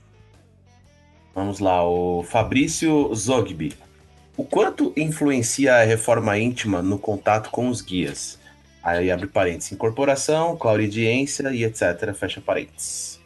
Vamos 1.38 1.60
lá, 1.60 1.88
o 1.88 2.24
Fabrício 2.24 3.14
Zogby. 3.14 3.76
O 4.36 4.44
quanto 4.44 4.92
influencia 4.98 5.76
a 5.76 5.84
reforma 5.84 6.36
íntima 6.40 6.82
no 6.82 6.98
contato 6.98 7.52
com 7.52 7.70
os 7.70 7.80
guias? 7.80 8.40
Aí 8.82 9.12
abre 9.12 9.28
parênteses, 9.28 9.72
incorporação, 9.72 10.58
clauridiência 10.58 11.48
e 11.54 11.64
etc, 11.64 12.12
fecha 12.16 12.42
parênteses. 12.42 13.20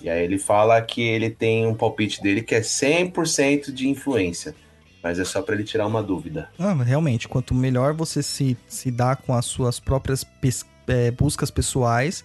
E 0.00 0.08
aí 0.08 0.22
ele 0.22 0.38
fala 0.38 0.80
que 0.80 1.02
ele 1.02 1.30
tem 1.30 1.66
um 1.66 1.74
palpite 1.74 2.22
dele 2.22 2.42
que 2.42 2.54
é 2.54 2.60
100% 2.60 3.72
de 3.72 3.88
influência. 3.88 4.54
Mas 5.02 5.18
é 5.18 5.24
só 5.24 5.42
para 5.42 5.56
ele 5.56 5.64
tirar 5.64 5.88
uma 5.88 6.00
dúvida. 6.00 6.48
Ah, 6.60 6.72
realmente, 6.74 7.26
quanto 7.26 7.54
melhor 7.56 7.92
você 7.92 8.22
se, 8.22 8.56
se 8.68 8.88
dá 8.92 9.16
com 9.16 9.34
as 9.34 9.46
suas 9.46 9.80
próprias 9.80 10.22
pes- 10.22 10.64
é, 10.86 11.10
buscas 11.10 11.50
pessoais, 11.50 12.24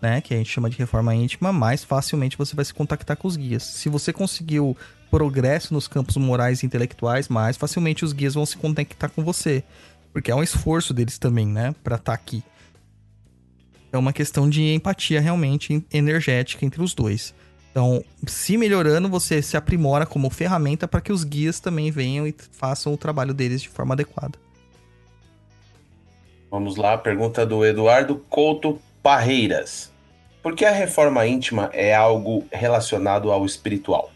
né, 0.00 0.20
que 0.20 0.32
a 0.32 0.36
gente 0.36 0.50
chama 0.50 0.70
de 0.70 0.78
reforma 0.78 1.14
íntima, 1.14 1.52
mais 1.52 1.84
facilmente 1.84 2.38
você 2.38 2.54
vai 2.54 2.64
se 2.64 2.72
contactar 2.72 3.16
com 3.16 3.26
os 3.26 3.36
guias. 3.36 3.62
Se 3.62 3.88
você 3.88 4.12
conseguiu 4.12 4.76
progresso 5.10 5.74
nos 5.74 5.88
campos 5.88 6.16
morais 6.16 6.62
e 6.62 6.66
intelectuais, 6.66 7.28
mais 7.28 7.56
facilmente 7.56 8.04
os 8.04 8.12
guias 8.12 8.34
vão 8.34 8.46
se 8.46 8.56
conectar 8.56 9.08
com 9.08 9.24
você, 9.24 9.64
porque 10.12 10.30
é 10.30 10.34
um 10.34 10.42
esforço 10.42 10.94
deles 10.94 11.18
também, 11.18 11.46
né, 11.46 11.74
para 11.82 11.96
estar 11.96 12.12
aqui. 12.12 12.42
É 13.92 13.98
uma 13.98 14.12
questão 14.12 14.48
de 14.48 14.62
empatia 14.74 15.20
realmente 15.20 15.84
energética 15.92 16.64
entre 16.64 16.82
os 16.82 16.94
dois. 16.94 17.34
Então, 17.70 18.04
se 18.26 18.56
melhorando, 18.56 19.08
você 19.08 19.40
se 19.40 19.56
aprimora 19.56 20.04
como 20.04 20.28
ferramenta 20.30 20.86
para 20.86 21.00
que 21.00 21.12
os 21.12 21.24
guias 21.24 21.60
também 21.60 21.90
venham 21.90 22.26
e 22.26 22.34
façam 22.52 22.92
o 22.92 22.98
trabalho 22.98 23.32
deles 23.32 23.62
de 23.62 23.68
forma 23.68 23.94
adequada. 23.94 24.38
Vamos 26.50 26.76
lá, 26.76 26.96
pergunta 26.96 27.44
do 27.44 27.64
Eduardo 27.64 28.16
Couto 28.28 28.80
Parreiras. 29.08 29.90
Por 30.42 30.54
que 30.54 30.66
a 30.66 30.70
reforma 30.70 31.26
íntima 31.26 31.70
é 31.72 31.94
algo 31.94 32.46
relacionado 32.52 33.32
ao 33.32 33.46
espiritual? 33.46 34.12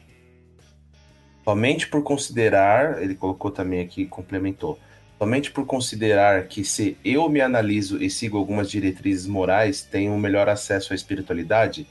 Somente 1.43 1.89
por 1.89 2.02
considerar, 2.02 3.02
ele 3.02 3.14
colocou 3.14 3.51
também 3.51 3.81
aqui, 3.81 4.05
complementou. 4.05 4.78
Somente 5.19 5.51
por 5.51 5.64
considerar 5.64 6.47
que 6.47 6.62
se 6.62 6.98
eu 7.02 7.27
me 7.31 7.40
analiso 7.40 8.02
e 8.02 8.10
sigo 8.10 8.36
algumas 8.36 8.70
diretrizes 8.70 9.27
morais, 9.27 9.81
tenho 9.81 10.12
um 10.12 10.19
melhor 10.19 10.47
acesso 10.47 10.93
à 10.93 10.94
espiritualidade, 10.94 11.86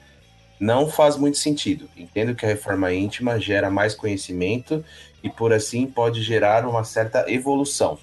não 0.59 0.87
faz 0.87 1.17
muito 1.17 1.39
sentido. 1.39 1.89
Entendo 1.97 2.35
que 2.35 2.45
a 2.45 2.49
reforma 2.49 2.93
íntima 2.93 3.39
gera 3.39 3.71
mais 3.71 3.95
conhecimento 3.95 4.85
e 5.23 5.29
por 5.31 5.51
assim 5.51 5.87
pode 5.87 6.21
gerar 6.21 6.67
uma 6.67 6.83
certa 6.83 7.25
evolução. 7.27 7.97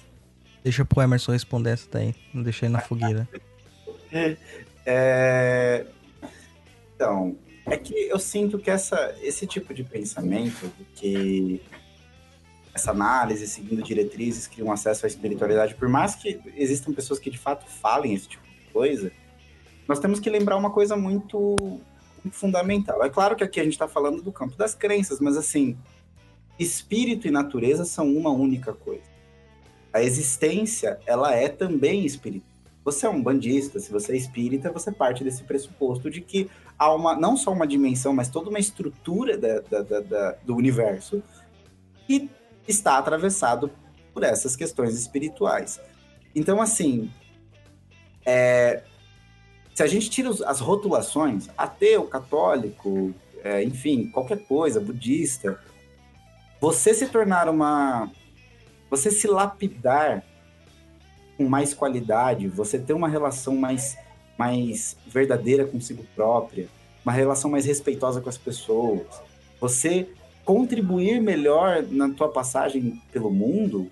Deixa 0.61 0.83
pro 0.83 1.01
Emerson 1.01 1.31
responder 1.31 1.69
essa 1.69 1.87
daí. 1.89 2.13
Não 2.33 2.43
deixei 2.43 2.67
na 2.67 2.81
fogueira. 2.81 3.25
É... 4.91 5.85
Então, 6.95 7.37
é 7.67 7.77
que 7.77 7.93
eu 7.93 8.17
sinto 8.17 8.57
que 8.57 8.71
essa, 8.71 9.15
esse 9.21 9.45
tipo 9.45 9.71
de 9.71 9.83
pensamento, 9.83 10.71
que 10.95 11.61
essa 12.73 12.89
análise, 12.89 13.47
seguindo 13.47 13.83
diretrizes, 13.83 14.47
cria 14.47 14.65
um 14.65 14.71
acesso 14.71 15.05
à 15.05 15.07
espiritualidade, 15.07 15.75
por 15.75 15.87
mais 15.87 16.15
que 16.15 16.39
existam 16.55 16.91
pessoas 16.91 17.19
que 17.19 17.29
de 17.29 17.37
fato 17.37 17.69
falem 17.69 18.15
esse 18.15 18.29
tipo 18.29 18.43
de 18.43 18.71
coisa, 18.73 19.11
nós 19.87 19.99
temos 19.99 20.19
que 20.19 20.29
lembrar 20.29 20.57
uma 20.57 20.71
coisa 20.71 20.95
muito, 20.95 21.55
muito 22.23 22.35
fundamental. 22.35 23.03
É 23.03 23.09
claro 23.09 23.35
que 23.35 23.43
aqui 23.43 23.59
a 23.59 23.63
gente 23.63 23.73
está 23.73 23.87
falando 23.87 24.23
do 24.23 24.31
campo 24.31 24.57
das 24.57 24.73
crenças, 24.73 25.19
mas 25.19 25.37
assim, 25.37 25.77
espírito 26.57 27.27
e 27.27 27.31
natureza 27.31 27.85
são 27.85 28.11
uma 28.11 28.31
única 28.31 28.73
coisa. 28.73 29.03
A 29.93 30.01
existência, 30.01 30.99
ela 31.05 31.35
é 31.35 31.47
também 31.47 32.05
espiritual. 32.05 32.58
Você 32.89 33.05
é 33.05 33.09
um 33.09 33.21
bandista, 33.21 33.79
se 33.79 33.91
você 33.91 34.13
é 34.13 34.17
espírita, 34.17 34.71
você 34.71 34.91
parte 34.91 35.23
desse 35.23 35.43
pressuposto 35.43 36.09
de 36.09 36.21
que 36.21 36.49
há 36.77 36.91
uma, 36.91 37.15
não 37.15 37.37
só 37.37 37.51
uma 37.51 37.67
dimensão, 37.67 38.13
mas 38.13 38.29
toda 38.29 38.49
uma 38.49 38.57
estrutura 38.57 39.37
da, 39.37 39.59
da, 39.59 39.99
da, 39.99 40.31
do 40.43 40.55
universo 40.55 41.21
que 42.07 42.27
está 42.67 42.97
atravessado 42.97 43.69
por 44.11 44.23
essas 44.23 44.55
questões 44.55 44.95
espirituais. 44.95 45.79
Então, 46.33 46.59
assim, 46.59 47.11
é, 48.25 48.81
se 49.75 49.83
a 49.83 49.87
gente 49.87 50.09
tira 50.09 50.29
as 50.47 50.59
rotulações, 50.59 51.47
ateu, 51.55 52.05
católico, 52.05 53.13
é, 53.43 53.63
enfim, 53.63 54.09
qualquer 54.09 54.39
coisa, 54.47 54.79
budista, 54.79 55.59
você 56.59 56.91
se 56.91 57.07
tornar 57.07 57.47
uma. 57.47 58.11
Você 58.89 59.11
se 59.11 59.27
lapidar 59.27 60.23
com 61.39 61.47
mais 61.47 61.73
qualidade, 61.73 62.49
você 62.49 62.77
ter 62.77 62.91
uma 62.91 63.07
relação 63.07 63.55
mais, 63.55 63.97
mais 64.37 64.97
verdadeira 65.07 65.65
consigo 65.65 66.05
própria, 66.13 66.67
uma 67.05 67.13
relação 67.13 67.49
mais 67.49 67.65
respeitosa 67.65 68.19
com 68.19 68.27
as 68.27 68.37
pessoas, 68.37 69.07
você 69.57 70.09
contribuir 70.43 71.21
melhor 71.21 71.81
na 71.83 72.09
tua 72.09 72.27
passagem 72.27 73.01
pelo 73.13 73.31
mundo, 73.31 73.89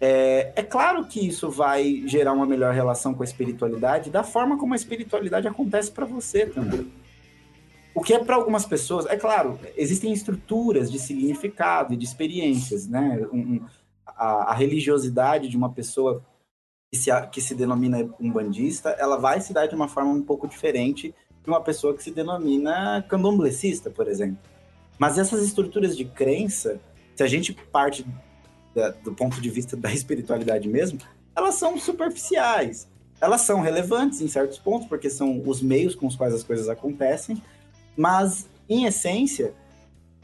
é, 0.00 0.52
é, 0.54 0.62
claro 0.62 1.04
que 1.06 1.26
isso 1.26 1.50
vai 1.50 2.04
gerar 2.06 2.32
uma 2.32 2.46
melhor 2.46 2.72
relação 2.72 3.12
com 3.12 3.24
a 3.24 3.26
espiritualidade, 3.26 4.08
da 4.08 4.22
forma 4.22 4.56
como 4.56 4.72
a 4.72 4.76
espiritualidade 4.76 5.48
acontece 5.48 5.90
para 5.90 6.06
você 6.06 6.46
também. 6.46 6.86
O 7.92 8.02
que 8.02 8.14
é 8.14 8.22
para 8.22 8.36
algumas 8.36 8.64
pessoas, 8.64 9.04
é 9.06 9.16
claro, 9.16 9.58
existem 9.76 10.12
estruturas 10.12 10.92
de 10.92 10.98
significado 11.00 11.92
e 11.92 11.96
de 11.96 12.04
experiências, 12.04 12.86
né? 12.86 13.26
Um, 13.32 13.38
um, 13.38 13.60
a, 14.06 14.52
a, 14.52 14.54
religiosidade 14.54 15.48
de 15.48 15.56
uma 15.56 15.72
pessoa 15.72 16.22
se, 16.96 17.10
que 17.30 17.40
se 17.40 17.54
denomina 17.54 18.08
um 18.18 18.30
bandista, 18.30 18.90
ela 18.98 19.16
vai 19.16 19.40
se 19.40 19.52
dar 19.52 19.66
de 19.66 19.74
uma 19.74 19.88
forma 19.88 20.10
um 20.10 20.22
pouco 20.22 20.48
diferente 20.48 21.14
de 21.42 21.48
uma 21.48 21.60
pessoa 21.60 21.94
que 21.94 22.02
se 22.02 22.10
denomina 22.10 23.04
candomblessista, 23.08 23.88
por 23.88 24.08
exemplo. 24.08 24.38
Mas 24.98 25.18
essas 25.18 25.42
estruturas 25.42 25.96
de 25.96 26.04
crença, 26.04 26.80
se 27.14 27.22
a 27.22 27.26
gente 27.26 27.52
parte 27.52 28.04
da, 28.74 28.90
do 28.90 29.14
ponto 29.14 29.40
de 29.40 29.48
vista 29.48 29.76
da 29.76 29.92
espiritualidade 29.92 30.68
mesmo, 30.68 30.98
elas 31.34 31.54
são 31.54 31.78
superficiais. 31.78 32.88
Elas 33.20 33.42
são 33.42 33.60
relevantes 33.60 34.20
em 34.20 34.28
certos 34.28 34.58
pontos, 34.58 34.88
porque 34.88 35.08
são 35.08 35.42
os 35.46 35.62
meios 35.62 35.94
com 35.94 36.06
os 36.06 36.16
quais 36.16 36.34
as 36.34 36.42
coisas 36.42 36.68
acontecem, 36.68 37.42
mas, 37.96 38.46
em 38.68 38.84
essência, 38.84 39.54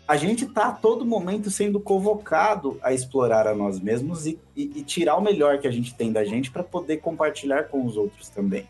a 0.07 0.17
gente 0.17 0.45
está 0.45 0.69
a 0.69 0.73
todo 0.73 1.07
momento 1.07 1.51
sendo 1.51 1.79
convocado 1.79 2.79
a 2.83 2.93
explorar 2.93 3.47
a 3.47 3.55
nós 3.55 3.79
mesmos 3.81 4.27
e, 4.27 4.39
e, 4.57 4.63
e 4.77 4.83
tirar 4.83 5.17
o 5.17 5.23
melhor 5.23 5.59
que 5.59 5.69
a 5.69 5.71
gente 5.71 5.95
tem 5.95 6.13
da 6.13 6.25
gente 6.25 6.51
para 6.51 6.63
poder 6.63 6.99
compartilhar 6.99 7.65
com 7.65 7.87
os 7.87 7.97
outros 7.97 8.29
também. 8.29 8.67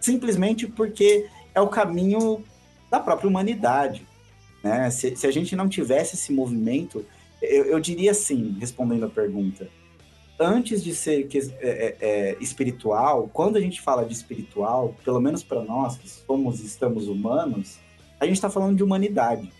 Simplesmente 0.00 0.66
porque 0.66 1.28
é 1.54 1.60
o 1.60 1.68
caminho 1.68 2.42
da 2.90 2.98
própria 2.98 3.28
humanidade. 3.28 4.06
Né? 4.64 4.90
Se, 4.90 5.14
se 5.14 5.26
a 5.26 5.30
gente 5.30 5.54
não 5.54 5.68
tivesse 5.68 6.16
esse 6.16 6.32
movimento, 6.32 7.04
eu, 7.42 7.66
eu, 7.66 7.80
diria 7.80 8.10
assim, 8.10 8.56
respondendo 8.58 9.04
a 9.04 9.08
pergunta, 9.08 9.68
antes 10.38 10.82
de 10.82 10.94
ser 10.94 11.28
que, 11.28 11.38
é, 11.60 11.96
é, 12.00 12.36
espiritual, 12.40 13.28
quando 13.32 13.56
a 13.56 13.60
gente 13.60 13.80
fala 13.80 14.04
de 14.04 14.14
espiritual, 14.14 14.94
pelo 15.04 15.20
menos 15.20 15.42
para 15.42 15.62
nós 15.62 15.96
que 15.96 16.08
somos 16.08 16.60
e 16.60 16.66
estamos 16.66 17.06
humanos, 17.06 17.78
a 18.18 18.24
gente 18.24 18.36
está 18.36 18.50
falando 18.50 18.76
de 18.76 18.82
humanidade. 18.82 19.50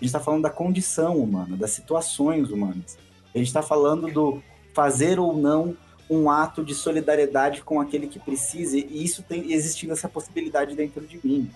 Gente 0.00 0.06
está 0.06 0.20
falando 0.20 0.42
da 0.42 0.50
condição 0.50 1.18
humana, 1.18 1.56
das 1.56 1.72
situações 1.72 2.50
humanas. 2.50 2.96
A 3.34 3.38
gente 3.38 3.48
está 3.48 3.60
falando 3.60 4.10
do 4.10 4.42
fazer 4.72 5.20
ou 5.20 5.36
não 5.36 5.76
um 6.08 6.30
ato 6.30 6.64
de 6.64 6.74
solidariedade 6.74 7.62
com 7.62 7.80
aquele 7.80 8.06
que 8.08 8.18
precisa, 8.18 8.76
e 8.76 9.04
isso 9.04 9.22
tem 9.22 9.52
existindo 9.52 9.92
essa 9.92 10.08
possibilidade 10.08 10.74
dentro 10.74 11.06
de 11.06 11.20
mim. 11.22 11.50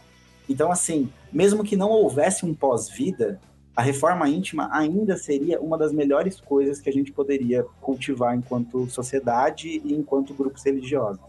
Então, 0.48 0.70
assim, 0.70 1.10
mesmo 1.32 1.64
que 1.64 1.74
não 1.74 1.88
houvesse 1.88 2.44
um 2.44 2.54
pós-vida, 2.54 3.40
a 3.74 3.82
reforma 3.82 4.28
íntima 4.28 4.68
ainda 4.70 5.16
seria 5.16 5.60
uma 5.60 5.76
das 5.76 5.92
melhores 5.92 6.40
coisas 6.40 6.80
que 6.80 6.88
a 6.88 6.92
gente 6.92 7.10
poderia 7.10 7.64
cultivar 7.80 8.36
enquanto 8.36 8.88
sociedade 8.88 9.80
e 9.82 9.94
enquanto 9.94 10.34
grupos 10.34 10.62
religiosos. 10.62 11.20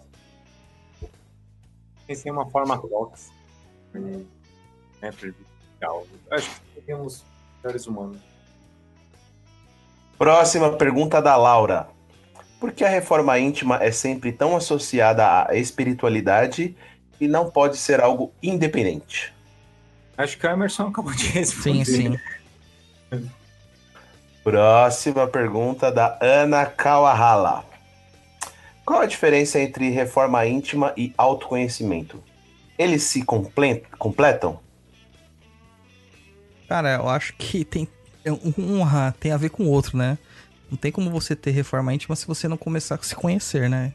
Pensei 2.05 2.29
em 2.29 2.35
uma 2.35 2.47
forma 2.51 2.75
ortodoxa. 2.75 3.31
Né, 3.93 4.23
Acho 6.31 6.49
que 6.49 6.80
seríamos 6.80 7.23
seres 7.61 7.88
humanos. 7.88 8.18
Próxima 10.18 10.72
pergunta 10.77 11.22
da 11.22 11.35
Laura. 11.35 11.88
Por 12.60 12.72
que 12.72 12.84
a 12.84 12.89
reforma 12.89 13.38
íntima 13.38 13.84
é 13.84 13.91
sempre 13.91 14.31
tão 14.31 14.56
associada 14.56 15.47
à 15.47 15.56
espiritualidade 15.56 16.76
e 17.19 17.27
não 17.27 17.49
pode 17.49 17.77
ser 17.77 18.02
algo 18.02 18.34
independente? 18.41 19.34
Acho 20.18 20.38
que 20.38 20.47
o 20.47 20.49
Emerson 20.49 20.88
acabou 20.88 21.14
de 21.14 21.27
responder. 21.27 21.85
Sim, 21.85 22.18
sim. 23.11 23.30
Próxima 24.43 25.27
pergunta 25.27 25.91
da 25.91 26.18
Ana 26.22 26.65
Kawahala. 26.65 27.65
Qual 28.85 29.02
a 29.02 29.06
diferença 29.06 29.60
entre 29.60 29.89
reforma 29.89 30.45
íntima 30.45 30.93
e 30.95 31.14
autoconhecimento? 31.18 32.23
Eles 32.77 33.03
se 33.03 33.23
completam? 33.23 34.60
Cara, 36.67 36.95
eu 36.95 37.09
acho 37.09 37.33
que 37.37 37.63
tem 37.63 37.87
um, 38.25 38.81
um 38.81 39.11
tem 39.19 39.31
a 39.31 39.37
ver 39.37 39.49
com 39.49 39.63
o 39.63 39.69
outro, 39.69 39.97
né? 39.97 40.17
Não 40.69 40.77
tem 40.77 40.91
como 40.91 41.09
você 41.09 41.35
ter 41.35 41.51
reforma 41.51 41.93
íntima 41.93 42.15
se 42.15 42.25
você 42.25 42.47
não 42.47 42.57
começar 42.57 42.95
a 42.95 43.03
se 43.03 43.15
conhecer, 43.15 43.69
né? 43.69 43.93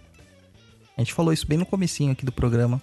A 0.96 1.00
gente 1.00 1.14
falou 1.14 1.32
isso 1.32 1.46
bem 1.46 1.58
no 1.58 1.66
comecinho 1.66 2.12
aqui 2.12 2.24
do 2.24 2.32
programa. 2.32 2.80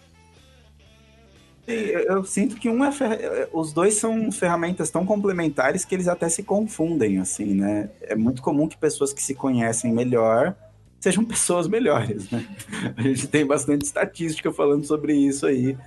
Eu, 1.67 1.99
eu 1.99 2.23
sinto 2.23 2.55
que 2.55 2.69
um 2.69 2.83
é 2.83 2.91
fer... 2.91 3.49
os 3.51 3.73
dois 3.73 3.95
são 3.95 4.31
ferramentas 4.31 4.89
tão 4.89 5.05
complementares 5.05 5.83
que 5.83 5.93
eles 5.93 6.07
até 6.07 6.29
se 6.29 6.43
confundem, 6.43 7.19
assim, 7.19 7.53
né? 7.53 7.89
É 8.01 8.15
muito 8.15 8.41
comum 8.41 8.67
que 8.67 8.77
pessoas 8.77 9.11
que 9.11 9.21
se 9.21 9.35
conhecem 9.35 9.91
melhor 9.91 10.55
sejam 10.99 11.23
pessoas 11.25 11.67
melhores, 11.67 12.29
né? 12.29 12.47
A 12.95 13.01
gente 13.01 13.27
tem 13.27 13.45
bastante 13.45 13.83
estatística 13.83 14.51
falando 14.51 14.85
sobre 14.85 15.13
isso 15.13 15.45
aí. 15.45 15.77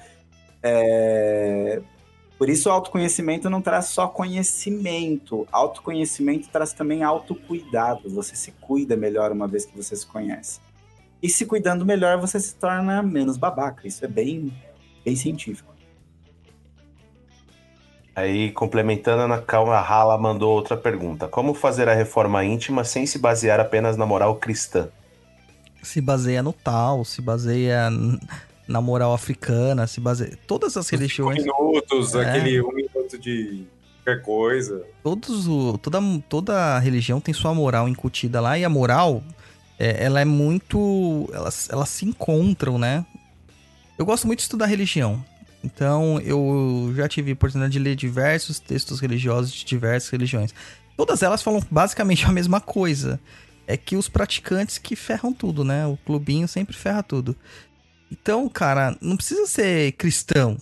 É... 0.63 1.81
Por 2.41 2.49
isso, 2.49 2.71
o 2.71 2.73
autoconhecimento 2.73 3.51
não 3.51 3.61
traz 3.61 3.89
só 3.89 4.09
conhecimento. 4.09 5.47
Autoconhecimento 5.53 6.49
traz 6.49 6.73
também 6.73 7.03
autocuidado. 7.03 8.09
Você 8.09 8.35
se 8.35 8.53
cuida 8.53 8.97
melhor 8.97 9.31
uma 9.31 9.47
vez 9.47 9.67
que 9.67 9.77
você 9.77 9.95
se 9.95 10.07
conhece. 10.07 10.59
E 11.23 11.29
se 11.29 11.45
cuidando 11.45 11.85
melhor, 11.85 12.19
você 12.19 12.41
se 12.41 12.55
torna 12.55 13.03
menos 13.03 13.37
babaca. 13.37 13.87
Isso 13.87 14.03
é 14.07 14.09
bem, 14.09 14.51
bem 15.05 15.15
científico. 15.17 15.71
Aí, 18.17 18.51
complementando, 18.53 19.25
Ana 19.25 19.43
Calma 19.43 19.79
Rala 19.79 20.17
mandou 20.17 20.51
outra 20.51 20.79
pergunta. 20.79 21.29
Como 21.29 21.53
fazer 21.53 21.91
a 21.91 21.95
reforma 21.95 22.43
íntima 22.43 22.85
sem 22.85 23.05
se 23.05 23.19
basear 23.19 23.61
apenas 23.61 23.99
na 23.99 24.07
moral 24.07 24.37
cristã? 24.37 24.89
Se 25.83 26.01
baseia 26.01 26.43
no 26.43 26.55
tal, 26.55 27.05
se 27.05 27.21
baseia 27.21 27.91
na 28.71 28.81
moral 28.81 29.13
africana, 29.13 29.87
se 29.87 30.01
baseia. 30.01 30.39
Todas 30.47 30.77
as 30.77 30.89
religiões. 30.89 31.43
minutos, 31.43 32.15
É. 32.15 32.21
aquele 32.23 32.63
um 32.63 32.73
minuto 32.73 33.19
de 33.19 33.67
qualquer 34.05 34.23
coisa. 34.23 34.87
todos 35.03 35.49
o, 35.49 35.77
toda, 35.77 35.99
toda 36.29 36.79
religião 36.79 37.21
tem 37.21 37.35
sua 37.35 37.53
moral 37.53 37.89
incutida 37.89 38.41
lá 38.41 38.57
e 38.57 38.65
a 38.65 38.69
moral 38.69 39.23
é, 39.79 40.05
ela 40.05 40.21
é 40.21 40.25
muito 40.25 41.29
elas, 41.33 41.69
elas 41.71 41.89
se 41.91 42.07
encontram 42.07 42.79
né 42.79 43.05
eu 43.99 44.07
gosto 44.07 44.27
muito 44.27 44.39
de 44.39 44.45
estudar 44.45 44.67
religião 44.67 45.23
então 45.63 46.19
eu 46.21 46.93
já 46.97 47.07
tive 47.09 47.31
a 47.31 47.35
oportunidade 47.35 47.75
de 47.75 47.79
ler 47.79 47.95
diversos 47.95 48.59
textos 48.59 49.01
religiosos 49.01 49.53
de 49.53 49.65
diversas 49.67 50.09
religiões 50.09 50.55
todas 50.97 51.23
elas 51.23 51.43
falam 51.43 51.63
basicamente 51.71 52.25
a 52.27 52.33
mesma 52.33 52.61
coisa 52.61 53.21
é 53.67 53.77
que 53.77 53.97
os 53.97 54.09
praticantes 54.09 54.79
que 54.79 54.97
ferram 54.97 55.33
tudo 55.33 55.63
né 55.63 55.87
o 55.87 55.99
clubinho 55.99 56.49
sempre 56.49 56.75
ferra 56.75 57.03
tudo 57.03 57.37
então 58.11 58.49
cara 58.49 58.97
não 59.01 59.17
precisa 59.17 59.47
ser 59.47 59.93
cristão 59.93 60.57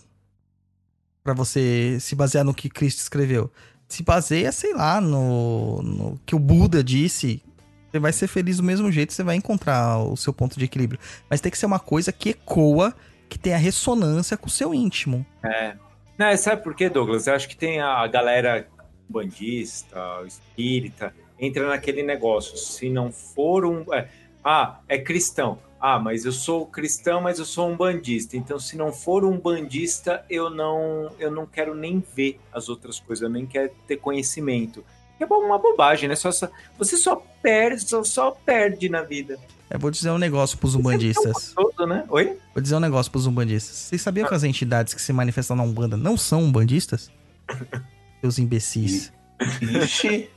Pra 1.25 1.35
você 1.35 1.99
se 2.01 2.15
basear 2.15 2.43
no 2.43 2.55
que 2.55 2.71
Cristo 2.71 3.01
escreveu 3.01 3.53
se 3.89 4.03
baseia, 4.03 4.53
sei 4.53 4.75
lá, 4.75 5.01
no, 5.01 5.83
no 5.83 6.21
que 6.27 6.35
o 6.35 6.39
Buda 6.39 6.85
disse. 6.85 7.43
Você 7.91 7.99
vai 7.99 8.13
ser 8.13 8.29
feliz 8.29 8.59
do 8.59 8.63
mesmo 8.63 8.93
jeito, 8.93 9.15
você 9.15 9.23
vai 9.23 9.35
encontrar 9.35 9.99
o 9.99 10.15
seu 10.15 10.33
ponto 10.33 10.59
de 10.59 10.67
equilíbrio. 10.67 11.01
Mas 11.29 11.41
tem 11.41 11.51
que 11.51 11.57
ser 11.57 11.65
uma 11.65 11.79
coisa 11.79 12.13
que 12.13 12.31
ecoa, 12.31 12.95
que 13.31 13.39
tenha 13.39 13.57
ressonância 13.57 14.37
com 14.37 14.47
o 14.47 14.51
seu 14.51 14.75
íntimo. 14.75 15.25
É. 15.43 15.75
Não, 16.19 16.37
sabe 16.37 16.63
por 16.63 16.75
quê, 16.75 16.91
Douglas? 16.91 17.27
Eu 17.27 17.35
acho 17.35 17.49
que 17.49 17.57
tem 17.57 17.81
a 17.81 18.07
galera 18.07 18.69
bandista, 19.09 19.97
espírita, 20.27 21.15
entra 21.39 21.67
naquele 21.67 22.03
negócio. 22.03 22.59
Se 22.59 22.91
não 22.91 23.11
for 23.11 23.65
um. 23.65 23.95
é, 23.95 24.07
ah, 24.45 24.81
é 24.87 24.99
cristão. 24.99 25.59
Ah, 25.81 25.99
mas 25.99 26.25
eu 26.25 26.33
sou 26.33 26.67
cristão, 26.67 27.21
mas 27.21 27.39
eu 27.39 27.45
sou 27.45 27.71
um 27.71 27.77
bandista. 27.77 28.37
Então, 28.37 28.59
se 28.59 28.77
não 28.77 28.93
for 28.93 29.25
um 29.25 29.39
bandista, 29.39 30.25
eu 30.29 30.51
não, 30.51 31.13
eu 31.19 31.31
não 31.31 31.47
quero 31.47 31.75
nem 31.75 32.03
ver 32.17 32.41
as 32.53 32.69
outras 32.69 32.99
coisas, 32.99 33.23
eu 33.23 33.29
nem 33.29 33.47
quero 33.47 33.71
ter 33.87 33.97
conhecimento. 33.97 34.85
É 35.21 35.25
uma 35.25 35.59
bobagem, 35.59 36.09
né? 36.09 36.15
Só, 36.17 36.31
só- 36.31 36.49
você 36.77 36.97
só 36.97 37.23
perde, 37.43 37.83
só, 37.89 38.03
só 38.05 38.31
perde 38.31 38.89
na 38.89 39.03
vida. 39.03 39.39
Eu 39.71 39.79
vou 39.79 39.91
dizer 39.91 40.11
um 40.11 40.19
negócio 40.19 40.57
pros 40.57 40.75
umbandistas. 40.75 41.53
Todo, 41.55 41.87
né? 41.87 42.05
Oi? 42.09 42.39
Vou 42.55 42.63
dizer 42.63 42.75
um 42.77 42.81
negócio 42.81 43.11
pros 43.13 43.27
umbandistas. 43.27 43.77
Vocês 43.77 44.01
sabiam 44.01 44.27
que 44.27 44.35
as 44.35 44.45
entidades 44.45 44.95
que 44.95 45.03
se 45.03 45.13
manifestam 45.13 45.57
na 45.57 45.63
Umbanda 45.63 45.97
não 45.97 46.17
são 46.17 46.43
umbandistas? 46.43 47.11
Seus 48.21 48.39
imbecis. 48.39 49.13
Ixi. 49.61 50.31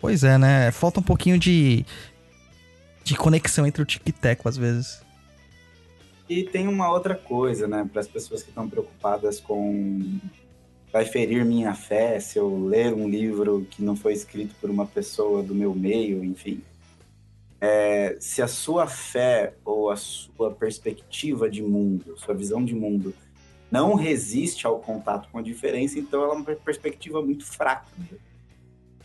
Pois 0.00 0.24
é, 0.24 0.38
né? 0.38 0.70
Falta 0.70 1.00
um 1.00 1.02
pouquinho 1.02 1.38
de, 1.38 1.84
de 3.10 3.16
conexão 3.16 3.66
entre 3.66 3.82
o 3.82 3.84
tic 3.84 4.08
teco, 4.12 4.48
às 4.48 4.56
vezes. 4.56 5.02
E 6.28 6.44
tem 6.44 6.68
uma 6.68 6.88
outra 6.90 7.16
coisa, 7.16 7.66
né, 7.66 7.88
para 7.90 8.00
as 8.00 8.06
pessoas 8.06 8.40
que 8.40 8.50
estão 8.50 8.68
preocupadas 8.68 9.40
com 9.40 10.20
vai 10.92 11.04
ferir 11.04 11.44
minha 11.44 11.72
fé 11.72 12.18
se 12.18 12.36
eu 12.38 12.66
ler 12.66 12.92
um 12.92 13.08
livro 13.08 13.66
que 13.70 13.82
não 13.82 13.94
foi 13.94 14.12
escrito 14.12 14.54
por 14.60 14.70
uma 14.70 14.86
pessoa 14.86 15.42
do 15.42 15.54
meu 15.54 15.74
meio, 15.74 16.24
enfim. 16.24 16.62
É, 17.60 18.16
se 18.20 18.42
a 18.42 18.48
sua 18.48 18.86
fé 18.86 19.54
ou 19.64 19.90
a 19.90 19.96
sua 19.96 20.52
perspectiva 20.52 21.50
de 21.50 21.62
mundo, 21.62 22.16
sua 22.16 22.34
visão 22.34 22.64
de 22.64 22.74
mundo, 22.74 23.14
não 23.70 23.94
resiste 23.94 24.66
ao 24.66 24.78
contato 24.78 25.28
com 25.30 25.38
a 25.38 25.42
diferença, 25.42 25.98
então 25.98 26.22
ela 26.22 26.34
é 26.34 26.36
uma 26.36 26.44
perspectiva 26.44 27.20
muito 27.22 27.44
fraca. 27.44 27.86
né? 27.98 28.18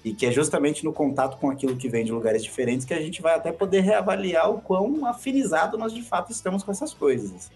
E 0.06 0.14
que 0.14 0.28
é 0.28 0.32
justamente 0.32 0.86
no 0.86 0.94
contato 0.94 1.38
com 1.38 1.50
aquilo 1.50 1.76
que 1.76 1.90
vem 1.90 2.06
de 2.06 2.12
lugares 2.12 2.44
diferentes 2.44 2.86
que 2.86 2.94
a 2.94 3.02
gente 3.02 3.24
vai 3.24 3.34
até 3.34 3.52
poder 3.52 3.82
reavaliar 3.82 4.52
o 4.52 4.62
quão 4.62 5.04
afinizado 5.08 5.80
nós 5.80 5.92
de 5.92 6.04
fato 6.04 6.32
estamos 6.32 6.62
com 6.62 6.72
essas 6.72 6.94
coisas. 6.94 7.34
assim. 7.34 7.54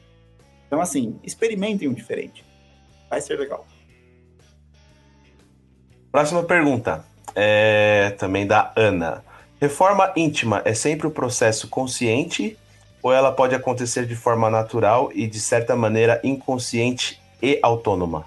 Então, 0.66 0.82
assim, 0.82 1.20
experimentem 1.24 1.88
um 1.88 1.94
diferente. 1.94 2.44
Vai 3.08 3.22
ser 3.22 3.38
legal. 3.38 3.66
Próxima 6.12 6.44
pergunta. 6.44 7.06
É 7.36 8.16
também 8.18 8.48
da 8.48 8.74
Ana. 8.76 9.24
Reforma 9.62 10.12
íntima 10.16 10.64
é 10.66 10.74
sempre 10.74 11.06
um 11.06 11.12
processo 11.12 11.68
consciente 11.68 12.58
ou 13.04 13.14
ela 13.14 13.32
pode 13.32 13.54
acontecer 13.54 14.08
de 14.08 14.16
forma 14.16 14.50
natural 14.50 15.12
e, 15.14 15.28
de 15.28 15.40
certa 15.40 15.76
maneira, 15.76 16.20
inconsciente 16.24 17.22
e 17.42 17.60
autônoma? 17.62 18.26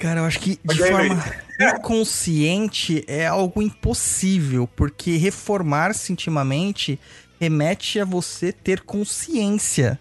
Cara, 0.00 0.20
eu 0.20 0.24
acho 0.24 0.40
que 0.40 0.58
de 0.64 0.82
aí, 0.82 0.90
forma 0.90 1.24
inconsciente 1.78 3.04
é 3.06 3.26
algo 3.26 3.60
impossível, 3.60 4.66
porque 4.66 5.16
reformar-se 5.18 6.10
intimamente 6.10 6.98
remete 7.38 8.00
a 8.00 8.04
você 8.04 8.50
ter 8.50 8.80
consciência, 8.80 10.00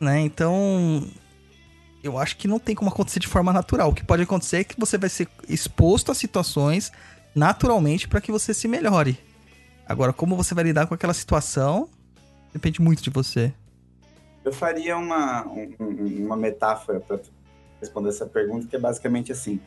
né? 0.00 0.20
Então, 0.20 1.08
eu 2.02 2.18
acho 2.18 2.36
que 2.36 2.48
não 2.48 2.58
tem 2.58 2.74
como 2.74 2.90
acontecer 2.90 3.20
de 3.20 3.28
forma 3.28 3.52
natural. 3.52 3.90
O 3.90 3.94
que 3.94 4.04
pode 4.04 4.22
acontecer 4.22 4.56
é 4.58 4.64
que 4.64 4.78
você 4.78 4.98
vai 4.98 5.08
ser 5.08 5.28
exposto 5.48 6.10
a 6.10 6.14
situações 6.14 6.92
naturalmente 7.34 8.08
para 8.08 8.20
que 8.20 8.32
você 8.32 8.52
se 8.52 8.66
melhore. 8.66 9.18
Agora, 9.88 10.12
como 10.12 10.34
você 10.36 10.52
vai 10.52 10.64
lidar 10.64 10.86
com 10.88 10.94
aquela 10.94 11.14
situação, 11.14 11.88
depende 12.52 12.80
muito 12.82 13.02
de 13.02 13.10
você. 13.10 13.54
Eu 14.44 14.52
faria 14.52 14.96
uma, 14.96 15.46
um- 15.46 15.74
um- 15.78 16.26
uma 16.26 16.36
metáfora 16.36 16.98
para 16.98 17.20
responder 17.80 18.08
essa 18.10 18.26
pergunta, 18.26 18.66
que 18.66 18.76
é 18.76 18.78
basicamente 18.78 19.32
assim: 19.32 19.60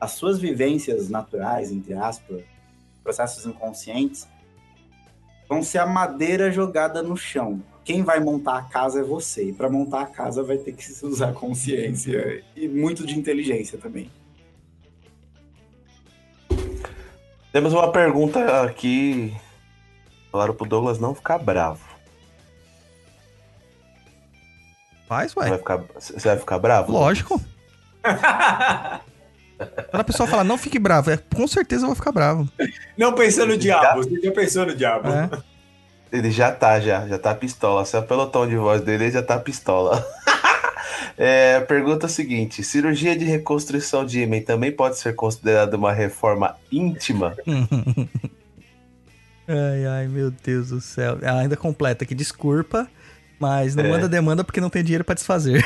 as 0.00 0.12
suas 0.12 0.38
vivências 0.38 1.08
naturais, 1.08 1.70
entre 1.70 1.94
aspas, 1.94 2.42
processos 3.02 3.46
inconscientes, 3.46 4.26
vão 5.48 5.62
ser 5.62 5.78
a 5.78 5.86
madeira 5.86 6.50
jogada 6.50 7.02
no 7.02 7.16
chão. 7.16 7.62
Quem 7.84 8.02
vai 8.02 8.18
montar 8.18 8.58
a 8.58 8.62
casa 8.62 9.00
é 9.00 9.02
você. 9.04 9.50
E 9.50 9.52
para 9.52 9.70
montar 9.70 10.00
a 10.00 10.06
casa 10.06 10.42
vai 10.42 10.58
ter 10.58 10.72
que 10.72 10.82
se 10.84 11.06
usar 11.06 11.32
consciência 11.32 12.42
e 12.56 12.66
muito 12.68 13.06
de 13.06 13.16
inteligência 13.16 13.78
também. 13.78 14.10
Temos 17.52 17.72
uma 17.72 17.90
pergunta 17.92 18.62
aqui. 18.62 19.34
Falaram 20.32 20.52
pro 20.52 20.68
Douglas 20.68 20.98
não 20.98 21.14
ficar 21.14 21.38
bravo. 21.38 21.86
Faz, 25.06 25.32
Você 25.32 25.40
vai 25.40 25.50
ué. 25.52 25.58
ficar, 25.58 25.76
você 25.94 26.28
vai 26.28 26.36
ficar 26.38 26.58
bravo? 26.58 26.92
Lógico. 26.92 27.40
Quando 29.90 30.00
a 30.00 30.04
pessoa 30.04 30.28
fala, 30.28 30.44
não 30.44 30.58
fique 30.58 30.78
bravo, 30.78 31.10
é, 31.10 31.16
com 31.16 31.46
certeza 31.48 31.84
eu 31.84 31.86
vou 31.86 31.96
ficar 31.96 32.12
bravo. 32.12 32.46
Não 32.96 33.14
pensando 33.14 33.48
no 33.48 33.56
diabo, 33.56 34.02
você 34.02 34.20
já 34.20 34.30
pensou 34.32 34.66
no 34.66 34.74
diabo. 34.74 35.08
É. 35.08 35.30
Ele 36.12 36.30
já 36.30 36.52
tá, 36.52 36.78
já. 36.78 37.06
Já 37.08 37.18
tá 37.18 37.34
pistola. 37.34 37.84
Só 37.84 38.00
pelo 38.02 38.26
tom 38.26 38.46
de 38.46 38.56
voz 38.56 38.82
dele, 38.82 39.04
ele 39.04 39.12
já 39.12 39.22
tá 39.22 39.38
pistola. 39.38 40.06
É, 41.18 41.60
pergunta 41.60 42.08
seguinte: 42.08 42.62
cirurgia 42.62 43.16
de 43.16 43.24
reconstrução 43.24 44.04
de 44.04 44.22
ímã 44.22 44.40
também 44.40 44.70
pode 44.70 44.98
ser 44.98 45.14
considerada 45.14 45.76
uma 45.76 45.92
reforma 45.92 46.56
íntima? 46.70 47.34
ai, 49.48 49.86
ai, 49.86 50.08
meu 50.08 50.30
Deus 50.30 50.68
do 50.68 50.80
céu. 50.80 51.18
Ela 51.22 51.40
ainda 51.40 51.56
completa 51.56 52.04
aqui, 52.04 52.14
desculpa, 52.14 52.86
mas 53.38 53.74
não 53.74 53.84
É. 53.84 53.88
manda 53.88 54.08
demanda 54.08 54.44
porque 54.44 54.60
não 54.60 54.70
tem 54.70 54.84
dinheiro 54.84 55.04
pra 55.04 55.14
desfazer. 55.14 55.64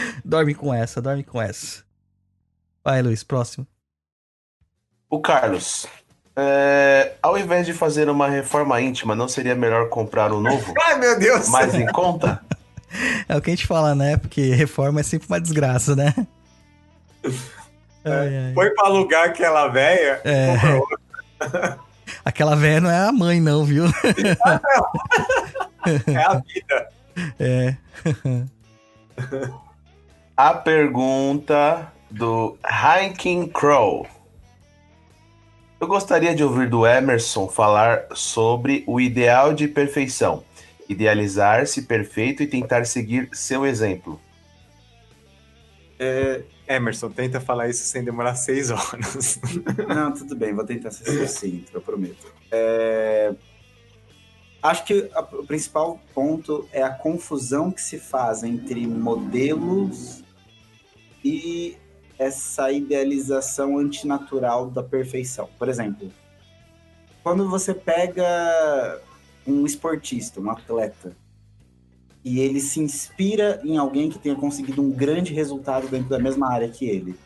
dorme 0.24 0.54
com 0.54 0.72
essa, 0.72 1.00
dorme 1.00 1.24
com 1.24 1.40
essa. 1.40 1.82
Vai, 2.84 3.02
Luiz, 3.02 3.22
próximo. 3.22 3.66
O 5.10 5.20
Carlos. 5.20 5.86
é, 6.36 7.14
ao 7.22 7.36
invés 7.38 7.66
de 7.66 7.72
fazer 7.72 8.08
uma 8.08 8.28
reforma 8.28 8.80
íntima, 8.80 9.14
não 9.14 9.28
seria 9.28 9.54
melhor 9.54 9.88
comprar 9.88 10.32
um 10.32 10.40
novo? 10.40 10.74
Ai, 10.86 10.98
meu 10.98 11.18
Deus! 11.18 11.48
Mais 11.48 11.74
em 11.74 11.86
conta? 11.86 12.40
É 13.28 13.36
o 13.36 13.40
que 13.40 13.50
a 13.50 13.54
gente 13.54 13.66
fala, 13.66 13.94
né? 13.94 14.16
Porque 14.16 14.54
reforma 14.54 15.00
é 15.00 15.02
sempre 15.02 15.28
uma 15.28 15.40
desgraça, 15.40 15.94
né? 15.94 16.14
Ai, 18.04 18.36
ai. 18.36 18.54
Foi 18.54 18.70
pra 18.70 18.86
alugar 18.86 19.26
aquela 19.26 19.68
velha. 19.68 20.20
É. 20.24 20.54
Aquela 22.24 22.56
velha 22.56 22.80
não 22.80 22.90
é 22.90 22.98
a 22.98 23.12
mãe, 23.12 23.40
não, 23.40 23.64
viu? 23.64 23.84
É 26.06 26.16
a 26.16 26.34
vida. 26.34 26.88
É. 27.38 27.76
A 30.38 30.54
pergunta 30.54 31.92
do 32.08 32.56
Hiking 32.64 33.48
Crow. 33.48 34.06
Eu 35.80 35.88
gostaria 35.88 36.32
de 36.32 36.44
ouvir 36.44 36.70
do 36.70 36.86
Emerson 36.86 37.48
falar 37.48 38.06
sobre 38.14 38.84
o 38.86 39.00
ideal 39.00 39.52
de 39.52 39.66
perfeição 39.66 40.44
Idealizar-se 40.88 41.82
perfeito 41.82 42.40
e 42.40 42.46
tentar 42.46 42.84
seguir 42.86 43.28
seu 43.32 43.66
exemplo. 43.66 44.20
Emerson, 46.68 47.10
tenta 47.10 47.40
falar 47.40 47.68
isso 47.68 47.82
sem 47.84 48.04
demorar 48.04 48.36
seis 48.36 48.70
horas. 48.70 49.40
Não, 49.88 50.14
tudo 50.14 50.36
bem, 50.36 50.54
vou 50.54 50.64
tentar 50.64 50.92
ser 50.92 51.04
sucinto, 51.26 51.72
eu 51.74 51.80
prometo. 51.82 52.32
É, 52.52 53.34
Acho 54.62 54.84
que 54.84 55.10
a- 55.14 55.20
o 55.20 55.44
principal 55.44 56.00
ponto 56.14 56.68
é 56.72 56.80
a 56.82 56.90
confusão 56.90 57.70
que 57.72 57.82
se 57.82 57.98
faz 57.98 58.42
entre 58.44 58.86
modelos 58.86 60.22
e 61.28 61.76
essa 62.18 62.72
idealização 62.72 63.78
antinatural 63.78 64.70
da 64.70 64.82
perfeição. 64.82 65.48
Por 65.58 65.68
exemplo, 65.68 66.10
quando 67.22 67.48
você 67.48 67.74
pega 67.74 69.00
um 69.46 69.64
esportista, 69.64 70.40
um 70.40 70.50
atleta, 70.50 71.16
e 72.24 72.40
ele 72.40 72.60
se 72.60 72.80
inspira 72.80 73.60
em 73.64 73.76
alguém 73.76 74.10
que 74.10 74.18
tenha 74.18 74.34
conseguido 74.34 74.82
um 74.82 74.90
grande 74.90 75.32
resultado 75.32 75.86
dentro 75.88 76.08
da 76.08 76.18
mesma 76.18 76.52
área 76.52 76.68
que 76.68 76.84
ele 76.84 77.16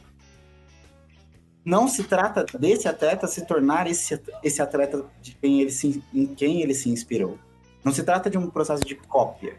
não 1.65 1.87
se 1.87 2.05
trata 2.05 2.45
desse 2.59 2.89
atleta 2.89 3.27
se 3.27 3.47
tornar 3.47 3.87
esse, 3.87 4.21
esse 4.43 4.61
atleta 4.61 5.05
de 5.21 5.35
quem 5.37 5.61
ele 5.61 5.71
se, 5.71 6.03
em 6.13 6.27
quem 6.27 6.61
ele 6.61 6.75
se 6.75 6.91
inspirou. 6.91 7.39
Não 7.85 7.93
se 7.93 8.03
trata 8.03 8.29
de 8.29 8.37
um 8.37 8.51
processo 8.51 8.85
de 8.85 8.95
cópia. 8.95 9.57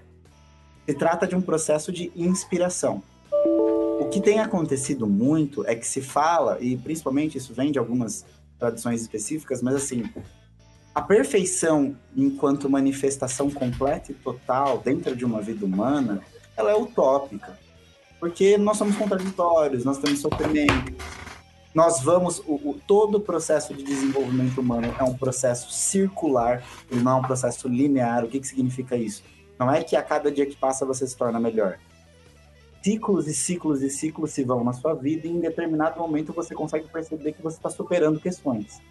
Se 0.86 0.94
trata 0.94 1.26
de 1.26 1.36
um 1.36 1.42
processo 1.42 1.92
de 1.92 2.12
inspiração. 2.16 3.02
O 4.04 4.10
que 4.10 4.20
tem 4.20 4.40
acontecido 4.40 5.08
muito 5.08 5.66
é 5.66 5.74
que 5.76 5.88
se 5.88 6.02
fala, 6.02 6.58
e 6.60 6.76
principalmente 6.78 7.38
isso 7.38 7.54
vem 7.54 7.72
de 7.72 7.80
algumas 7.80 8.26
tradições 8.60 9.02
específicas, 9.02 9.62
mas 9.62 9.76
assim, 9.76 10.04
a 10.94 11.02
perfeição 11.02 11.96
enquanto 12.16 12.70
manifestação 12.70 13.50
completa 13.50 14.12
e 14.12 14.16
total 14.16 14.80
dentro 14.80 15.16
de 15.16 15.24
uma 15.24 15.42
vida 15.42 15.66
humana, 15.66 16.22
ela 16.58 16.70
é 16.72 16.76
utópica. 16.76 17.58
Porque 18.20 18.58
nós 18.58 18.78
somos 18.78 18.96
contraditórios, 18.98 19.86
nós 19.86 19.98
temos 19.98 20.20
sofrimento, 20.20 20.94
nós 21.74 22.02
vamos 22.02 22.40
o, 22.40 22.56
o- 22.56 22.80
todo 22.86 23.16
o 23.16 23.22
processo 23.22 23.74
de 23.74 23.84
desenvolvimento 23.84 24.60
humano 24.60 24.94
é 25.00 25.04
um 25.04 25.16
processo 25.18 25.72
circular 25.72 26.62
e 26.92 26.98
não 26.98 27.14
é 27.14 27.16
um 27.16 27.22
processo 27.22 27.68
linear. 27.70 28.24
O 28.26 28.28
que, 28.28 28.40
que 28.40 28.48
significa 28.48 28.96
isso? 28.98 29.24
Não 29.58 29.72
é 29.72 29.82
que 29.82 29.96
a 29.96 30.04
cada 30.04 30.30
dia 30.30 30.46
que 30.46 30.56
passa 30.58 30.86
você 30.86 31.08
se 31.08 31.16
torna 31.18 31.40
melhor. 31.40 31.80
Ciclos 32.84 33.28
e 33.28 33.34
ciclos 33.34 33.82
e 33.82 33.90
ciclos 33.90 34.32
se 34.32 34.44
vão 34.44 34.64
na 34.64 34.74
sua 34.74 34.94
vida 34.94 35.26
e 35.28 35.32
em 35.32 35.40
determinado 35.40 36.00
momento 36.00 36.34
você 36.34 36.54
consegue 36.54 36.88
perceber 36.90 37.32
que 37.32 37.42
você 37.42 37.58
está 37.58 37.70
superando 37.70 38.20
questões. 38.20 38.82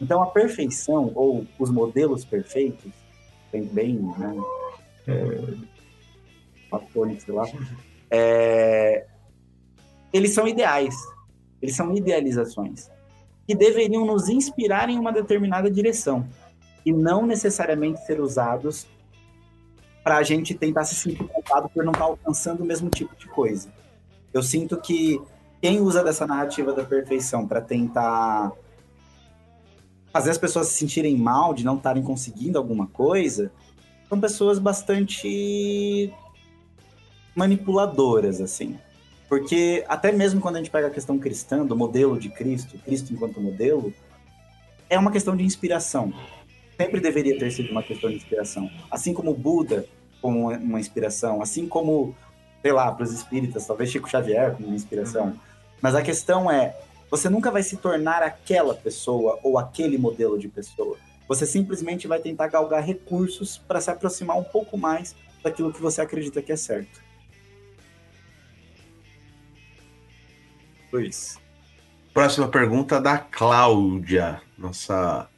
Então 0.00 0.22
a 0.22 0.26
perfeição 0.26 1.12
ou 1.14 1.46
os 1.58 1.70
modelos 1.70 2.24
perfeitos, 2.24 2.90
bem, 3.52 3.64
bem 3.64 3.94
né, 4.18 4.36
é, 5.06 5.42
sei 7.18 7.34
lá, 7.34 7.44
é, 8.10 9.06
eles 10.12 10.32
são 10.32 10.48
ideais. 10.48 10.94
Eles 11.60 11.76
são 11.76 11.94
idealizações 11.94 12.90
que 13.46 13.54
deveriam 13.54 14.04
nos 14.04 14.28
inspirar 14.28 14.88
em 14.88 14.98
uma 14.98 15.12
determinada 15.12 15.70
direção 15.70 16.26
e 16.84 16.92
não 16.92 17.24
necessariamente 17.24 18.04
ser 18.04 18.20
usados 18.20 18.86
para 20.06 20.18
a 20.18 20.22
gente 20.22 20.54
tentar 20.54 20.84
se 20.84 20.94
sentir 20.94 21.26
culpado 21.26 21.68
por 21.68 21.84
não 21.84 21.90
estar 21.90 22.04
alcançando 22.04 22.62
o 22.62 22.64
mesmo 22.64 22.88
tipo 22.88 23.16
de 23.16 23.26
coisa. 23.26 23.68
Eu 24.32 24.40
sinto 24.40 24.76
que 24.76 25.20
quem 25.60 25.80
usa 25.80 26.04
dessa 26.04 26.24
narrativa 26.24 26.72
da 26.72 26.84
perfeição 26.84 27.44
para 27.44 27.60
tentar 27.60 28.52
fazer 30.12 30.30
as 30.30 30.38
pessoas 30.38 30.68
se 30.68 30.74
sentirem 30.74 31.16
mal 31.16 31.52
de 31.52 31.64
não 31.64 31.74
estarem 31.76 32.04
conseguindo 32.04 32.56
alguma 32.56 32.86
coisa 32.86 33.50
são 34.08 34.20
pessoas 34.20 34.60
bastante 34.60 36.14
manipuladoras, 37.34 38.40
assim. 38.40 38.78
Porque 39.28 39.84
até 39.88 40.12
mesmo 40.12 40.40
quando 40.40 40.54
a 40.54 40.58
gente 40.58 40.70
pega 40.70 40.86
a 40.86 40.90
questão 40.90 41.18
cristã, 41.18 41.66
do 41.66 41.74
modelo 41.74 42.16
de 42.16 42.28
Cristo, 42.28 42.78
Cristo 42.78 43.12
enquanto 43.12 43.40
modelo, 43.40 43.92
é 44.88 44.96
uma 44.96 45.10
questão 45.10 45.36
de 45.36 45.42
inspiração. 45.42 46.12
Sempre 46.76 47.00
deveria 47.00 47.38
ter 47.38 47.50
sido 47.50 47.70
uma 47.70 47.82
questão 47.82 48.10
de 48.10 48.16
inspiração. 48.16 48.70
Assim 48.90 49.14
como 49.14 49.32
Buda 49.34 49.86
como 50.20 50.50
uma 50.50 50.80
inspiração, 50.80 51.40
assim 51.40 51.68
como, 51.68 52.14
sei 52.62 52.72
lá, 52.72 52.90
para 52.90 53.04
os 53.04 53.12
espíritas, 53.12 53.66
talvez 53.66 53.90
Chico 53.90 54.08
Xavier 54.08 54.54
como 54.54 54.68
uma 54.68 54.76
inspiração. 54.76 55.38
Mas 55.80 55.94
a 55.94 56.02
questão 56.02 56.50
é, 56.50 56.76
você 57.10 57.28
nunca 57.28 57.50
vai 57.50 57.62
se 57.62 57.76
tornar 57.76 58.22
aquela 58.22 58.74
pessoa 58.74 59.38
ou 59.42 59.58
aquele 59.58 59.96
modelo 59.98 60.38
de 60.38 60.48
pessoa. 60.48 60.96
Você 61.28 61.46
simplesmente 61.46 62.06
vai 62.06 62.18
tentar 62.18 62.48
galgar 62.48 62.84
recursos 62.84 63.58
para 63.58 63.80
se 63.80 63.90
aproximar 63.90 64.36
um 64.36 64.44
pouco 64.44 64.76
mais 64.76 65.14
daquilo 65.42 65.72
que 65.72 65.80
você 65.80 66.00
acredita 66.00 66.42
que 66.42 66.52
é 66.52 66.56
certo. 66.56 67.00
Luiz. 70.92 71.38
Próxima 72.12 72.48
pergunta 72.48 73.00
da 73.00 73.18
Cláudia, 73.18 74.40
nossa 74.56 75.28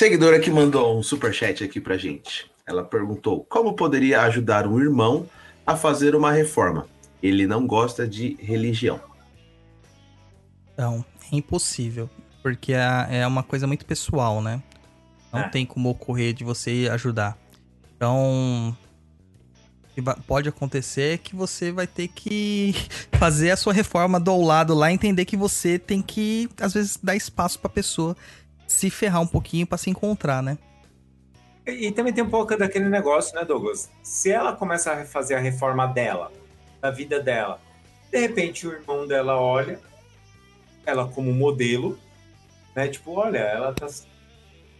seguidora 0.00 0.40
que 0.40 0.50
mandou 0.50 0.98
um 0.98 1.02
superchat 1.02 1.62
aqui 1.62 1.78
pra 1.78 1.98
gente. 1.98 2.50
Ela 2.66 2.82
perguntou: 2.82 3.44
como 3.50 3.74
poderia 3.74 4.22
ajudar 4.22 4.66
um 4.66 4.80
irmão 4.80 5.28
a 5.66 5.76
fazer 5.76 6.14
uma 6.14 6.32
reforma? 6.32 6.86
Ele 7.22 7.46
não 7.46 7.66
gosta 7.66 8.08
de 8.08 8.34
religião. 8.40 8.98
Não, 10.74 11.04
é 11.30 11.36
impossível. 11.36 12.08
Porque 12.42 12.72
é, 12.72 13.08
é 13.10 13.26
uma 13.26 13.42
coisa 13.42 13.66
muito 13.66 13.84
pessoal, 13.84 14.40
né? 14.40 14.62
Não 15.30 15.40
É. 15.40 15.48
tem 15.50 15.66
como 15.66 15.90
ocorrer 15.90 16.32
de 16.32 16.44
você 16.44 16.88
ajudar. 16.90 17.36
Então. 17.94 18.74
Pode 20.26 20.48
acontecer 20.48 21.18
que 21.18 21.36
você 21.36 21.70
vai 21.70 21.86
ter 21.86 22.08
que 22.08 22.74
fazer 23.18 23.50
a 23.50 23.56
sua 23.56 23.74
reforma 23.74 24.18
do 24.18 24.40
lado 24.40 24.72
lá, 24.72 24.90
entender 24.90 25.26
que 25.26 25.36
você 25.36 25.78
tem 25.78 26.00
que, 26.00 26.48
às 26.58 26.72
vezes, 26.72 26.98
dar 27.02 27.14
espaço 27.14 27.58
pra 27.58 27.68
pessoa 27.68 28.16
se 28.70 28.88
ferrar 28.88 29.20
um 29.20 29.26
pouquinho 29.26 29.66
pra 29.66 29.76
se 29.76 29.90
encontrar, 29.90 30.42
né? 30.42 30.56
E, 31.66 31.88
e 31.88 31.92
também 31.92 32.12
tem 32.12 32.22
um 32.22 32.30
pouco 32.30 32.56
daquele 32.56 32.88
negócio, 32.88 33.34
né, 33.34 33.44
Douglas? 33.44 33.90
Se 34.02 34.30
ela 34.30 34.54
começa 34.54 34.92
a 34.92 35.04
fazer 35.04 35.34
a 35.34 35.40
reforma 35.40 35.86
dela, 35.86 36.32
da 36.80 36.90
vida 36.90 37.20
dela, 37.20 37.60
de 38.10 38.18
repente 38.18 38.66
o 38.66 38.72
irmão 38.72 39.06
dela 39.06 39.40
olha 39.40 39.80
ela 40.86 41.06
como 41.06 41.32
modelo, 41.32 41.98
né? 42.74 42.88
Tipo, 42.88 43.12
olha, 43.12 43.38
ela 43.38 43.72
tá, 43.72 43.86
tá 43.86 43.92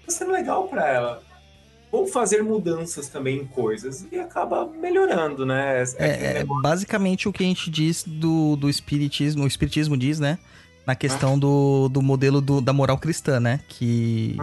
sendo 0.08 0.32
legal 0.32 0.68
pra 0.68 0.88
ela. 0.88 1.22
Vou 1.90 2.06
fazer 2.06 2.42
mudanças 2.42 3.08
também 3.08 3.38
em 3.38 3.46
coisas 3.46 4.06
e 4.12 4.18
acaba 4.18 4.64
melhorando, 4.66 5.44
né? 5.44 5.82
É, 5.98 6.38
é 6.38 6.44
basicamente 6.62 7.28
o 7.28 7.32
que 7.32 7.42
a 7.42 7.46
gente 7.46 7.68
diz 7.68 8.04
do, 8.04 8.54
do 8.54 8.70
espiritismo, 8.70 9.42
o 9.42 9.46
espiritismo 9.48 9.96
diz, 9.96 10.20
né? 10.20 10.38
Na 10.90 10.96
questão 10.96 11.38
do, 11.38 11.88
do 11.88 12.02
modelo 12.02 12.40
do- 12.40 12.60
da 12.60 12.72
moral 12.72 12.98
cristã, 12.98 13.38
né? 13.38 13.60
Que 13.68 14.36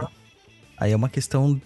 aí 0.78 0.92
é 0.92 0.96
uma 0.96 1.10
questão 1.10 1.60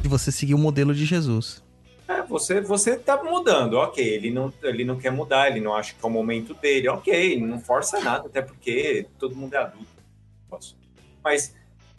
de 0.00 0.08
você 0.08 0.32
seguir 0.32 0.54
o 0.54 0.58
modelo 0.58 0.94
de 0.94 1.04
Jesus. 1.04 1.62
É, 2.08 2.22
você, 2.22 2.62
você 2.62 2.96
tá 2.96 3.22
mudando, 3.22 3.74
ok. 3.74 4.02
Ele 4.02 4.30
não, 4.30 4.50
ele 4.62 4.86
não 4.86 4.96
quer 4.96 5.10
mudar, 5.12 5.50
ele 5.50 5.60
não 5.60 5.74
acha 5.74 5.92
que 5.92 6.02
é 6.02 6.08
o 6.08 6.10
momento 6.10 6.54
dele, 6.54 6.88
ok. 6.88 7.38
Não 7.38 7.60
força 7.60 8.00
nada, 8.00 8.26
até 8.26 8.40
porque 8.40 9.06
todo 9.18 9.36
mundo 9.36 9.52
é 9.52 9.58
adulto. 9.58 9.86
Mas 11.22 11.54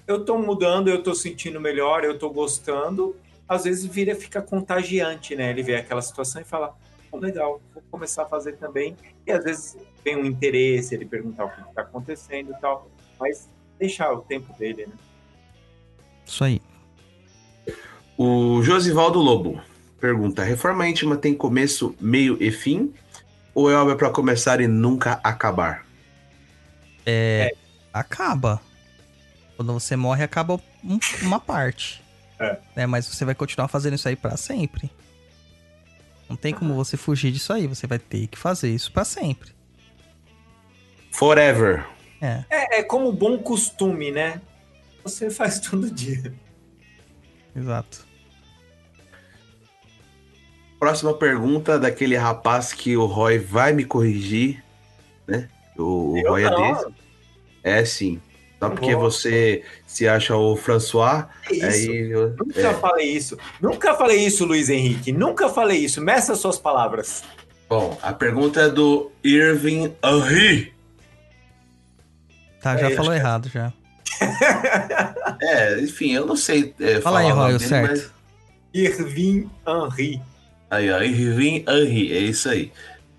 eu 0.08 0.26
tô 0.26 0.40
mudando, 0.40 0.88
eu 0.88 1.04
tô 1.04 1.14
sentindo 1.14 1.62
melhor, 1.62 2.04
eu 2.04 2.18
tô 2.18 2.32
gostando. 2.32 3.16
Às 3.48 3.66
vezes 3.66 3.86
vira, 3.86 4.16
fica 4.16 4.42
contagiante, 4.42 5.36
né? 5.36 5.52
Ele 5.52 5.62
vê 5.62 5.76
aquela 5.76 6.02
situação 6.02 6.42
e 6.42 6.46
fala: 6.46 6.76
"Pô, 7.12 7.20
legal, 7.20 7.62
vou 7.72 7.84
começar 7.92 8.24
a 8.24 8.26
fazer 8.26 8.54
também. 8.54 8.98
E 9.28 9.32
às 9.32 9.44
vezes 9.44 9.78
tem 10.06 10.16
um 10.16 10.26
interesse, 10.26 10.94
ele 10.96 11.04
perguntar 11.06 11.46
o 11.46 11.50
que 11.50 11.60
está 11.62 11.82
acontecendo 11.82 12.52
e 12.52 12.62
tal. 12.62 12.90
Mas 13.20 13.50
deixar 13.80 14.14
o 14.14 14.22
tempo 14.22 14.54
dele, 14.58 14.86
né? 14.86 14.94
Isso 16.26 16.44
aí. 16.44 16.62
O 18.18 18.62
Josivaldo 18.64 19.20
Lobo 19.20 19.60
pergunta: 20.00 20.44
reforma 20.44 20.88
íntima 20.88 21.18
tem 21.18 21.34
começo, 21.34 21.96
meio 22.00 22.38
e 22.42 22.52
fim? 22.52 22.94
Ou 23.54 23.70
é 23.72 23.76
obra 23.76 23.96
pra 23.96 24.10
começar 24.10 24.62
e 24.62 24.68
nunca 24.68 25.20
acabar? 25.24 25.86
Acaba. 27.92 28.62
Quando 29.56 29.74
você 29.74 29.96
morre, 29.96 30.24
acaba 30.24 30.60
um- 30.84 31.00
uma 31.24 31.40
parte. 31.40 32.04
É. 32.38 32.60
Né? 32.76 32.86
Mas 32.86 33.08
você 33.08 33.24
vai 33.24 33.34
continuar 33.34 33.70
fazendo 33.70 33.94
isso 33.96 34.08
aí 34.08 34.16
pra 34.16 34.36
sempre. 34.36 34.92
Não 36.28 36.36
tem 36.36 36.54
como 36.54 36.74
você 36.76 36.98
fugir 36.98 37.32
disso 37.32 37.54
aí. 37.54 37.66
Você 37.68 37.88
vai 37.88 37.98
ter 38.00 38.28
que 38.28 38.38
fazer 38.38 38.70
isso 38.70 38.92
pra 38.92 39.06
sempre. 39.06 39.55
Forever. 41.18 41.86
É. 42.22 42.44
É, 42.50 42.80
é 42.80 42.84
como 42.84 43.12
bom 43.12 43.38
costume, 43.38 44.12
né? 44.12 44.42
Você 45.04 45.30
faz 45.30 45.60
todo 45.60 45.90
dia. 45.90 46.34
Exato. 47.56 48.06
Próxima 50.80 51.14
pergunta 51.14 51.80
daquele 51.80 52.16
rapaz 52.18 52.74
que 52.74 52.98
o 52.98 53.06
Roy 53.06 53.40
vai 53.40 53.72
me 53.74 53.86
corrigir, 53.86 54.64
né? 55.26 55.48
O, 55.78 56.18
Eu 56.18 56.32
Roy 56.32 56.44
é 56.44 56.50
não. 56.50 56.74
desse. 56.74 56.86
É 57.64 57.86
sim. 57.86 58.22
Só 58.60 58.70
porque 58.70 58.96
Boa. 58.96 59.10
você 59.10 59.64
se 59.86 60.08
acha 60.08 60.36
o 60.36 60.56
François, 60.56 61.26
isso? 61.52 61.66
aí. 61.66 62.10
eu- 62.12 62.36
Nunca 62.38 62.62
é. 62.62 62.74
falei 62.74 63.10
isso. 63.12 63.38
Nunca 63.62 63.94
falei 63.96 64.26
isso, 64.26 64.46
Luiz 64.46 64.70
Henrique. 64.70 65.12
Nunca 65.12 65.50
falei 65.50 65.80
isso. 65.80 66.02
Meça 66.02 66.34
as 66.34 66.40
suas 66.40 66.58
palavras. 66.58 67.24
Bom, 67.70 67.98
a 68.02 68.14
pergunta 68.14 68.62
é 68.62 68.70
do 68.70 69.12
Irving 69.24 69.94
Henry. 70.04 70.75
Tá, 72.66 72.78
já 72.78 72.90
É, 72.90 72.96
falou 72.96 73.12
acho 73.12 73.22
que- 73.22 73.28
errado 73.28 73.50
já. 73.50 73.74
É, 75.42 75.80
enfim, 75.82 76.14
eu 76.14 76.26
não 76.26 76.36
sei. 76.36 76.74
É, 76.80 77.00
Fala 77.02 77.20
aí, 77.20 77.26
falar 77.30 77.34
o 77.34 77.36
nome 77.36 77.42
Roy, 77.44 77.56
o 77.56 77.58
dele, 77.60 77.70
certo. 77.70 77.90
mas- 77.92 78.12
Irving 78.74 79.50
Henry. 79.68 80.22
Aí, 80.70 80.92
ó, 80.92 81.00
Irving 81.02 81.64
Henry, 81.68 82.12
é 82.12 82.20
isso 82.20 82.50
aí. 82.50 82.72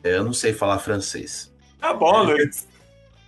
É, 0.02 0.16
Eu 0.16 0.24
não 0.24 0.32
sei 0.32 0.52
falar 0.52 0.78
francês. 0.80 1.52
Tá 1.80 1.94
bom, 1.94 2.24
Luiz. 2.24 2.66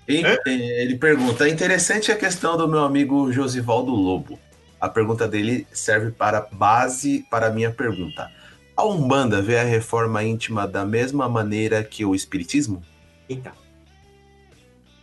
E, 0.09 0.23
é, 0.24 0.82
ele 0.82 0.97
pergunta: 0.99 1.47
é 1.47 1.51
interessante 1.51 2.11
a 2.11 2.16
questão 2.16 2.57
do 2.57 2.66
meu 2.66 2.81
amigo 2.85 3.31
Josivaldo 3.32 3.93
Lobo. 3.93 4.39
A 4.81 4.89
pergunta 4.89 5.28
dele 5.28 5.66
serve 5.73 6.11
para 6.11 6.40
base 6.53 7.24
para 7.31 7.47
a 7.47 7.51
minha 7.51 7.70
pergunta. 7.70 8.31
A 8.77 8.85
Umbanda 8.85 9.40
vê 9.43 9.59
a 9.59 9.65
reforma 9.65 10.23
íntima 10.24 10.66
da 10.66 10.85
mesma 10.85 11.28
maneira 11.28 11.82
que 11.85 12.05
o 12.05 12.15
Espiritismo? 12.15 12.82
Eita. 13.28 13.53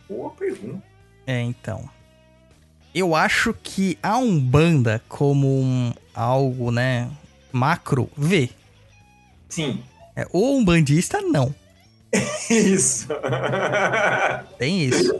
Boa 0.08 0.30
pergunta. 0.30 0.82
É, 1.26 1.40
então. 1.40 1.88
Eu 2.94 3.14
acho 3.14 3.54
que 3.62 3.98
a 4.02 4.16
Umbanda, 4.16 5.02
como 5.08 5.46
um 5.60 5.92
algo, 6.14 6.70
né, 6.70 7.10
macro, 7.52 8.08
vê. 8.16 8.50
Sim. 9.48 9.82
É, 10.14 10.26
o 10.32 10.56
umbandista, 10.56 11.20
não. 11.20 11.54
Isso. 12.48 13.08
Tem 14.58 14.84
isso. 14.84 15.14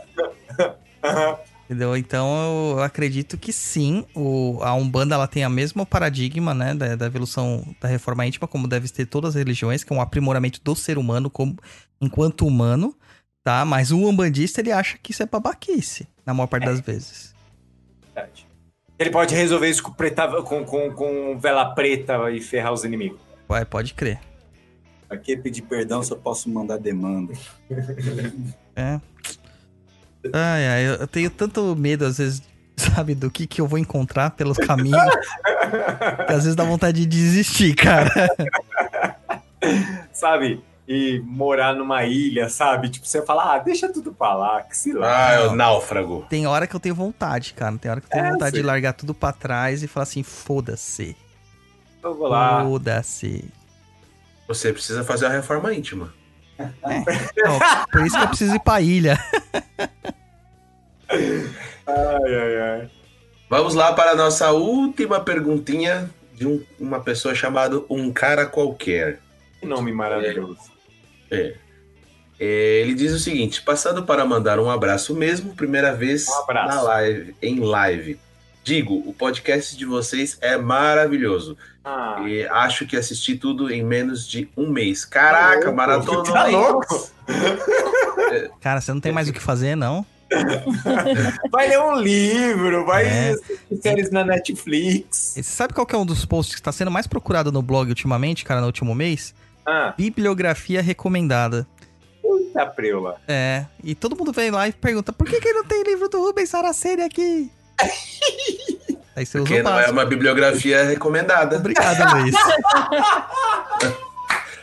Entendeu? 1.65 1.97
Então 1.97 2.73
eu 2.75 2.81
acredito 2.81 3.37
que 3.37 3.51
sim, 3.51 4.05
o, 4.15 4.57
a 4.61 4.73
Umbanda 4.73 5.15
ela 5.15 5.27
tem 5.27 5.43
a 5.43 5.49
mesma 5.49 5.85
paradigma, 5.85 6.53
né, 6.53 6.73
da, 6.73 6.95
da 6.95 7.05
evolução 7.05 7.63
da 7.79 7.87
reforma 7.89 8.25
íntima, 8.25 8.47
como 8.47 8.67
deve 8.67 8.87
ter 8.87 9.05
todas 9.05 9.35
as 9.35 9.35
religiões, 9.35 9.83
que 9.83 9.91
é 9.91 9.95
um 9.95 10.01
aprimoramento 10.01 10.61
do 10.63 10.73
ser 10.75 10.97
humano 10.97 11.29
como 11.29 11.57
enquanto 11.99 12.47
humano, 12.47 12.95
tá? 13.47 13.63
Mas 13.63 13.91
o 13.91 13.97
umbandista 13.97 14.59
ele 14.59 14.73
acha 14.73 14.97
que 15.01 15.11
isso 15.13 15.23
é 15.23 15.25
babaquice, 15.25 16.05
na 16.25 16.33
maior 16.33 16.47
parte 16.47 16.65
das 16.65 16.81
vezes. 16.81 17.33
Verdade. 18.13 18.45
Ele 18.99 19.09
pode 19.09 19.33
resolver 19.33 19.69
isso 19.69 19.81
com, 19.81 19.93
preta, 19.93 20.27
com, 20.41 20.65
com, 20.65 20.91
com 20.91 21.39
vela 21.39 21.73
preta 21.73 22.29
e 22.29 22.41
ferrar 22.41 22.73
os 22.73 22.83
inimigos. 22.83 23.17
Vai, 23.47 23.63
pode 23.63 23.93
crer. 23.93 24.19
Aqui 25.09 25.37
pedir 25.37 25.61
perdão, 25.61 26.03
só 26.03 26.13
posso 26.13 26.49
mandar 26.49 26.77
demanda. 26.77 27.33
É. 28.75 28.99
Ai, 30.33 30.67
ai, 30.67 30.87
eu- 30.87 30.95
eu 30.95 31.07
tenho 31.07 31.31
tanto 31.31 31.75
medo, 31.75 32.05
às 32.05 32.17
vezes, 32.19 32.43
sabe, 32.77 33.15
do 33.15 33.31
que, 33.31 33.47
que 33.47 33.59
eu 33.61 33.65
vou 33.65 33.79
encontrar 33.79 34.31
pelos 34.31 34.57
caminhos, 34.57 35.01
que 36.27 36.31
às 36.33 36.43
vezes 36.43 36.55
dá 36.55 36.63
vontade 36.63 36.99
de 36.99 37.05
desistir, 37.07 37.73
cara. 37.73 38.11
Sabe? 40.11 40.61
E 40.87 41.19
morar 41.25 41.75
numa 41.75 42.05
ilha, 42.05 42.47
sabe? 42.47 42.89
Tipo, 42.89 43.05
você 43.05 43.21
fala, 43.25 43.55
ah, 43.55 43.59
deixa 43.59 43.91
tudo 43.91 44.13
pra 44.13 44.33
lá, 44.33 44.61
que 44.63 44.77
se 44.77 44.93
lá. 44.93 45.27
Ah, 45.27 45.31
é 45.33 45.47
o 45.47 45.53
náufrago. 45.55 46.25
Tem 46.29 46.47
hora 46.47 46.65
que 46.65 46.73
eu 46.75 46.79
tenho 46.79 46.95
vontade, 46.95 47.53
cara. 47.53 47.77
Tem 47.77 47.91
hora 47.91 47.99
que 47.99 48.07
eu 48.07 48.11
tenho 48.11 48.25
É, 48.25 48.31
vontade 48.31 48.55
sim. 48.55 48.61
de 48.61 48.67
largar 48.67 48.93
tudo 48.93 49.13
pra 49.13 49.33
trás 49.33 49.83
e 49.83 49.87
falar 49.87 50.03
assim, 50.03 50.23
foda-se. 50.23 51.15
Eu 52.01 52.15
vou 52.15 52.27
lá. 52.29 52.63
Foda-se. 52.63 53.43
Você 54.47 54.71
precisa 54.71 55.03
fazer 55.03 55.25
a 55.25 55.29
reforma 55.29 55.73
íntima. 55.73 56.13
Então, 56.57 57.59
por 57.91 58.05
isso 58.05 58.15
que 58.17 58.23
eu 58.23 58.27
preciso 58.29 58.55
ir 58.55 58.59
pra 58.61 58.79
ilha. 58.79 59.19
Ai, 61.09 62.35
ai, 62.35 62.59
ai. 62.61 62.89
Vamos 63.49 63.73
lá 63.75 63.93
para 63.93 64.11
a 64.11 64.15
nossa 64.15 64.51
última 64.51 65.19
perguntinha 65.21 66.09
de 66.33 66.45
um- 66.45 66.61
uma 66.79 66.99
pessoa 66.99 67.33
chamada 67.33 67.81
Um 67.89 68.11
Cara 68.11 68.45
Qualquer. 68.45 69.19
Que 69.59 69.65
nome 69.65 69.91
maravilhoso. 69.93 70.59
É. 71.31 71.55
É, 72.39 72.81
Ele 72.81 72.93
diz 72.93 73.11
o 73.13 73.19
seguinte: 73.19 73.61
passando 73.63 74.03
para 74.03 74.23
mandar 74.25 74.59
um 74.59 74.69
abraço 74.69 75.15
mesmo, 75.15 75.55
primeira 75.55 75.93
vez 75.95 76.27
Um 76.27 76.53
na 76.53 76.81
live, 76.81 77.35
em 77.41 77.59
live. 77.59 78.19
Digo, 78.63 79.01
o 79.05 79.13
podcast 79.13 79.77
de 79.77 79.85
vocês 79.85 80.37
é 80.41 80.57
maravilhoso. 80.57 81.57
Ah, 81.85 82.21
E 82.27 82.45
acho 82.47 82.85
que 82.85 82.97
assisti 82.97 83.35
tudo 83.37 83.71
em 83.71 83.81
menos 83.83 84.27
de 84.27 84.49
um 84.57 84.69
mês. 84.69 85.05
Caraca, 85.05 85.65
louco, 85.67 85.75
maratona. 85.77 86.23
tá 86.33 86.45
louco? 86.47 87.09
Cara, 88.61 88.81
você 88.81 88.91
não 88.93 88.99
tem 88.99 89.11
mais 89.13 89.29
o 89.29 89.33
que 89.33 89.39
fazer, 89.39 89.75
não? 89.75 90.05
vai 91.49 91.69
ler 91.69 91.79
um 91.79 91.95
livro, 92.01 92.85
vai 92.85 93.05
É. 93.05 93.29
assistir 93.31 93.77
séries 93.81 94.11
na 94.11 94.25
Netflix. 94.25 95.37
E 95.37 95.43
você 95.43 95.49
sabe 95.51 95.73
qual 95.73 95.85
que 95.87 95.95
é 95.95 95.97
um 95.97 96.05
dos 96.05 96.25
posts 96.25 96.53
que 96.55 96.59
está 96.61 96.71
sendo 96.73 96.91
mais 96.91 97.07
procurado 97.07 97.51
no 97.51 97.61
blog 97.61 97.87
ultimamente, 97.89 98.43
cara, 98.43 98.59
no 98.59 98.67
último 98.67 98.93
mês? 98.93 99.33
Ah, 99.69 99.93
Bibliografia 99.97 100.81
recomendada. 100.81 101.67
puta 102.21 102.65
preula. 102.65 103.17
É, 103.27 103.65
e 103.83 103.93
todo 103.93 104.15
mundo 104.15 104.31
vem 104.31 104.49
lá 104.49 104.65
e 104.67 104.71
pergunta, 104.71 105.11
por 105.11 105.27
que, 105.27 105.41
que 105.41 105.51
não 105.51 105.65
tem 105.65 105.83
livro 105.83 106.07
do 106.07 106.21
Rubens 106.21 106.49
Saraceni 106.49 107.03
aqui? 107.03 107.51
Aí 109.15 109.25
você 109.25 109.39
Porque 109.39 109.61
não 109.63 109.71
é 109.71 109.75
básico. 109.75 109.91
uma 109.93 110.05
bibliografia 110.05 110.83
recomendada. 110.83 111.57
Obrigado, 111.57 112.17
Luiz. 112.17 112.35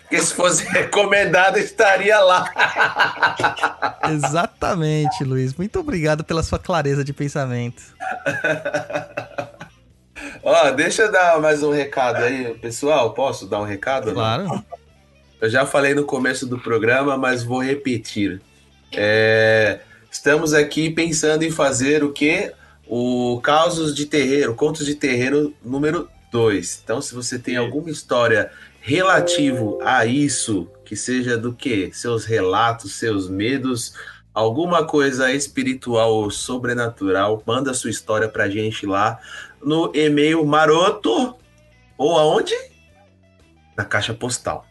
Porque 0.02 0.22
se 0.22 0.32
fosse 0.34 0.64
recomendada, 0.68 1.58
estaria 1.58 2.20
lá. 2.20 2.48
Exatamente, 4.14 5.24
Luiz. 5.24 5.54
Muito 5.54 5.80
obrigado 5.80 6.22
pela 6.22 6.42
sua 6.42 6.58
clareza 6.58 7.02
de 7.02 7.12
pensamento. 7.12 7.82
Ó, 10.42 10.70
deixa 10.70 11.02
eu 11.02 11.12
dar 11.12 11.40
mais 11.40 11.62
um 11.64 11.72
recado 11.72 12.18
aí, 12.22 12.54
pessoal. 12.58 13.12
Posso 13.12 13.46
dar 13.46 13.60
um 13.60 13.64
recado? 13.64 14.08
ou 14.10 14.14
não? 14.14 14.64
Eu 15.44 15.50
já 15.50 15.66
falei 15.66 15.92
no 15.92 16.04
começo 16.04 16.46
do 16.46 16.58
programa, 16.58 17.18
mas 17.18 17.44
vou 17.44 17.62
repetir. 17.62 18.40
É, 18.96 19.80
estamos 20.10 20.54
aqui 20.54 20.88
pensando 20.88 21.42
em 21.42 21.50
fazer 21.50 22.02
o 22.02 22.14
quê? 22.14 22.54
O 22.86 23.42
Causos 23.42 23.94
de 23.94 24.06
Terreiro, 24.06 24.54
Contos 24.54 24.86
de 24.86 24.94
Terreiro 24.94 25.54
número 25.62 26.08
2. 26.32 26.80
Então, 26.82 27.02
se 27.02 27.14
você 27.14 27.38
tem 27.38 27.58
alguma 27.58 27.90
história 27.90 28.50
relativo 28.80 29.78
a 29.82 30.06
isso, 30.06 30.66
que 30.82 30.96
seja 30.96 31.36
do 31.36 31.52
quê? 31.52 31.90
Seus 31.92 32.24
relatos, 32.24 32.94
seus 32.94 33.28
medos, 33.28 33.92
alguma 34.32 34.86
coisa 34.86 35.30
espiritual 35.30 36.10
ou 36.14 36.30
sobrenatural, 36.30 37.42
manda 37.46 37.74
sua 37.74 37.90
história 37.90 38.30
pra 38.30 38.48
gente 38.48 38.86
lá 38.86 39.20
no 39.62 39.94
e-mail 39.94 40.42
maroto 40.46 41.34
ou 41.98 42.18
aonde? 42.18 42.54
Na 43.76 43.84
caixa 43.84 44.14
postal. 44.14 44.64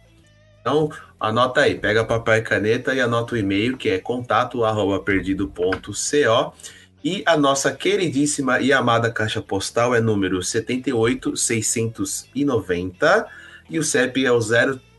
Então, 0.63 0.89
anota 1.19 1.59
aí, 1.59 1.75
pega 1.75 2.05
papel 2.05 2.35
e 2.35 2.41
caneta 2.41 2.95
e 2.95 3.01
anota 3.01 3.35
o 3.35 3.37
e-mail 3.37 3.75
que 3.75 3.89
é 3.89 3.99
contato@perdido.co 3.99 6.53
e 7.03 7.21
a 7.25 7.35
nossa 7.35 7.75
queridíssima 7.75 8.61
e 8.61 8.71
amada 8.71 9.11
caixa 9.11 9.41
postal 9.41 9.93
é 9.93 9.99
número 9.99 10.41
78690 10.41 13.27
e 13.69 13.77
o 13.77 13.83
CEP 13.83 14.25
é 14.25 14.31
o 14.31 14.39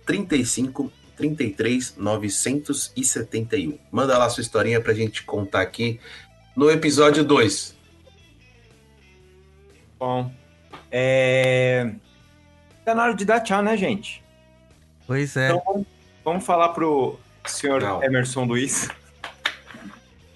035 0.05 0.93
33 1.17 1.97
971. 1.97 3.79
Manda 3.91 4.19
lá 4.19 4.29
sua 4.29 4.43
historinha 4.43 4.83
pra 4.83 4.93
gente 4.93 5.23
contar 5.23 5.63
aqui 5.63 5.99
no 6.55 6.71
episódio 6.71 7.25
2. 7.25 7.75
Bom, 9.99 10.31
é... 10.91 11.91
Tá 12.85 12.95
na 12.95 13.05
hora 13.05 13.15
de 13.15 13.25
dar 13.25 13.41
tchau, 13.41 13.63
né, 13.63 13.79
gente? 13.79 14.23
Pois 15.07 15.37
é. 15.37 15.51
Então, 15.51 15.87
vamos- 16.25 16.45
falar 16.45 16.71
pro 16.71 17.19
senhor 17.47 17.81
Não. 17.83 18.03
Emerson 18.03 18.45
Luiz. 18.45 18.89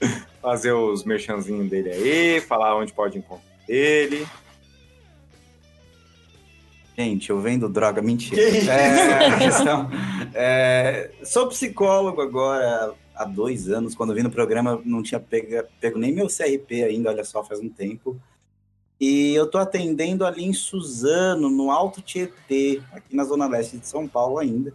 Fazer 0.40 0.72
os 0.72 1.04
merchanzinhos 1.04 1.68
dele 1.68 1.90
aí, 1.90 2.40
falar 2.40 2.76
onde 2.76 2.92
pode 2.92 3.18
encontrar 3.18 3.44
ele. 3.68 4.26
Gente, 6.96 7.30
eu 7.30 7.40
vendo 7.40 7.68
droga, 7.68 8.00
mentira. 8.02 8.40
É, 8.42 9.38
questão, 9.38 9.88
é, 10.34 11.10
sou 11.22 11.48
psicólogo 11.48 12.20
agora 12.20 12.92
há 13.14 13.24
dois 13.24 13.68
anos. 13.68 13.94
Quando 13.94 14.10
eu 14.10 14.16
vim 14.16 14.22
no 14.22 14.30
programa, 14.30 14.80
não 14.84 15.02
tinha 15.02 15.20
pego, 15.20 15.64
pego 15.80 15.98
nem 15.98 16.12
meu 16.12 16.26
CRP 16.26 16.82
ainda, 16.84 17.10
olha 17.10 17.24
só, 17.24 17.44
faz 17.44 17.60
um 17.60 17.68
tempo. 17.68 18.20
E 19.00 19.32
eu 19.34 19.48
tô 19.48 19.58
atendendo 19.58 20.26
ali 20.26 20.44
em 20.44 20.52
Suzano, 20.52 21.48
no 21.48 21.70
Alto 21.70 22.02
Tietê, 22.02 22.82
aqui 22.92 23.14
na 23.14 23.22
Zona 23.24 23.46
Leste 23.46 23.78
de 23.78 23.86
São 23.86 24.08
Paulo 24.08 24.38
ainda. 24.38 24.74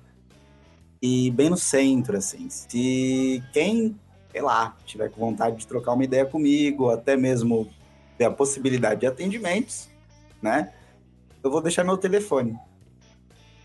E 1.01 1.29
bem 1.31 1.49
no 1.49 1.57
centro, 1.57 2.15
assim. 2.15 2.49
Se 2.49 3.43
quem, 3.51 3.99
sei 4.31 4.41
lá, 4.41 4.77
tiver 4.85 5.09
com 5.09 5.19
vontade 5.19 5.57
de 5.57 5.67
trocar 5.67 5.91
uma 5.93 6.05
ideia 6.05 6.25
comigo, 6.25 6.89
até 6.89 7.17
mesmo 7.17 7.69
ter 8.17 8.23
a 8.25 8.31
possibilidade 8.31 9.01
de 9.01 9.07
atendimentos, 9.07 9.89
né? 10.41 10.71
Eu 11.43 11.51
vou 11.51 11.61
deixar 11.61 11.83
meu 11.83 11.97
telefone. 11.97 12.57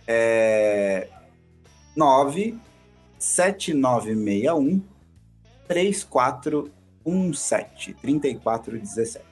É 0.06 1.09
97961 1.94 4.82
3412. 5.68 6.72
3417. 7.05 7.94
3417. 7.94 9.28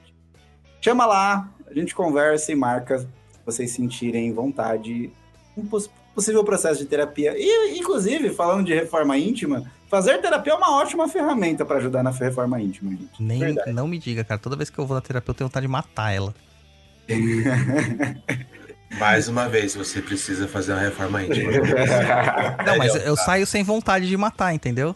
Chama 0.81 1.05
lá, 1.05 1.49
a 1.69 1.73
gente 1.73 1.93
conversa 1.95 2.51
e 2.51 2.55
marca 2.55 2.99
se 2.99 3.07
vocês 3.45 3.71
sentirem 3.71 4.31
vontade. 4.33 5.11
Um 5.55 5.65
poss- 5.65 5.89
possível 6.13 6.43
processo 6.43 6.79
de 6.79 6.85
terapia. 6.85 7.33
E, 7.37 7.77
inclusive, 7.79 8.29
falando 8.31 8.65
de 8.65 8.73
reforma 8.73 9.17
íntima, 9.17 9.63
fazer 9.89 10.19
terapia 10.19 10.53
é 10.53 10.55
uma 10.55 10.75
ótima 10.79 11.07
ferramenta 11.07 11.65
para 11.65 11.77
ajudar 11.77 12.03
na 12.03 12.11
reforma 12.11 12.59
íntima, 12.61 12.91
gente. 12.91 13.21
Nem, 13.21 13.39
Verdade. 13.39 13.71
não 13.71 13.87
me 13.87 13.97
diga, 13.99 14.23
cara. 14.23 14.39
Toda 14.39 14.55
vez 14.55 14.69
que 14.69 14.77
eu 14.79 14.85
vou 14.85 14.95
na 14.95 15.01
terapia, 15.01 15.29
eu 15.31 15.35
tenho 15.35 15.47
vontade 15.49 15.65
de 15.65 15.71
matar 15.71 16.11
ela. 16.11 16.33
Mais 18.99 19.27
uma 19.27 19.47
vez, 19.49 19.75
você 19.75 20.01
precisa 20.01 20.47
fazer 20.47 20.71
uma 20.73 20.81
reforma 20.81 21.23
íntima. 21.23 21.51
Não, 22.65 22.77
mas 22.77 22.95
eu 22.95 23.15
saio 23.17 23.45
sem 23.45 23.63
vontade 23.63 24.07
de 24.07 24.15
matar, 24.17 24.53
entendeu? 24.53 24.95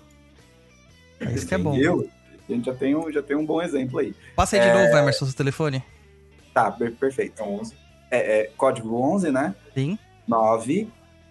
É 1.20 1.32
isso 1.34 1.46
que 1.46 1.54
é 1.54 1.58
bom. 1.58 1.74
Entendeu? 1.74 2.10
A 2.52 2.56
gente 2.56 2.66
já 2.66 2.74
tem, 2.74 2.96
um, 2.96 3.12
já 3.12 3.22
tem 3.22 3.36
um 3.36 3.46
bom 3.46 3.62
exemplo 3.62 4.00
aí. 4.00 4.14
Passa 4.36 4.56
aí 4.58 4.62
de 4.62 4.68
É. 4.68 4.74
novo, 4.74 4.98
Emerson, 4.98 5.26
seu 5.26 5.36
telefone. 5.36 5.84
Tá, 6.54 6.70
per- 6.72 6.94
perfeito. 6.96 7.42
11. 7.44 7.74
É, 8.10 8.42
é 8.42 8.50
código 8.58 9.00
11, 9.02 9.32
né? 9.32 9.54
Sim. 9.74 9.98
9 10.28 10.88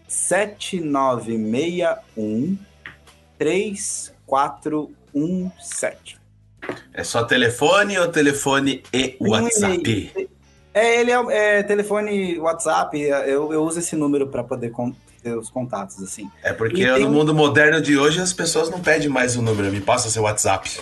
7961 0.09 2.59
3417. 3.39 6.19
É 6.93 7.03
só 7.05 7.25
telefone 7.25 7.99
ou 7.99 8.09
telefone 8.09 8.83
e 8.93 9.17
um 9.21 9.31
WhatsApp? 9.31 10.29
É, 10.73 11.01
ele 11.01 11.11
é, 11.11 11.59
é 11.59 11.63
telefone, 11.65 12.39
WhatsApp, 12.39 12.97
eu, 13.01 13.53
eu 13.53 13.63
uso 13.65 13.81
esse 13.81 13.97
número 13.97 14.29
para 14.29 14.45
poder 14.45 14.71
con- 14.71 14.95
ter 15.23 15.37
os 15.37 15.51
contatos, 15.51 16.01
assim. 16.03 16.31
É 16.43 16.53
porque 16.53 16.83
E 16.83 16.99
no 17.01 17.09
um- 17.09 17.13
mundo 17.13 17.35
moderno 17.35 17.81
de 17.81 17.99
hoje 17.99 18.21
as 18.21 18.33
pessoas 18.33 18.71
não 18.71 18.79
pedem 18.81 19.09
mais 19.09 19.35
o 19.37 19.43
número, 19.43 19.71
me 19.73 19.81
passa 19.81 20.09
seu 20.09 20.23
WhatsApp. 20.23 20.81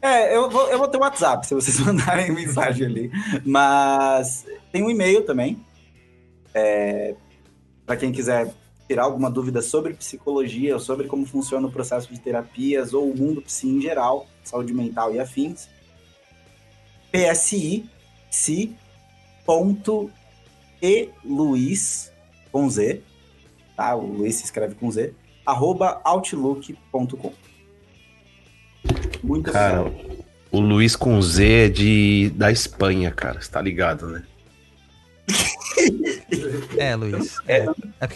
É, 0.00 0.36
eu 0.36 0.48
vou, 0.48 0.68
eu 0.68 0.78
vou 0.78 0.88
ter 0.88 0.96
o 0.96 1.00
WhatsApp, 1.00 1.46
se 1.46 1.54
vocês 1.54 1.78
mandarem 1.84 2.32
mensagem 2.32 2.86
ali. 2.86 3.10
Mas 3.44 4.46
tem 4.72 4.82
um 4.82 4.90
e-mail 4.90 5.22
também. 5.24 5.64
É, 6.54 7.14
para 7.84 7.96
quem 7.96 8.12
quiser 8.12 8.52
tirar 8.86 9.04
alguma 9.04 9.30
dúvida 9.30 9.60
sobre 9.60 9.94
psicologia, 9.94 10.74
ou 10.74 10.80
sobre 10.80 11.06
como 11.06 11.26
funciona 11.26 11.66
o 11.66 11.70
processo 11.72 12.12
de 12.12 12.18
terapias, 12.20 12.94
ou 12.94 13.10
o 13.10 13.16
mundo 13.16 13.42
psi 13.42 13.68
em 13.68 13.80
geral, 13.80 14.26
saúde 14.42 14.72
mental 14.72 15.14
e 15.14 15.20
afins. 15.20 15.68
PSI, 17.12 17.88
si, 18.30 18.76
ponto, 19.44 20.10
e 20.80 21.10
Luiz, 21.24 22.12
com 22.52 22.68
Z, 22.68 23.02
tá? 23.76 23.94
O 23.94 24.06
Luiz 24.06 24.36
se 24.36 24.44
escreve 24.44 24.74
com 24.74 24.90
Z, 24.90 25.14
arroba 25.44 26.00
outlook.com. 26.04 27.32
Muito 29.22 29.50
Cara, 29.52 29.84
o 30.50 30.60
Luiz 30.60 30.94
com 30.96 31.20
Z 31.20 31.46
é 31.66 31.68
de 31.68 32.30
da 32.34 32.50
Espanha, 32.52 33.10
cara. 33.10 33.40
Você 33.40 33.50
tá 33.50 33.60
ligado, 33.60 34.06
né? 34.08 34.22
É, 36.76 36.94
Luiz. 36.96 37.36
É, 37.46 37.58
é 37.58 37.66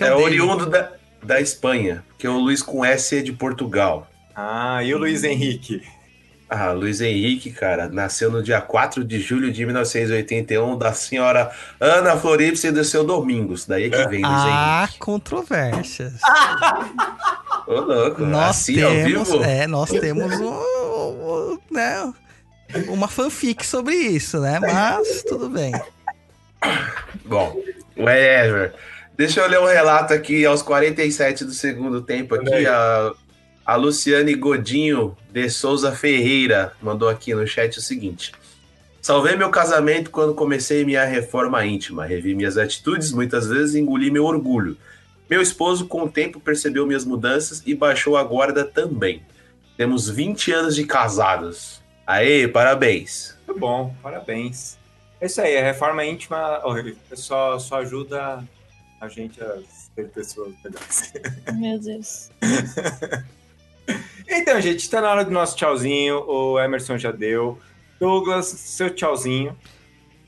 É 0.01 0.11
eu 0.11 0.17
dei- 0.17 0.25
oriundo 0.25 0.67
da, 0.67 0.91
da 1.23 1.41
Espanha, 1.41 2.05
porque 2.09 2.27
o 2.29 2.39
Luiz 2.39 2.63
com 2.63 2.85
S 2.85 3.17
é 3.19 3.23
de 3.23 3.33
Portugal. 3.33 4.07
Ah, 4.35 4.83
e 4.83 4.95
o 4.95 4.99
Luiz 4.99 5.25
Henrique? 5.25 5.83
Ah, 6.49 6.73
Luiz 6.73 7.01
Henrique, 7.01 7.51
cara, 7.51 7.89
nasceu 7.89 8.31
no 8.31 8.43
dia 8.43 8.61
4 8.61 9.03
de 9.05 9.19
julho 9.21 9.51
de 9.51 9.65
1981 9.65 10.77
da 10.77 10.93
senhora 10.93 11.51
Ana 11.81 12.15
Floripse 12.17 12.67
e 12.67 12.71
do 12.71 12.85
seu 12.85 13.05
Domingos. 13.05 13.65
Daí 13.67 13.85
é 13.85 13.89
que 13.91 13.97
vem 14.09 14.21
Luiz 14.23 14.25
Há 14.27 14.81
Henrique. 14.83 14.99
controvérsias. 14.99 16.15
Ô, 17.67 17.81
louco, 17.81 18.23
Nós 18.25 18.51
assim 18.51 18.83
ao 18.83 18.91
temos, 18.91 19.29
vivo. 19.31 19.45
é, 19.45 19.67
nós 19.67 19.91
temos 19.91 20.39
um- 20.41 20.61
né, 21.71 22.13
uma 22.89 23.09
fanfic 23.09 23.67
sobre 23.67 23.95
isso, 23.95 24.41
né? 24.41 24.59
Mas 24.61 25.23
tudo 25.23 25.49
bem. 25.49 25.73
Bom, 27.25 27.61
whatever. 27.97 28.75
Deixa 29.17 29.41
eu 29.41 29.49
ler 29.49 29.61
um 29.61 29.67
relato 29.67 30.15
aqui 30.15 30.45
aos 30.45 30.63
47 30.63 31.45
do 31.45 31.53
segundo 31.53 32.01
tempo 32.03 32.35
aqui. 32.35 32.67
A, 32.67 33.13
a 33.65 33.77
Luciane 33.77 34.35
Godinho 34.35 35.17
de 35.31 35.49
Souza 35.51 35.93
Ferreira 35.93 36.73
mandou 36.81 37.09
aqui 37.09 37.35
no 37.35 37.47
chat 37.47 37.79
o 37.79 37.83
seguinte. 37.83 38.33
Salvei 39.01 39.37
meu 39.37 39.51
casamento 39.51 40.11
quando 40.11 40.35
comecei 40.35 40.85
minha 40.85 41.05
reforma 41.05 41.65
íntima. 41.67 42.07
Revi 42.07 42.35
minhas 42.35 42.57
atitudes, 42.57 43.13
muitas 43.13 43.49
vezes 43.49 43.75
engoli 43.75 44.11
meu 44.11 44.25
orgulho. 44.25 44.77
Meu 45.29 45.43
esposo, 45.43 45.87
com 45.87 46.05
o 46.05 46.11
tempo, 46.11 46.39
percebeu 46.39 46.87
minhas 46.87 47.05
mudanças 47.05 47.63
e 47.67 47.75
baixou 47.75 48.17
a 48.17 48.23
guarda 48.23 48.65
também. 48.65 49.23
Temos 49.77 50.09
20 50.09 50.53
anos 50.53 50.75
de 50.75 50.85
casados. 50.85 51.81
Aê, 52.07 52.47
parabéns. 52.49 53.37
Muito 53.47 53.61
bom, 53.61 53.95
parabéns. 54.03 54.79
É 55.21 55.27
isso 55.27 55.41
aí, 55.41 55.57
a 55.57 55.63
reforma 55.63 56.05
íntima 56.05 56.61
só, 57.15 57.59
só 57.59 57.77
ajuda 57.77 58.43
a 59.01 59.09
gente 59.09 59.43
a 59.43 59.59
ser 59.95 60.09
pessoas 60.09 60.55
melhores. 60.65 61.13
Meu 61.55 61.79
Deus. 61.79 62.31
Então, 64.35 64.59
gente, 64.61 64.89
tá 64.89 65.01
na 65.01 65.11
hora 65.11 65.25
do 65.25 65.31
nosso 65.31 65.57
tchauzinho. 65.57 66.25
O 66.27 66.59
Emerson 66.59 66.97
já 66.97 67.13
deu. 67.13 67.59
Douglas, 68.01 68.47
seu 68.47 68.89
tchauzinho. 68.89 69.57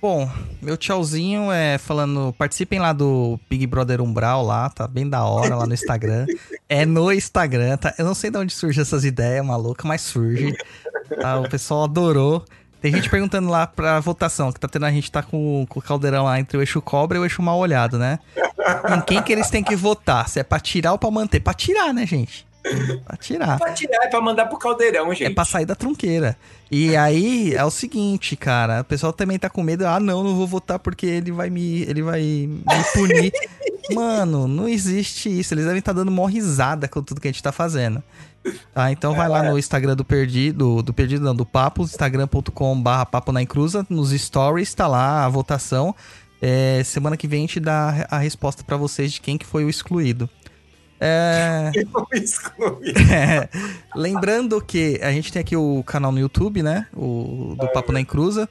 Bom, 0.05 0.31
meu 0.61 0.77
tchauzinho 0.77 1.51
é 1.51 1.79
falando, 1.79 2.31
participem 2.37 2.79
lá 2.79 2.93
do 2.93 3.41
Big 3.49 3.67
Brother 3.67 4.03
Umbral 4.03 4.45
lá, 4.45 4.69
tá 4.69 4.87
bem 4.87 5.09
da 5.09 5.25
hora 5.25 5.57
lá 5.57 5.67
no 5.67 5.73
Instagram. 5.73 6.27
É 6.69 6.85
no 6.85 7.11
Instagram, 7.11 7.79
tá? 7.79 7.95
Eu 7.97 8.05
não 8.05 8.15
sei 8.15 8.31
de 8.31 8.37
onde 8.37 8.53
surgem 8.53 8.83
essas 8.83 9.03
ideias 9.03 9.43
malucas, 9.43 9.87
mas 9.87 10.03
surge. 10.03 10.55
Tá? 11.19 11.41
O 11.41 11.49
pessoal 11.49 11.85
adorou. 11.85 12.45
Tem 12.83 12.93
gente 12.93 13.09
perguntando 13.09 13.49
lá 13.49 13.67
pra 13.67 13.99
votação, 13.99 14.53
que 14.53 14.61
tá 14.61 14.69
tendo 14.69 14.85
a 14.85 14.91
gente 14.91 15.11
tá 15.11 15.23
com, 15.23 15.65
com 15.71 15.79
o 15.79 15.83
caldeirão 15.83 16.25
lá 16.25 16.39
entre 16.39 16.59
o 16.59 16.61
eixo 16.61 16.83
cobra 16.83 17.17
e 17.17 17.21
o 17.23 17.25
eixo 17.25 17.41
mal 17.41 17.59
olhado, 17.59 17.99
né? 17.99 18.19
Em 18.95 19.01
quem 19.01 19.23
que 19.23 19.33
eles 19.33 19.49
têm 19.49 19.65
que 19.65 19.75
votar? 19.75 20.29
Se 20.29 20.39
é 20.39 20.43
pra 20.43 20.61
tirar 20.61 20.93
ou 20.93 20.99
pra 20.99 21.11
manter? 21.11 21.41
Pra 21.41 21.55
tirar, 21.55 21.95
né, 21.95 22.05
gente? 22.05 22.47
Pra 23.05 23.17
tirar. 23.17 23.59
Pra 23.59 23.73
tirar, 23.73 24.05
é 24.05 24.09
pra 24.09 24.21
mandar 24.21 24.47
pro 24.47 24.59
caldeirão, 24.59 25.13
É 25.13 25.15
gente. 25.15 25.35
pra 25.35 25.45
sair 25.45 25.67
da 25.67 25.75
trunqueira. 25.75 26.37
E 26.71 26.97
aí 26.97 27.55
é 27.55 27.65
o 27.65 27.71
seguinte, 27.71 28.37
cara, 28.37 28.81
o 28.81 28.85
pessoal 28.85 29.13
também 29.13 29.39
tá 29.39 29.51
com 29.51 29.63
medo, 29.63 29.87
ah, 29.87 30.01
não, 30.01 30.25
não 30.25 30.35
vou 30.35 30.47
votar 30.47 30.79
porque 30.79 31.07
ele 31.07 31.31
vai 31.31 31.51
me, 31.51 31.83
ele 31.83 32.03
vai 32.03 32.21
me 32.23 32.65
punir. 32.95 33.33
Mano, 33.95 34.49
não 34.49 34.67
existe 34.67 35.29
isso. 35.29 35.53
Eles 35.53 35.65
devem 35.67 35.79
estar 35.79 35.93
dando 35.93 36.11
mó 36.11 36.25
risada 36.25 36.89
com 36.89 37.03
tudo 37.03 37.21
que 37.21 37.29
a 37.29 37.31
gente 37.31 37.43
tá 37.43 37.53
fazendo. 37.53 38.03
Tá, 38.73 38.91
então 38.91 39.15
vai 39.15 39.29
lá 39.29 39.43
no 39.43 39.59
Instagram 39.59 39.95
do 39.95 40.05
Perdido, 40.05 40.83
do 40.83 40.93
Perdido 40.93 41.25
não, 41.25 41.35
do 41.35 41.45
Papo, 41.47 41.83
instagram.com/barra 41.83 43.07
Papo 43.07 43.33
na 43.33 43.43
Encruza, 43.43 43.87
nos 43.89 44.11
stories 44.11 44.73
tá 44.75 44.87
lá 44.87 45.25
a 45.25 45.29
votação. 45.29 45.95
É, 46.41 46.83
semana 46.85 47.17
que 47.17 47.27
vem 47.27 47.41
a 47.41 47.43
gente 47.47 47.61
dá 47.61 48.07
a 48.11 48.19
resposta 48.19 48.63
pra 48.63 48.77
vocês 48.77 49.13
de 49.13 49.21
quem 49.21 49.39
que 49.39 49.47
foi 49.47 49.65
o 49.65 49.71
excluído. 49.71 50.29
É... 51.07 51.71
É, 53.13 53.49
lembrando 53.95 54.61
que 54.61 54.99
a 55.03 55.13
gente 55.13 55.33
tem 55.33 55.41
aqui 55.41 55.57
o 55.57 55.83
canal 55.85 56.11
no 56.11 56.19
YouTube, 56.19 56.63
né? 56.63 56.87
O 56.95 57.55
do 57.59 57.69
Papo 57.69 57.93
na 57.93 58.01
Encruza. 58.01 58.49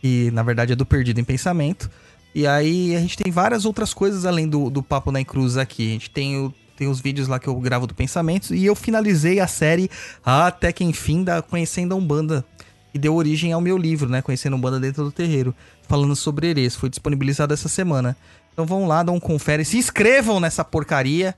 Que 0.00 0.30
na 0.30 0.42
verdade 0.44 0.72
é 0.72 0.76
do 0.76 0.86
Perdido 0.86 1.20
em 1.20 1.24
Pensamento. 1.24 1.90
E 2.34 2.46
aí 2.46 2.94
a 2.94 3.00
gente 3.00 3.16
tem 3.16 3.32
várias 3.32 3.64
outras 3.64 3.92
coisas 3.92 4.24
além 4.24 4.46
do, 4.48 4.70
do 4.70 4.82
Papo 4.82 5.10
na 5.10 5.20
Encruza 5.20 5.60
aqui. 5.62 5.88
A 5.88 5.92
gente 5.92 6.10
tem, 6.10 6.36
o- 6.38 6.54
tem 6.76 6.86
os 6.86 7.00
vídeos 7.00 7.26
lá 7.26 7.38
que 7.38 7.48
eu 7.48 7.54
gravo 7.56 7.86
do 7.86 7.94
Pensamentos. 7.94 8.50
E 8.50 8.64
eu 8.64 8.76
finalizei 8.76 9.40
a 9.40 9.46
série 9.48 9.90
até 10.24 10.72
que 10.72 10.84
enfim 10.84 11.24
da 11.24 11.42
Conhecendo 11.42 11.94
a 11.94 11.96
Umbanda. 11.96 12.44
Que 12.92 12.98
deu 12.98 13.14
origem 13.16 13.52
ao 13.52 13.60
meu 13.60 13.76
livro, 13.76 14.08
né? 14.08 14.22
Conhecendo 14.22 14.52
a 14.54 14.56
Umbanda 14.56 14.78
dentro 14.78 15.02
do 15.04 15.10
terreiro. 15.12 15.54
Falando 15.88 16.14
sobre 16.14 16.48
Erês. 16.48 16.76
Foi 16.76 16.88
disponibilizado 16.88 17.52
essa 17.52 17.68
semana. 17.68 18.16
Então 18.52 18.64
vão 18.64 18.86
lá, 18.86 19.02
dão 19.02 19.16
um 19.16 19.20
confere. 19.20 19.64
Se 19.64 19.76
inscrevam 19.76 20.38
nessa 20.40 20.64
porcaria, 20.64 21.34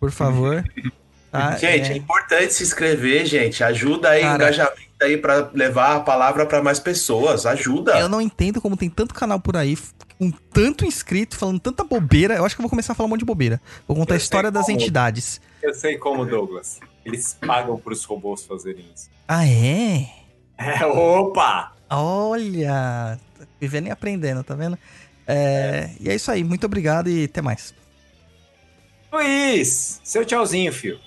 por 0.00 0.10
favor. 0.10 0.64
Tá? 1.30 1.56
Gente, 1.58 1.90
é. 1.90 1.92
É. 1.92 1.96
importante 1.98 2.54
se 2.54 2.62
inscrever, 2.62 3.26
gente. 3.26 3.62
Ajuda 3.62 4.08
aí 4.08 4.20
o 4.20 4.22
Cara. 4.22 4.34
engajamento 4.44 4.80
aí 5.02 5.14
pra 5.18 5.50
levar 5.52 5.96
a 5.96 6.00
palavra 6.00 6.46
pra 6.46 6.62
mais 6.62 6.80
pessoas. 6.80 7.44
Ajuda. 7.44 7.98
Eu 7.98 8.08
não 8.08 8.18
entendo 8.18 8.62
como 8.62 8.78
tem 8.78 8.88
tanto 8.88 9.12
canal 9.14 9.38
por 9.38 9.54
aí 9.54 9.76
com 10.18 10.30
tanto 10.30 10.86
inscrito, 10.86 11.36
falando 11.36 11.60
tanta 11.60 11.84
bobeira. 11.84 12.36
Eu 12.36 12.46
acho 12.46 12.56
que 12.56 12.62
eu 12.62 12.62
vou 12.62 12.70
começar 12.70 12.94
a 12.94 12.96
falar 12.96 13.08
um 13.08 13.10
monte 13.10 13.18
de 13.20 13.26
bobeira. 13.26 13.60
Vou 13.86 13.94
contar 13.94 14.14
a 14.14 14.16
Eu 14.16 14.20
sei 14.20 14.24
história 14.24 14.50
das 14.50 14.64
como. 14.64 14.78
entidades. 14.80 15.38
Eu 15.62 15.74
sei 15.74 15.98
como, 15.98 16.24
Douglas. 16.24 16.80
Eles 17.04 17.36
pagam 17.46 17.76
pros 17.76 18.02
robôs 18.04 18.46
fazerem 18.46 18.86
isso. 18.96 19.10
Ah, 19.28 19.46
é? 19.46 20.08
É, 20.56 20.86
opa! 20.86 21.72
Olha! 21.90 23.18
Vivendo 23.60 23.88
e 23.88 23.90
aprendendo, 23.90 24.42
tá 24.42 24.54
vendo? 24.54 24.78
É, 25.26 25.90
E 26.00 26.08
é 26.08 26.14
isso 26.14 26.30
aí. 26.30 26.42
Muito 26.42 26.64
obrigado 26.64 27.10
e 27.10 27.24
até 27.24 27.42
mais. 27.42 27.74
Luiz, 29.10 30.00
seu 30.04 30.24
tchauzinho, 30.24 30.70
filho. 30.70 31.00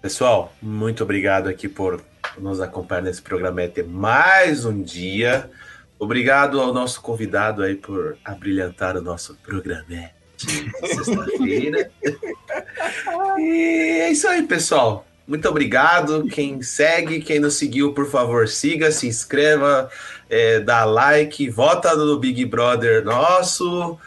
Pessoal, 0.00 0.52
muito 0.62 1.02
obrigado 1.02 1.48
aqui 1.48 1.68
por 1.68 2.02
nos 2.38 2.60
acompanhar 2.60 3.02
nesse 3.02 3.20
programa 3.20 3.62
até 3.62 3.82
mais 3.82 4.64
um 4.64 4.82
dia. 4.82 5.50
Obrigado 5.98 6.60
ao 6.60 6.72
nosso 6.72 7.02
convidado 7.02 7.62
aí 7.62 7.74
por 7.74 8.16
abrilhantar 8.24 8.96
o 8.96 9.02
nosso 9.02 9.34
programete 9.36 10.14
de 10.36 10.88
sexta-feira. 10.88 11.90
e 13.38 14.00
é 14.00 14.10
isso 14.10 14.26
aí, 14.26 14.42
pessoal. 14.42 15.06
muito 15.26 15.46
obrigado. 15.48 16.26
Quem 16.28 16.62
segue, 16.62 17.20
quem 17.20 17.40
não 17.40 17.50
seguiu, 17.50 17.92
por 17.92 18.10
favor, 18.10 18.48
siga, 18.48 18.90
se 18.90 19.06
inscreva, 19.06 19.90
é, 20.30 20.60
dá 20.60 20.84
like, 20.86 21.48
vota 21.50 21.94
no 21.94 22.18
Big 22.18 22.44
Brother 22.46 23.04
nosso. 23.04 23.98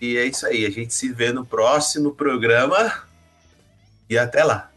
E 0.00 0.16
é 0.16 0.24
isso 0.24 0.46
aí. 0.46 0.64
A 0.64 0.70
gente 0.70 0.94
se 0.94 1.12
vê 1.12 1.32
no 1.32 1.44
próximo 1.44 2.12
programa. 2.12 3.04
E 4.08 4.16
até 4.18 4.42
lá. 4.42 4.70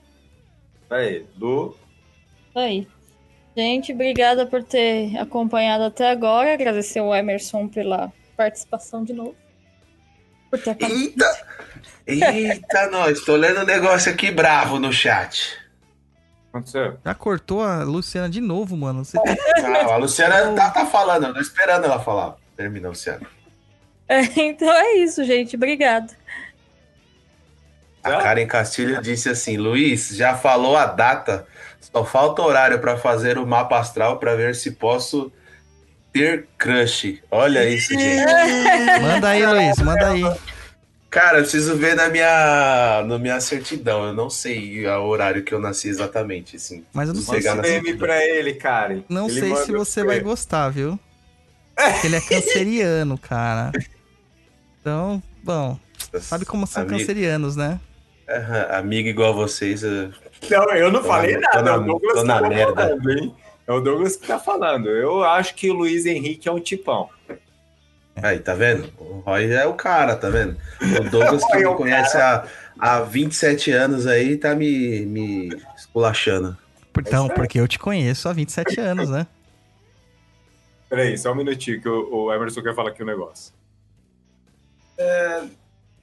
Aí, 0.90 1.26
Lu. 1.40 1.78
Aí. 2.54 2.88
Gente, 3.56 3.94
obrigada 3.94 4.46
por 4.46 4.64
ter 4.64 5.18
acompanhado 5.18 5.84
até 5.84 6.10
agora. 6.10 6.54
Agradecer 6.54 7.00
ao 7.00 7.16
Emerson 7.16 7.68
pela 7.68 8.12
participação 8.36 9.04
de 9.04 9.14
novo. 9.14 9.36
Por 10.50 10.60
ter 10.60 10.76
Eita! 10.82 11.46
Eita, 12.06 12.90
nós. 12.92 13.22
Tô 13.22 13.36
lendo 13.36 13.62
um 13.62 13.66
negócio 13.66 14.12
aqui 14.12 14.32
bravo 14.32 14.80
no 14.80 14.92
chat. 14.92 15.58
Aconteceu? 16.50 17.00
Já 17.04 17.16
cortou 17.16 17.64
a 17.64 17.84
Luciana 17.84 18.30
de 18.30 18.40
novo, 18.42 18.78
mano. 18.78 19.04
Você. 19.04 19.18
Não, 19.18 19.92
a 19.92 19.98
Luciana 19.98 20.54
tá, 20.54 20.70
tá 20.70 20.86
falando, 20.86 21.28
eu 21.28 21.34
tô 21.34 21.40
esperando 21.40 21.86
ela 21.86 22.00
falar. 22.00 22.36
Termina, 22.56 22.90
Luciana. 22.90 23.26
É, 24.14 24.22
então 24.42 24.72
é 24.72 24.98
isso, 24.98 25.24
gente. 25.24 25.56
Obrigada. 25.56 26.14
A 28.04 28.18
Karen 28.18 28.46
Castilho 28.46 29.02
disse 29.02 29.30
assim: 29.30 29.58
Luiz, 29.58 30.10
já 30.10 30.36
falou 30.36 30.78
a 30.78 30.86
data, 30.86 31.48
só 31.80 32.06
falta 32.06 32.42
horário 32.42 32.80
para 32.80 32.98
fazer 32.98 33.38
o 33.38 33.48
mapa 33.48 33.80
astral 33.80 34.20
para 34.20 34.36
ver 34.36 34.54
se 34.56 34.72
posso 34.72 35.32
ter 36.12 36.48
crush. 36.58 37.22
Olha 37.32 37.68
isso, 37.68 37.90
gente. 37.98 39.02
Manda 39.02 39.30
aí, 39.30 39.46
Luiz, 39.46 39.78
manda 39.80 40.10
aí. 40.10 40.24
Cara, 41.10 41.38
eu 41.38 41.44
preciso 41.44 41.76
ver 41.78 41.96
na 41.96 42.10
minha, 42.10 43.04
na 43.06 43.20
minha 43.20 43.40
certidão. 43.40 44.08
Eu 44.08 44.14
não 44.14 44.30
sei 44.32 44.86
o 44.88 45.04
horário 45.06 45.44
que 45.44 45.54
eu 45.54 45.60
nasci 45.60 45.88
exatamente, 45.88 46.56
assim. 46.56 46.84
Mas 46.92 47.08
eu 47.08 47.14
não 47.14 47.22
sei, 47.22 47.36
Pegar 47.36 47.64
se, 47.64 47.94
pra 47.96 48.26
ele, 48.26 48.56
Karen. 48.56 49.04
não 49.08 49.30
Ele 49.30 49.40
sei 49.40 49.56
se 49.58 49.72
você 49.72 50.04
vai 50.04 50.20
gostar, 50.20 50.70
viu? 50.70 51.00
Porque 51.76 52.08
ele 52.08 52.16
é 52.16 52.22
canceriano, 52.22 53.18
cara. 53.18 53.72
Então, 54.84 55.24
bom, 55.42 55.80
sabe 56.20 56.44
como 56.44 56.68
são 56.68 56.84
Amigo- 56.84 57.00
cancerianos, 57.00 57.56
né? 57.56 57.80
Aham, 58.30 58.68
amigo 58.80 59.08
igual 59.08 59.30
a 59.30 59.34
vocês. 59.34 59.82
eu- 59.82 60.12
Não, 60.52 60.64
eu 60.76 60.92
não 60.92 61.02
Tô 61.02 61.08
falei 61.08 61.38
na- 61.38 61.50
tô 61.52 61.62
nada. 61.62 61.72
na- 61.72 61.72
é 61.72 61.80
o 61.80 61.86
Douglas 61.86 62.14
tô 62.16 62.22
que 62.22 62.28
na 62.28 62.42
tá 62.42 62.50
merda. 62.50 62.74
falando, 62.76 63.12
hein? 63.12 63.36
É 63.66 63.72
o 63.72 63.80
Douglas 63.80 64.16
que 64.18 64.28
tá 64.28 64.40
falando. 64.40 64.90
Eu 64.90 65.24
acho 65.24 65.56
que 65.56 65.70
o 65.70 65.74
Luiz 65.74 66.06
Henrique 66.06 66.50
é 66.50 66.52
um 66.52 66.60
tipão. 66.60 67.08
Aí, 68.22 68.40
tá 68.40 68.54
vendo? 68.54 68.92
O 69.00 69.20
Roy 69.26 69.50
é 69.54 69.66
o 69.66 69.74
cara, 69.74 70.18
tá 70.18 70.30
vendo? 70.30 70.58
O 71.00 71.10
Douglas 71.10 71.42
que 71.48 71.54
é 71.56 71.60
me 71.60 71.66
o 71.66 71.76
conhece 71.76 72.18
há, 72.18 72.46
há 72.78 73.00
27 73.00 73.72
anos 73.72 74.06
aí 74.06 74.36
tá 74.36 74.54
me, 74.54 75.06
me 75.06 75.50
esculachando. 75.78 76.58
Então, 77.00 77.30
porque 77.30 77.58
eu 77.58 77.68
te 77.70 77.80
conheço 77.80 78.28
há 78.28 78.34
27 78.34 78.82
anos, 78.82 79.10
né? 79.10 79.26
Peraí, 80.90 81.18
só 81.18 81.32
um 81.32 81.36
minutinho 81.36 81.82
que 81.82 81.90
o, 81.90 82.26
o 82.26 82.34
Emerson 82.34 82.62
quer 82.62 82.76
falar 82.76 82.90
aqui 82.90 83.02
um 83.02 83.06
negócio. 83.06 83.54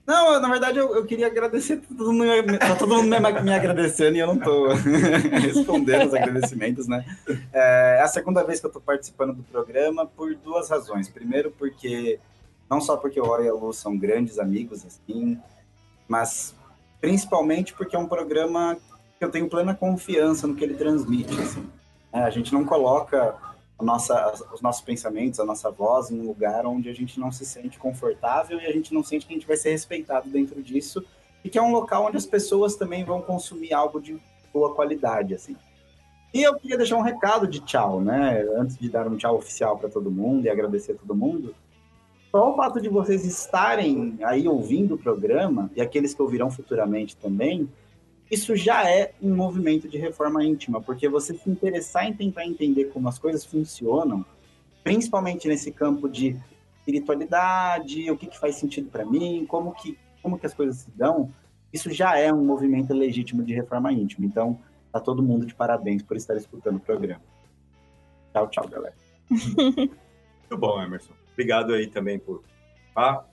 Não, 0.06 0.32
eu, 0.32 0.40
na 0.40 0.48
verdade 0.48 0.78
eu, 0.78 0.94
eu 0.94 1.05
queria 1.05 1.28
agradecer 1.28 1.77
todo 1.77 2.12
mundo, 2.12 2.59
tá 2.59 2.74
todo 2.74 2.97
mundo 2.97 3.09
me, 3.09 3.43
me 3.43 3.55
agradecendo 3.55 4.16
e 4.16 4.20
eu 4.20 4.27
não 4.27 4.39
tô 4.39 4.68
respondendo 5.40 6.09
os 6.09 6.14
agradecimentos, 6.14 6.89
né? 6.89 7.05
É 7.52 7.90
é 8.01 8.02
a 8.02 8.09
segunda 8.09 8.43
vez 8.43 8.59
que 8.60 8.66
eu 8.66 8.72
tô 8.72 8.81
participando 8.81 9.35
do 9.35 9.43
programa 9.43 10.06
por 10.06 10.35
duas 10.35 10.70
razões. 10.70 11.06
Primeiro, 11.06 11.51
porque 11.51 12.18
não 12.68 12.81
só 12.81 12.97
porque 12.97 13.20
o 13.20 13.24
Roy 13.24 13.44
e 13.44 13.48
a 13.48 13.52
Lu 13.52 13.74
são 13.74 13.97
grandes 13.97 14.39
amigos, 14.39 14.86
assim, 14.86 15.39
mas 16.09 16.55
principalmente 16.98 17.74
porque 17.74 17.94
é 17.94 17.98
um 17.98 18.06
programa 18.06 18.78
que 19.18 19.24
eu 19.24 19.31
tenho 19.31 19.51
plena 19.51 19.74
confiança 19.74 20.47
no 20.47 20.55
que 20.55 20.64
ele 20.64 20.74
transmite, 20.74 21.39
assim. 21.39 21.68
É, 22.10 22.20
a 22.20 22.31
gente 22.31 22.55
não 22.55 22.64
coloca 22.64 23.35
nossa, 23.82 24.32
os 24.52 24.61
nossos 24.61 24.82
pensamentos, 24.82 25.40
a 25.40 25.44
nossa 25.44 25.70
voz 25.70 26.11
em 26.11 26.20
um 26.20 26.27
lugar 26.27 26.66
onde 26.66 26.89
a 26.89 26.93
gente 26.93 27.19
não 27.19 27.31
se 27.31 27.44
sente 27.44 27.78
confortável 27.78 28.61
e 28.61 28.66
a 28.66 28.73
gente 28.73 28.93
não 28.93 29.02
sente 29.02 29.27
que 29.27 29.32
a 29.32 29.36
gente 29.36 29.47
vai 29.47 29.57
ser 29.57 29.70
respeitado 29.70 30.28
dentro 30.28 30.62
disso 30.62 31.05
e 31.44 31.48
que 31.48 31.59
é 31.59 31.62
um 31.62 31.73
local 31.73 32.07
onde 32.07 32.16
as 32.16 32.27
pessoas 32.27 32.77
também 32.77 33.05
vão 33.05 33.23
consumir 33.23 33.73
algo 33.73 34.01
de 34.01 34.20
boa 34.52 34.74
qualidade, 34.74 35.35
assim. 35.35 35.57
E 36.32 36.43
eu 36.43 36.55
queria 36.55 36.77
deixar 36.77 36.97
um 36.97 37.02
recado 37.02 37.47
de 37.47 37.61
tchau, 37.61 38.01
né? 38.01 38.47
Antes 38.57 38.78
de 38.78 38.89
dar 38.89 39.09
um 39.09 39.16
tchau 39.16 39.36
oficial 39.36 39.77
para 39.78 39.89
todo 39.89 40.11
mundo 40.11 40.44
e 40.44 40.51
agradecer 40.51 40.93
a 40.93 40.94
todo 40.97 41.15
mundo. 41.15 41.55
Só 42.31 42.52
o 42.52 42.57
fato 42.57 42.81
de 42.81 42.89
vocês 42.89 43.24
estarem 43.24 44.16
aí 44.23 44.47
ouvindo 44.47 44.94
o 44.94 44.98
programa 44.98 45.69
e 45.74 45.81
aqueles 45.81 46.15
que 46.15 46.23
ouvirão 46.23 46.48
futuramente 46.48 47.16
também, 47.16 47.69
isso 48.31 48.55
já 48.55 48.89
é 48.89 49.12
um 49.20 49.35
movimento 49.35 49.89
de 49.89 49.98
reforma 49.98 50.44
íntima, 50.44 50.81
porque 50.81 51.09
você 51.09 51.35
se 51.35 51.51
interessar 51.51 52.07
em 52.07 52.15
tentar 52.15 52.47
entender 52.47 52.86
como 52.86 53.09
as 53.09 53.19
coisas 53.19 53.44
funcionam, 53.44 54.24
principalmente 54.85 55.48
nesse 55.48 55.73
campo 55.73 56.09
de 56.09 56.36
espiritualidade, 56.78 58.11
o 58.11 58.16
que, 58.16 58.27
que 58.27 58.39
faz 58.39 58.57
sentido 58.57 58.89
para 58.89 59.05
mim, 59.05 59.44
como 59.47 59.73
que, 59.73 59.98
como 60.23 60.39
que 60.39 60.47
as 60.47 60.55
coisas 60.55 60.77
se 60.77 60.90
dão, 60.93 61.31
isso 61.73 61.90
já 61.90 62.19
é 62.19 62.32
um 62.32 62.44
movimento 62.44 62.93
legítimo 62.93 63.43
de 63.43 63.55
reforma 63.55 63.93
íntima. 63.93 64.27
Então, 64.27 64.59
tá 64.93 65.01
todo 65.01 65.23
mundo 65.23 65.47
de 65.47 65.55
parabéns 65.55 66.02
por 66.02 66.16
estar 66.16 66.36
escutando 66.36 66.77
o 66.77 66.81
programa. 66.81 67.23
Tchau, 68.32 68.48
tchau, 68.48 68.69
galera. 68.69 68.94
Muito 69.31 70.57
bom, 70.57 70.82
Emerson. 70.82 71.12
Obrigado 71.32 71.73
aí 71.73 71.86
também 71.86 72.19
por 72.19 72.43
tá? 72.94 73.24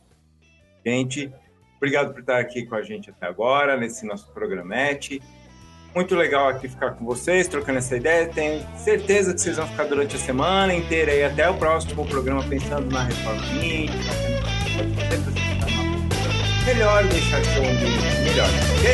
Gente, 0.85 1.31
obrigado 1.77 2.13
por 2.13 2.19
estar 2.19 2.39
aqui 2.39 2.65
com 2.65 2.75
a 2.75 2.81
gente 2.81 3.09
até 3.09 3.25
agora, 3.27 3.77
nesse 3.77 4.05
nosso 4.05 4.31
programete. 4.33 5.21
Muito 5.95 6.15
legal 6.15 6.49
aqui 6.49 6.67
ficar 6.67 6.91
com 6.91 7.05
vocês, 7.05 7.47
trocando 7.47 7.79
essa 7.79 7.95
ideia. 7.95 8.27
Tenho 8.27 8.63
certeza 8.77 9.33
que 9.33 9.41
vocês 9.41 9.57
vão 9.57 9.67
ficar 9.67 9.85
durante 9.85 10.15
a 10.15 10.19
semana 10.19 10.73
inteira 10.73 11.11
aí 11.11 11.23
até 11.23 11.49
o 11.49 11.55
próximo 11.57 12.05
programa 12.05 12.43
pensando 12.43 12.91
na 12.91 13.03
reforma 13.03 13.41
íntima. 13.63 14.03
Melhor 16.65 17.03
deixar 17.05 17.43
seu 17.45 17.63
ambiente 17.63 18.21
melhor, 18.23 18.49
ok? 18.77 18.91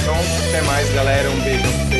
Então, 0.00 0.16
até 0.48 0.62
mais, 0.62 0.92
galera. 0.94 1.30
Um 1.30 1.40
beijo 1.42 1.99